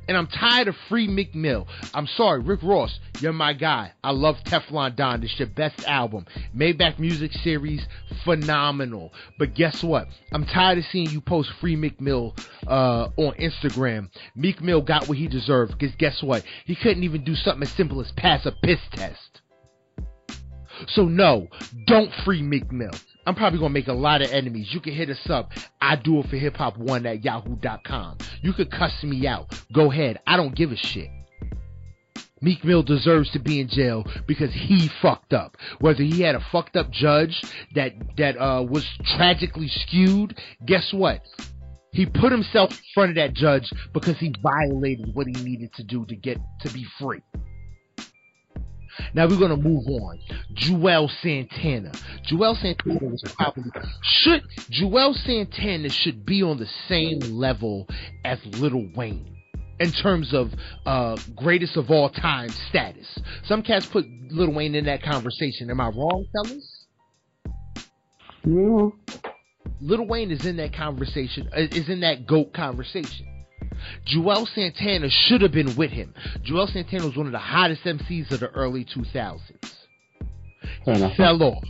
And 0.08 0.16
I'm 0.16 0.28
tired 0.28 0.68
of 0.68 0.76
free 0.88 1.08
Meek 1.08 1.36
Mill. 1.36 1.68
I'm 1.94 2.08
sorry, 2.08 2.42
Rick 2.42 2.62
Ross, 2.64 3.00
you're 3.20 3.34
my 3.34 3.54
guy. 3.54 3.92
I 4.04 4.12
love 4.12 4.38
Teflon 4.46 4.96
Don. 4.96 5.22
This 5.22 5.38
your 5.38 5.48
best 5.50 5.84
album. 5.86 6.26
Maybach 6.56 6.98
Music 6.98 7.32
Series, 7.44 7.86
phenomenal. 8.24 9.14
But 9.38 9.54
guess 9.54 9.84
what? 9.84 10.08
I'm 10.32 10.46
tired 10.46 10.78
of 10.78 10.86
seeing 10.86 11.10
you 11.10 11.22
post 11.22 11.50
free 11.60 11.76
Meek 11.76 12.00
Mill 12.00 12.36
uh, 12.66 13.10
on 13.18 13.34
Instagram. 13.36 14.10
Meek 14.36 14.62
Mill 14.62 14.82
got 14.82 15.08
what 15.08 15.18
he 15.18 15.28
deserved. 15.28 15.78
Because 15.78 15.96
guess 15.96 16.22
what? 16.24 16.44
He 16.66 16.76
couldn't 16.76 17.04
even 17.04 17.24
do 17.24 17.36
something 17.36 17.64
as 17.64 17.72
simple 17.74 18.02
as 18.02 18.12
pass 18.16 18.46
a 18.46 18.52
piss 18.52 18.80
test. 18.94 19.42
So 20.90 21.06
no, 21.06 21.48
don't 21.86 22.12
free 22.24 22.42
Meek 22.42 22.72
Mill. 22.72 22.92
I'm 23.28 23.36
probably 23.36 23.60
gonna 23.60 23.74
make 23.74 23.90
a 23.90 23.94
lot 23.94 24.22
of 24.22 24.32
enemies. 24.32 24.74
You 24.74 24.80
can 24.80 24.94
hit 24.94 25.10
us 25.10 25.30
up. 25.30 25.52
I 25.82 25.98
do 25.98 26.20
it 26.20 26.30
for 26.30 26.38
hip 26.38 26.56
hop 26.56 26.78
one 26.78 27.06
at 27.06 27.26
yahoo.com. 27.26 28.20
You 28.42 28.54
could 28.54 28.72
cuss 28.72 29.04
me 29.04 29.28
out. 29.28 29.54
Go 29.74 29.92
ahead. 29.92 30.20
I 30.26 30.38
don't 30.38 30.56
give 30.56 30.72
a 30.72 30.78
shit. 30.78 31.10
Meek 32.42 32.64
Mill 32.64 32.84
deserves 32.84 33.30
to 33.32 33.40
be 33.40 33.60
in 33.60 33.68
jail 33.68 34.06
because 34.28 34.54
he 34.54 34.90
fucked 35.02 35.34
up. 35.34 35.58
Whether 35.80 36.04
he 36.04 36.22
had 36.22 36.36
a 36.36 36.46
fucked 36.54 36.78
up 36.78 36.90
judge 36.90 37.44
that 37.76 37.92
that 38.16 38.38
uh, 38.38 38.64
was 38.64 38.88
tragically 39.18 39.68
skewed, 39.68 40.40
guess 40.66 40.94
what? 40.94 41.22
He 41.92 42.06
put 42.06 42.32
himself 42.32 42.72
in 42.72 42.78
front 42.94 43.10
of 43.10 43.16
that 43.18 43.34
judge 43.34 43.70
because 43.94 44.18
he 44.20 44.34
violated 44.42 45.14
what 45.14 45.28
he 45.28 45.34
needed 45.44 45.74
to 45.74 45.84
do 45.84 46.06
to 46.06 46.16
get 46.16 46.38
to 46.62 46.72
be 46.72 46.86
free. 46.98 47.22
Now 49.14 49.28
we're 49.28 49.40
gonna 49.40 49.58
move 49.58 49.86
on. 49.88 50.20
Juelz 50.54 51.12
Santana. 51.22 51.92
Juelz 52.30 52.62
Santana 52.62 53.00
was 53.02 53.24
probably 53.36 53.72
should 54.02 54.44
Juelz 54.72 55.24
Santana 55.26 55.90
should 55.90 56.26
be 56.26 56.44
on 56.44 56.58
the 56.58 56.70
same 56.88 57.20
level 57.20 57.88
as 58.24 58.40
Little 58.46 58.90
Wayne 58.96 59.38
in 59.80 59.92
terms 59.92 60.34
of 60.34 60.52
uh, 60.86 61.18
greatest 61.36 61.78
of 61.78 61.90
all 61.92 62.10
time 62.10 62.50
status. 62.70 63.08
Some 63.46 63.62
cats 63.62 63.86
put 63.86 64.06
Lil 64.30 64.54
Wayne 64.54 64.76
in 64.76 64.86
that 64.86 65.04
conversation. 65.04 65.70
Am 65.70 65.80
I 65.80 65.90
wrong, 65.90 66.26
fellas? 66.34 66.86
No. 68.44 68.96
Lil 69.82 70.08
Wayne 70.08 70.32
is 70.32 70.46
in 70.46 70.58
that 70.58 70.74
conversation. 70.74 71.50
Uh, 71.56 71.62
is 71.62 71.90
in 71.90 72.00
that 72.02 72.26
goat 72.26 72.54
conversation. 72.54 73.37
Juelz 74.06 74.54
Santana 74.54 75.10
should 75.10 75.42
have 75.42 75.52
been 75.52 75.76
with 75.76 75.92
him. 75.92 76.14
Juelz 76.44 76.74
Santana 76.74 77.06
was 77.06 77.16
one 77.16 77.26
of 77.26 77.32
the 77.32 77.40
hottest 77.40 77.84
MCs 77.84 78.32
of 78.32 78.40
the 78.40 78.50
early 78.50 78.86
2000s. 78.86 79.40
He 80.86 81.16
fell 81.16 81.44
off. 81.44 81.64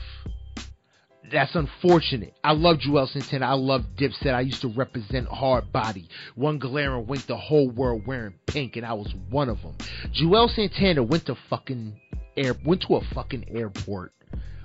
That's 1.30 1.56
unfortunate. 1.56 2.34
I 2.44 2.54
love 2.54 2.78
Juelz 2.78 3.10
Santana. 3.10 3.48
I 3.48 3.54
love 3.54 3.84
Dipset. 3.98 4.34
I 4.34 4.42
used 4.42 4.62
to 4.62 4.70
represent 4.70 5.28
Hard 5.28 5.72
Body. 5.74 6.08
One 6.36 6.58
glaring 6.58 7.06
wink 7.08 7.26
the 7.26 7.36
whole 7.36 7.70
world 7.70 8.04
wearing 8.08 8.36
pink, 8.46 8.78
and 8.78 8.86
I 8.86 8.94
was 8.94 9.14
one 9.30 9.50
of 9.50 9.62
them. 9.62 9.76
Juelz 10.14 10.56
Santana 10.56 11.04
went 11.04 11.26
to 11.26 11.36
fucking 11.50 12.00
air, 12.38 12.56
went 12.64 12.82
to 12.84 12.96
a 12.96 13.02
fucking 13.14 13.46
airport 13.50 14.14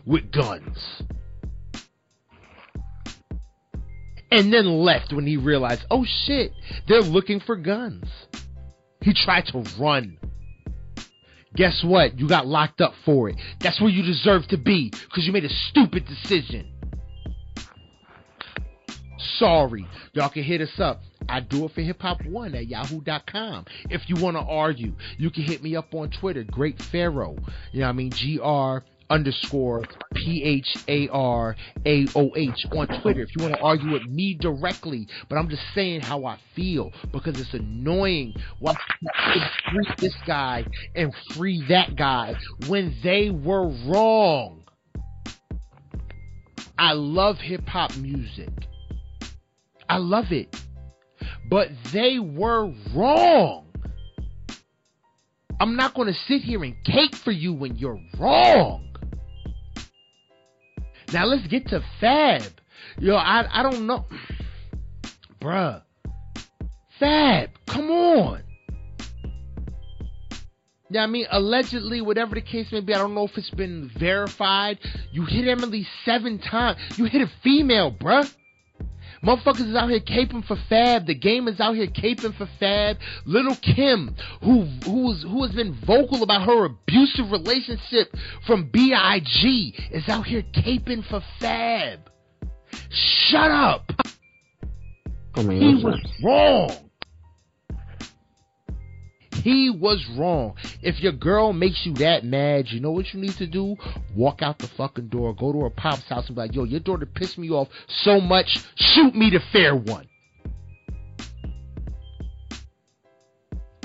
with 0.07 0.31
guns. 0.31 1.03
And 4.33 4.51
then 4.51 4.79
left 4.79 5.13
when 5.13 5.27
he 5.27 5.37
realized, 5.37 5.83
oh 5.91 6.07
shit, 6.25 6.53
they're 6.89 7.03
looking 7.03 7.39
for 7.39 7.55
guns. 7.55 8.07
He 9.03 9.13
tried 9.13 9.45
to 9.49 9.63
run. 9.79 10.17
Guess 11.55 11.85
what? 11.85 12.19
You 12.19 12.27
got 12.27 12.47
locked 12.47 12.81
up 12.81 12.95
for 13.05 13.29
it. 13.29 13.37
That's 13.61 13.79
where 13.79 13.91
you 13.91 14.03
deserve 14.03 14.49
to 14.49 14.57
be 14.57 14.91
because 14.91 15.27
you 15.27 15.33
made 15.33 15.45
a 15.45 15.51
stupid 15.69 16.07
decision. 16.07 16.73
Sorry. 19.39 19.87
Y'all 20.15 20.31
can 20.31 20.45
hit 20.45 20.63
us 20.63 20.81
up. 20.81 21.03
I 21.29 21.41
do 21.41 21.67
it 21.67 21.73
for 21.73 21.83
hip 21.83 22.01
hop 22.01 22.25
one 22.25 22.55
at 22.55 22.69
yahoo.com. 22.69 23.67
If 23.91 24.09
you 24.09 24.17
want 24.17 24.37
to 24.39 24.43
argue, 24.43 24.95
you 25.19 25.31
can 25.31 25.43
hit 25.43 25.63
me 25.63 25.77
up 25.77 25.95
on 25.95 26.11
Twitter, 26.11 26.43
Great 26.43 26.81
Pharaoh. 26.91 27.37
You 27.73 27.81
know 27.81 27.87
what 27.87 27.91
I 27.91 27.93
mean? 27.93 28.11
G 28.11 28.41
R 28.43 28.83
underscore 29.13 29.85
P 30.15 30.43
H 30.43 30.77
A 30.89 31.09
R 31.09 31.55
A 31.85 32.07
O 32.17 32.31
H 32.35 32.67
on 32.73 32.89
Twitter 33.03 33.21
if 33.21 33.29
you 33.37 33.45
want 33.45 33.55
to 33.55 33.61
argue 33.61 33.93
with 33.93 34.07
me 34.07 34.35
directly. 34.35 35.07
But 35.29 35.37
I'm 35.37 35.49
just 35.49 35.63
saying 35.75 36.01
how 36.01 36.25
I 36.25 36.39
feel 36.57 36.91
because 37.13 37.39
it's 37.39 37.53
annoying 37.53 38.35
why 38.59 38.75
free 39.71 39.87
this 39.99 40.15
guy 40.27 40.65
and 40.97 41.13
free 41.35 41.63
that 41.69 41.95
guy 41.95 42.35
when 42.69 42.97
they 43.03 43.31
were 43.31 43.69
wrong. 43.87 44.65
I 46.79 46.93
love 46.95 47.37
hip 47.39 47.67
hop 47.69 47.95
music. 47.97 48.51
I 49.89 49.99
love 49.99 50.33
it. 50.33 50.57
But 51.51 51.69
they 51.93 52.19
were 52.19 52.73
wrong. 52.95 53.67
I'm 55.61 55.77
not 55.77 55.95
going 55.95 56.09
to 56.09 56.19
sit 56.27 56.41
here 56.41 56.65
and 56.65 56.75
cake 56.83 57.15
for 57.15 57.31
you 57.31 57.53
when 57.53 57.77
you're 57.77 58.01
wrong. 58.19 58.92
Now 61.13 61.27
let's 61.27 61.47
get 61.47 61.69
to 61.69 61.85
Fab. 62.01 62.43
Yo, 62.99 63.15
I 63.15 63.47
I 63.51 63.63
don't 63.63 63.87
know. 63.87 64.07
Bruh. 65.41 65.83
Fab, 66.99 67.51
come 67.67 67.91
on. 67.91 68.43
Yeah, 70.91 71.05
I 71.05 71.07
mean, 71.07 71.27
allegedly, 71.31 72.03
whatever 72.03 72.35
the 72.35 72.43
case 72.43 72.71
may 72.71 72.81
be, 72.81 72.93
I 72.95 72.99
don't 72.99 73.15
know 73.15 73.25
if 73.25 73.37
it's 73.39 73.51
been 73.51 73.91
verified. 73.99 74.79
You 75.11 75.25
hit 75.25 75.49
Emily 75.49 75.87
seven 76.05 76.39
times. 76.39 76.79
You 76.97 77.07
hit 77.07 77.23
a 77.23 77.31
female, 77.43 77.91
bruh. 77.91 78.31
Motherfuckers 79.25 79.69
is 79.69 79.77
out 79.77 79.89
here 79.89 80.01
caping 80.01 80.45
for 80.45 80.57
Fab. 80.69 81.07
The 81.07 81.15
game 81.15 81.47
is 81.47 81.61
out 81.61 81.77
here 81.77 81.87
caping 81.87 82.37
for 82.37 82.49
Fab. 82.59 82.99
Little 83.25 83.57
Kim, 83.57 84.17
who 84.43 84.65
who's 84.85 85.23
who 85.23 85.45
has 85.45 85.53
been 85.53 85.75
vocal 85.87 86.23
about 86.23 86.47
her 86.47 86.65
abusive 86.65 87.31
relationship 87.31 88.15
from 88.47 88.69
B.I.G., 88.71 89.75
is 89.93 90.09
out 90.09 90.27
here 90.27 90.43
caping 90.43 91.09
for 91.09 91.23
Fab. 91.39 92.11
Shut 92.91 93.51
up. 93.51 93.93
I 95.35 95.43
mean, 95.43 95.79
he 95.79 95.85
was 95.85 96.01
wrong. 96.23 96.82
He 99.43 99.71
was 99.71 100.05
wrong. 100.17 100.55
If 100.83 101.01
your 101.01 101.13
girl 101.13 101.53
makes 101.53 101.85
you 101.85 101.95
that 101.95 102.25
mad, 102.25 102.67
you 102.69 102.81
know 102.81 102.93
what 102.93 103.13
you 103.13 103.21
need 103.21 103.37
to 103.39 103.47
do? 103.47 103.77
Walk 104.15 104.41
out 104.41 104.59
the 104.59 104.69
fucking 104.69 105.09
door, 105.09 105.35
go 105.35 105.53
to 105.53 105.63
her 105.63 105.71
pop's 105.71 106.09
house 106.09 106.27
and 106.29 106.37
be 106.37 106.43
like, 106.43 106.55
yo, 106.55 106.65
your 106.65 106.81
daughter 106.81 107.07
pissed 107.07 107.39
me 107.39 107.51
off 107.51 107.69
so 107.89 108.21
much, 108.21 108.59
shoot 108.77 109.15
me 109.15 109.31
the 109.31 109.41
fair 109.53 109.75
one. 109.75 110.09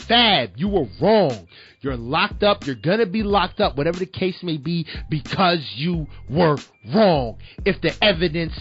Fab, 0.08 0.52
you 0.56 0.70
were 0.70 0.88
wrong. 1.02 1.48
You're 1.82 1.98
locked 1.98 2.44
up. 2.44 2.66
You're 2.66 2.76
gonna 2.76 3.06
be 3.06 3.24
locked 3.24 3.60
up, 3.60 3.78
whatever 3.78 4.00
the 4.00 4.06
case 4.06 4.42
may 4.42 4.58
be, 4.58 4.86
because 5.10 5.60
you 5.76 6.08
were 6.30 6.58
wrong. 6.94 7.38
If 7.66 7.82
the 7.82 7.94
evidence 8.02 8.54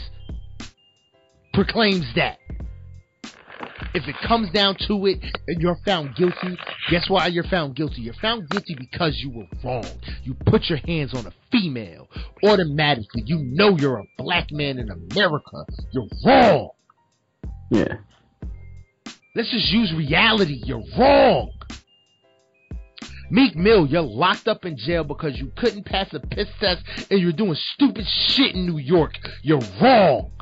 proclaims 1.53 2.07
that. 2.17 2.39
If 3.97 4.07
it 4.09 4.17
comes 4.29 4.51
down 4.51 4.77
to 4.89 5.07
it 5.07 5.25
and 5.49 5.59
you're 5.59 5.79
found 5.87 6.15
guilty, 6.17 6.59
guess 6.91 7.09
why 7.09 7.29
you're 7.29 7.45
found 7.45 7.75
guilty? 7.75 8.03
You're 8.03 8.13
found 8.21 8.47
guilty 8.51 8.77
because 8.79 9.19
you 9.23 9.31
were 9.31 9.47
wrong. 9.65 9.87
You 10.23 10.35
put 10.35 10.69
your 10.69 10.79
hands 10.87 11.15
on 11.15 11.25
a 11.27 11.33
female. 11.51 12.07
Automatically, 12.45 13.23
you 13.25 13.39
know 13.39 13.75
you're 13.79 13.97
a 13.97 14.05
black 14.19 14.53
man 14.53 14.79
in 14.79 14.91
America. 14.91 15.65
You're 15.93 16.09
wrong. 16.27 16.69
Yeah. 17.71 17.95
Let's 19.35 19.51
just 19.51 19.73
use 19.73 19.95
reality. 19.97 20.61
You're 20.63 20.85
wrong. 20.99 21.53
Meek 23.31 23.57
Mill, 23.57 23.87
you're 23.87 24.03
locked 24.03 24.47
up 24.47 24.67
in 24.67 24.77
jail 24.77 25.05
because 25.05 25.39
you 25.39 25.51
couldn't 25.57 25.87
pass 25.87 26.13
a 26.13 26.21
piss 26.21 26.49
test 26.61 26.83
and 27.11 27.19
you're 27.19 27.33
doing 27.33 27.57
stupid 27.75 28.05
shit 28.07 28.55
in 28.55 28.67
New 28.67 28.77
York. 28.77 29.13
You're 29.43 29.63
wrong. 29.81 30.33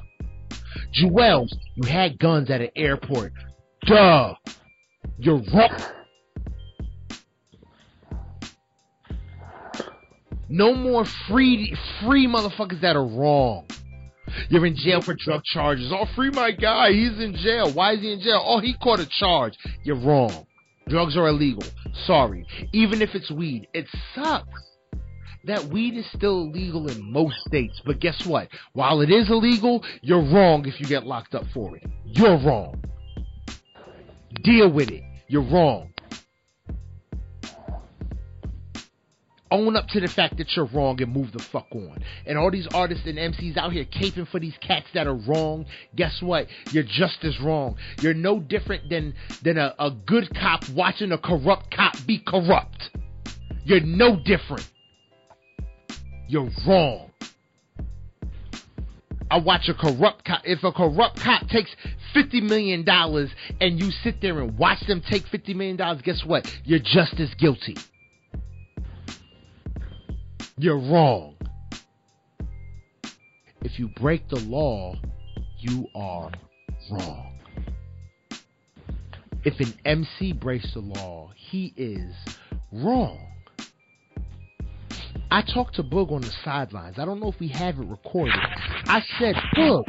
Juelz, 0.92 1.52
you 1.74 1.88
had 1.88 2.18
guns 2.18 2.50
at 2.50 2.60
an 2.60 2.70
airport. 2.76 3.32
Duh. 3.86 4.34
You're 5.18 5.42
wrong. 5.52 5.80
No 10.48 10.74
more 10.74 11.04
free 11.28 11.76
free 12.00 12.26
motherfuckers 12.26 12.80
that 12.82 12.96
are 12.96 13.06
wrong. 13.06 13.66
You're 14.48 14.66
in 14.66 14.76
jail 14.76 15.00
for 15.00 15.14
drug 15.14 15.42
charges. 15.44 15.92
Oh, 15.92 16.06
free 16.14 16.30
my 16.30 16.50
guy. 16.50 16.92
He's 16.92 17.18
in 17.20 17.34
jail. 17.36 17.72
Why 17.72 17.92
is 17.92 18.00
he 18.00 18.12
in 18.12 18.20
jail? 18.20 18.42
Oh, 18.44 18.60
he 18.60 18.74
caught 18.82 19.00
a 19.00 19.08
charge. 19.18 19.54
You're 19.84 20.00
wrong. 20.00 20.46
Drugs 20.88 21.16
are 21.16 21.28
illegal. 21.28 21.64
Sorry. 22.06 22.46
Even 22.72 23.00
if 23.00 23.14
it's 23.14 23.30
weed, 23.30 23.68
it 23.72 23.86
sucks 24.14 24.73
that 25.46 25.64
weed 25.64 25.96
is 25.96 26.06
still 26.14 26.42
illegal 26.42 26.88
in 26.90 27.12
most 27.12 27.36
states. 27.46 27.80
But 27.84 28.00
guess 28.00 28.26
what? 28.26 28.48
While 28.72 29.00
it 29.00 29.10
is 29.10 29.30
illegal, 29.30 29.84
you're 30.02 30.22
wrong 30.22 30.66
if 30.66 30.80
you 30.80 30.86
get 30.86 31.06
locked 31.06 31.34
up 31.34 31.44
for 31.52 31.76
it. 31.76 31.84
You're 32.04 32.38
wrong. 32.38 32.82
Deal 34.42 34.70
with 34.70 34.90
it. 34.90 35.02
You're 35.28 35.48
wrong. 35.48 35.94
own 39.54 39.76
up 39.76 39.86
to 39.88 40.00
the 40.00 40.08
fact 40.08 40.36
that 40.38 40.54
you're 40.56 40.66
wrong 40.66 41.00
and 41.00 41.12
move 41.12 41.32
the 41.32 41.38
fuck 41.38 41.68
on. 41.72 42.02
And 42.26 42.36
all 42.36 42.50
these 42.50 42.66
artists 42.74 43.06
and 43.06 43.16
MCs 43.16 43.56
out 43.56 43.72
here 43.72 43.84
caping 43.84 44.28
for 44.28 44.40
these 44.40 44.54
cats 44.60 44.86
that 44.94 45.06
are 45.06 45.14
wrong, 45.14 45.66
guess 45.94 46.20
what? 46.20 46.48
You're 46.72 46.82
just 46.82 47.22
as 47.22 47.38
wrong. 47.40 47.76
You're 48.00 48.14
no 48.14 48.40
different 48.40 48.90
than 48.90 49.14
than 49.42 49.56
a, 49.56 49.74
a 49.78 49.90
good 49.90 50.34
cop 50.34 50.68
watching 50.70 51.12
a 51.12 51.18
corrupt 51.18 51.74
cop 51.74 51.94
be 52.06 52.18
corrupt. 52.18 52.90
You're 53.64 53.80
no 53.80 54.16
different. 54.16 54.68
You're 56.28 56.50
wrong. 56.66 57.10
I 59.30 59.38
watch 59.38 59.68
a 59.68 59.74
corrupt 59.74 60.24
cop. 60.24 60.42
If 60.44 60.62
a 60.62 60.72
corrupt 60.72 61.20
cop 61.20 61.48
takes 61.48 61.70
fifty 62.12 62.40
million 62.40 62.84
dollars 62.84 63.30
and 63.60 63.80
you 63.80 63.90
sit 63.90 64.20
there 64.20 64.40
and 64.40 64.56
watch 64.56 64.86
them 64.86 65.02
take 65.10 65.26
fifty 65.26 65.54
million 65.54 65.76
dollars, 65.76 66.02
guess 66.02 66.22
what? 66.24 66.46
You're 66.64 66.78
just 66.78 67.18
as 67.18 67.34
guilty. 67.34 67.76
You're 70.56 70.78
wrong. 70.78 71.34
If 73.62 73.78
you 73.78 73.88
break 73.96 74.28
the 74.28 74.38
law, 74.40 74.94
you 75.58 75.88
are 75.94 76.30
wrong. 76.90 77.40
If 79.44 79.58
an 79.60 79.74
MC 79.84 80.32
breaks 80.32 80.72
the 80.74 80.80
law, 80.80 81.32
he 81.34 81.74
is 81.76 82.14
wrong. 82.72 83.33
I 85.30 85.42
talked 85.42 85.76
to 85.76 85.82
Boog 85.82 86.12
on 86.12 86.20
the 86.20 86.32
sidelines. 86.44 86.98
I 86.98 87.04
don't 87.04 87.20
know 87.20 87.28
if 87.28 87.40
we 87.40 87.48
have 87.48 87.78
it 87.78 87.86
recorded. 87.86 88.34
I 88.86 89.02
said, 89.18 89.34
Boog, 89.56 89.84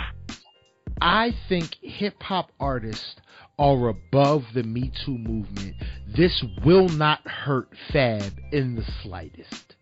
I 1.02 1.32
think 1.50 1.76
hip 1.82 2.22
hop 2.22 2.52
artists 2.60 3.16
are 3.60 3.90
above 3.90 4.44
the 4.54 4.64
Me 4.64 4.92
Too 5.06 5.18
movement. 5.18 5.76
This 6.16 6.44
will 6.66 6.90
not 6.90 7.26
hurt 7.28 7.70
Fab 7.92 8.34
in 8.52 8.76
the 8.76 8.86
slightest. 9.04 9.76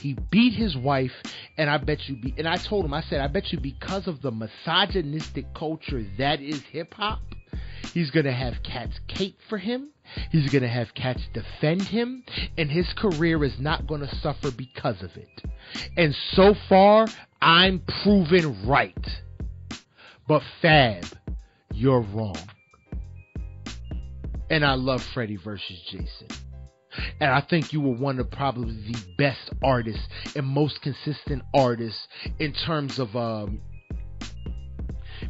He 0.00 0.16
beat 0.30 0.54
his 0.54 0.76
wife, 0.76 1.12
and 1.58 1.68
I 1.68 1.76
bet 1.76 2.08
you 2.08 2.16
be. 2.16 2.34
And 2.38 2.48
I 2.48 2.56
told 2.56 2.86
him, 2.86 2.94
I 2.94 3.02
said, 3.02 3.20
I 3.20 3.26
bet 3.26 3.52
you 3.52 3.60
because 3.60 4.08
of 4.08 4.22
the 4.22 4.30
misogynistic 4.30 5.52
culture 5.54 6.02
that 6.16 6.40
is 6.40 6.62
hip 6.72 6.94
hop, 6.94 7.20
he's 7.92 8.10
gonna 8.10 8.32
have 8.32 8.62
cats 8.62 8.98
cape 9.08 9.38
for 9.48 9.58
him. 9.58 9.90
He's 10.30 10.50
gonna 10.50 10.68
have 10.68 10.94
cats 10.94 11.22
defend 11.32 11.82
him, 11.82 12.24
and 12.58 12.70
his 12.70 12.92
career 12.94 13.44
is 13.44 13.58
not 13.58 13.86
gonna 13.86 14.12
suffer 14.16 14.50
because 14.50 15.02
of 15.02 15.16
it. 15.16 15.42
And 15.96 16.14
so 16.32 16.54
far, 16.68 17.06
I'm 17.40 17.80
proven 18.02 18.66
right. 18.66 19.06
But 20.26 20.42
Fab, 20.60 21.04
you're 21.72 22.00
wrong. 22.00 22.38
And 24.48 24.64
I 24.64 24.74
love 24.74 25.02
Freddie 25.02 25.36
versus 25.36 25.80
Jason. 25.90 26.28
And 27.20 27.30
I 27.30 27.40
think 27.40 27.72
you 27.72 27.80
were 27.80 27.94
one 27.94 28.18
of 28.18 28.30
probably 28.30 28.92
the 28.92 28.98
best 29.16 29.50
artists 29.62 30.02
and 30.34 30.46
most 30.46 30.82
consistent 30.82 31.42
artists 31.54 32.06
in 32.38 32.52
terms 32.52 32.98
of 32.98 33.14
um, 33.16 33.60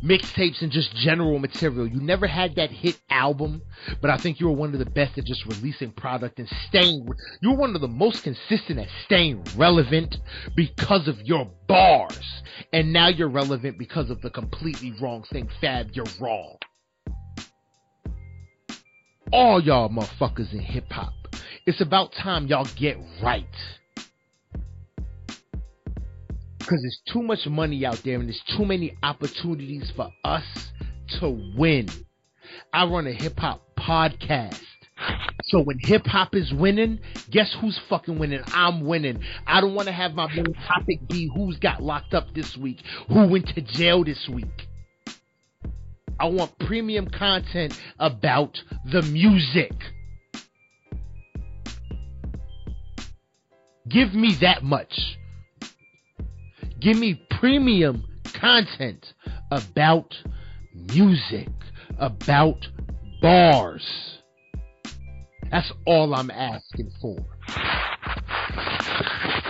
mixtapes 0.04 0.62
and 0.62 0.70
just 0.70 0.94
general 0.96 1.38
material. 1.38 1.86
You 1.86 2.00
never 2.00 2.26
had 2.26 2.56
that 2.56 2.70
hit 2.70 3.00
album, 3.10 3.62
but 4.00 4.10
I 4.10 4.16
think 4.16 4.40
you 4.40 4.46
were 4.46 4.56
one 4.56 4.72
of 4.72 4.78
the 4.78 4.90
best 4.90 5.18
at 5.18 5.24
just 5.24 5.44
releasing 5.46 5.92
product 5.92 6.38
and 6.38 6.48
staying. 6.68 7.08
You 7.40 7.50
were 7.50 7.56
one 7.56 7.74
of 7.74 7.80
the 7.80 7.88
most 7.88 8.22
consistent 8.22 8.78
at 8.78 8.88
staying 9.04 9.44
relevant 9.56 10.16
because 10.56 11.08
of 11.08 11.20
your 11.22 11.50
bars. 11.68 12.42
And 12.72 12.92
now 12.92 13.08
you're 13.08 13.28
relevant 13.28 13.78
because 13.78 14.10
of 14.10 14.20
the 14.20 14.30
completely 14.30 14.92
wrong 15.00 15.24
thing. 15.30 15.48
Fab, 15.60 15.90
you're 15.92 16.06
wrong. 16.20 16.56
All 19.32 19.62
y'all 19.62 19.88
motherfuckers 19.88 20.52
in 20.52 20.60
hip 20.60 20.90
hop 20.90 21.12
it's 21.66 21.80
about 21.80 22.12
time 22.12 22.46
y'all 22.46 22.66
get 22.76 22.96
right. 23.22 23.44
Because 26.70 26.82
there's 26.82 27.00
too 27.12 27.22
much 27.22 27.48
money 27.48 27.84
out 27.84 28.00
there 28.04 28.20
and 28.20 28.28
there's 28.28 28.40
too 28.56 28.64
many 28.64 28.96
opportunities 29.02 29.90
for 29.96 30.08
us 30.22 30.44
to 31.18 31.52
win. 31.56 31.88
I 32.72 32.84
run 32.84 33.08
a 33.08 33.12
hip 33.12 33.40
hop 33.40 33.60
podcast. 33.76 34.60
So 35.46 35.62
when 35.62 35.80
hip 35.80 36.06
hop 36.06 36.36
is 36.36 36.52
winning, 36.52 37.00
guess 37.28 37.52
who's 37.60 37.76
fucking 37.88 38.20
winning? 38.20 38.42
I'm 38.54 38.86
winning. 38.86 39.18
I 39.48 39.60
don't 39.60 39.74
want 39.74 39.88
to 39.88 39.92
have 39.92 40.14
my 40.14 40.32
main 40.32 40.54
topic 40.68 41.08
be 41.08 41.28
who's 41.34 41.58
got 41.58 41.82
locked 41.82 42.14
up 42.14 42.32
this 42.34 42.56
week, 42.56 42.78
who 43.08 43.26
went 43.26 43.48
to 43.48 43.60
jail 43.60 44.04
this 44.04 44.28
week. 44.28 44.68
I 46.20 46.26
want 46.26 46.56
premium 46.60 47.10
content 47.10 47.76
about 47.98 48.62
the 48.92 49.02
music. 49.02 49.72
Give 53.88 54.14
me 54.14 54.36
that 54.40 54.62
much. 54.62 55.16
Give 56.80 56.96
me 56.96 57.14
premium 57.38 58.04
content 58.32 59.12
about 59.50 60.14
music, 60.74 61.48
about 61.98 62.66
bars. 63.20 63.86
That's 65.50 65.70
all 65.86 66.14
I'm 66.14 66.30
asking 66.30 66.90
for. 67.02 67.18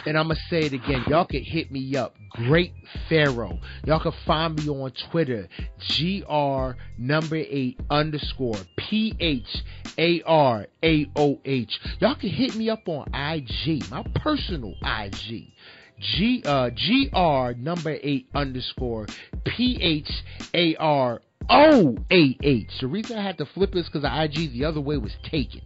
And 0.07 0.19
I'm 0.19 0.27
going 0.27 0.36
to 0.36 0.43
say 0.48 0.66
it 0.66 0.73
again. 0.73 1.05
Y'all 1.09 1.27
can 1.27 1.44
hit 1.44 1.70
me 1.70 1.94
up. 1.94 2.16
Great 2.31 2.73
Pharaoh. 3.09 3.59
Y'all 3.85 4.01
can 4.01 4.12
find 4.27 4.57
me 4.57 4.69
on 4.69 4.93
Twitter. 5.11 5.47
GR 5.78 6.70
number 6.98 7.36
eight 7.36 7.78
underscore 7.90 8.57
P 8.77 9.15
H 9.20 9.62
A 9.98 10.23
R 10.23 10.66
A 10.82 11.07
O 11.16 11.39
H. 11.44 11.78
Y'all 12.01 12.16
can 12.16 12.31
hit 12.31 12.57
me 12.57 12.70
up 12.70 12.89
on 12.89 13.07
IG, 13.15 13.89
my 13.90 14.02
personal 14.16 14.74
IG. 14.82 15.52
G 16.01 16.43
uh 16.44 16.70
GR 16.70 17.59
number 17.59 17.97
eight 18.02 18.28
underscore 18.35 19.06
P 19.44 19.78
H 19.81 20.10
A 20.55 20.74
R 20.77 21.20
O 21.48 21.97
A 22.10 22.36
H. 22.43 22.70
The 22.81 22.86
reason 22.86 23.18
I 23.18 23.22
had 23.22 23.39
to 23.39 23.47
flip 23.47 23.77
is 23.77 23.86
because 23.86 24.02
the 24.02 24.22
IG 24.24 24.52
the 24.52 24.64
other 24.64 24.81
way 24.81 24.97
was 24.97 25.12
taken. 25.22 25.62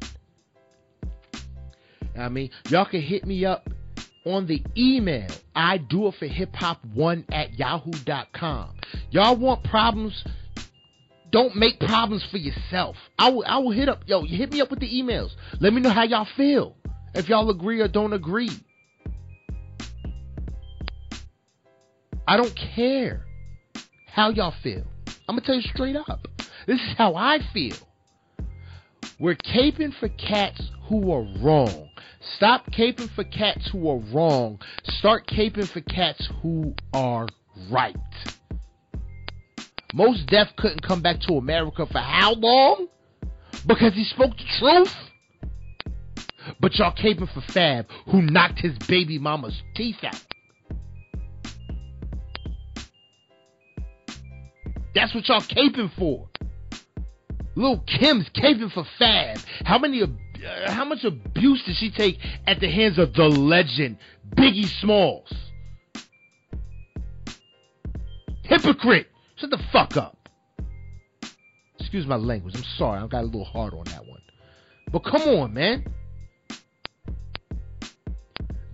I 2.18 2.28
mean, 2.28 2.50
y'all 2.68 2.84
can 2.84 3.00
hit 3.00 3.26
me 3.26 3.44
up 3.44 3.68
on 4.24 4.46
the 4.46 4.62
email. 4.76 5.28
I 5.54 5.78
do 5.78 6.08
it 6.08 6.14
for 6.18 6.26
hip 6.26 6.54
hop 6.54 6.84
one 6.94 7.24
at 7.30 7.58
yahoo.com. 7.58 8.76
Y'all 9.10 9.36
want 9.36 9.64
problems? 9.64 10.24
Don't 11.30 11.56
make 11.56 11.80
problems 11.80 12.24
for 12.30 12.38
yourself. 12.38 12.96
I 13.18 13.30
will, 13.30 13.44
I 13.46 13.58
will 13.58 13.72
hit 13.72 13.88
up, 13.88 14.02
yo, 14.06 14.22
hit 14.22 14.52
me 14.52 14.60
up 14.60 14.70
with 14.70 14.78
the 14.78 14.88
emails. 14.88 15.30
Let 15.60 15.72
me 15.72 15.80
know 15.80 15.90
how 15.90 16.04
y'all 16.04 16.28
feel. 16.36 16.76
If 17.14 17.28
y'all 17.28 17.50
agree 17.50 17.80
or 17.80 17.88
don't 17.88 18.12
agree. 18.12 18.50
I 22.26 22.36
don't 22.36 22.54
care 22.74 23.24
how 24.06 24.30
y'all 24.30 24.54
feel. 24.62 24.84
I'm 25.28 25.36
going 25.36 25.40
to 25.40 25.46
tell 25.46 25.54
you 25.56 25.62
straight 25.62 25.96
up. 25.96 26.26
This 26.66 26.80
is 26.80 26.94
how 26.96 27.14
I 27.14 27.38
feel. 27.52 27.76
We're 29.18 29.36
caping 29.36 29.92
for 29.98 30.08
cats 30.08 30.70
who 30.88 31.12
are 31.12 31.26
wrong. 31.40 31.88
Stop 32.36 32.70
caping 32.70 33.14
for 33.14 33.24
cats 33.24 33.68
who 33.70 33.88
are 33.88 34.00
wrong. 34.12 34.58
Start 34.84 35.26
caping 35.26 35.70
for 35.70 35.82
cats 35.82 36.28
who 36.42 36.74
are 36.92 37.28
right. 37.70 37.96
Mos 39.92 40.24
Def 40.26 40.48
couldn't 40.56 40.82
come 40.82 41.02
back 41.02 41.20
to 41.20 41.34
America 41.34 41.86
for 41.86 41.98
how 41.98 42.32
long? 42.34 42.88
Because 43.66 43.94
he 43.94 44.04
spoke 44.04 44.36
the 44.36 44.44
truth? 44.58 44.94
But 46.60 46.74
y'all 46.76 46.92
caping 46.92 47.32
for 47.32 47.42
Fab, 47.52 47.86
who 48.10 48.22
knocked 48.22 48.58
his 48.60 48.76
baby 48.88 49.18
mama's 49.18 49.62
teeth 49.74 50.02
out. 50.02 50.33
That's 54.94 55.14
what 55.14 55.28
y'all 55.28 55.40
caping 55.40 55.90
for. 55.98 56.28
Lil 57.56 57.78
Kim's 57.86 58.28
caping 58.30 58.72
for 58.72 58.84
Fab. 58.98 59.38
How 59.64 59.78
many 59.78 60.02
uh, 60.02 60.06
how 60.70 60.84
much 60.84 61.04
abuse 61.04 61.62
did 61.64 61.76
she 61.76 61.90
take 61.90 62.18
at 62.46 62.60
the 62.60 62.68
hands 62.68 62.98
of 62.98 63.14
the 63.14 63.24
legend 63.24 63.98
Biggie 64.36 64.68
Smalls? 64.80 65.32
Hypocrite! 68.42 69.08
Shut 69.36 69.50
the 69.50 69.62
fuck 69.72 69.96
up. 69.96 70.28
Excuse 71.78 72.06
my 72.06 72.16
language. 72.16 72.54
I'm 72.56 72.64
sorry. 72.76 73.00
I 73.00 73.06
got 73.06 73.22
a 73.22 73.26
little 73.26 73.44
hard 73.44 73.72
on 73.74 73.84
that 73.84 74.06
one. 74.06 74.20
But 74.92 75.04
come 75.04 75.22
on, 75.22 75.54
man. 75.54 75.84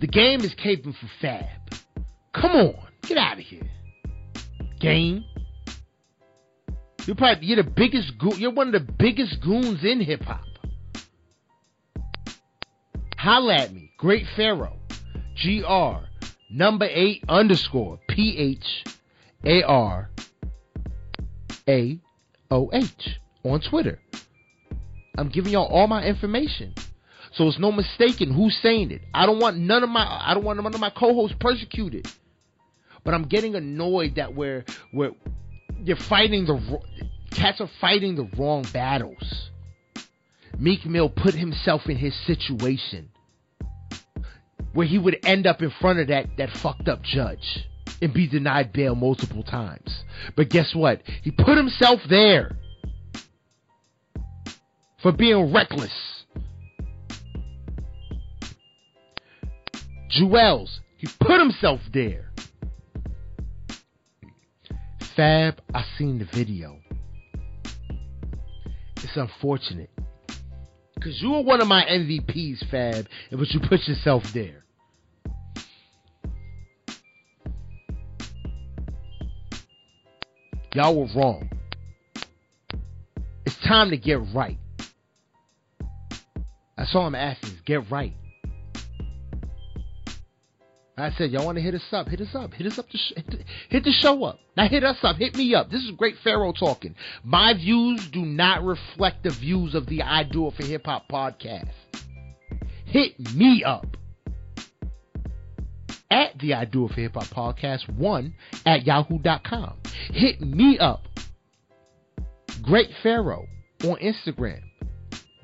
The 0.01 0.07
game 0.07 0.41
is 0.41 0.55
caping 0.55 0.95
for 0.95 1.11
Fab. 1.21 1.47
Come 2.35 2.53
on. 2.53 2.75
Get 3.03 3.19
out 3.19 3.39
of 3.39 3.45
here. 3.45 3.71
Game. 4.81 5.25
You're 7.11 7.17
probably 7.17 7.47
you're 7.49 7.57
the 7.57 7.65
biggest. 7.65 8.13
You're 8.39 8.53
one 8.53 8.69
of 8.69 8.73
the 8.73 8.93
biggest 8.93 9.41
goons 9.41 9.83
in 9.83 10.01
hip 10.01 10.23
hop. 10.23 10.45
Holla 13.19 13.57
at 13.57 13.75
me. 13.75 13.91
Great 13.99 14.27
Pharaoh. 14.37 14.79
G-R. 15.35 16.05
Number 16.53 16.87
eight 16.89 17.25
underscore 17.29 17.99
P-H-A-R-A-O-H 18.09 18.81
on 23.43 23.61
Twitter. 23.61 23.99
I'm 25.19 25.31
giving 25.31 25.53
y'all 25.53 25.67
all 25.67 25.89
my 25.89 26.05
information. 26.05 26.75
So 27.33 27.49
it's 27.49 27.59
no 27.59 27.73
mistaking 27.73 28.33
who's 28.33 28.57
saying 28.63 28.93
it. 28.93 29.03
I 29.13 29.27
don't 29.27 29.41
want 29.41 29.57
none 29.57 29.83
of 29.83 29.89
my 29.91 30.07
I 30.07 30.35
don't 30.35 30.45
want 30.45 30.63
none 30.63 30.73
of 30.73 30.81
my 30.81 30.91
co-hosts 30.91 31.37
persecuted. 31.41 32.07
But 33.03 33.15
I'm 33.15 33.25
getting 33.25 33.57
annoyed 33.57 34.15
that 34.15 34.37
we're 34.37 34.65
we're 34.93 35.11
you're 35.85 35.97
fighting 35.97 36.47
the 36.47 36.81
cats 37.31 37.61
are 37.61 37.71
fighting 37.81 38.17
the 38.17 38.29
wrong 38.37 38.65
battles. 38.73 39.51
Meek 40.59 40.85
Mill 40.85 41.09
put 41.09 41.35
himself 41.35 41.83
in 41.87 41.97
his 41.97 42.15
situation 42.27 43.09
where 44.73 44.87
he 44.87 44.99
would 44.99 45.17
end 45.25 45.47
up 45.47 45.63
in 45.63 45.71
front 45.81 45.99
of 45.99 46.09
that 46.09 46.27
that 46.39 46.51
fucked 46.51 46.89
up 46.89 47.03
judge 47.03 47.67
and 48.03 48.13
be 48.13 48.27
denied 48.27 48.73
bail 48.73 48.95
multiple 48.95 49.43
times. 49.43 50.05
But 50.37 50.49
guess 50.49 50.75
what? 50.75 51.03
He 51.23 51.31
put 51.31 51.57
himself 51.57 52.01
there 52.09 52.57
for 55.03 55.13
being 55.13 55.53
reckless. 55.53 55.93
Juelz, 60.11 60.81
he 60.97 61.09
put 61.21 61.39
himself 61.41 61.81
there. 61.93 62.30
Fab, 65.17 65.61
I 65.75 65.85
seen 65.99 66.19
the 66.19 66.25
video. 66.25 66.79
It's 68.97 69.17
unfortunate. 69.17 69.91
Because 70.95 71.21
you 71.21 71.31
were 71.31 71.43
one 71.43 71.61
of 71.61 71.69
my 71.69 71.85
MVPs, 71.85 72.71
Fab, 72.71 73.07
but 73.31 73.49
you 73.51 73.61
put 73.61 73.89
yourself 73.89 74.23
there. 74.33 74.65
Y'all 80.75 80.95
were 80.95 81.09
wrong. 81.17 81.51
It's 83.45 83.57
time 83.67 83.91
to 83.91 83.97
get 83.97 84.21
right. 84.35 84.59
That's 86.77 86.95
all 86.95 87.07
I'm 87.07 87.15
asking 87.15 87.51
is 87.51 87.61
get 87.65 87.91
right. 87.91 88.15
I 91.01 91.11
said, 91.17 91.31
y'all 91.31 91.45
want 91.45 91.57
to 91.57 91.63
hit 91.63 91.75
us 91.75 91.83
up? 91.93 92.09
Hit 92.09 92.21
us 92.21 92.35
up. 92.35 92.53
Hit 92.53 92.67
us 92.67 92.79
up. 92.79 92.89
To 92.89 92.99
sh- 92.99 93.13
hit, 93.17 93.27
the, 93.27 93.39
hit 93.69 93.85
the 93.85 93.93
show 93.93 94.25
up. 94.25 94.39
Now 94.57 94.69
hit 94.69 94.85
us 94.85 94.99
up. 95.03 95.17
Hit 95.17 95.35
me 95.35 95.55
up. 95.55 95.71
This 95.71 95.83
is 95.83 95.91
Great 95.93 96.17
Pharaoh 96.23 96.53
talking. 96.53 96.95
My 97.25 97.55
views 97.55 98.09
do 98.13 98.23
not 98.25 98.65
reflect 98.65 99.23
the 99.23 99.31
views 99.31 99.75
of 99.75 99.87
the 99.87 100.03
I 100.03 100.25
Do 100.25 100.47
It 100.49 100.55
for 100.55 100.65
Hip 100.65 100.87
Hop 100.87 101.09
podcast. 101.09 101.71
Hit 102.85 103.19
me 103.35 103.63
up 103.65 103.97
at 106.11 106.39
the 106.39 106.55
I 106.55 106.65
Do 106.65 106.87
It 106.87 106.93
for 106.93 107.01
Hip 107.01 107.15
Hop 107.15 107.27
podcast 107.27 107.89
one 107.97 108.35
at 108.67 108.85
yahoo.com. 108.85 109.75
Hit 110.13 110.41
me 110.41 110.79
up. 110.79 111.05
Great 112.63 112.91
Pharaoh 113.03 113.47
on 113.85 113.97
Instagram. 113.97 114.61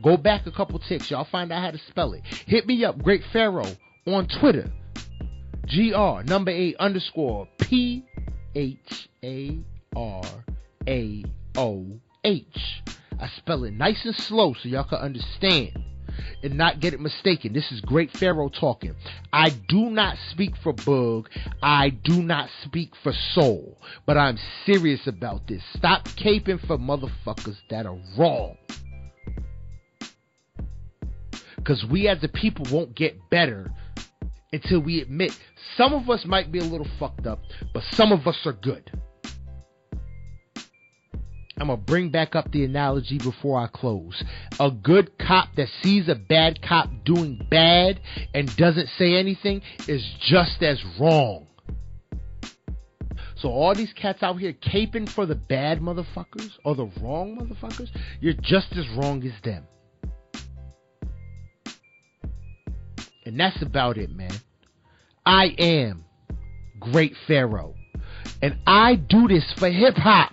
Go 0.02 0.16
back 0.16 0.46
a 0.46 0.52
couple 0.52 0.78
ticks. 0.78 1.10
Y'all 1.10 1.26
find 1.30 1.50
out 1.50 1.62
how 1.62 1.70
to 1.70 1.78
spell 1.88 2.12
it. 2.12 2.22
Hit 2.46 2.66
me 2.66 2.84
up, 2.84 3.02
Great 3.02 3.22
Pharaoh, 3.32 3.72
on 4.06 4.28
Twitter. 4.40 4.70
GR 5.66 6.22
number 6.30 6.50
eight 6.50 6.76
underscore 6.78 7.48
P 7.58 8.04
H 8.54 9.08
A 9.24 9.58
R 9.96 10.22
A 10.86 11.24
O 11.56 11.86
H. 12.24 12.82
I 13.20 13.28
spell 13.38 13.64
it 13.64 13.72
nice 13.72 14.04
and 14.04 14.14
slow 14.14 14.54
so 14.54 14.68
y'all 14.68 14.84
can 14.84 14.98
understand 14.98 15.76
and 16.42 16.56
not 16.56 16.80
get 16.80 16.94
it 16.94 17.00
mistaken. 17.00 17.52
This 17.52 17.70
is 17.72 17.80
Great 17.80 18.10
Pharaoh 18.16 18.48
talking. 18.48 18.94
I 19.32 19.50
do 19.68 19.90
not 19.90 20.16
speak 20.30 20.52
for 20.62 20.72
Boog. 20.72 21.26
I 21.62 21.90
do 21.90 22.22
not 22.22 22.48
speak 22.64 22.92
for 23.02 23.12
Soul. 23.34 23.78
But 24.06 24.16
I'm 24.16 24.38
serious 24.64 25.06
about 25.06 25.48
this. 25.48 25.62
Stop 25.76 26.06
caping 26.08 26.64
for 26.66 26.78
motherfuckers 26.78 27.56
that 27.70 27.86
are 27.86 27.98
wrong. 28.16 28.56
Because 31.56 31.84
we 31.90 32.06
as 32.06 32.22
a 32.22 32.28
people 32.28 32.64
won't 32.70 32.94
get 32.94 33.18
better 33.30 33.72
until 34.52 34.80
we 34.80 35.00
admit 35.00 35.32
some 35.76 35.92
of 35.92 36.08
us 36.08 36.24
might 36.24 36.52
be 36.52 36.58
a 36.58 36.64
little 36.64 36.86
fucked 36.98 37.26
up, 37.26 37.40
but 37.72 37.82
some 37.92 38.12
of 38.12 38.26
us 38.26 38.38
are 38.46 38.52
good. 38.52 38.90
I'm 41.58 41.68
gonna 41.68 41.78
bring 41.78 42.10
back 42.10 42.36
up 42.36 42.52
the 42.52 42.64
analogy 42.64 43.16
before 43.16 43.58
I 43.58 43.66
close. 43.66 44.22
A 44.60 44.70
good 44.70 45.16
cop 45.18 45.54
that 45.56 45.68
sees 45.82 46.06
a 46.08 46.14
bad 46.14 46.60
cop 46.60 46.90
doing 47.04 47.46
bad 47.50 48.00
and 48.34 48.54
doesn't 48.56 48.88
say 48.98 49.14
anything 49.14 49.62
is 49.88 50.04
just 50.20 50.62
as 50.62 50.82
wrong. 51.00 51.46
So 53.36 53.48
all 53.50 53.74
these 53.74 53.92
cats 53.94 54.22
out 54.22 54.38
here 54.38 54.52
caping 54.52 55.08
for 55.08 55.24
the 55.24 55.34
bad 55.34 55.80
motherfuckers 55.80 56.52
or 56.64 56.74
the 56.74 56.90
wrong 57.00 57.38
motherfuckers, 57.38 57.88
you're 58.20 58.34
just 58.34 58.72
as 58.76 58.88
wrong 58.90 59.24
as 59.24 59.32
them. 59.42 59.64
And 63.26 63.38
that's 63.40 63.60
about 63.60 63.98
it, 63.98 64.14
man. 64.14 64.30
I 65.26 65.46
am 65.58 66.04
Great 66.78 67.12
Pharaoh. 67.26 67.74
And 68.40 68.56
I 68.66 68.94
do 68.94 69.26
this 69.26 69.44
for 69.58 69.68
hip 69.68 69.96
hop. 69.96 70.32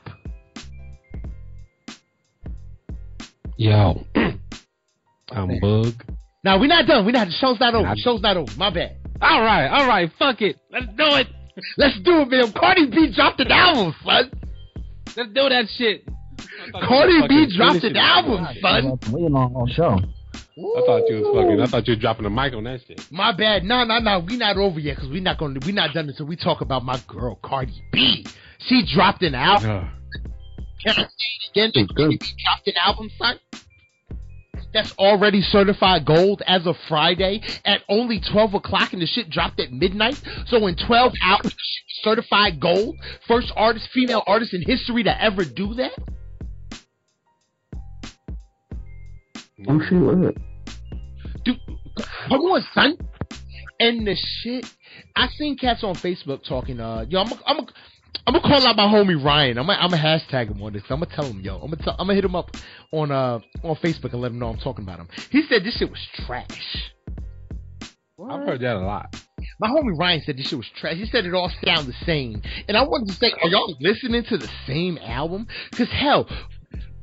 Yo, 3.57 4.05
I'm 4.15 5.49
Boog. 5.59 5.95
Now 6.43 6.59
we're 6.59 6.67
not 6.67 6.85
done. 6.85 7.05
We're 7.05 7.11
not. 7.13 7.27
The 7.27 7.33
show's 7.33 7.59
not 7.59 7.73
over. 7.73 7.89
The 7.89 8.01
show's 8.01 8.21
not 8.21 8.37
over. 8.37 8.51
My 8.57 8.69
bad. 8.69 8.97
All 9.21 9.41
right, 9.41 9.67
all 9.67 9.87
right. 9.87 10.11
Fuck 10.19 10.41
it. 10.41 10.57
Let's 10.71 10.85
do 10.87 11.15
it. 11.15 11.27
Let's 11.77 11.99
do 12.01 12.21
it, 12.21 12.29
man. 12.29 12.51
Cardi 12.51 12.91
B 12.91 13.11
dropped 13.15 13.39
an 13.39 13.51
album, 13.51 13.95
son. 14.05 14.31
Let's 15.17 15.29
do 15.29 15.49
that 15.49 15.65
shit. 15.77 16.07
Cardi 16.73 17.27
B 17.27 17.55
dropped 17.57 17.83
an 17.83 17.95
album, 17.95 18.45
son. 18.61 18.99
Waiting 19.11 19.35
on 19.35 19.67
show. 19.69 19.99
I 20.55 20.81
thought 20.85 21.09
you 21.09 21.15
was 21.15 21.35
fucking. 21.35 21.61
I 21.61 21.65
thought 21.65 21.87
you 21.87 21.95
were 21.95 21.99
dropping 21.99 22.23
the 22.23 22.29
mic 22.29 22.53
on 22.53 22.65
that 22.65 22.81
shit. 22.85 23.01
My 23.11 23.31
bad. 23.31 23.63
No, 23.63 23.83
no, 23.85 23.97
no. 23.99 24.19
We 24.19 24.37
not 24.37 24.57
over 24.57 24.79
yet 24.79 24.97
because 24.97 25.09
we 25.09 25.19
not 25.19 25.39
gonna. 25.39 25.59
We 25.65 25.71
not 25.71 25.93
done 25.93 26.07
until 26.07 26.27
we 26.27 26.35
talk 26.35 26.61
about 26.61 26.83
my 26.85 27.01
girl 27.07 27.39
Cardi 27.43 27.83
B. 27.91 28.25
She 28.59 28.85
dropped 28.93 29.23
an 29.23 29.33
album. 29.33 29.89
Can 30.85 30.95
I 30.95 31.03
say 31.03 31.07
it 31.55 31.69
again? 31.69 31.87
Cardi 31.95 32.17
B 32.17 32.27
dropped 32.43 32.67
an 32.67 32.73
album, 32.85 33.09
son. 33.17 33.39
That's 34.73 34.91
already 34.93 35.41
certified 35.41 36.05
gold 36.05 36.41
as 36.47 36.65
of 36.67 36.75
Friday 36.87 37.41
at 37.63 37.81
only 37.89 38.19
12 38.19 38.55
o'clock, 38.55 38.93
and 38.93 39.01
the 39.01 39.05
shit 39.05 39.29
dropped 39.29 39.59
at 39.59 39.71
midnight. 39.71 40.21
So 40.47 40.65
in 40.67 40.75
12 40.75 41.13
hours, 41.23 41.55
certified 42.03 42.59
gold. 42.59 42.95
First 43.27 43.51
artist, 43.55 43.87
female 43.91 44.23
artist 44.25 44.53
in 44.53 44.61
history 44.63 45.03
to 45.03 45.21
ever 45.23 45.45
do 45.45 45.75
that. 45.75 45.91
I'm 49.67 49.81
sure 49.87 50.29
it. 50.29 50.37
Dude, 51.43 51.59
come 52.27 52.41
on, 52.41 52.65
son. 52.73 52.97
And 53.79 54.07
the 54.07 54.15
shit, 54.15 54.65
I 55.15 55.27
seen 55.37 55.57
cats 55.57 55.83
on 55.83 55.95
Facebook 55.95 56.47
talking. 56.47 56.79
Uh, 56.79 57.05
yo, 57.09 57.21
I'm, 57.21 57.31
a, 57.31 57.39
I'm, 57.45 57.59
a, 57.59 57.67
I'm 58.27 58.33
gonna 58.33 58.41
call 58.41 58.67
out 58.67 58.75
my 58.75 58.85
homie 58.85 59.21
Ryan. 59.21 59.57
I'm, 59.57 59.69
I'm 59.69 59.89
gonna 59.89 60.01
hashtag 60.01 60.51
him 60.51 60.61
on 60.61 60.73
this. 60.73 60.83
I'm 60.89 60.99
gonna 60.99 61.13
tell 61.13 61.25
him, 61.25 61.41
yo, 61.41 61.55
I'm 61.55 61.71
gonna, 61.71 61.77
t- 61.77 61.91
I'm 61.91 62.07
gonna 62.07 62.15
hit 62.15 62.23
him 62.23 62.35
up 62.35 62.55
on 62.91 63.11
uh 63.11 63.39
on 63.63 63.75
Facebook 63.77 64.13
and 64.13 64.21
let 64.21 64.31
him 64.31 64.39
know 64.39 64.49
I'm 64.49 64.59
talking 64.59 64.85
about 64.85 64.99
him. 64.99 65.07
He 65.31 65.43
said 65.49 65.63
this 65.63 65.77
shit 65.77 65.89
was 65.89 65.99
trash. 66.25 66.91
What? 68.15 68.31
I've 68.31 68.47
heard 68.47 68.61
that 68.61 68.75
a 68.75 68.79
lot. 68.79 69.15
My 69.59 69.67
homie 69.67 69.97
Ryan 69.97 70.21
said 70.25 70.37
this 70.37 70.47
shit 70.47 70.57
was 70.57 70.69
trash. 70.79 70.95
He 70.95 71.05
said 71.07 71.25
it 71.25 71.33
all 71.33 71.51
sound 71.65 71.87
the 71.87 72.05
same, 72.05 72.41
and 72.67 72.77
I 72.77 72.83
wanted 72.83 73.09
to 73.09 73.13
say, 73.15 73.31
are 73.31 73.49
y'all 73.49 73.75
listening 73.81 74.23
to 74.25 74.37
the 74.37 74.49
same 74.67 74.97
album? 74.99 75.47
Cause 75.75 75.89
hell, 75.89 76.27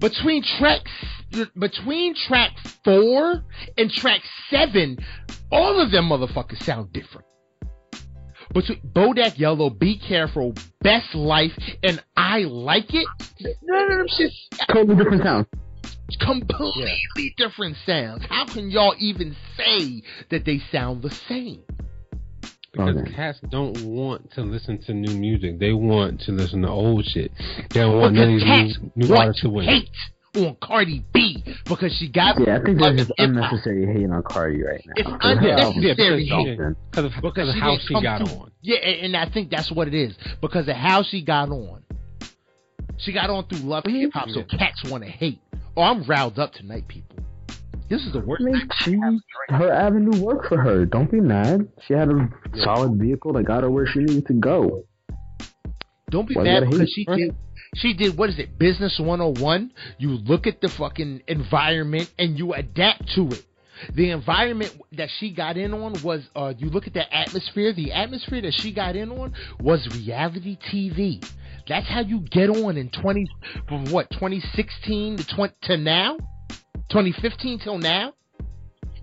between 0.00 0.42
tracks 0.42 0.90
between 1.58 2.14
track 2.14 2.52
four 2.84 3.44
and 3.78 3.90
track 3.90 4.20
seven, 4.50 4.98
all 5.52 5.80
of 5.80 5.90
them 5.90 6.08
motherfuckers 6.08 6.62
sound 6.64 6.92
different. 6.92 7.26
Between 8.52 8.80
Bodak 8.80 9.38
Yellow, 9.38 9.70
Be 9.70 9.96
Careful, 9.96 10.54
Best 10.80 11.14
Life, 11.14 11.52
and 11.84 12.02
I 12.16 12.40
Like 12.40 12.92
It, 12.92 13.06
none 13.62 13.92
of 13.92 13.98
them 13.98 14.06
shit 14.08 14.32
totally 14.72 14.96
different 14.96 15.22
sounds. 15.22 15.46
Completely 16.18 16.96
yeah. 17.16 17.30
different 17.46 17.76
sounds. 17.86 18.24
How 18.28 18.44
can 18.44 18.70
y'all 18.70 18.96
even 18.98 19.36
say 19.56 20.02
that 20.30 20.44
they 20.44 20.60
sound 20.72 21.02
the 21.02 21.10
same? 21.10 21.62
Because 22.72 22.96
okay. 22.96 23.12
cats 23.12 23.38
don't 23.50 23.84
want 23.84 24.30
to 24.32 24.42
listen 24.42 24.80
to 24.86 24.94
new 24.94 25.14
music. 25.14 25.58
They 25.58 25.72
want 25.72 26.20
to 26.22 26.32
listen 26.32 26.62
to 26.62 26.68
old 26.68 27.04
shit. 27.04 27.32
They 27.70 27.80
don't 27.80 27.98
want 27.98 28.14
none 28.14 28.34
of 28.34 28.40
these 28.40 28.78
new, 28.94 29.08
new 29.08 29.14
artists 29.14 29.42
to 29.42 29.50
win. 29.50 29.66
Hate 29.66 29.90
on 30.36 30.56
Cardi 30.62 31.04
B 31.12 31.42
because 31.66 31.92
she 31.98 32.08
got. 32.08 32.36
Yeah, 32.38 32.58
I 32.58 32.62
think 32.62 32.78
there's 32.78 32.98
just 32.98 33.12
unnecessary 33.18 33.86
hate 33.86 34.08
on 34.08 34.22
Cardi 34.22 34.62
right 34.62 34.80
now. 34.86 34.92
It's 34.96 35.08
unnecessary 35.20 36.26
hate 36.26 36.58
because 36.90 37.04
of, 37.06 37.22
because 37.22 37.48
of 37.48 37.54
how 37.56 37.76
she 37.78 37.94
got 37.94 38.28
through. 38.28 38.38
on. 38.38 38.50
Yeah, 38.62 38.78
and, 38.78 39.06
and 39.06 39.16
I 39.16 39.28
think 39.32 39.50
that's 39.50 39.72
what 39.72 39.88
it 39.88 39.94
is 39.94 40.14
because 40.40 40.68
of 40.68 40.76
how 40.76 41.02
she 41.02 41.24
got 41.24 41.48
on. 41.48 41.82
She 42.98 43.12
got 43.12 43.30
on 43.30 43.46
through 43.48 43.60
love 43.60 43.84
hip 43.86 44.12
hop, 44.12 44.28
so 44.28 44.44
cats 44.44 44.82
want 44.88 45.04
to 45.04 45.10
hate. 45.10 45.40
Oh, 45.76 45.82
I'm 45.82 46.04
riled 46.04 46.38
up 46.38 46.52
tonight, 46.52 46.86
people. 46.86 47.16
This 47.90 48.06
is 48.06 48.12
the 48.12 48.20
worst. 48.20 48.42
I 48.42 48.44
mean, 48.44 48.70
she, 48.78 49.52
her 49.52 49.72
avenue 49.72 50.22
worked 50.22 50.46
for 50.46 50.58
her. 50.58 50.86
Don't 50.86 51.10
be 51.10 51.20
mad. 51.20 51.68
She 51.86 51.92
had 51.92 52.08
a 52.08 52.28
solid 52.62 53.00
vehicle 53.00 53.32
that 53.32 53.42
got 53.42 53.64
her 53.64 53.70
where 53.70 53.84
she 53.84 53.98
needed 53.98 54.26
to 54.28 54.34
go. 54.34 54.84
Don't 56.08 56.28
be 56.28 56.36
mad 56.36 56.70
because 56.70 56.88
she 56.92 57.04
came. 57.04 57.36
She 57.74 57.94
did 57.94 58.16
what 58.16 58.30
is 58.30 58.38
it? 58.38 58.58
Business 58.58 58.98
101. 59.00 59.72
You 59.98 60.10
look 60.10 60.46
at 60.46 60.60
the 60.60 60.68
fucking 60.68 61.22
environment 61.26 62.12
and 62.16 62.38
you 62.38 62.54
adapt 62.54 63.12
to 63.16 63.26
it. 63.26 63.44
The 63.94 64.10
environment 64.10 64.72
that 64.92 65.08
she 65.18 65.32
got 65.32 65.56
in 65.56 65.74
on 65.74 65.94
was, 66.04 66.22
uh, 66.36 66.52
you 66.58 66.70
look 66.70 66.86
at 66.86 66.94
the 66.94 67.12
atmosphere. 67.12 67.72
The 67.72 67.92
atmosphere 67.92 68.42
that 68.42 68.54
she 68.54 68.72
got 68.72 68.94
in 68.94 69.10
on 69.10 69.32
was 69.58 69.88
reality 69.96 70.58
TV. 70.72 71.24
That's 71.66 71.88
how 71.88 72.00
you 72.00 72.20
get 72.20 72.50
on 72.50 72.76
in 72.76 72.90
20, 72.90 73.26
from 73.68 73.86
what, 73.86 74.10
2016 74.10 75.16
to 75.16 75.26
20, 75.26 75.54
to 75.62 75.76
now? 75.76 76.18
2015 76.90 77.60
till 77.60 77.78
now? 77.78 78.12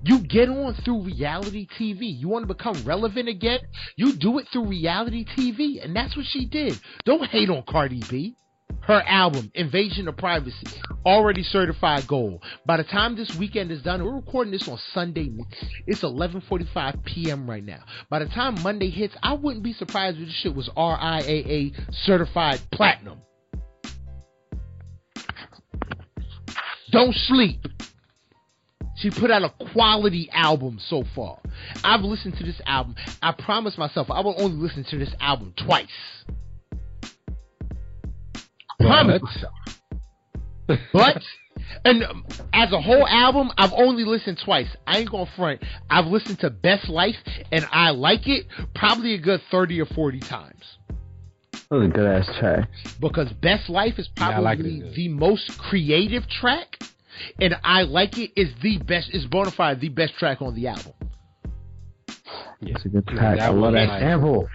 You 0.03 0.19
get 0.19 0.47
on 0.47 0.75
through 0.85 1.03
reality 1.03 1.67
TV. 1.79 2.17
You 2.19 2.27
want 2.27 2.47
to 2.47 2.53
become 2.53 2.81
relevant 2.85 3.27
again? 3.27 3.59
You 3.95 4.13
do 4.13 4.37
it 4.37 4.47
through 4.51 4.67
reality 4.67 5.25
TV. 5.25 5.83
And 5.83 5.95
that's 5.95 6.15
what 6.15 6.25
she 6.27 6.45
did. 6.45 6.79
Don't 7.05 7.27
hate 7.27 7.49
on 7.49 7.63
Cardi 7.67 8.01
B. 8.09 8.35
Her 8.81 9.03
album, 9.05 9.51
Invasion 9.53 10.07
of 10.07 10.15
Privacy, 10.15 10.67
already 11.05 11.43
certified 11.43 12.07
gold. 12.07 12.41
By 12.65 12.77
the 12.77 12.85
time 12.85 13.15
this 13.15 13.35
weekend 13.35 13.71
is 13.71 13.81
done, 13.81 14.03
we're 14.03 14.15
recording 14.15 14.51
this 14.51 14.67
on 14.67 14.77
Sunday. 14.93 15.29
It's 15.87 16.01
11:45 16.01 17.03
p.m. 17.03 17.49
right 17.49 17.63
now. 17.63 17.83
By 18.09 18.19
the 18.19 18.27
time 18.27 18.61
Monday 18.63 18.89
hits, 18.89 19.15
I 19.21 19.33
wouldn't 19.33 19.63
be 19.63 19.73
surprised 19.73 20.19
if 20.19 20.27
this 20.27 20.35
shit 20.35 20.55
was 20.55 20.69
RIAA 20.69 21.73
certified 22.05 22.61
platinum. 22.71 23.19
Don't 26.97 27.13
sleep. 27.13 27.63
She 28.95 29.11
put 29.11 29.29
out 29.29 29.43
a 29.43 29.53
quality 29.71 30.31
album 30.33 30.79
so 30.89 31.03
far. 31.13 31.39
I've 31.83 32.01
listened 32.01 32.35
to 32.39 32.43
this 32.43 32.59
album. 32.65 32.95
I 33.21 33.33
promised 33.33 33.77
myself 33.77 34.09
I 34.09 34.21
will 34.21 34.33
only 34.39 34.57
listen 34.57 34.83
to 34.85 34.97
this 34.97 35.13
album 35.19 35.53
twice. 35.55 35.87
promise. 38.79 39.21
But 40.91 41.21
and 41.85 42.03
um, 42.03 42.25
as 42.51 42.71
a 42.71 42.81
whole 42.81 43.07
album, 43.07 43.51
I've 43.59 43.73
only 43.73 44.03
listened 44.03 44.39
twice. 44.43 44.69
I 44.87 44.97
ain't 44.97 45.11
gonna 45.11 45.29
front. 45.35 45.61
I've 45.91 46.07
listened 46.07 46.39
to 46.39 46.49
Best 46.49 46.89
Life 46.89 47.17
and 47.51 47.67
I 47.71 47.91
like 47.91 48.27
it 48.27 48.47
probably 48.73 49.13
a 49.13 49.19
good 49.19 49.41
thirty 49.51 49.79
or 49.79 49.85
forty 49.85 50.19
times. 50.19 50.63
That 51.69 51.77
was 51.77 51.87
a 51.87 51.91
good 51.91 52.05
ass 52.05 52.29
track. 52.39 52.69
Because 52.99 53.31
Best 53.33 53.69
Life 53.69 53.99
is 53.99 54.07
probably 54.15 54.35
yeah, 54.35 54.39
like 54.41 54.93
the 54.95 55.09
most 55.09 55.57
creative 55.57 56.27
track 56.29 56.77
and 57.39 57.55
I 57.63 57.83
like 57.83 58.17
it 58.17 58.31
is 58.35 58.49
the 58.61 58.77
best. 58.79 59.09
Is 59.13 59.25
bona 59.25 59.51
fide 59.51 59.79
the 59.79 59.89
best 59.89 60.15
track 60.17 60.41
on 60.41 60.55
the 60.55 60.67
album. 60.67 60.93
Yeah. 62.59 62.73
It's 62.75 62.85
a 62.85 62.89
good 62.89 63.07
track. 63.07 63.39
I 63.39 63.49
love 63.49 63.73
that 63.73 63.99
sample. 63.99 64.49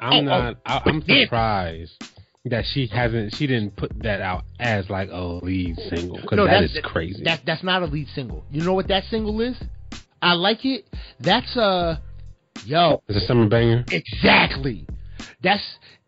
I'm 0.00 0.12
oh, 0.12 0.16
oh. 0.18 0.22
not. 0.22 0.56
Oh, 0.66 0.80
I, 0.84 0.88
am 0.88 1.02
surprised 1.08 2.04
that 2.44 2.64
she 2.72 2.86
hasn't. 2.88 3.34
She 3.36 3.46
didn't 3.46 3.76
put 3.76 3.92
that 4.02 4.20
out 4.20 4.44
as 4.58 4.88
like 4.90 5.10
a 5.10 5.20
lead 5.20 5.76
single 5.88 6.16
because 6.20 6.36
no, 6.36 6.46
that 6.46 6.64
is 6.64 6.76
crazy. 6.82 7.22
That 7.24 7.42
that's 7.46 7.62
not 7.62 7.82
a 7.82 7.86
lead 7.86 8.08
single. 8.14 8.44
You 8.50 8.62
know 8.62 8.74
what 8.74 8.88
that 8.88 9.04
single 9.04 9.40
is? 9.40 9.56
I 10.20 10.34
like 10.34 10.64
it. 10.64 10.86
That's 11.20 11.56
a 11.56 12.00
yo. 12.64 13.02
It's 13.08 13.22
a 13.22 13.26
summer 13.26 13.48
banger. 13.48 13.84
Exactly. 13.90 14.86
That's 15.42 15.62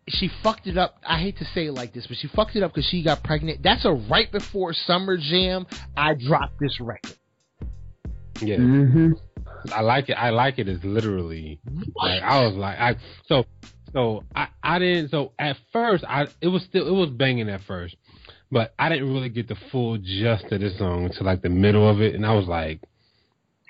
she 0.07 0.29
fucked 0.43 0.67
it 0.67 0.77
up. 0.77 0.97
I 1.05 1.19
hate 1.19 1.37
to 1.37 1.45
say 1.45 1.67
it 1.67 1.73
like 1.73 1.93
this, 1.93 2.05
but 2.07 2.17
she 2.17 2.27
fucked 2.27 2.55
it 2.55 2.63
up 2.63 2.73
because 2.73 2.87
she 2.89 3.03
got 3.03 3.23
pregnant. 3.23 3.63
That's 3.63 3.85
a 3.85 3.91
right 3.91 4.31
before 4.31 4.73
Summer 4.73 5.17
Jam. 5.17 5.65
I 5.97 6.13
dropped 6.13 6.59
this 6.59 6.79
record. 6.79 7.17
Yeah, 8.41 8.57
mm-hmm. 8.57 9.13
I 9.73 9.81
like 9.81 10.09
it. 10.09 10.13
I 10.13 10.29
like 10.29 10.59
it. 10.59 10.67
it. 10.67 10.77
Is 10.77 10.83
literally 10.83 11.59
like 11.95 12.21
I 12.21 12.45
was 12.45 12.55
like 12.55 12.77
I 12.77 12.95
so 13.27 13.45
so 13.93 14.23
I 14.35 14.47
I 14.61 14.79
didn't 14.79 15.09
so 15.09 15.31
at 15.39 15.57
first 15.73 16.03
I 16.07 16.27
it 16.41 16.47
was 16.47 16.63
still 16.63 16.87
it 16.87 16.91
was 16.91 17.09
banging 17.09 17.49
at 17.49 17.61
first, 17.63 17.95
but 18.51 18.73
I 18.77 18.89
didn't 18.89 19.11
really 19.11 19.29
get 19.29 19.47
the 19.47 19.57
full 19.71 19.97
gist 19.97 20.51
of 20.51 20.59
this 20.59 20.77
song 20.77 21.05
until 21.05 21.25
like 21.25 21.41
the 21.41 21.49
middle 21.49 21.89
of 21.89 22.01
it, 22.01 22.15
and 22.15 22.25
I 22.25 22.33
was 22.33 22.47
like. 22.47 22.81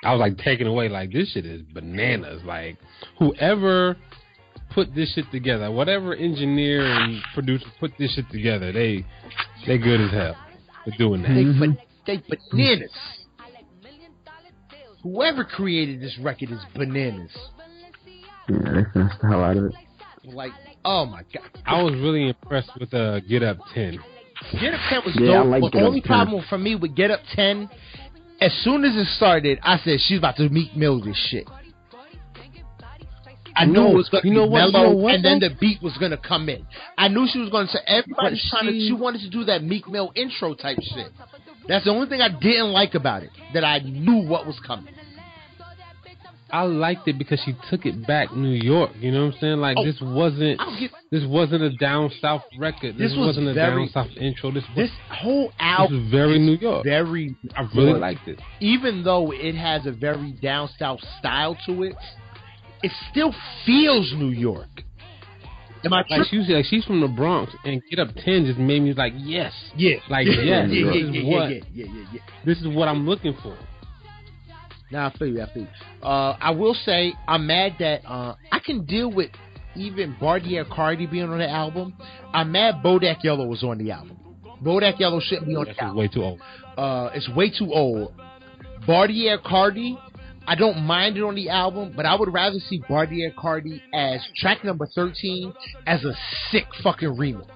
I 0.03 0.11
was 0.11 0.19
like 0.19 0.37
taken 0.37 0.67
away, 0.67 0.87
like 0.87 1.11
this 1.11 1.31
shit 1.31 1.47
is 1.47 1.63
bananas. 1.63 2.43
Like 2.45 2.77
whoever 3.17 3.97
put 4.75 4.93
this 4.93 5.13
shit 5.13 5.25
together. 5.31 5.71
Whatever 5.71 6.13
engineer 6.13 6.85
and 6.85 7.21
producer 7.33 7.65
put 7.79 7.91
this 7.97 8.13
shit 8.13 8.29
together, 8.29 8.71
they 8.71 9.05
they 9.65 9.77
good 9.79 10.01
as 10.01 10.11
hell 10.11 10.37
for 10.83 10.91
doing 10.97 11.21
that. 11.23 11.29
Mm-hmm. 11.29 11.71
They, 12.05 12.17
they 12.17 12.37
bananas. 12.51 12.91
Whoever 15.01 15.43
created 15.43 16.01
this 16.01 16.17
record 16.21 16.51
is 16.51 16.59
bananas. 16.75 17.31
Yeah, 18.49 18.57
they 18.73 18.83
the 18.93 19.09
hell 19.23 19.43
out 19.43 19.57
of 19.57 19.65
it. 19.65 19.73
Like, 20.25 20.51
oh 20.83 21.05
my 21.05 21.23
god. 21.33 21.49
I 21.65 21.81
was 21.81 21.93
really 21.93 22.27
impressed 22.27 22.71
with 22.79 22.93
uh, 22.93 23.21
Get 23.21 23.43
Up 23.43 23.57
10. 23.73 23.99
Get 24.59 24.73
Up 24.73 24.79
10 24.89 25.01
was 25.05 25.17
yeah, 25.19 25.27
dope. 25.27 25.47
Like 25.47 25.71
the 25.71 25.81
only 25.81 26.01
problem 26.01 26.43
for 26.49 26.57
me 26.57 26.75
with 26.75 26.95
Get 26.95 27.11
Up 27.11 27.21
10, 27.33 27.69
as 28.41 28.51
soon 28.63 28.83
as 28.83 28.95
it 28.95 29.07
started, 29.15 29.59
I 29.63 29.77
said 29.77 29.99
she's 29.99 30.17
about 30.17 30.35
to 30.37 30.49
Meek 30.49 30.75
Mill 30.75 31.01
this 31.03 31.17
shit. 31.29 31.47
I 33.55 33.65
knew 33.65 33.87
it 33.87 33.95
was 33.95 34.09
going 34.09 34.23
to 34.23 34.27
you 34.27 34.33
know 34.33 34.45
be 34.45 34.51
what, 34.51 34.71
mellow, 34.71 34.79
you 34.81 34.89
know 34.89 34.95
what, 34.95 35.15
and 35.15 35.25
then 35.25 35.39
the 35.39 35.55
beat 35.59 35.81
was 35.81 35.97
going 35.97 36.11
to 36.11 36.17
come 36.17 36.49
in. 36.49 36.65
I 36.97 37.07
knew 37.07 37.27
she 37.31 37.39
was 37.39 37.49
going 37.49 37.67
to 37.67 37.73
say 37.73 37.79
everybody's 37.87 38.39
she, 38.39 38.49
trying 38.49 38.65
to. 38.65 38.71
She 38.71 38.93
wanted 38.93 39.21
to 39.21 39.29
do 39.29 39.45
that 39.45 39.63
Meek 39.63 39.87
Mill 39.87 40.11
intro 40.15 40.53
type 40.53 40.77
shit. 40.81 41.11
That's 41.67 41.85
the 41.85 41.91
only 41.91 42.07
thing 42.07 42.21
I 42.21 42.29
didn't 42.29 42.71
like 42.71 42.95
about 42.95 43.23
it. 43.23 43.29
That 43.53 43.63
I 43.63 43.79
knew 43.79 44.27
what 44.27 44.45
was 44.45 44.59
coming. 44.65 44.93
I 46.51 46.61
liked 46.61 47.07
it 47.07 47.17
because 47.17 47.41
she 47.43 47.55
took 47.69 47.85
it 47.85 48.05
back 48.05 48.33
New 48.33 48.51
York. 48.51 48.91
You 48.99 49.11
know 49.11 49.25
what 49.25 49.33
I'm 49.33 49.39
saying? 49.41 49.57
Like 49.57 49.77
oh, 49.77 49.85
this 49.85 49.99
wasn't 49.99 50.61
get, 50.79 50.91
this 51.09 51.23
wasn't 51.25 51.63
a 51.63 51.75
down 51.77 52.11
south 52.21 52.43
record. 52.57 52.97
This, 52.97 53.11
this 53.11 53.17
was 53.17 53.37
not 53.37 53.47
a 53.47 53.53
down 53.55 53.89
south 53.91 54.11
intro. 54.15 54.51
This 54.51 54.63
this 54.75 54.91
whole 55.09 55.51
album 55.59 56.03
this 56.03 56.11
very 56.11 56.37
New 56.37 56.55
York. 56.55 56.83
Very, 56.83 57.35
I 57.57 57.67
really 57.75 57.99
liked 57.99 58.27
it. 58.27 58.39
Even 58.59 59.03
though 59.03 59.31
it 59.33 59.55
has 59.55 59.85
a 59.87 59.91
very 59.91 60.33
down 60.33 60.69
south 60.77 60.99
style 61.19 61.57
to 61.65 61.83
it, 61.83 61.95
it 62.85 62.91
still 63.09 63.33
feels 63.65 64.13
New 64.15 64.29
York. 64.29 64.69
Am 65.83 65.91
I 65.91 66.03
like 66.07 66.27
she's 66.29 66.47
like 66.47 66.65
she's 66.65 66.85
from 66.85 67.01
the 67.01 67.07
Bronx 67.07 67.51
and 67.63 67.81
Get 67.89 67.99
Up 67.99 68.13
Ten 68.15 68.45
just 68.45 68.59
made 68.59 68.81
me 68.83 68.93
like 68.93 69.13
yes, 69.17 69.53
yeah, 69.75 69.95
like 70.07 70.27
yes, 70.27 70.37
yeah, 70.37 70.43
yeah, 70.43 70.67
this 70.67 70.77
yeah, 70.77 70.91
is 70.91 71.15
yeah, 71.15 71.31
what 71.31 71.49
yeah, 71.49 71.59
yeah, 71.73 71.85
yeah, 71.85 72.05
yeah. 72.13 72.21
this 72.45 72.59
is 72.59 72.67
what 72.67 72.87
I'm 72.87 73.07
looking 73.07 73.35
for. 73.41 73.57
Now 74.91 75.07
I 75.07 75.17
feel 75.17 75.27
you. 75.27 75.41
I 75.41 75.51
feel 75.51 75.63
you. 75.63 76.07
Uh, 76.07 76.37
I 76.39 76.51
will 76.51 76.75
say 76.75 77.13
I'm 77.27 77.47
mad 77.47 77.75
that 77.79 78.05
uh, 78.05 78.35
I 78.51 78.59
can 78.59 78.85
deal 78.85 79.11
with 79.11 79.31
even 79.75 80.15
Bartier 80.19 80.63
Cardi 80.65 81.07
being 81.07 81.29
on 81.29 81.39
the 81.39 81.49
album. 81.49 81.95
I'm 82.33 82.51
mad 82.51 82.75
Bodak 82.83 83.23
Yellow 83.23 83.47
was 83.47 83.63
on 83.63 83.79
the 83.79 83.91
album. 83.91 84.17
Bodak 84.63 84.99
Yellow 84.99 85.19
shouldn't 85.19 85.47
be 85.47 85.55
on 85.55 85.65
the 85.65 85.83
album. 85.83 85.97
Way 85.97 86.07
too 86.07 86.23
old. 86.23 86.39
Uh, 86.77 87.09
it's 87.15 87.29
way 87.29 87.49
too 87.49 87.73
old. 87.73 88.13
Bartier 88.85 89.39
Cardi 89.39 89.97
I 90.47 90.55
don't 90.55 90.83
mind 90.83 91.17
it 91.17 91.23
on 91.23 91.35
the 91.35 91.49
album, 91.49 91.93
but 91.95 92.05
I 92.05 92.15
would 92.15 92.31
rather 92.33 92.59
see 92.59 92.81
Bartier 92.87 93.31
Cardi 93.37 93.81
as 93.93 94.21
track 94.37 94.63
number 94.63 94.87
13 94.93 95.53
as 95.87 96.03
a 96.03 96.13
sick 96.51 96.65
fucking 96.83 97.09
remix. 97.09 97.47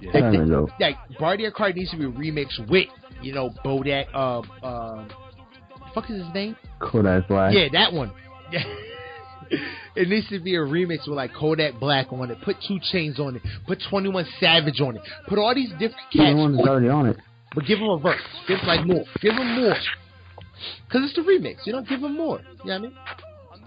Yeah. 0.00 0.10
Like, 0.12 0.80
like 0.80 1.18
Bartier 1.18 1.50
Cardi 1.50 1.80
needs 1.80 1.90
to 1.92 1.96
be 1.96 2.04
remixed 2.04 2.68
with, 2.68 2.88
you 3.22 3.32
know, 3.32 3.50
Bodak, 3.64 4.06
uh, 4.12 4.40
uh, 4.64 5.08
fuck 5.94 6.10
is 6.10 6.24
his 6.24 6.34
name? 6.34 6.56
Kodak 6.80 7.28
Black. 7.28 7.54
Yeah, 7.54 7.68
that 7.72 7.92
one. 7.92 8.12
It 9.96 10.08
needs 10.08 10.28
to 10.30 10.40
be 10.40 10.56
a 10.56 10.60
remix 10.60 11.06
with 11.06 11.16
like 11.16 11.32
Kodak 11.32 11.78
Black 11.78 12.12
on 12.12 12.30
it. 12.30 12.38
Put 12.42 12.56
2 12.66 12.80
Chainz 12.92 13.20
on 13.20 13.36
it. 13.36 13.42
Put 13.66 13.80
21 13.88 14.26
Savage 14.40 14.80
on 14.80 14.96
it. 14.96 15.02
Put 15.28 15.38
all 15.38 15.54
these 15.54 15.70
different 15.72 16.10
cats. 16.12 16.36
One 16.36 16.54
is 16.58 16.66
already 16.66 16.88
on 16.88 17.06
it. 17.06 17.16
But 17.54 17.64
give 17.66 17.78
him 17.78 17.88
a 17.88 17.98
verse. 17.98 18.20
Give 18.48 18.58
him 18.58 18.66
like 18.66 18.86
more. 18.86 19.04
Give 19.20 19.34
him 19.34 19.54
more. 19.54 19.76
Because 20.88 21.04
it's 21.04 21.14
the 21.14 21.22
remix. 21.22 21.66
You 21.66 21.72
don't 21.72 21.88
give 21.88 22.02
him 22.02 22.16
more. 22.16 22.40
You 22.40 22.44
know 22.44 22.54
what 22.64 22.72
I 22.72 22.78
mean? 22.78 22.94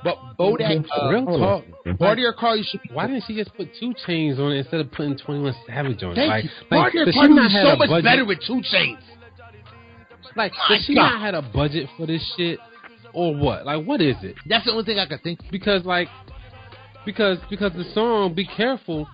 But 0.03 0.17
Bodak, 0.37 0.85
uh, 0.95 1.09
real 1.09 1.25
talk, 1.25 1.63
Bartier 1.97 2.33
Cardi 2.33 2.63
should. 2.63 2.81
Why 2.93 3.07
didn't 3.07 3.23
she 3.27 3.35
just 3.35 3.53
put 3.55 3.69
2 3.79 3.93
Chainz 4.07 4.39
on 4.39 4.51
it 4.51 4.59
instead 4.59 4.81
of 4.81 4.91
putting 4.91 5.17
Twenty 5.17 5.41
One 5.41 5.55
Savage 5.65 6.03
on 6.03 6.11
it? 6.11 6.15
Thank 6.15 6.29
like, 6.29 6.43
you. 6.43 6.49
Like, 6.69 6.69
Bartier 6.69 7.05
Cardi 7.11 7.33
is 7.33 7.53
so 7.67 7.75
much 7.75 7.89
budget? 7.89 8.03
better 8.03 8.25
with 8.25 8.39
2 8.45 8.61
Chainz. 8.73 8.99
Like, 10.35 10.53
does 10.69 10.85
she 10.85 10.93
God. 10.93 11.13
not 11.13 11.21
had 11.21 11.33
a 11.33 11.41
budget 11.41 11.89
for 11.97 12.05
this 12.05 12.21
shit, 12.37 12.59
or 13.13 13.35
what? 13.35 13.65
Like, 13.65 13.85
what 13.85 14.01
is 14.01 14.15
it? 14.21 14.35
That's 14.47 14.65
the 14.65 14.71
only 14.71 14.83
thing 14.83 14.99
I 14.99 15.07
can 15.07 15.19
think. 15.19 15.39
Because 15.51 15.83
like, 15.83 16.07
because 17.05 17.39
because 17.49 17.73
the 17.73 17.85
song 17.93 18.33
"Be 18.35 18.45
Careful." 18.45 19.07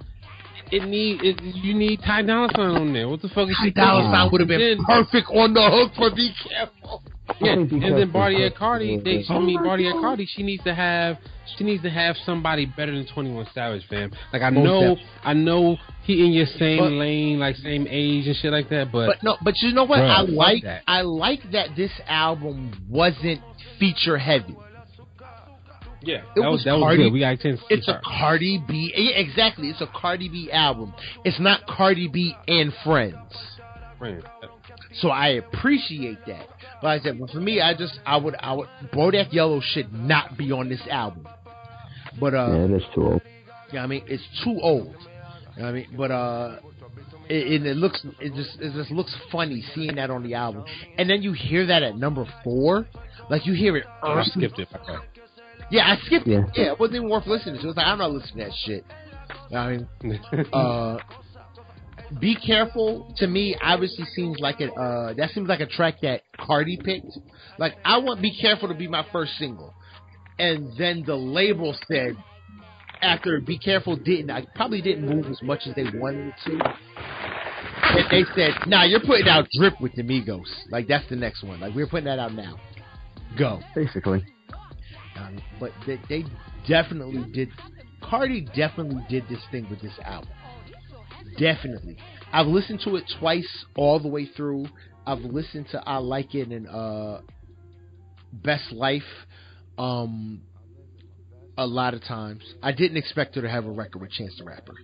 It 0.71 0.83
need 0.83 1.21
it, 1.23 1.41
you 1.41 1.73
need 1.73 2.01
Ty 2.05 2.23
Dolla 2.23 2.49
Sign 2.55 2.71
on 2.71 2.93
there. 2.93 3.07
What 3.07 3.21
the 3.21 3.29
fuck 3.29 3.47
is 3.47 3.55
Ty 3.57 3.69
Dolla 3.69 4.11
Sign 4.11 4.31
would 4.31 4.41
have 4.41 4.47
been 4.47 4.83
perfect 4.85 5.27
on 5.29 5.53
the 5.53 5.69
hook 5.69 5.91
for 5.95 6.13
"Be 6.15 6.33
Careful." 6.49 7.03
Yeah, 7.39 7.53
and 7.53 7.71
then 7.71 8.11
Bartier 8.11 8.51
Cardi, 8.51 8.99
they, 8.99 9.23
I 9.29 9.39
mean 9.39 9.63
Bartier 9.63 9.93
Cardi, 9.93 10.27
she 10.29 10.43
needs 10.43 10.63
to 10.63 10.75
have 10.75 11.17
she 11.57 11.63
needs 11.63 11.81
to 11.83 11.89
have 11.89 12.15
somebody 12.25 12.65
better 12.65 12.91
than 12.91 13.07
Twenty 13.13 13.31
One 13.31 13.47
Savage, 13.53 13.87
fam. 13.89 14.11
Like 14.33 14.41
I 14.41 14.49
know, 14.49 14.97
I 15.23 15.33
know 15.33 15.77
he 16.03 16.25
in 16.25 16.33
your 16.33 16.45
same 16.45 16.79
but, 16.79 16.91
lane, 16.91 17.39
like 17.39 17.55
same 17.57 17.87
age 17.89 18.27
and 18.27 18.35
shit 18.35 18.51
like 18.51 18.69
that. 18.69 18.91
But 18.91 19.07
but 19.07 19.23
no, 19.23 19.37
but 19.41 19.57
you 19.61 19.73
know 19.73 19.85
what? 19.85 19.99
I 19.99 20.21
like 20.21 20.63
I 20.85 21.01
like 21.01 21.39
that 21.53 21.69
this 21.77 21.91
album 22.07 22.85
wasn't 22.89 23.41
feature 23.79 24.17
heavy. 24.17 24.55
Yeah, 26.01 26.17
it 26.35 26.41
that 26.41 26.51
was, 26.51 26.65
that 26.65 26.73
was 26.73 26.97
good. 26.97 27.13
We 27.13 27.21
got 27.21 27.33
a 27.33 27.37
chance. 27.37 27.61
It's 27.69 27.87
a 27.87 28.01
Cardi 28.03 28.61
B. 28.67 28.93
Yeah, 28.93 29.17
exactly. 29.17 29.69
It's 29.69 29.79
a 29.79 29.87
Cardi 29.87 30.27
B 30.27 30.51
album. 30.51 30.93
It's 31.23 31.39
not 31.39 31.65
Cardi 31.67 32.09
B 32.09 32.35
and 32.49 32.73
Friends. 32.83 33.15
Friends. 33.97 34.25
So 34.95 35.09
I 35.09 35.29
appreciate 35.29 36.19
that. 36.27 36.47
But 36.83 36.89
I 36.89 36.99
said, 36.99 37.17
well, 37.17 37.29
for 37.31 37.39
me, 37.39 37.61
I 37.61 37.73
just 37.73 37.97
I 38.05 38.17
would 38.17 38.35
I 38.41 38.51
would 38.51 38.67
Bodak 38.91 39.31
Yellow 39.31 39.61
should 39.63 39.93
not 39.93 40.37
be 40.37 40.51
on 40.51 40.67
this 40.67 40.81
album. 40.91 41.25
But 42.19 42.33
uh, 42.33 42.49
yeah, 42.49 42.75
it's 42.75 42.85
too 42.93 43.03
old. 43.03 43.21
Yeah, 43.71 43.83
I 43.83 43.87
mean 43.87 44.03
it's 44.05 44.23
too 44.43 44.59
old. 44.61 44.93
I 45.63 45.71
mean, 45.71 45.87
but 45.95 46.11
uh, 46.11 46.57
it, 47.29 47.65
it, 47.65 47.77
looks 47.77 48.05
it 48.19 48.33
just 48.33 48.59
it 48.59 48.73
just 48.73 48.91
looks 48.91 49.15
funny 49.31 49.63
seeing 49.73 49.95
that 49.95 50.09
on 50.09 50.23
the 50.23 50.33
album, 50.33 50.65
and 50.97 51.09
then 51.09 51.23
you 51.23 51.31
hear 51.31 51.65
that 51.67 51.83
at 51.83 51.95
number 51.95 52.25
four, 52.43 52.85
like 53.29 53.45
you 53.45 53.53
hear 53.53 53.77
it. 53.77 53.85
Oh, 54.01 54.15
I 54.15 54.25
skipped 54.25 54.59
it. 54.59 54.67
Okay. 54.75 55.05
Yeah, 55.71 55.85
I 55.85 56.05
skipped 56.05 56.27
yeah. 56.27 56.39
it. 56.39 56.51
Yeah, 56.53 56.71
it 56.73 56.79
wasn't 56.81 56.97
even 56.97 57.09
worth 57.09 57.27
listening 57.27 57.61
to. 57.61 57.69
It's 57.69 57.77
like 57.77 57.87
I'm 57.87 57.99
not 57.99 58.11
listening 58.11 58.43
to 58.43 58.51
that 58.51 58.57
shit. 58.65 58.85
I 59.55 59.69
mean, 59.69 60.47
uh, 60.53 60.97
be 62.19 62.35
careful 62.35 63.13
to 63.17 63.27
me 63.27 63.55
obviously 63.61 64.05
seems 64.15 64.39
like 64.39 64.61
it. 64.61 64.71
Uh, 64.77 65.13
that 65.13 65.31
seems 65.33 65.47
like 65.47 65.59
a 65.59 65.65
track 65.65 65.95
that 66.01 66.21
Cardi 66.37 66.77
picked. 66.83 67.17
Like 67.57 67.75
I 67.83 67.97
want 67.97 68.21
"Be 68.21 68.35
Careful" 68.39 68.67
to 68.67 68.73
be 68.73 68.87
my 68.87 69.05
first 69.11 69.33
single, 69.37 69.73
and 70.39 70.71
then 70.77 71.03
the 71.05 71.15
label 71.15 71.75
said 71.87 72.15
after 73.01 73.39
"Be 73.41 73.57
Careful" 73.57 73.95
didn't, 73.95 74.31
I 74.31 74.45
probably 74.55 74.81
didn't 74.81 75.07
move 75.07 75.25
as 75.25 75.41
much 75.41 75.61
as 75.67 75.75
they 75.75 75.85
wanted 75.97 76.33
to. 76.45 76.59
And 77.95 78.05
they 78.09 78.23
said, 78.35 78.67
"Nah, 78.67 78.83
you're 78.83 78.99
putting 78.99 79.27
out 79.27 79.47
Drip 79.57 79.79
with 79.79 79.93
the 79.95 80.03
Migos. 80.03 80.47
Like 80.69 80.87
that's 80.87 81.07
the 81.09 81.15
next 81.15 81.43
one. 81.43 81.59
Like 81.59 81.73
we're 81.75 81.87
putting 81.87 82.05
that 82.05 82.19
out 82.19 82.33
now. 82.33 82.59
Go." 83.37 83.59
Basically. 83.75 84.25
Um, 85.15 85.39
but 85.59 85.71
they, 85.85 85.99
they 86.09 86.25
definitely 86.67 87.23
did. 87.31 87.49
Cardi 88.01 88.47
definitely 88.55 89.05
did 89.09 89.23
this 89.29 89.39
thing 89.51 89.67
with 89.69 89.81
this 89.81 89.93
album. 90.03 90.29
Definitely. 91.37 91.97
I've 92.31 92.47
listened 92.47 92.81
to 92.85 92.95
it 92.95 93.03
twice 93.19 93.65
all 93.75 93.99
the 93.99 94.07
way 94.07 94.25
through. 94.25 94.65
I've 95.05 95.19
listened 95.19 95.67
to 95.71 95.83
I 95.85 95.97
Like 95.97 96.33
It 96.33 96.49
and 96.49 96.67
uh, 96.67 97.19
Best 98.31 98.71
Life 98.71 99.03
um, 99.77 100.41
a 101.57 101.65
lot 101.65 101.93
of 101.93 102.03
times. 102.03 102.43
I 102.61 102.71
didn't 102.71 102.97
expect 102.97 103.35
her 103.35 103.41
to 103.41 103.49
have 103.49 103.65
a 103.65 103.71
record 103.71 104.01
with 104.01 104.11
Chance 104.11 104.35
the 104.37 104.45
Rapper. 104.45 104.75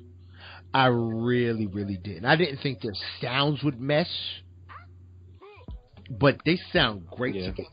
I 0.74 0.88
really, 0.88 1.66
really 1.66 1.98
didn't. 1.98 2.26
I 2.26 2.36
didn't 2.36 2.58
think 2.58 2.82
their 2.82 2.94
sounds 3.22 3.64
would 3.64 3.80
mesh, 3.80 4.08
but 6.10 6.38
they 6.46 6.60
sound 6.72 7.08
great 7.10 7.36
yeah. 7.36 7.48
together. 7.48 7.70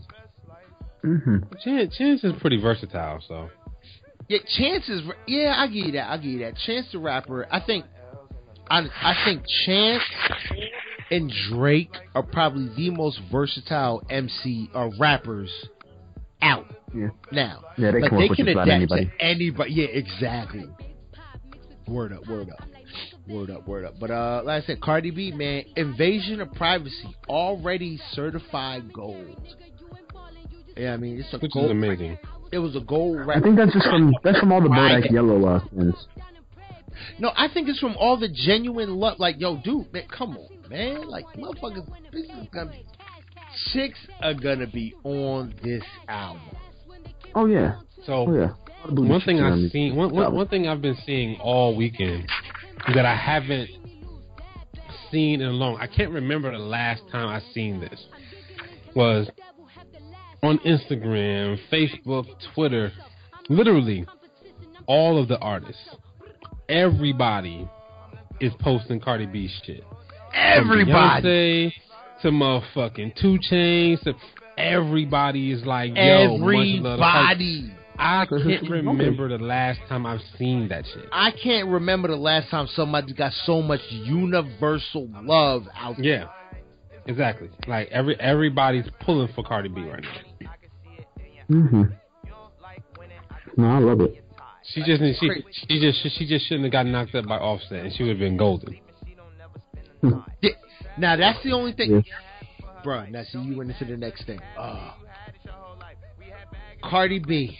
Mm-hmm. 1.05 1.37
Chance, 1.63 1.97
Chance 1.97 2.25
is 2.25 2.33
pretty 2.41 2.61
versatile, 2.61 3.21
so. 3.27 3.51
Yeah, 4.29 4.39
Chance 4.57 4.89
is. 4.89 5.03
Yeah, 5.27 5.55
I 5.57 5.67
give 5.67 5.87
you 5.87 5.93
that. 5.93 6.11
I 6.11 6.17
give 6.17 6.31
you 6.31 6.39
that. 6.41 6.57
Chance 6.67 6.87
the 6.93 6.99
Rapper. 6.99 7.47
I 7.51 7.61
think 7.61 7.85
I, 8.69 8.87
I 9.03 9.25
think 9.25 9.43
Chance 9.65 10.03
and 11.11 11.33
Drake 11.51 11.95
are 12.15 12.23
probably 12.23 12.69
the 12.77 12.91
most 12.91 13.21
versatile 13.31 14.03
MC 14.11 14.71
or 14.75 14.91
rappers 14.99 15.51
out 16.43 16.67
yeah. 16.95 17.09
now. 17.33 17.65
Yeah, 17.79 17.93
they, 17.93 18.01
like, 18.01 18.11
they 18.11 18.29
can 18.29 18.49
adapt 18.49 18.69
anybody. 18.69 19.07
to 19.07 19.25
anybody. 19.25 19.73
Yeah, 19.73 19.87
exactly. 19.87 20.65
Word 21.87 22.13
up, 22.13 22.27
word 22.27 22.51
up, 22.51 22.69
word 23.29 23.51
up, 23.51 23.69
word 23.69 23.85
up. 23.85 23.95
But 24.01 24.11
uh, 24.11 24.43
like 24.45 24.65
I 24.65 24.67
said, 24.67 24.81
Cardi 24.81 25.13
B, 25.13 25.31
man, 25.31 25.65
invasion 25.77 26.41
of 26.41 26.53
privacy 26.53 27.15
already 27.29 28.01
certified 28.13 28.93
gold. 28.93 29.41
Yeah, 30.77 30.93
I 30.93 30.97
mean 30.97 31.21
it's 31.21 31.33
a 31.33 31.39
which 31.39 31.53
gold 31.53 31.67
is 31.67 31.71
amazing. 31.71 32.19
It 32.53 32.59
was 32.59 32.75
a 32.77 32.81
gold. 32.81 33.29
I 33.31 33.41
think 33.41 33.57
that's 33.57 33.73
just 33.73 33.87
from 33.89 34.15
that's 34.25 34.39
from 34.41 34.53
all 34.53 34.61
the 34.61 34.69
Bodak 34.69 35.11
Yellow 35.11 35.47
uh, 35.47 35.61
things. 35.69 35.95
No, 37.19 37.33
I 37.37 37.49
think 37.53 37.69
it's 37.69 37.79
from 37.79 37.97
all 37.97 38.17
the 38.19 38.29
genuine 38.29 38.97
love. 38.97 39.19
Like, 39.19 39.37
yo, 39.39 39.57
dude, 39.63 39.93
man, 39.93 40.05
come 40.09 40.37
on, 40.37 40.71
man. 40.71 41.09
Like, 41.09 41.25
motherfuckers, 41.37 41.87
this 42.13 42.25
is 42.25 42.49
gonna 42.53 42.71
be, 42.71 42.87
chicks 43.73 43.99
are 44.23 44.35
gonna 44.35 44.67
be 44.67 44.95
on 45.05 45.55
this 45.63 45.83
album. 46.09 46.43
Oh 47.35 47.47
yeah. 47.47 47.81
So 48.05 48.27
oh, 48.29 48.35
yeah. 48.35 48.53
One 48.89 49.21
thing 49.21 49.41
I've 49.41 49.71
seen, 49.71 49.97
one, 49.97 50.15
one, 50.15 50.35
one 50.35 50.49
thing 50.49 50.69
I've 50.69 50.81
been 50.81 50.97
seeing 51.05 51.39
all 51.41 51.77
weekend 51.77 52.29
that 52.95 53.05
I 53.05 53.17
haven't 53.17 53.69
seen 55.11 55.41
in 55.41 55.49
a 55.49 55.53
long. 55.53 55.77
I 55.81 55.87
can't 55.87 56.13
remember 56.13 56.53
the 56.53 56.59
last 56.59 57.03
time 57.11 57.29
I 57.29 57.41
seen 57.53 57.81
this. 57.81 58.07
Was 58.95 59.29
on 60.43 60.59
Instagram, 60.59 61.59
Facebook, 61.71 62.27
Twitter, 62.55 62.93
literally 63.49 64.07
all 64.87 65.21
of 65.21 65.29
the 65.29 65.39
artists 65.39 65.83
everybody 66.69 67.69
is 68.41 68.53
posting 68.61 69.01
Cardi 69.01 69.27
B 69.27 69.51
shit. 69.65 69.85
Everybody. 70.35 71.75
to 72.23 72.29
motherfucking 72.29 73.15
2 73.21 73.39
Chainz. 73.51 74.01
To, 74.03 74.15
everybody 74.59 75.53
is 75.53 75.65
like, 75.65 75.93
yo, 75.95 76.37
everybody. 76.37 77.73
I 77.99 78.27
can't 78.29 78.69
remember 78.71 79.29
the 79.29 79.43
last 79.43 79.81
time 79.89 80.05
I've 80.05 80.21
seen 80.39 80.69
that 80.69 80.85
shit. 80.87 81.09
I 81.13 81.31
can't 81.31 81.69
remember 81.69 82.09
the 82.09 82.17
last 82.17 82.51
time 82.51 82.67
somebody 82.75 83.15
got 83.15 83.33
so 83.45 83.63
much 83.63 83.81
universal 83.91 85.09
love 85.23 85.65
out 85.75 85.97
there. 85.97 86.05
Yeah, 86.05 86.25
exactly. 87.07 87.49
Like 87.67 87.89
every 87.89 88.19
everybody's 88.21 88.85
pulling 89.01 89.33
for 89.35 89.43
Cardi 89.43 89.71
B 89.71 89.81
right 89.83 90.03
now. 90.03 90.51
Mhm. 91.51 91.93
No, 93.57 93.71
I 93.71 93.79
love 93.79 94.01
it. 94.03 94.26
She 94.73 94.83
just 94.83 95.01
she 95.21 95.45
she 95.69 95.81
just 95.81 96.19
she 96.19 96.27
just 96.27 96.47
shouldn't 96.47 96.65
have 96.65 96.73
gotten 96.73 96.93
knocked 96.93 97.15
up 97.15 97.27
by 97.27 97.37
Offset, 97.37 97.85
and 97.85 97.95
she 97.95 98.03
would 98.03 98.11
have 98.11 98.19
been 98.19 98.37
golden. 98.37 98.79
Hmm. 100.01 100.19
yeah. 100.41 100.51
Now 100.99 101.17
that's 101.17 101.43
the 101.45 101.53
only 101.53 101.73
thing, 101.73 102.03
yeah. 102.05 102.67
bro. 102.83 103.07
Now 103.07 103.23
see 103.31 103.39
you 103.39 103.57
went 103.57 103.71
into 103.71 103.85
the 103.85 103.97
next 103.97 104.27
thing. 104.27 104.41
Oh. 104.59 104.95
Cardi 106.83 107.19
B, 107.19 107.59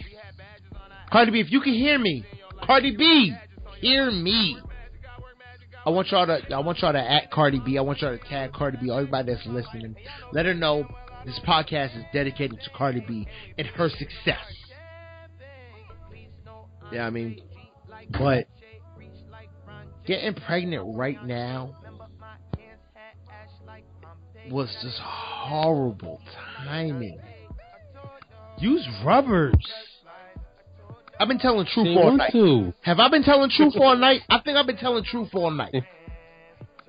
Cardi 1.11 1.31
B, 1.31 1.39
if 1.39 1.51
you 1.51 1.61
can 1.61 1.73
hear 1.73 1.97
me, 1.97 2.25
Cardi 2.63 2.95
B, 2.95 3.33
hear 3.79 4.11
me. 4.11 4.57
I 5.85 5.89
want 5.89 6.09
y'all 6.09 6.25
to 6.25 6.53
I 6.53 6.59
want 6.59 6.79
y'all 6.79 6.93
to 6.93 6.99
at 6.99 7.31
Cardi 7.31 7.61
B. 7.65 7.77
I 7.77 7.81
want 7.81 8.01
y'all 8.01 8.17
to 8.17 8.23
tag 8.25 8.51
Cardi 8.51 8.77
B. 8.81 8.91
Everybody 8.91 9.33
that's 9.33 9.45
listening, 9.45 9.95
let 10.33 10.45
her 10.45 10.53
know 10.53 10.85
this 11.25 11.39
podcast 11.47 11.97
is 11.97 12.03
dedicated 12.13 12.59
to 12.61 12.69
Cardi 12.71 13.03
B 13.07 13.27
and 13.57 13.67
her 13.67 13.89
success. 13.89 14.66
Yeah, 16.91 17.05
I 17.05 17.09
mean, 17.09 17.41
but 18.17 18.47
getting 20.05 20.33
pregnant 20.33 20.95
right 20.95 21.23
now 21.25 21.75
was 24.49 24.69
just 24.81 24.97
horrible 24.99 26.21
timing. 26.63 27.19
Use 28.59 28.87
rubbers. 29.03 29.53
I've 31.19 31.27
been 31.27 31.39
telling 31.39 31.65
truth 31.73 31.97
all 31.97 32.15
night. 32.15 32.31
To. 32.31 32.73
Have 32.81 32.99
I 32.99 33.09
been 33.09 33.23
telling 33.23 33.49
truth 33.49 33.73
all 33.79 33.95
night? 33.97 34.21
I 34.29 34.39
think 34.39 34.57
I've 34.57 34.67
been 34.67 34.77
telling 34.77 35.03
truth 35.03 35.29
all 35.33 35.51
night. 35.51 35.83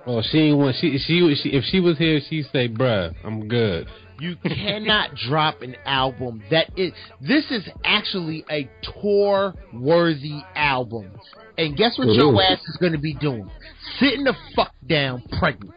Well, 0.06 0.22
she 0.22 0.38
ain't 0.38 0.58
want 0.58 0.76
she, 0.80 0.98
she 0.98 1.34
she 1.42 1.50
if 1.50 1.64
she 1.64 1.80
was 1.80 1.98
here, 1.98 2.20
she'd 2.28 2.46
say, 2.52 2.68
"Bruh, 2.68 3.14
I'm 3.24 3.48
good." 3.48 3.88
You 4.20 4.36
cannot 4.36 5.14
drop 5.28 5.62
an 5.62 5.76
album 5.84 6.42
that 6.50 6.70
is. 6.76 6.92
This 7.20 7.50
is 7.50 7.68
actually 7.84 8.44
a 8.50 8.68
tour 9.00 9.54
worthy 9.72 10.40
album. 10.54 11.12
And 11.56 11.76
guess 11.76 11.98
what 11.98 12.08
your 12.08 12.40
ass 12.42 12.60
is 12.66 12.76
going 12.80 12.92
to 12.92 12.98
be 12.98 13.14
doing? 13.14 13.50
Sitting 13.98 14.24
the 14.24 14.34
fuck 14.54 14.72
down 14.86 15.22
pregnant. 15.38 15.74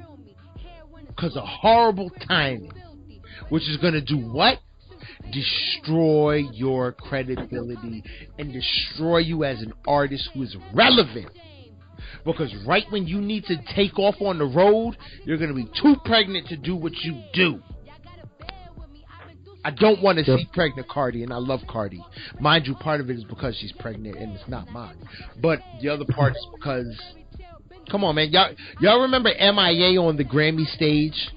Because 1.08 1.36
of 1.36 1.44
horrible 1.44 2.12
timing. 2.28 2.72
Which 3.50 3.64
is 3.64 3.78
going 3.78 3.94
to 3.94 4.02
do 4.02 4.18
what? 4.18 4.60
Destroy 5.32 6.44
your 6.54 6.94
credibility 6.94 8.04
and 8.38 8.54
destroy 8.54 9.20
you 9.20 9.44
as 9.44 9.62
an 9.62 9.74
artist 9.88 10.30
who 10.34 10.44
is 10.44 10.56
relevant. 10.74 11.30
Because 12.26 12.54
right 12.66 12.86
when 12.90 13.08
you 13.08 13.20
need 13.20 13.46
to 13.46 13.56
take 13.76 13.98
off 13.98 14.16
on 14.22 14.38
the 14.38 14.46
road, 14.46 14.96
you're 15.26 15.38
going 15.38 15.50
to 15.50 15.56
be 15.56 15.68
too 15.82 15.96
pregnant 16.06 16.48
to 16.48 16.58
do 16.58 16.76
what 16.76 16.94
you 16.98 17.22
do. 17.34 17.62
I 19.64 19.72
don't 19.72 20.02
want 20.02 20.18
to 20.18 20.26
yep. 20.26 20.40
see 20.40 20.50
pregnant 20.54 20.88
Cardi, 20.90 21.24
and 21.24 21.32
I 21.32 21.38
love 21.38 21.62
Cardi. 21.68 22.04
Mind 22.40 22.66
you, 22.66 22.76
part 22.76 23.00
of 23.00 23.10
it 23.10 23.18
is 23.18 23.24
because 23.24 23.56
she's 23.58 23.72
pregnant, 23.74 24.18
and 24.18 24.34
it's 24.34 24.48
not 24.48 24.70
mine. 24.72 24.98
But 25.42 25.60
the 25.82 25.90
other 25.90 26.06
part 26.06 26.36
is 26.36 26.48
because, 26.56 27.00
come 27.90 28.04
on, 28.04 28.16
man, 28.16 28.30
y'all, 28.32 28.54
y'all 28.80 29.02
remember 29.02 29.30
MIA 29.30 30.02
on 30.02 30.18
the 30.18 30.26
Grammy 30.26 30.66
stage? 30.76 31.30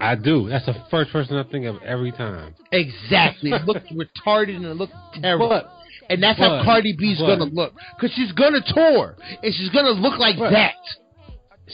I 0.00 0.14
do. 0.14 0.48
That's 0.48 0.66
the 0.66 0.74
first 0.90 1.10
person 1.10 1.36
I 1.36 1.44
think 1.44 1.66
of 1.66 1.82
every 1.82 2.12
time. 2.12 2.54
Exactly. 2.70 3.50
It 3.50 3.64
looked 3.64 3.88
retarded 4.26 4.56
and 4.56 4.66
it 4.66 4.74
looked 4.74 4.94
terrible. 5.20 5.48
But, 5.48 5.70
and 6.08 6.22
that's 6.22 6.38
but, 6.38 6.48
how 6.48 6.64
Cardi 6.64 6.94
B's 6.96 7.18
but, 7.18 7.26
gonna 7.26 7.50
look, 7.50 7.72
cause 8.00 8.10
she's 8.14 8.32
gonna 8.32 8.60
tour 8.66 9.16
and 9.42 9.54
she's 9.54 9.70
gonna 9.70 9.90
look 9.90 10.18
like 10.18 10.38
that. 10.38 10.74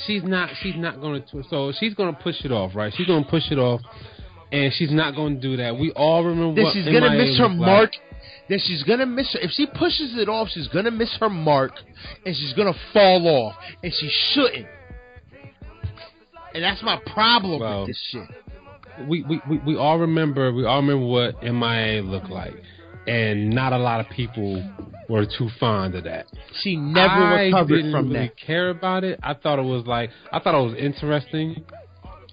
She's 0.07 0.25
not. 0.25 0.51
She's 0.61 0.75
not 0.77 1.01
gonna. 1.01 1.25
So 1.51 1.73
she's 1.79 1.95
gonna 1.95 2.19
push 2.21 2.45
it 2.45 2.51
off, 2.51 2.75
right? 2.75 2.93
She's 2.97 3.07
gonna 3.07 3.27
push 3.27 3.51
it 3.51 3.59
off 3.59 3.81
and 4.55 4.73
she's 4.73 4.93
not 4.93 5.17
going 5.17 5.35
to 5.35 5.41
do 5.41 5.57
that. 5.57 5.77
We 5.77 5.91
all 5.93 6.25
remember 6.25 6.63
that 6.63 6.71
she's 6.73 6.85
going 6.85 7.03
to 7.03 7.11
miss 7.11 7.37
her 7.39 7.49
mark. 7.49 7.91
that 8.49 8.61
she's 8.65 8.83
gonna 8.85 9.07
miss 9.07 9.33
her. 9.33 9.41
If 9.41 9.51
she 9.51 9.67
pushes 9.67 10.17
it 10.17 10.29
off, 10.29 10.49
she's 10.51 10.69
gonna 10.69 10.91
miss 10.91 11.17
her 11.19 11.31
mark, 11.31 11.73
and 12.25 12.37
she's 12.37 12.53
gonna 12.53 12.75
fall 12.93 13.27
off, 13.27 13.57
and 13.83 13.93
she 13.93 14.11
shouldn't. 14.33 14.67
And 16.55 16.63
that's 16.63 16.83
my 16.83 17.01
problem 17.13 17.61
well, 17.61 17.81
with 17.81 17.89
this 17.89 18.09
shit. 18.11 19.09
We, 19.09 19.23
we, 19.23 19.41
we, 19.49 19.59
we 19.67 19.77
all 19.77 19.99
remember 19.99 20.53
we 20.53 20.65
all 20.67 20.83
remember 20.83 21.07
what 21.07 21.43
MIA 21.43 22.03
looked 22.03 22.31
like, 22.31 22.55
and 23.07 23.51
not 23.51 23.73
a 23.73 23.79
lot 23.79 24.01
of 24.01 24.11
people 24.11 24.63
were 25.09 25.27
too 25.27 25.49
fond 25.59 25.95
of 25.95 26.05
that. 26.05 26.27
She 26.63 26.77
never 26.77 27.09
I 27.09 27.45
recovered 27.45 27.91
from 27.91 28.11
really 28.11 28.27
that. 28.27 28.37
Care 28.37 28.71
about 28.71 29.05
it? 29.05 29.19
I 29.23 29.35
thought 29.35 29.59
it 29.59 29.63
was 29.63 29.87
like 29.87 30.11
I 30.31 30.39
thought 30.39 30.55
it 30.55 30.71
was 30.71 30.77
interesting 30.79 31.65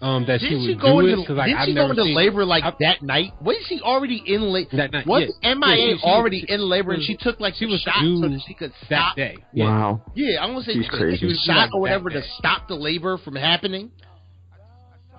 um, 0.01 0.25
that 0.25 0.39
didn't 0.39 0.49
she 0.49 0.55
would 0.55 0.77
she 0.77 0.81
go 0.81 1.01
do 1.01 1.07
into, 1.07 1.13
it 1.13 1.23
because 1.23 1.37
like 1.37 1.47
didn't 1.47 1.59
I've 1.59 1.67
she 1.67 1.75
go 1.75 1.89
into 1.89 2.03
labor 2.03 2.43
like 2.43 2.63
I, 2.63 2.73
that 2.79 3.01
night? 3.03 3.33
Wasn't 3.39 3.65
she 3.67 3.81
already 3.81 4.21
in 4.25 4.41
labor? 4.51 4.77
That 4.77 4.91
night, 4.91 5.05
was 5.05 5.31
yeah. 5.43 5.53
MIA 5.53 5.75
yeah, 5.75 5.95
she, 5.97 6.03
already 6.03 6.39
she, 6.41 6.53
in 6.53 6.61
labor 6.61 6.93
and 6.93 7.03
she 7.03 7.17
took 7.17 7.39
like 7.39 7.53
she 7.55 7.67
was 7.67 7.81
shot 7.81 8.01
so 8.01 8.27
that 8.27 8.41
she 8.47 8.55
could 8.55 8.73
stop 8.85 9.15
that 9.15 9.21
day? 9.21 9.37
Yeah. 9.53 9.65
Wow. 9.65 10.01
Yeah, 10.15 10.41
I'm 10.41 10.53
gonna 10.53 10.65
say 10.65 10.73
She's 10.73 10.85
she, 10.85 11.17
she 11.17 11.25
was 11.27 11.43
shot 11.45 11.69
or 11.73 11.81
whatever 11.81 12.09
to 12.09 12.23
stop 12.39 12.67
the 12.67 12.75
labor 12.75 13.19
from 13.19 13.35
happening. 13.35 13.91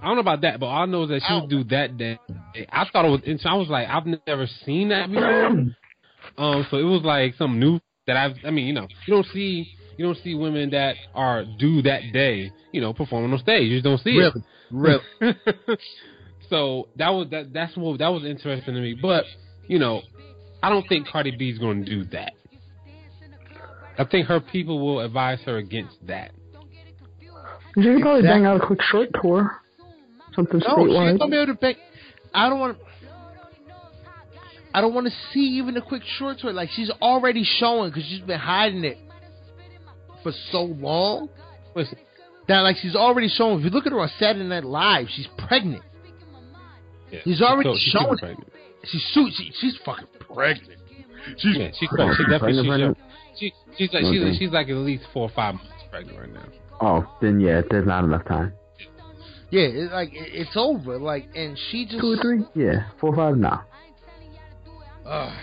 I 0.02 0.06
don't 0.06 0.16
know 0.16 0.20
about 0.20 0.40
that, 0.40 0.58
but 0.58 0.66
all 0.66 0.82
I 0.82 0.86
know 0.86 1.04
is 1.04 1.10
that 1.10 1.22
she 1.28 1.32
would 1.32 1.48
do 1.48 1.64
that 1.70 1.96
day. 1.96 2.18
I 2.72 2.84
thought 2.92 3.04
it 3.04 3.08
was. 3.08 3.20
I 3.44 3.54
was 3.54 3.68
like, 3.68 3.88
I've 3.88 4.04
never 4.26 4.48
seen 4.64 4.88
that 4.88 5.08
before. 5.08 5.46
um, 6.38 6.66
so 6.70 6.76
it 6.76 6.82
was 6.82 7.02
like 7.04 7.34
something 7.36 7.60
new 7.60 7.78
that 8.08 8.16
I've. 8.16 8.32
I 8.44 8.50
mean, 8.50 8.66
you 8.66 8.72
know, 8.72 8.88
you 9.06 9.14
don't 9.14 9.26
see 9.32 9.76
you 9.96 10.04
don't 10.04 10.18
see 10.24 10.34
women 10.34 10.70
that 10.70 10.96
are 11.14 11.44
due 11.44 11.82
that 11.82 12.00
day, 12.12 12.50
you 12.72 12.80
know, 12.80 12.92
performing 12.92 13.32
on 13.32 13.38
stage. 13.38 13.68
You 13.68 13.76
just 13.76 13.84
don't 13.84 14.00
see 14.00 14.16
really? 14.18 14.32
it. 14.34 14.44
Really? 14.72 15.02
so 16.50 16.88
that 16.96 17.10
was 17.10 17.28
that. 17.30 17.52
That's 17.52 17.76
what 17.76 17.98
that 17.98 18.08
was 18.08 18.24
interesting 18.24 18.74
to 18.74 18.80
me. 18.80 18.96
But 19.00 19.24
you 19.68 19.78
know, 19.78 20.02
I 20.62 20.70
don't 20.70 20.88
think 20.88 21.06
Cardi 21.06 21.36
B 21.36 21.50
is 21.50 21.58
going 21.58 21.84
to 21.84 21.90
do 21.90 22.04
that. 22.10 22.32
I 23.98 24.04
think 24.04 24.26
her 24.28 24.40
people 24.40 24.80
will 24.80 25.00
advise 25.00 25.40
her 25.42 25.58
against 25.58 25.96
that. 26.06 26.32
She 27.74 27.82
can 27.82 28.00
probably 28.00 28.22
bang 28.22 28.44
out 28.44 28.62
a 28.62 28.66
quick 28.66 28.80
short 28.82 29.08
tour, 29.20 29.60
something 30.34 30.60
no, 30.60 30.76
statewide. 30.76 31.12
she's 31.12 31.18
gonna 31.18 31.30
be 31.30 31.36
able 31.36 31.54
to 31.54 31.54
bang. 31.54 31.74
I 32.34 32.48
don't 32.48 32.60
want. 32.60 32.78
I 34.74 34.80
don't 34.80 34.94
want 34.94 35.06
to 35.06 35.12
see 35.32 35.58
even 35.58 35.76
a 35.76 35.82
quick 35.82 36.02
short 36.18 36.38
tour. 36.38 36.52
Like 36.52 36.70
she's 36.70 36.90
already 37.02 37.44
showing 37.44 37.90
because 37.90 38.04
she's 38.04 38.20
been 38.20 38.38
hiding 38.38 38.84
it 38.84 38.98
for 40.22 40.32
so 40.50 40.62
long. 40.62 41.28
Listen, 41.74 41.98
that 42.52 42.60
like 42.60 42.76
she's 42.76 42.94
already 42.94 43.28
shown. 43.28 43.58
If 43.58 43.64
you 43.64 43.70
look 43.70 43.86
at 43.86 43.92
her 43.92 44.00
on 44.00 44.10
Saturday 44.18 44.44
Night 44.44 44.64
Live, 44.64 45.06
she's 45.14 45.28
pregnant. 45.46 45.82
Yeah, 47.10 47.20
she's 47.24 47.42
already 47.42 47.74
she's 47.74 47.92
showing. 47.92 48.18
Pregnant. 48.18 48.52
She's 48.84 49.02
she, 49.12 49.52
she's 49.60 49.78
fucking 49.84 50.06
pregnant. 50.34 50.78
She's 51.38 51.56
yeah, 51.56 51.70
she's, 51.78 51.88
pregnant. 51.88 52.16
She 52.16 52.24
definitely 52.30 52.94
she's, 53.36 53.52
she, 53.76 53.86
she's 53.86 53.94
like 53.94 54.04
she's, 54.04 54.38
she's 54.38 54.50
like 54.50 54.68
at 54.68 54.76
least 54.76 55.04
four 55.12 55.24
or 55.24 55.32
five 55.34 55.54
months 55.54 55.70
pregnant 55.90 56.18
right 56.18 56.32
now. 56.32 56.44
Oh, 56.80 57.16
then 57.20 57.38
yeah, 57.40 57.62
there's 57.70 57.86
not 57.86 58.04
enough 58.04 58.24
time. 58.26 58.52
Yeah, 59.50 59.68
it's 59.70 59.92
like 59.92 60.10
it's 60.12 60.56
over. 60.56 60.98
Like, 60.98 61.28
and 61.34 61.58
she 61.70 61.84
just 61.84 62.00
two 62.00 62.12
or 62.12 62.22
three. 62.22 62.44
Yeah, 62.54 62.88
four 63.00 63.10
or 63.10 63.16
five 63.16 63.36
now. 63.36 63.64
Uh, 65.06 65.34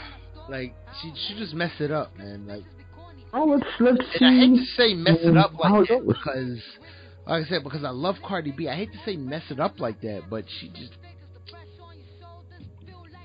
like 0.50 0.74
she 1.02 1.14
she 1.28 1.40
just 1.40 1.54
messed 1.54 1.80
it 1.80 1.92
up, 1.92 2.16
man. 2.18 2.48
Like, 2.48 2.64
oh, 3.34 3.46
let's 3.46 3.64
let's 3.80 4.02
see. 4.18 4.26
I 4.26 4.34
hate 4.34 4.56
to 4.56 4.66
say 4.76 4.94
mess 4.96 5.20
it 5.22 5.38
up 5.38 5.54
like 5.54 5.88
that 5.88 6.08
because 6.08 6.60
like 7.30 7.46
I 7.46 7.50
said, 7.50 7.64
because 7.64 7.84
I 7.84 7.92
love 7.92 8.16
Cardi 8.26 8.52
B. 8.52 8.68
I 8.68 8.76
hate 8.76 8.92
to 8.92 9.00
say 9.06 9.16
mess 9.16 9.44
it 9.50 9.60
up 9.60 9.80
like 9.80 10.02
that, 10.02 10.24
but 10.30 10.46
she 10.60 10.70
just 10.70 10.94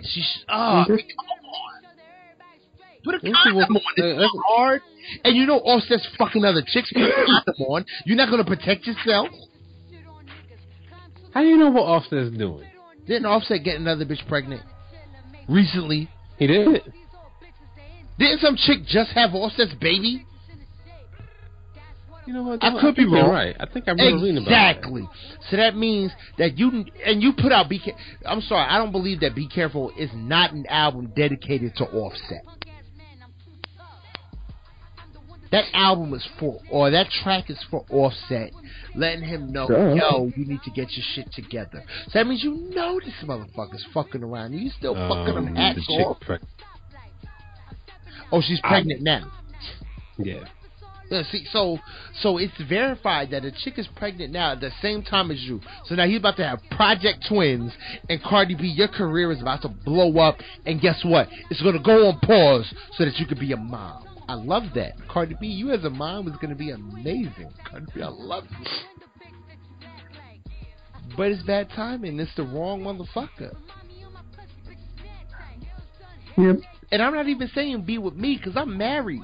she's 0.03 0.45
ah. 0.49 0.85
Uh, 0.85 0.97
Put 3.05 3.17
a 3.17 3.21
condom 3.21 3.77
on. 3.77 3.83
It's 3.97 4.35
hard. 4.49 4.81
And 5.25 5.37
you 5.37 5.45
know 5.45 5.59
Offset's 5.59 6.07
fucking 6.17 6.43
other 6.45 6.63
chicks. 6.67 6.91
Put 6.93 7.03
a 7.03 7.13
condom 7.27 7.67
on. 7.69 7.85
You're 8.07 8.17
not 8.17 8.31
gonna 8.31 8.45
protect 8.45 8.87
yourself. 8.87 9.29
How 11.33 11.43
do 11.43 11.49
you 11.49 11.57
know 11.57 11.71
what 11.71 11.83
Offset's 11.83 12.37
doing? 12.37 12.67
Didn't 13.07 13.27
Offset 13.27 13.63
get 13.65 13.77
another 13.77 14.05
bitch 14.05 14.27
pregnant 14.29 14.63
recently? 15.49 16.09
He 16.39 16.47
did. 16.47 16.83
Didn't 18.19 18.41
some 18.41 18.57
chick 18.57 18.87
just 18.87 19.11
have 19.11 19.35
Offset's 19.35 19.75
baby? 19.75 20.25
You 22.27 22.33
know 22.33 22.43
what? 22.43 22.65
I 22.65 22.81
could 22.81 22.95
I 22.95 22.97
be 22.97 23.05
wrong. 23.05 23.31
Right. 23.31 23.57
I 23.61 23.67
think 23.67 23.87
I 23.87 23.91
remember 23.91 24.17
exactly. 24.17 24.23
reading 24.23 24.47
about 24.47 24.77
Exactly. 24.77 25.09
So 25.51 25.57
that 25.57 25.77
means 25.77 26.11
that 26.39 26.59
you 26.59 26.85
and 27.05 27.23
you 27.23 27.33
put 27.33 27.53
out 27.53 27.69
Be. 27.69 27.81
I'm 28.25 28.41
sorry. 28.41 28.67
I 28.69 28.79
don't 28.79 28.93
believe 28.93 29.21
that 29.21 29.35
Be 29.35 29.47
Careful 29.47 29.93
is 29.99 30.11
not 30.15 30.53
an 30.53 30.67
album 30.69 31.13
dedicated 31.15 31.77
to 31.77 31.85
Offset. 31.85 32.45
That 35.51 35.67
album 35.73 36.13
is 36.15 36.27
for, 36.41 36.61
or 36.69 36.91
that 36.91 37.09
track 37.23 37.49
is 37.49 37.63
for 37.71 37.85
Offset, 37.89 38.51
letting 38.97 39.23
him 39.23 39.53
know, 39.53 39.69
yo, 39.69 40.33
you 40.37 40.47
need 40.47 40.61
to 40.65 40.71
get 40.71 40.91
your 40.91 41.05
shit 41.15 41.33
together. 41.33 41.85
So 42.07 42.11
that 42.15 42.27
means 42.27 42.43
you 42.43 42.71
know 42.75 42.99
this 42.99 43.15
motherfucker's 43.23 43.87
fucking 43.95 44.25
around. 44.25 44.53
You 44.55 44.69
still 44.71 44.97
um, 44.97 45.09
fucking 45.09 45.47
him 45.47 45.55
hats 45.55 45.87
off. 45.91 46.19
Pre- 46.23 46.39
oh, 48.33 48.41
she's 48.41 48.59
pregnant 48.63 49.03
I, 49.03 49.05
now. 49.05 49.33
Yeah. 50.19 50.45
Yeah, 51.11 51.23
see, 51.31 51.47
so 51.53 51.79
so 52.21 52.39
it's 52.39 52.55
verified 52.69 53.31
that 53.31 53.45
a 53.45 53.53
chick 53.53 53.79
is 53.79 53.87
pregnant 53.97 54.33
now 54.33 54.53
at 54.53 54.61
the 54.61 54.71
same 54.81 55.03
time 55.03 55.31
as 55.31 55.41
you. 55.41 55.61
So 55.87 55.95
now 55.95 56.07
he's 56.07 56.19
about 56.19 56.37
to 56.39 56.47
have 56.47 56.61
Project 56.71 57.27
Twins 57.29 57.73
and 58.09 58.23
Cardi 58.23 58.55
B. 58.55 58.69
Your 58.69 58.89
career 58.89 59.31
is 59.31 59.41
about 59.41 59.63
to 59.63 59.69
blow 59.69 60.19
up, 60.19 60.39
and 60.65 60.81
guess 60.81 61.01
what? 61.05 61.29
It's 61.51 61.61
going 61.63 61.77
to 61.77 61.83
go 61.83 62.09
on 62.09 62.21
pause 62.21 62.73
so 62.97 63.05
that 63.05 63.19
you 63.19 63.27
can 63.27 63.39
be 63.39 63.53
a 63.53 63.57
mom. 63.57 64.05
I 64.27 64.35
love 64.35 64.63
that, 64.75 64.95
Cardi 65.09 65.37
B. 65.39 65.47
You 65.49 65.73
as 65.73 65.85
a 65.85 65.91
mom 65.91 66.27
is 66.29 66.37
going 66.37 66.51
to 66.51 66.57
be 66.57 66.71
amazing. 66.71 67.53
Cardi 67.69 67.87
B, 67.95 68.03
I 68.03 68.09
love 68.09 68.45
you. 68.51 68.67
But 71.17 71.31
it's 71.31 71.43
bad 71.43 71.69
timing. 71.77 72.19
It's 72.19 72.35
the 72.35 72.43
wrong 72.45 72.81
motherfucker. 72.81 73.55
Yep. 76.37 76.57
And 76.91 77.03
I'm 77.03 77.15
not 77.15 77.29
even 77.29 77.49
saying 77.55 77.83
be 77.83 77.99
with 77.99 78.15
me 78.15 78.37
because 78.37 78.57
I'm 78.57 78.77
married 78.77 79.23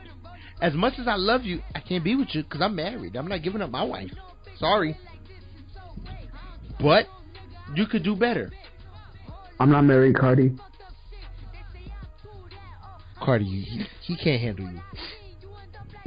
as 0.61 0.75
much 0.75 0.95
as 0.99 1.09
I 1.09 1.17
love 1.17 1.43
you, 1.43 1.61
I 1.75 1.81
can't 1.81 2.05
be 2.05 2.17
with 2.17 2.29
you 2.33 2.43
because 2.43 2.61
I'm 2.61 2.77
married. 2.77 3.17
I'm 3.17 3.29
not 3.29 3.43
giving 3.43 3.63
up 3.63 3.71
my 3.71 3.83
wife. 3.83 4.11
Sorry. 4.59 4.97
But 6.81 7.07
you 7.75 7.87
could 7.87 8.03
do 8.03 8.17
better. 8.17 8.51
I'm 9.59 9.71
not 9.71 9.83
married, 9.83 10.17
Cardi. 10.17 10.57
Cardi, 13.23 13.45
he, 13.45 13.85
he 14.03 14.17
can't 14.17 14.41
handle 14.41 14.71
you. 14.71 14.81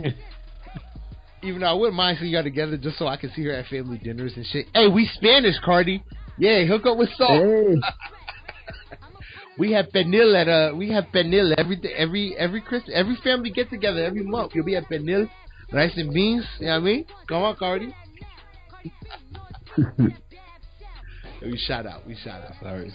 Even 1.44 1.62
though 1.62 1.68
I 1.68 1.74
wouldn't 1.74 1.96
mind 1.96 2.18
seeing 2.20 2.32
y'all 2.32 2.44
together 2.44 2.78
just 2.78 2.98
so 2.98 3.08
I 3.08 3.18
can 3.18 3.32
see 3.34 3.44
her 3.44 3.52
at 3.52 3.68
family 3.68 3.98
dinners 3.98 4.34
and 4.36 4.46
shit. 4.46 4.68
Hey, 4.74 4.88
we 4.88 5.10
Spanish, 5.14 5.56
Cardi. 5.64 6.04
Yeah, 6.38 6.66
hook 6.66 6.86
up 6.86 6.98
with 6.98 7.10
Salt. 7.16 7.44
Hey. 7.44 7.76
We 9.58 9.72
have 9.74 9.88
Pernil 9.94 10.36
at 10.36 10.48
uh 10.48 10.76
we 10.76 10.92
have 10.92 11.06
Pernil 11.14 11.54
every 11.58 11.80
every 11.96 12.36
every 12.38 12.62
Christmas 12.62 12.92
every 12.94 13.16
family 13.24 13.52
get 13.52 13.70
together 13.70 14.04
every 14.04 14.24
month. 14.24 14.54
You'll 14.56 14.66
be 14.66 14.76
at 14.76 14.90
Pernil, 14.90 15.30
rice 15.72 15.94
and 15.96 16.14
beans. 16.14 16.46
You 16.60 16.68
know 16.68 16.72
what 16.74 16.78
I 16.78 16.82
mean? 16.82 17.06
Come 17.28 17.44
on, 17.44 17.56
Cardi. 17.56 17.96
we 21.42 21.58
shout 21.58 21.86
out. 21.86 22.08
We 22.08 22.16
shout 22.16 22.42
out. 22.42 22.54
Sorry. 22.62 22.92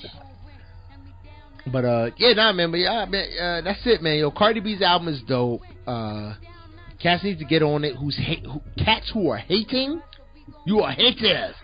But 1.72 1.84
uh, 1.84 2.10
yeah, 2.16 2.32
nah, 2.32 2.52
man. 2.52 2.70
But 2.70 2.80
yeah, 2.80 3.04
man, 3.08 3.38
uh, 3.38 3.60
that's 3.62 3.80
it, 3.84 4.02
man. 4.02 4.18
Yo, 4.18 4.30
Cardi 4.30 4.60
B's 4.60 4.82
album 4.82 5.08
is 5.08 5.22
dope. 5.28 5.62
Uh, 5.86 6.34
cats 7.00 7.22
need 7.22 7.38
to 7.38 7.44
get 7.44 7.62
on 7.62 7.84
it. 7.84 7.94
Who's 7.96 8.16
hate? 8.16 8.44
Who, 8.44 8.60
cats 8.82 9.10
who 9.12 9.30
are 9.30 9.38
hating? 9.38 10.02
You 10.66 10.80
are 10.80 10.92
haters. 10.92 11.54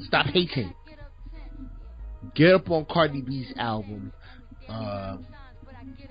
Stop 0.00 0.26
hating. 0.26 0.74
Get 2.34 2.54
up 2.54 2.70
on 2.70 2.86
Cardi 2.86 3.20
B's 3.20 3.52
album. 3.56 4.12
Uh, 4.68 5.16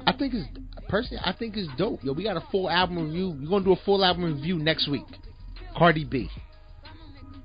I 0.05 0.13
think 0.13 0.33
it's 0.33 0.47
personally, 0.89 1.21
I 1.23 1.33
think 1.33 1.55
it's 1.57 1.69
dope. 1.77 2.03
Yo, 2.03 2.13
we 2.13 2.23
got 2.23 2.37
a 2.37 2.43
full 2.51 2.69
album 2.69 3.05
review. 3.05 3.35
We're 3.41 3.49
gonna 3.49 3.65
do 3.65 3.73
a 3.73 3.83
full 3.85 4.03
album 4.03 4.25
review 4.25 4.57
next 4.57 4.87
week. 4.89 5.05
Cardi 5.75 6.05
B. 6.05 6.29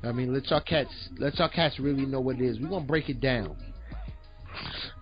I 0.03 0.13
mean, 0.13 0.33
let 0.33 0.49
y'all 0.51 0.61
cats, 0.61 0.91
let 1.19 1.39
y'all 1.39 1.49
cats 1.49 1.79
really 1.79 2.07
know 2.07 2.21
what 2.21 2.37
it 2.37 2.43
is. 2.43 2.59
We're 2.61 2.69
gonna 2.69 2.85
break 2.85 3.09
it 3.09 3.21
down. 3.21 3.57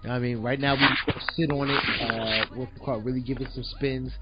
I 0.04 0.18
mean, 0.18 0.42
right 0.42 0.60
now 0.60 0.74
we 0.74 1.12
sit 1.34 1.50
on 1.50 1.70
it. 1.70 2.10
Uh, 2.10 2.46
what's 2.54 2.70
call? 2.84 3.00
Really 3.00 3.20
give 3.20 3.38
it 3.38 3.48
some 3.54 3.64
spins. 3.64 4.12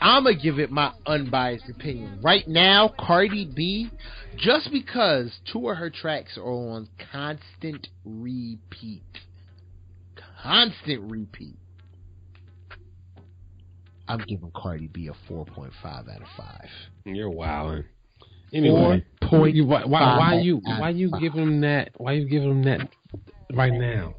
I'm 0.00 0.24
gonna 0.24 0.36
give 0.36 0.58
it 0.58 0.70
my 0.70 0.92
unbiased 1.06 1.68
opinion. 1.68 2.18
Right 2.22 2.46
now, 2.46 2.92
Cardi 2.98 3.50
B, 3.54 3.88
just 4.36 4.70
because 4.72 5.30
two 5.52 5.68
of 5.68 5.76
her 5.76 5.90
tracks 5.90 6.36
are 6.36 6.42
on 6.42 6.88
constant 7.12 7.88
repeat 8.04 9.02
constant 10.42 11.10
repeat. 11.10 11.56
I'm 14.08 14.18
giving 14.18 14.50
Cardi 14.54 14.88
B 14.88 15.08
a 15.08 15.32
4.5 15.32 15.70
out 15.84 16.08
of 16.08 16.28
5. 16.36 16.60
You're 17.04 17.30
wilding. 17.30 17.84
Anyway, 18.52 19.04
point. 19.22 19.66
Why, 19.66 19.84
why, 19.84 20.18
why 20.18 20.40
you 20.40 20.60
why 20.62 20.90
you 20.90 21.10
giving 21.18 21.40
him 21.40 21.60
that? 21.62 21.92
Why 21.96 22.12
you 22.12 22.28
giving 22.28 22.50
him 22.50 22.62
that 22.64 22.88
right 23.54 23.72
now? 23.72 24.14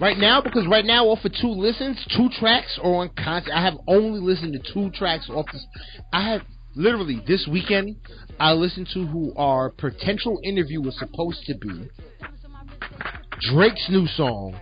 right 0.00 0.18
now 0.18 0.40
because 0.40 0.66
right 0.66 0.84
now 0.84 1.06
off 1.06 1.24
of 1.24 1.32
two 1.40 1.48
listens, 1.48 2.04
two 2.16 2.28
tracks 2.38 2.78
are 2.82 2.96
on 2.96 3.10
content. 3.16 3.54
I 3.54 3.62
have 3.62 3.78
only 3.86 4.20
listened 4.20 4.52
to 4.52 4.72
two 4.72 4.90
tracks 4.90 5.30
off 5.30 5.46
this. 5.52 5.64
I 6.12 6.30
have 6.30 6.42
literally 6.74 7.22
this 7.26 7.48
weekend. 7.50 7.96
I 8.38 8.52
listened 8.52 8.88
to 8.94 9.06
who 9.06 9.32
our 9.36 9.70
potential 9.70 10.40
interview 10.42 10.82
was 10.82 10.98
supposed 10.98 11.42
to 11.46 11.54
be. 11.56 11.88
Drake's 13.40 13.86
new 13.88 14.06
song 14.06 14.58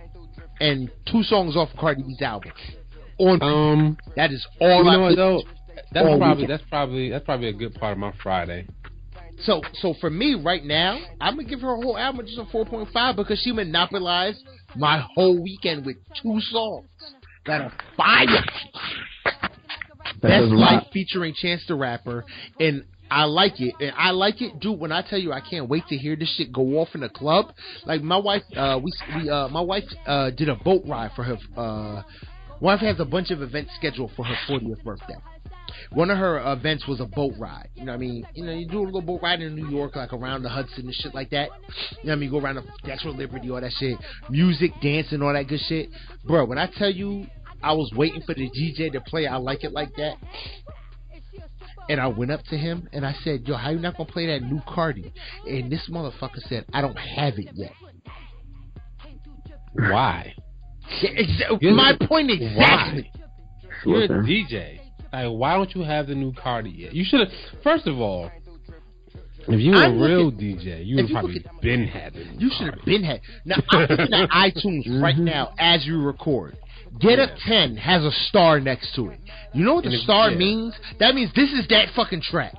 and 0.59 0.89
two 1.11 1.23
songs 1.23 1.55
off 1.55 1.69
Cardi 1.79 2.03
B's 2.03 2.21
album. 2.21 2.51
On 3.17 3.41
um, 3.41 3.97
that 4.15 4.31
is 4.31 4.45
all. 4.61 4.83
You 4.83 4.89
I 4.89 4.93
know 4.93 5.01
what 5.01 5.15
though? 5.15 5.41
That's 5.91 6.05
probably 6.05 6.29
weekend. 6.29 6.49
that's 6.49 6.69
probably 6.69 7.09
that's 7.09 7.25
probably 7.25 7.49
a 7.49 7.53
good 7.53 7.73
part 7.75 7.93
of 7.93 7.97
my 7.97 8.13
Friday. 8.21 8.67
So 9.43 9.61
so 9.73 9.93
for 9.99 10.09
me 10.09 10.35
right 10.35 10.63
now, 10.63 10.99
I'm 11.19 11.35
gonna 11.35 11.47
give 11.47 11.61
her 11.61 11.73
a 11.73 11.81
whole 11.81 11.97
album 11.97 12.25
just 12.25 12.37
a 12.37 12.43
4.5 12.43 13.15
because 13.15 13.41
she 13.43 13.51
monopolized 13.51 14.43
my 14.75 15.05
whole 15.15 15.41
weekend 15.41 15.85
with 15.85 15.97
two 16.21 16.39
songs 16.41 16.87
that 17.45 17.61
are 17.61 17.73
fire. 17.97 18.43
Best 20.21 20.45
Life 20.45 20.87
featuring 20.91 21.33
Chance 21.33 21.63
the 21.67 21.75
Rapper, 21.75 22.25
and 22.59 22.83
I 23.11 23.23
like 23.25 23.59
it, 23.59 23.73
and 23.79 23.91
I 23.97 24.11
like 24.11 24.41
it, 24.41 24.59
dude. 24.59 24.79
When 24.79 24.91
I 24.91 25.01
tell 25.01 25.19
you, 25.19 25.31
I 25.33 25.41
can't 25.41 25.67
wait 25.67 25.87
to 25.87 25.97
hear 25.97 26.15
this 26.15 26.33
shit 26.35 26.51
go 26.51 26.79
off 26.79 26.89
in 26.93 27.01
the 27.01 27.09
club. 27.09 27.53
Like 27.85 28.01
my 28.01 28.17
wife, 28.17 28.43
uh, 28.55 28.79
we 28.81 28.91
we 29.15 29.29
uh, 29.29 29.47
my 29.47 29.61
wife 29.61 29.85
uh, 30.05 30.29
did 30.31 30.49
a 30.49 30.55
boat 30.55 30.83
ride 30.85 31.11
for 31.15 31.23
her. 31.23 31.37
Uh, 31.57 32.03
wife 32.59 32.81
has 32.81 32.99
a 32.99 33.05
bunch 33.05 33.31
of 33.31 33.41
events 33.41 33.71
scheduled 33.77 34.11
for 34.15 34.25
her 34.25 34.35
40th 34.47 34.83
birthday. 34.83 35.15
One 35.91 36.11
of 36.11 36.17
her 36.17 36.51
events 36.53 36.87
was 36.87 36.99
a 36.99 37.05
boat 37.05 37.33
ride. 37.39 37.69
You 37.75 37.85
know 37.85 37.93
what 37.93 37.97
I 37.97 37.99
mean? 37.99 38.27
You 38.33 38.45
know, 38.45 38.53
you 38.53 38.67
do 38.67 38.81
a 38.81 38.85
little 38.85 39.01
boat 39.01 39.21
ride 39.23 39.41
in 39.41 39.55
New 39.55 39.69
York, 39.69 39.95
like 39.95 40.13
around 40.13 40.43
the 40.43 40.49
Hudson 40.49 40.85
and 40.85 40.93
shit 40.93 41.15
like 41.15 41.31
that. 41.31 41.49
You 42.03 42.09
know 42.09 42.11
what 42.11 42.11
I 42.13 42.15
mean? 42.15 42.31
Go 42.31 42.39
around 42.39 42.55
the 42.55 42.63
Statue 42.83 43.09
of 43.09 43.15
Liberty, 43.15 43.49
all 43.49 43.61
that 43.61 43.71
shit. 43.79 43.97
Music, 44.29 44.71
dancing, 44.81 45.21
all 45.21 45.33
that 45.33 45.47
good 45.47 45.61
shit. 45.67 45.89
Bro, 46.25 46.45
when 46.45 46.57
I 46.57 46.67
tell 46.77 46.89
you 46.91 47.25
I 47.61 47.73
was 47.73 47.91
waiting 47.95 48.21
for 48.21 48.33
the 48.33 48.49
DJ 48.49 48.91
to 48.91 49.01
play 49.01 49.27
I 49.27 49.37
Like 49.37 49.63
It 49.63 49.73
Like 49.73 49.95
That, 49.95 50.15
and 51.89 51.99
I 51.99 52.07
went 52.07 52.31
up 52.31 52.43
to 52.45 52.57
him 52.57 52.87
and 52.93 53.05
I 53.05 53.15
said, 53.23 53.47
Yo, 53.47 53.57
how 53.57 53.71
you 53.71 53.79
not 53.79 53.97
gonna 53.97 54.09
play 54.09 54.27
that 54.27 54.43
new 54.43 54.61
Cardi? 54.67 55.11
And 55.45 55.71
this 55.71 55.89
motherfucker 55.91 56.39
said, 56.47 56.65
I 56.71 56.81
don't 56.81 56.95
have 56.95 57.33
it 57.37 57.49
yet. 57.53 57.73
Why? 59.73 60.33
Yeah, 61.01 61.09
exa- 61.11 61.75
my 61.75 61.93
point 62.07 62.31
exactly. 62.31 63.11
Why? 63.13 63.19
You're 63.85 64.03
a 64.03 64.07
DJ. 64.07 64.79
Like, 65.11 65.27
why 65.29 65.55
don't 65.55 65.73
you 65.73 65.81
have 65.81 66.07
the 66.07 66.15
new 66.15 66.33
Cardi 66.33 66.71
yet? 66.71 66.93
You 66.93 67.03
should 67.07 67.21
have. 67.21 67.29
First 67.63 67.87
of 67.87 67.99
all, 67.99 68.31
if 69.47 69.59
you 69.59 69.71
were 69.71 69.83
a 69.83 69.91
real 69.91 70.25
looking, 70.25 70.57
DJ, 70.57 70.85
you 70.85 70.97
would 70.97 71.09
probably 71.11 71.43
at, 71.45 71.61
been 71.61 71.87
having. 71.87 72.39
You 72.39 72.51
should 72.55 72.73
have 72.73 72.85
been 72.85 73.03
had. 73.03 73.21
Now 73.45 73.57
I'm 73.69 73.81
looking 73.81 74.13
at 74.13 74.29
iTunes 74.31 75.01
right 75.01 75.15
mm-hmm. 75.15 75.25
now 75.25 75.53
as 75.57 75.85
you 75.85 76.01
record. 76.01 76.57
Get 76.99 77.19
a 77.19 77.35
ten 77.45 77.77
has 77.77 78.03
a 78.03 78.11
star 78.11 78.59
next 78.59 78.95
to 78.95 79.09
it. 79.09 79.19
You 79.53 79.63
know 79.63 79.75
what 79.75 79.83
the 79.83 79.97
star 80.03 80.31
means? 80.31 80.73
That 80.99 81.15
means 81.15 81.31
this 81.35 81.51
is 81.51 81.67
that 81.69 81.89
fucking 81.95 82.21
track. 82.21 82.55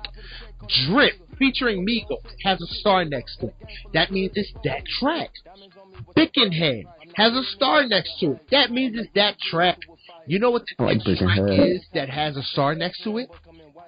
Drip 0.86 1.14
featuring 1.38 1.86
Migos 1.86 2.22
has 2.44 2.60
a 2.60 2.66
star 2.66 3.04
next 3.04 3.38
to 3.38 3.46
it. 3.46 3.54
That 3.94 4.10
means 4.12 4.32
it's 4.34 4.52
that 4.64 4.84
track. 5.00 5.30
Bickenhead 6.16 6.84
has 7.14 7.32
a 7.32 7.42
star 7.56 7.86
next 7.86 8.18
to 8.20 8.32
it. 8.32 8.40
That 8.50 8.70
means 8.70 8.96
it's 8.98 9.10
that 9.14 9.38
track. 9.38 9.78
You 10.26 10.38
know 10.38 10.50
what 10.50 10.62
the 10.78 10.84
like 10.84 11.00
track 11.02 11.38
is 11.48 11.84
that 11.94 12.08
has 12.08 12.36
a 12.36 12.42
star 12.42 12.74
next 12.74 13.02
to 13.04 13.18
it? 13.18 13.28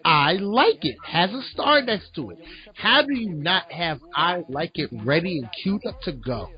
I 0.04 0.32
like 0.32 0.84
it. 0.84 0.96
Has 1.04 1.30
a 1.32 1.42
star 1.52 1.82
next 1.82 2.14
to 2.16 2.30
it. 2.30 2.38
How 2.74 3.02
do 3.02 3.14
you 3.14 3.30
not 3.30 3.70
have 3.70 4.00
I 4.14 4.42
like 4.48 4.72
it 4.74 4.90
ready 5.04 5.38
and 5.38 5.48
queued 5.62 5.86
up 5.86 6.00
to 6.02 6.12
go? 6.12 6.50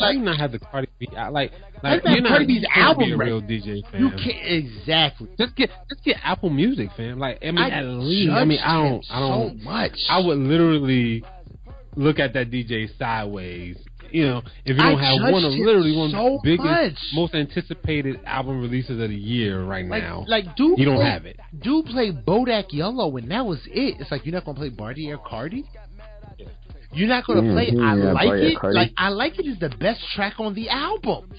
Do 0.00 0.18
you 0.18 0.24
not 0.24 0.38
have 0.38 0.52
the 0.52 0.58
Cardi 0.58 0.88
B? 0.98 1.08
Like, 1.12 1.52
like 1.82 2.02
you're 2.04 2.20
not, 2.20 2.30
Cardi 2.30 2.46
B's 2.46 2.66
album 2.74 3.04
be 3.04 3.12
a 3.12 3.16
real 3.16 3.42
DJ 3.42 3.90
fan. 3.90 4.00
You 4.00 4.10
can't 4.10 4.46
exactly. 4.46 5.28
Just 5.38 5.56
get 5.56 5.70
just 5.88 6.04
get 6.04 6.16
Apple 6.22 6.50
Music, 6.50 6.88
fam. 6.96 7.18
Like, 7.18 7.38
I 7.42 7.50
mean, 7.50 7.58
I 7.58 7.70
at 7.70 7.84
least, 7.84 8.32
I 8.32 8.44
mean, 8.44 8.60
I 8.60 8.82
don't, 8.82 9.04
I 9.10 9.20
don't 9.20 9.58
so 9.58 9.64
much. 9.64 9.98
I 10.08 10.18
would 10.18 10.38
literally 10.38 11.24
look 11.96 12.18
at 12.18 12.34
that 12.34 12.50
DJ 12.50 12.88
sideways 12.98 13.76
you 14.12 14.26
know, 14.26 14.42
if 14.64 14.76
you 14.76 14.82
don't 14.82 14.98
I 14.98 15.12
have 15.12 15.32
one 15.32 15.44
of 15.44 15.52
literally 15.52 15.96
one 15.96 16.10
so 16.10 16.36
of 16.36 16.42
the 16.42 16.56
biggest, 16.56 16.66
much. 16.66 16.98
most 17.12 17.34
anticipated 17.34 18.20
album 18.24 18.60
releases 18.60 19.00
of 19.00 19.08
the 19.08 19.14
year 19.14 19.62
right 19.62 19.86
like, 19.86 20.02
now, 20.02 20.24
like 20.26 20.56
do 20.56 20.74
you 20.76 20.84
don't 20.84 21.04
have 21.04 21.26
it. 21.26 21.38
Do 21.60 21.82
play 21.82 22.10
Bodak 22.12 22.66
Yellow, 22.70 23.16
and 23.16 23.30
that 23.30 23.46
was 23.46 23.60
it. 23.66 24.00
It's 24.00 24.10
like 24.10 24.24
you're 24.24 24.34
not 24.34 24.44
gonna 24.44 24.58
play 24.58 24.68
Bartier 24.68 25.18
Cardi. 25.18 25.64
You're 26.92 27.08
not 27.08 27.26
gonna 27.26 27.42
mm, 27.42 27.52
play 27.52 27.70
I 27.80 27.94
like 27.94 28.32
it. 28.32 28.58
Like 28.62 28.92
I 28.96 29.08
like 29.10 29.38
it 29.38 29.46
is 29.46 29.58
the 29.58 29.68
best 29.68 30.00
track 30.14 30.34
on 30.38 30.54
the 30.54 30.68
album. 30.68 31.30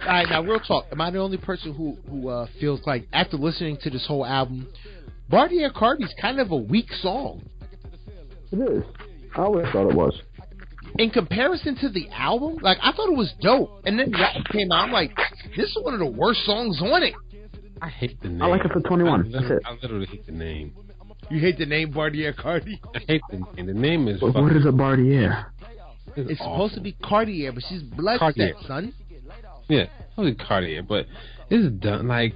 All 0.00 0.14
right, 0.14 0.28
now 0.28 0.42
real 0.42 0.60
talk. 0.60 0.86
Am 0.90 1.00
I 1.00 1.10
the 1.10 1.18
only 1.18 1.36
person 1.36 1.74
who 1.74 1.98
who 2.08 2.28
uh, 2.28 2.46
feels 2.60 2.80
like 2.86 3.06
after 3.12 3.36
listening 3.36 3.76
to 3.82 3.90
this 3.90 4.06
whole 4.06 4.24
album, 4.24 4.66
Bartier 5.28 5.70
Cardi's 5.70 6.14
kind 6.20 6.40
of 6.40 6.50
a 6.50 6.56
weak 6.56 6.90
song? 7.02 7.42
It 8.50 8.56
is. 8.56 8.84
I 9.36 9.42
always 9.42 9.66
thought 9.72 9.90
it 9.90 9.94
was 9.94 10.22
in 10.98 11.10
comparison 11.10 11.76
to 11.76 11.88
the 11.88 12.08
album, 12.10 12.58
like 12.60 12.78
I 12.82 12.92
thought 12.92 13.08
it 13.08 13.16
was 13.16 13.32
dope. 13.40 13.82
And 13.84 13.98
then 13.98 14.10
that 14.12 14.44
came 14.50 14.72
out, 14.72 14.86
I'm 14.86 14.92
like, 14.92 15.16
this 15.56 15.66
is 15.66 15.78
one 15.80 15.94
of 15.94 16.00
the 16.00 16.06
worst 16.06 16.44
songs 16.44 16.80
on 16.82 17.02
it. 17.02 17.14
I 17.82 17.88
hate 17.88 18.20
the 18.22 18.28
name. 18.28 18.42
I 18.42 18.46
like 18.46 18.64
it 18.64 18.72
for 18.72 18.80
21. 18.80 19.20
I 19.20 19.38
literally, 19.38 19.64
I 19.64 19.72
literally 19.82 20.06
hate 20.06 20.26
the 20.26 20.32
name. 20.32 20.72
You 21.30 21.40
hate 21.40 21.58
the 21.58 21.66
name 21.66 21.90
Bartier 21.90 22.32
Cardi? 22.32 22.80
I 22.94 22.98
hate 23.06 23.22
the 23.30 23.38
name. 23.56 23.66
The 23.66 23.74
name 23.74 24.08
is. 24.08 24.20
But 24.20 24.34
what 24.34 24.56
is 24.56 24.66
a 24.66 24.72
Bartier? 24.72 25.46
It's, 26.16 26.30
it's 26.30 26.40
supposed 26.40 26.74
to 26.74 26.80
be 26.80 26.92
Cartier, 26.92 27.52
but 27.52 27.62
she's 27.68 27.82
blood 27.82 28.18
Cartier. 28.18 28.54
son. 28.66 28.92
Yeah, 29.68 29.86
probably 30.14 30.34
Cartier, 30.34 30.82
but 30.82 31.06
it's 31.50 31.74
done 31.82 32.08
like. 32.08 32.34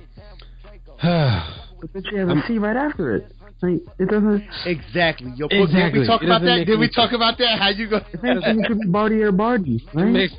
but 1.03 1.93
then 1.93 2.03
she 2.09 2.17
has 2.17 2.29
a 2.29 2.43
C 2.47 2.59
right 2.59 2.77
after 2.77 3.17
it. 3.17 3.33
Like, 3.63 3.81
it 4.01 4.09
doesn't 4.09 4.45
exactly. 4.67 5.33
Yo, 5.37 5.47
exactly. 5.47 6.01
Did 6.01 6.01
we 6.01 6.07
talk 6.07 6.23
about 6.23 6.43
that? 6.43 6.65
Did 6.67 6.81
we 6.81 6.91
talk 6.91 7.13
about 7.13 7.39
that? 7.39 7.61
How 7.61 7.69
you 7.69 7.89
go? 7.89 8.01
It 8.13 8.67
should 8.67 8.81
be 8.81 8.89
Bartier 8.89 9.31
Barty, 9.31 9.87
right? 9.95 10.31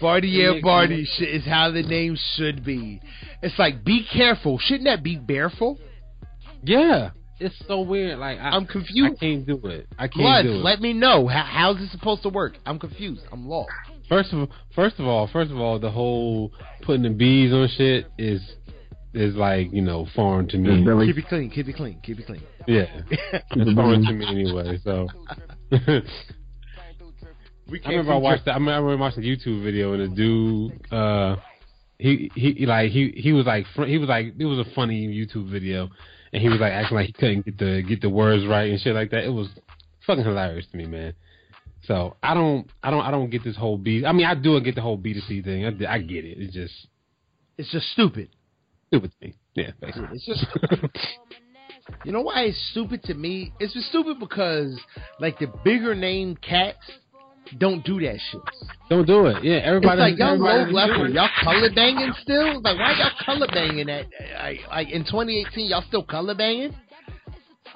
Bartier 0.00 0.60
Barty 0.60 1.08
is 1.20 1.44
how 1.44 1.70
the 1.70 1.82
name 1.82 2.18
should 2.34 2.64
be. 2.64 3.00
It's 3.40 3.56
like 3.56 3.84
be 3.84 4.04
careful. 4.12 4.58
Shouldn't 4.58 4.86
that 4.86 5.04
be 5.04 5.16
bareful? 5.16 5.78
Yeah. 6.64 7.10
It's 7.38 7.54
so 7.66 7.80
weird. 7.80 8.18
Like 8.18 8.38
I, 8.38 8.56
am 8.56 8.66
confused. 8.66 9.16
I 9.16 9.20
can't 9.20 9.46
do 9.46 9.60
it. 9.64 9.86
I 9.98 10.08
can't 10.08 10.20
Blood, 10.20 10.42
do 10.42 10.52
it. 10.52 10.56
Let 10.56 10.80
me 10.80 10.92
know. 10.92 11.28
How, 11.28 11.44
how's 11.48 11.78
this 11.78 11.90
supposed 11.92 12.22
to 12.22 12.28
work? 12.28 12.54
I'm 12.66 12.78
confused. 12.78 13.22
I'm 13.32 13.48
lost. 13.48 13.70
First 14.08 14.32
of 14.32 14.48
first 14.74 14.98
of 14.98 15.06
all, 15.06 15.28
first 15.32 15.50
of 15.50 15.58
all, 15.58 15.78
the 15.78 15.90
whole 15.90 16.52
putting 16.82 17.02
the 17.02 17.10
bees 17.10 17.52
on 17.52 17.68
shit 17.76 18.06
is 18.18 18.40
is 19.14 19.34
like 19.34 19.72
you 19.72 19.82
know 19.82 20.06
foreign 20.14 20.48
to 20.48 20.58
me. 20.58 20.84
Really? 20.84 21.06
Keep 21.06 21.18
it 21.18 21.28
clean. 21.28 21.50
Keep 21.50 21.68
it 21.68 21.76
clean. 21.76 22.00
Keep 22.02 22.20
it 22.20 22.26
clean. 22.26 22.42
Yeah, 22.66 22.86
it's 23.10 23.74
foreign 23.74 24.04
to 24.04 24.12
me 24.12 24.26
anyway. 24.26 24.78
So. 24.82 25.08
I 27.84 27.88
remember 27.88 28.12
I 28.12 28.16
watched. 28.16 28.44
The, 28.44 28.52
I 28.52 28.56
remember 28.56 28.96
watching 28.96 29.22
a 29.22 29.26
YouTube 29.26 29.62
video 29.62 29.94
and 29.94 30.02
a 30.02 30.08
dude. 30.08 30.92
Uh, 30.92 31.36
he 31.98 32.30
he 32.34 32.66
like 32.66 32.90
he 32.90 33.12
he 33.16 33.32
was 33.32 33.46
like 33.46 33.66
he 33.86 33.98
was 33.98 34.08
like 34.08 34.34
it 34.38 34.44
was 34.44 34.58
a 34.58 34.70
funny 34.74 35.06
YouTube 35.06 35.50
video, 35.50 35.88
and 36.32 36.42
he 36.42 36.48
was 36.48 36.60
like 36.60 36.72
acting 36.72 36.96
like 36.96 37.06
he 37.06 37.12
couldn't 37.12 37.44
get 37.44 37.58
the 37.58 37.82
get 37.86 38.00
the 38.00 38.10
words 38.10 38.44
right 38.46 38.70
and 38.70 38.80
shit 38.80 38.94
like 38.94 39.10
that. 39.10 39.24
It 39.24 39.32
was 39.32 39.48
fucking 40.06 40.24
hilarious 40.24 40.66
to 40.72 40.76
me, 40.76 40.86
man. 40.86 41.14
So 41.84 42.16
I 42.22 42.34
don't 42.34 42.68
I 42.82 42.90
don't 42.90 43.02
I 43.02 43.10
don't 43.10 43.30
get 43.30 43.44
this 43.44 43.56
whole 43.56 43.78
B. 43.78 44.04
I 44.04 44.12
mean 44.12 44.26
I 44.26 44.34
do 44.34 44.60
get 44.60 44.74
the 44.74 44.82
whole 44.82 44.96
B 44.96 45.14
to 45.14 45.20
C 45.22 45.42
thing. 45.42 45.64
I, 45.64 45.94
I 45.94 45.98
get 46.00 46.24
it. 46.24 46.38
It's 46.38 46.54
just 46.54 46.74
it's 47.56 47.70
just 47.70 47.90
stupid 47.92 48.28
stupid 48.92 49.12
thing. 49.20 49.34
Yeah, 49.54 49.70
basically. 49.80 50.08
It's 50.12 50.26
just. 50.26 50.46
you 52.04 52.12
know 52.12 52.20
why 52.20 52.42
it's 52.42 52.70
stupid 52.70 53.02
to 53.04 53.14
me? 53.14 53.52
It's 53.58 53.72
just 53.72 53.88
stupid 53.88 54.18
because 54.20 54.78
like 55.18 55.38
the 55.38 55.48
bigger 55.64 55.94
name 55.94 56.36
cats 56.36 56.78
don't 57.58 57.84
do 57.84 58.00
that 58.00 58.18
shit. 58.30 58.40
Don't 58.88 59.06
do 59.06 59.26
it. 59.26 59.42
Yeah, 59.42 59.60
everybody. 59.64 60.02
It's 60.02 60.18
like 60.18 60.18
y'all 60.18 60.38
low 60.38 60.70
level. 60.70 61.10
Y'all 61.10 61.28
color 61.42 61.70
banging 61.74 62.12
still? 62.22 62.60
Like 62.60 62.78
why 62.78 62.94
y'all 62.98 63.24
color 63.24 63.46
banging 63.52 63.88
at? 63.88 64.06
Like, 64.42 64.60
like 64.70 64.90
in 64.90 65.04
2018, 65.04 65.68
y'all 65.68 65.84
still 65.88 66.04
color 66.04 66.34
banging? 66.34 66.74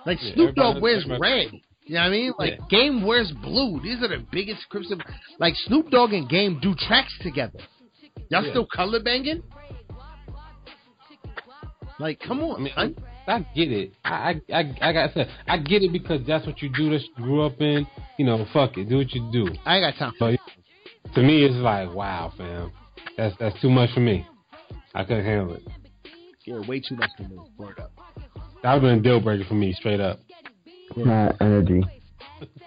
Like 0.05 0.19
yeah, 0.23 0.35
Snoop 0.35 0.55
Dogg 0.55 0.83
wears 0.83 1.07
red. 1.21 1.51
You 1.85 1.95
know 1.95 2.01
what 2.01 2.07
I 2.07 2.11
mean? 2.11 2.33
Like 2.39 2.53
yeah. 2.59 2.67
Game 2.69 3.05
wears 3.05 3.33
blue. 3.43 3.81
These 3.83 4.03
are 4.03 4.09
the 4.09 4.25
biggest 4.31 4.69
crimson. 4.69 5.03
Like 5.39 5.55
Snoop 5.67 5.91
Dogg 5.91 6.13
and 6.13 6.29
Game 6.29 6.59
do 6.61 6.75
tracks 6.75 7.15
together. 7.23 7.59
Y'all 8.31 8.45
yeah. 8.45 8.51
still 8.51 8.67
color 8.67 9.01
banging? 9.03 9.43
Like, 11.99 12.21
come 12.21 12.41
on, 12.41 12.57
I 12.57 12.85
mean, 12.85 12.97
I, 13.27 13.33
I 13.33 13.39
get 13.55 13.73
it. 13.73 13.93
I, 14.05 14.41
I, 14.51 14.55
I, 14.55 14.75
I 14.83 14.93
got 14.93 15.15
said, 15.15 15.31
I 15.47 15.59
get 15.59 15.83
it 15.83 15.93
because 15.93 16.21
that's 16.27 16.47
what 16.47 16.61
you 16.61 16.69
do. 16.69 16.91
That 16.91 17.01
you 17.03 17.15
grew 17.17 17.43
up 17.43 17.61
in. 17.61 17.87
You 18.19 18.27
know, 18.27 18.47
fuck 18.53 18.77
it, 18.77 18.89
do 18.89 18.99
what 18.99 19.13
you 19.13 19.29
do. 19.33 19.49
I 19.65 19.77
ain't 19.77 19.99
got 19.99 19.99
time. 19.99 20.15
So, 20.19 20.37
to 21.15 21.23
me, 21.23 21.45
it's 21.45 21.55
like, 21.55 21.93
wow, 21.95 22.33
fam, 22.37 22.73
that's 23.17 23.35
that's 23.39 23.61
too 23.61 23.71
much 23.71 23.93
for 23.95 24.01
me. 24.01 24.27
I 24.95 25.05
couldn't 25.05 25.25
handle 25.25 25.55
it. 25.55 25.63
Yeah, 26.45 26.61
way 26.69 26.81
too 26.81 26.97
much 26.97 27.11
for 27.17 27.25
me. 27.25 27.39
Word 27.57 27.79
up. 27.81 27.93
That 28.63 28.75
would 28.75 28.83
have 28.83 28.83
been 28.83 28.99
a 28.99 29.03
deal 29.03 29.21
breaker 29.21 29.45
for 29.49 29.55
me, 29.55 29.73
straight 29.73 30.01
up. 30.01 30.21
My 30.97 31.33
energy. 31.41 31.83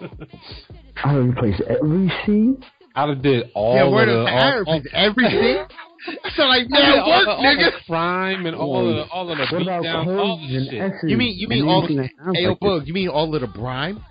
I 1.04 1.14
would 1.14 1.30
replace 1.30 1.60
every 1.68 2.12
scene. 2.24 2.62
I 3.00 3.04
I 3.04 3.06
done 3.06 3.22
did 3.22 3.50
all 3.54 3.74
yeah, 3.74 3.88
word 3.88 4.08
of, 4.08 4.24
the 4.26 4.30
Arab 4.30 4.68
all, 4.68 4.78
is 4.78 4.86
everything. 4.92 5.64
So 6.34 6.44
like 6.44 6.70
man, 6.70 7.06
work, 7.06 7.28
all, 7.28 7.44
nigga. 7.44 7.64
All 7.64 7.70
the 7.72 7.84
crime 7.86 8.46
and 8.46 8.56
all 8.56 8.88
of 8.88 8.94
the 8.96 9.12
all 9.12 9.30
of 9.30 9.36
the 9.36 9.46
beat 9.58 9.66
down, 9.66 10.08
all 10.08 10.38
the 10.38 10.68
shit. 10.70 11.10
You 11.10 11.18
mean 11.18 11.36
you 11.36 11.46
mean 11.46 11.68
all? 11.68 11.86
Hey, 11.86 12.42
yo, 12.42 12.54
Boog, 12.56 12.86
you 12.86 12.94
mean 12.94 13.10
all 13.10 13.34
of 13.34 13.40
the 13.42 13.46
brime? 13.46 14.02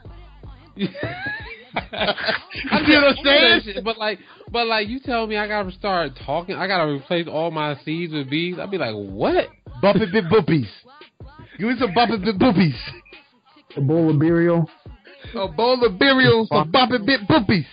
you 0.76 0.88
know 0.88 0.94
what 1.74 3.18
I'm 3.18 3.24
saying? 3.24 3.84
But 3.84 3.98
like, 3.98 4.20
but 4.52 4.68
like, 4.68 4.88
you 4.88 4.99
tell 4.99 5.26
me 5.26 5.38
I 5.38 5.48
gotta 5.48 5.72
start 5.72 6.11
talking. 6.26 6.56
I 6.56 6.68
gotta 6.68 6.91
replace 6.91 7.28
all 7.28 7.49
my 7.49 7.76
C's 7.84 8.11
with 8.11 8.30
B's. 8.30 8.60
I'd 8.60 8.70
be 8.70 8.78
like, 8.78 8.94
what? 8.94 9.48
Bumpy 9.82 10.06
bit 10.11 10.26
boopies. 10.26 10.70
Give 11.57 11.70
me 11.70 11.76
some 11.80 11.95
bumpy 11.95 12.18
bit 12.18 12.38
boopies. 12.38 12.78
A 13.78 13.82
bowl 13.82 14.11
of 14.11 14.20
burial. 14.20 14.70
A 15.36 15.48
bowl 15.48 15.84
of 15.84 15.98
burial, 15.98 16.48
some 16.52 16.72
bumpy 16.72 16.99
bit 17.03 17.22
boopies. 17.28 17.66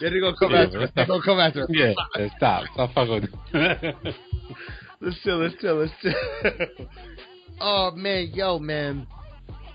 Then 0.00 0.12
they 0.12 0.20
gonna 0.20 0.36
come 0.38 0.52
yeah, 0.52 0.62
after 0.64 0.80
us. 0.82 0.90
They 0.94 1.06
gonna 1.06 1.22
come 1.22 1.38
after 1.38 1.62
us. 1.62 1.70
Yeah, 1.70 1.94
stop. 2.36 2.64
Stop 2.74 2.92
fucking. 2.92 3.28
let's 5.00 5.22
chill. 5.22 5.38
Let's 5.38 5.54
chill. 5.60 5.76
Let's 5.76 5.92
chill. 6.02 6.12
oh 7.60 7.92
man, 7.92 8.30
yo, 8.34 8.58
man. 8.58 9.06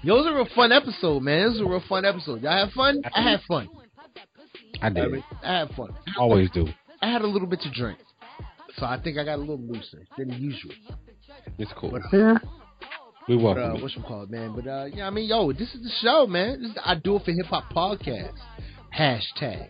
Yo, 0.04 0.16
it 0.16 0.18
was 0.18 0.28
a 0.28 0.36
real 0.36 0.48
fun 0.56 0.72
episode, 0.72 1.22
man. 1.22 1.40
It 1.40 1.50
was 1.50 1.62
a 1.62 1.66
real 1.66 1.84
fun 1.88 2.06
episode. 2.06 2.42
Y'all 2.42 2.66
have 2.66 2.72
fun? 2.74 3.02
I 3.14 3.22
had 3.22 3.42
fun. 3.48 3.70
I 4.82 4.90
did. 4.90 5.04
I, 5.04 5.08
mean, 5.08 5.24
I 5.44 5.60
had 5.60 5.70
fun. 5.72 5.90
Always 6.18 6.50
do. 6.52 6.68
I 7.02 7.12
had 7.12 7.22
a 7.22 7.28
little 7.28 7.48
bit 7.48 7.62
to 7.62 7.72
drink, 7.72 8.00
so 8.78 8.86
I 8.86 9.00
think 9.02 9.18
I 9.18 9.24
got 9.24 9.38
a 9.38 9.42
little 9.42 9.60
looser 9.60 10.04
than 10.18 10.32
usual. 10.32 10.74
It's 11.58 11.72
cool. 11.76 11.92
But, 11.92 12.02
yeah. 12.14 12.38
We 13.28 13.36
welcome. 13.38 13.74
But, 13.74 13.78
uh, 13.78 13.82
what's 13.82 13.96
it 13.96 14.04
called, 14.06 14.32
man? 14.32 14.54
But 14.56 14.68
uh, 14.68 14.86
yeah, 14.94 15.08
I 15.08 15.10
mean, 15.10 15.30
yo, 15.30 15.52
this 15.52 15.74
is 15.74 15.84
the 15.84 15.92
show, 16.02 16.28
man. 16.28 16.62
This 16.62 16.70
is 16.70 16.76
the 16.76 16.88
I 16.88 16.96
Do 16.96 17.18
It 17.18 17.26
for 17.26 17.32
Hip 17.32 17.46
Hop 17.48 17.72
podcast. 17.72 18.34
Hashtag 18.98 19.70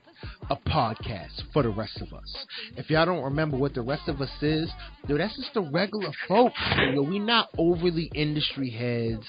a 0.49 0.55
podcast 0.55 1.43
for 1.53 1.63
the 1.63 1.69
rest 1.69 2.01
of 2.01 2.13
us. 2.13 2.45
If 2.75 2.89
y'all 2.89 3.05
don't 3.05 3.23
remember 3.23 3.57
what 3.57 3.73
the 3.73 3.81
rest 3.81 4.07
of 4.07 4.21
us 4.21 4.31
is, 4.41 4.69
dude, 5.07 5.19
that's 5.19 5.35
just 5.35 5.53
the 5.53 5.61
regular 5.61 6.11
folks. 6.27 6.59
Yo, 6.93 7.01
we 7.03 7.19
not 7.19 7.49
overly 7.57 8.11
industry 8.13 8.69
heads 8.69 9.25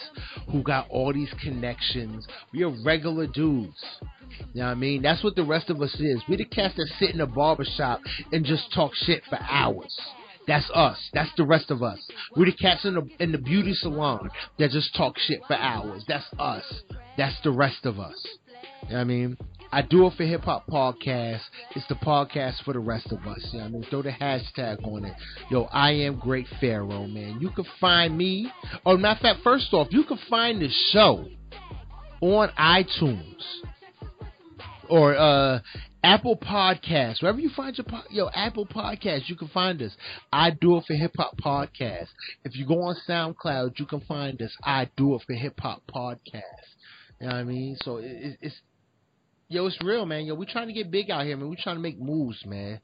who 0.50 0.62
got 0.62 0.88
all 0.88 1.12
these 1.12 1.32
connections. 1.42 2.26
We 2.52 2.64
are 2.64 2.72
regular 2.84 3.26
dudes. 3.26 3.84
You 4.54 4.60
know 4.60 4.66
what 4.66 4.70
I 4.72 4.74
mean? 4.74 5.02
That's 5.02 5.22
what 5.22 5.36
the 5.36 5.44
rest 5.44 5.70
of 5.70 5.80
us 5.80 5.94
is. 6.00 6.22
We 6.28 6.36
the 6.36 6.44
cats 6.44 6.74
that 6.76 6.88
sit 6.98 7.10
in 7.10 7.20
a 7.20 7.26
barbershop 7.26 8.00
and 8.32 8.44
just 8.44 8.72
talk 8.72 8.92
shit 8.94 9.22
for 9.28 9.38
hours. 9.40 9.96
That's 10.46 10.68
us. 10.74 10.98
That's 11.12 11.30
the 11.36 11.44
rest 11.44 11.70
of 11.70 11.82
us. 11.82 11.98
We're 12.36 12.46
the 12.46 12.52
cats 12.52 12.84
in 12.84 12.94
the 12.94 13.08
in 13.20 13.32
the 13.32 13.38
beauty 13.38 13.74
salon 13.74 14.30
that 14.58 14.70
just 14.70 14.94
talk 14.96 15.16
shit 15.18 15.40
for 15.46 15.54
hours. 15.54 16.04
That's 16.08 16.26
us. 16.38 16.64
That's 17.16 17.36
the 17.42 17.50
rest 17.50 17.84
of 17.86 18.00
us. 18.00 18.26
You 18.84 18.88
know 18.88 18.94
what 18.94 19.00
I 19.00 19.04
mean? 19.04 19.36
I 19.74 19.80
do 19.80 20.06
it 20.06 20.14
for 20.16 20.24
hip 20.24 20.42
hop 20.42 20.66
podcast. 20.66 21.40
It's 21.74 21.86
the 21.88 21.94
podcast 21.94 22.62
for 22.64 22.74
the 22.74 22.80
rest 22.80 23.10
of 23.10 23.26
us. 23.26 23.48
You 23.52 23.60
know 23.60 23.64
I 23.64 23.68
mean? 23.68 23.86
Throw 23.88 24.02
the 24.02 24.10
hashtag 24.10 24.86
on 24.86 25.06
it. 25.06 25.14
Yo, 25.50 25.62
I 25.72 25.92
am 25.92 26.18
Great 26.18 26.46
Pharaoh, 26.60 27.06
man. 27.06 27.38
You 27.40 27.50
can 27.50 27.64
find 27.80 28.16
me. 28.16 28.52
Oh, 28.84 28.98
matter 28.98 29.16
of 29.16 29.22
fact, 29.22 29.40
first 29.42 29.72
off, 29.72 29.88
you 29.90 30.04
can 30.04 30.18
find 30.28 30.60
the 30.60 30.68
show 30.90 31.26
on 32.20 32.50
iTunes 32.58 33.42
or 34.90 35.16
uh, 35.16 35.60
Apple 36.04 36.36
Podcasts, 36.36 37.22
wherever 37.22 37.38
you 37.38 37.50
find 37.56 37.76
your 37.78 37.86
yo 38.10 38.28
Apple 38.34 38.66
Podcasts, 38.66 39.28
you 39.28 39.36
can 39.36 39.48
find 39.48 39.80
us. 39.82 39.92
I 40.32 40.50
do 40.50 40.76
it 40.78 40.84
for 40.86 40.94
hip 40.94 41.14
hop 41.16 41.36
podcast. 41.38 42.08
If 42.44 42.56
you 42.56 42.66
go 42.66 42.82
on 42.82 42.96
SoundCloud, 43.08 43.78
you 43.78 43.86
can 43.86 44.00
find 44.00 44.40
us. 44.42 44.54
I 44.64 44.90
do 44.96 45.14
it 45.14 45.22
for 45.26 45.34
hip 45.34 45.60
hop 45.60 45.82
podcast. 45.88 46.42
You 47.20 47.28
know 47.28 47.34
what 47.34 47.34
I 47.34 47.44
mean? 47.44 47.76
So 47.82 47.98
it, 47.98 48.38
it's 48.40 48.60
Yo, 49.52 49.66
it's 49.66 49.76
real, 49.84 50.06
man. 50.06 50.24
Yo, 50.24 50.34
we 50.34 50.46
trying 50.46 50.68
to 50.68 50.72
get 50.72 50.90
big 50.90 51.10
out 51.10 51.26
here, 51.26 51.36
man. 51.36 51.50
We 51.50 51.56
trying 51.56 51.76
to 51.76 51.82
make 51.82 52.00
moves, 52.00 52.42
man. 52.46 52.80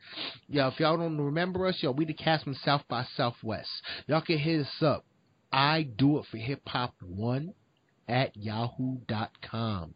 Yo, 0.49 0.69
if 0.69 0.79
y'all 0.79 0.99
don't 0.99 1.17
remember 1.17 1.67
us, 1.67 1.79
yo, 1.81 1.93
we 1.93 2.05
the 2.05 2.13
cast 2.13 2.45
from 2.45 2.55
South 2.63 2.83
by 2.91 3.07
Southwest. 3.17 3.71
Y'all 4.07 4.21
can 4.21 4.37
hit 4.37 4.61
us 4.61 4.83
up. 4.83 5.07
I 5.51 5.85
do 5.85 6.19
it 6.19 6.27
for 6.31 6.37
hip 6.37 6.61
hop 6.67 6.95
one 7.01 7.55
at 8.07 8.37
yahoo.com. 8.37 9.95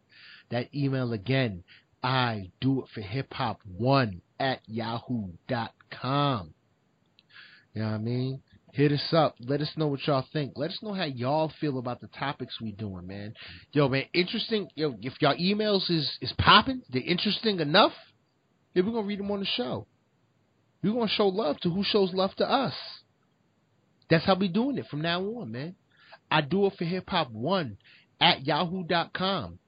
That 0.49 0.73
email 0.73 1.13
again, 1.13 1.63
I 2.03 2.51
do 2.59 2.81
it 2.81 2.89
for 2.93 3.01
hip 3.01 3.33
hop 3.33 3.61
one 3.65 4.21
at 4.39 4.59
yahoo.com. 4.67 6.53
You 7.73 7.81
know 7.81 7.87
what 7.87 7.95
I 7.95 7.97
mean? 7.97 8.41
Hit 8.73 8.91
us 8.91 9.13
up. 9.13 9.35
Let 9.39 9.61
us 9.61 9.71
know 9.77 9.87
what 9.87 10.05
y'all 10.05 10.25
think. 10.33 10.53
Let 10.55 10.71
us 10.71 10.79
know 10.81 10.93
how 10.93 11.05
y'all 11.05 11.51
feel 11.61 11.77
about 11.77 12.01
the 12.01 12.07
topics 12.07 12.59
we 12.59 12.71
doing, 12.71 13.07
man. 13.07 13.35
Yo, 13.71 13.87
man, 13.87 14.05
interesting. 14.13 14.67
Yo, 14.75 14.95
if 15.01 15.13
y'all 15.21 15.37
emails 15.37 15.89
is 15.89 16.17
is 16.21 16.33
popping, 16.37 16.81
they're 16.89 17.03
interesting 17.03 17.59
enough. 17.59 17.93
Then 18.73 18.85
we're 18.85 18.93
gonna 18.93 19.07
read 19.07 19.19
them 19.19 19.31
on 19.31 19.39
the 19.39 19.45
show. 19.45 19.87
We're 20.83 20.93
gonna 20.93 21.07
show 21.07 21.27
love 21.27 21.59
to 21.61 21.69
who 21.69 21.83
shows 21.83 22.13
love 22.13 22.35
to 22.35 22.49
us. 22.49 22.73
That's 24.09 24.25
how 24.25 24.35
we 24.35 24.47
doing 24.47 24.77
it 24.77 24.87
from 24.87 25.01
now 25.01 25.21
on, 25.21 25.51
man. 25.51 25.75
I 26.29 26.41
do 26.41 26.65
it 26.65 26.73
for 26.77 26.83
hip 26.83 27.09
hop 27.09 27.31
one 27.31 27.77
at 28.19 28.45
yahoo.com. 28.45 29.59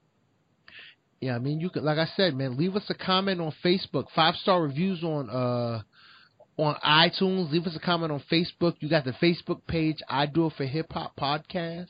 Yeah, 1.20 1.34
I 1.34 1.38
mean 1.38 1.60
you 1.60 1.70
could 1.70 1.82
like 1.82 1.98
I 1.98 2.06
said, 2.16 2.34
man, 2.34 2.56
leave 2.56 2.76
us 2.76 2.84
a 2.88 2.94
comment 2.94 3.40
on 3.40 3.52
Facebook, 3.64 4.06
five 4.14 4.34
star 4.36 4.62
reviews 4.62 5.02
on 5.02 5.30
uh 5.30 5.82
on 6.58 6.74
iTunes. 6.84 7.50
Leave 7.50 7.66
us 7.66 7.76
a 7.76 7.80
comment 7.80 8.12
on 8.12 8.22
Facebook. 8.30 8.74
You 8.80 8.88
got 8.88 9.04
the 9.04 9.12
Facebook 9.12 9.66
page, 9.66 9.98
I 10.08 10.26
Do 10.26 10.46
It 10.46 10.54
for 10.56 10.64
Hip 10.64 10.92
Hop 10.92 11.16
Podcast. 11.16 11.88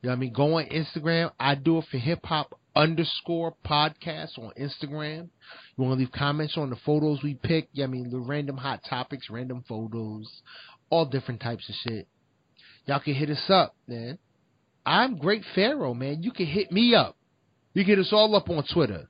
You 0.00 0.08
know 0.08 0.10
what 0.10 0.16
I 0.16 0.16
mean? 0.16 0.32
Go 0.32 0.58
on 0.58 0.66
Instagram, 0.66 1.32
I 1.38 1.54
Do 1.56 1.78
It 1.78 1.84
for 1.90 1.98
Hip 1.98 2.20
Hop 2.24 2.58
underscore 2.76 3.54
podcast 3.66 4.38
on 4.38 4.52
Instagram. 4.58 5.28
You 5.76 5.84
want 5.84 5.98
to 5.98 5.98
leave 5.98 6.12
comments 6.12 6.56
on 6.56 6.70
the 6.70 6.76
photos 6.86 7.22
we 7.22 7.34
pick? 7.34 7.68
Yeah, 7.72 7.84
I 7.84 7.88
mean, 7.88 8.10
the 8.10 8.20
random 8.20 8.56
hot 8.56 8.80
topics, 8.88 9.28
random 9.28 9.64
photos, 9.68 10.42
all 10.88 11.04
different 11.04 11.40
types 11.40 11.68
of 11.68 11.74
shit. 11.82 12.06
Y'all 12.86 13.00
can 13.00 13.14
hit 13.14 13.30
us 13.30 13.44
up, 13.48 13.74
man. 13.86 14.18
I'm 14.86 15.18
Great 15.18 15.42
Pharaoh, 15.54 15.92
man. 15.92 16.22
You 16.22 16.30
can 16.30 16.46
hit 16.46 16.70
me 16.72 16.94
up. 16.94 17.17
You 17.78 17.84
get 17.84 18.00
us 18.00 18.12
all 18.12 18.34
up 18.34 18.50
on 18.50 18.64
Twitter. 18.74 19.08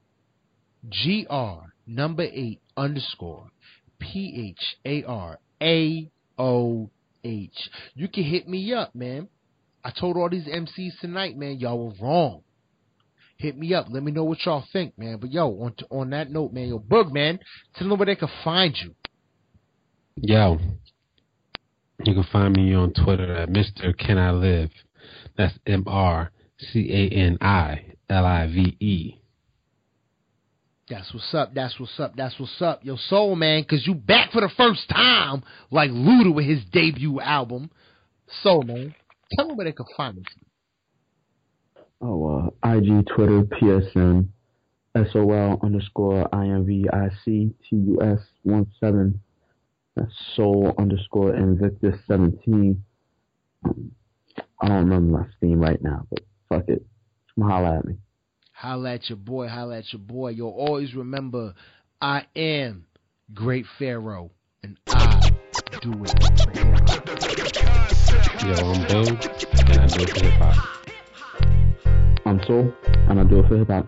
GR 0.84 1.70
number 1.86 2.24
eight 2.24 2.60
underscore 2.76 3.48
P 3.98 4.52
H 4.54 4.76
A 4.84 5.04
R 5.04 5.38
A 5.62 6.10
O 6.36 6.90
H. 7.24 7.70
You 7.94 8.08
can 8.08 8.24
hit 8.24 8.46
me 8.46 8.74
up, 8.74 8.94
man. 8.94 9.28
I 9.82 9.90
told 9.98 10.18
all 10.18 10.28
these 10.28 10.46
MCs 10.46 11.00
tonight, 11.00 11.34
man, 11.34 11.58
y'all 11.58 11.82
were 11.82 11.94
wrong. 11.98 12.42
Hit 13.38 13.56
me 13.56 13.72
up. 13.72 13.86
Let 13.88 14.02
me 14.02 14.12
know 14.12 14.24
what 14.24 14.44
y'all 14.44 14.66
think, 14.70 14.98
man. 14.98 15.16
But 15.16 15.32
yo, 15.32 15.48
on 15.62 15.74
on 15.90 16.10
that 16.10 16.30
note, 16.30 16.52
man, 16.52 16.68
yo, 16.68 16.78
Boog, 16.78 17.10
man, 17.10 17.38
tell 17.74 17.88
them 17.88 17.98
where 17.98 18.04
they 18.04 18.16
can 18.16 18.28
find 18.44 18.76
you. 18.76 18.94
Yo, 20.16 20.58
you 22.04 22.12
can 22.12 22.26
find 22.30 22.54
me 22.54 22.74
on 22.74 22.92
Twitter 22.92 23.32
at 23.32 23.48
Mr. 23.48 23.96
Can 23.96 24.18
I 24.18 24.32
Live. 24.32 24.72
That's 25.38 25.58
M 25.66 25.84
R 25.86 26.30
C 26.58 26.92
A 26.92 27.16
N 27.16 27.38
I 27.40 27.94
L 28.08 28.24
I 28.24 28.46
V 28.46 28.76
E. 28.80 29.20
That's 30.88 31.12
what's 31.12 31.34
up. 31.34 31.54
That's 31.54 31.78
what's 31.78 32.00
up. 32.00 32.16
That's 32.16 32.38
what's 32.40 32.62
up. 32.62 32.84
Yo, 32.84 32.96
Soul 32.96 33.36
Man, 33.36 33.62
because 33.62 33.86
you 33.86 33.94
back 33.94 34.32
for 34.32 34.40
the 34.40 34.50
first 34.56 34.88
time, 34.88 35.42
like 35.70 35.90
Luda 35.90 36.34
with 36.34 36.46
his 36.46 36.64
debut 36.72 37.20
album. 37.20 37.70
Soul 38.42 38.62
Man, 38.62 38.94
tell 39.34 39.48
them 39.48 39.56
where 39.56 39.66
they 39.66 39.72
can 39.72 39.86
find 39.96 40.18
us. 40.18 40.24
Oh, 42.00 42.50
uh, 42.64 42.70
IG, 42.70 43.06
Twitter, 43.14 43.42
PSN, 43.42 44.28
SOL 45.12 45.58
underscore 45.62 46.28
INVICTUS 46.32 47.12
17. 48.80 49.20
That's 49.98 50.12
Soul 50.36 50.74
underscore 50.78 51.34
Invictus 51.34 51.98
17. 52.06 52.84
Um, 53.64 53.90
I 54.60 54.68
don't 54.68 54.88
remember 54.88 55.18
my 55.18 55.26
Steam 55.36 55.58
right 55.58 55.82
now, 55.82 56.06
but 56.08 56.20
fuck 56.48 56.68
it. 56.68 56.84
Come 57.38 57.50
holla 57.50 57.78
at 57.78 57.84
me. 57.84 57.94
Holla 58.52 58.94
at 58.94 59.08
your 59.08 59.16
boy, 59.16 59.46
holla 59.46 59.78
at 59.78 59.92
your 59.92 60.00
boy. 60.00 60.30
You'll 60.30 60.50
always 60.50 60.94
remember 60.94 61.54
I 62.02 62.26
am 62.34 62.86
Great 63.32 63.64
Pharaoh 63.78 64.32
and 64.64 64.76
I 64.88 65.30
do 65.80 65.92
it 66.04 66.10
for 66.20 66.50
hip. 66.50 66.66
Yo, 68.42 68.54
I'm 68.72 68.84
Boog 68.86 69.08
and 69.70 69.80
I 69.80 69.86
do 69.86 70.02
it 70.02 70.10
for 70.10 70.24
hip 70.24 70.32
hop. 70.40 70.56
I'm 72.26 72.42
Soul 72.44 72.74
and 72.84 73.20
I 73.20 73.22
do 73.22 73.38
it 73.38 73.48
for 73.48 73.56
hip 73.56 73.68
hop. 73.70 73.86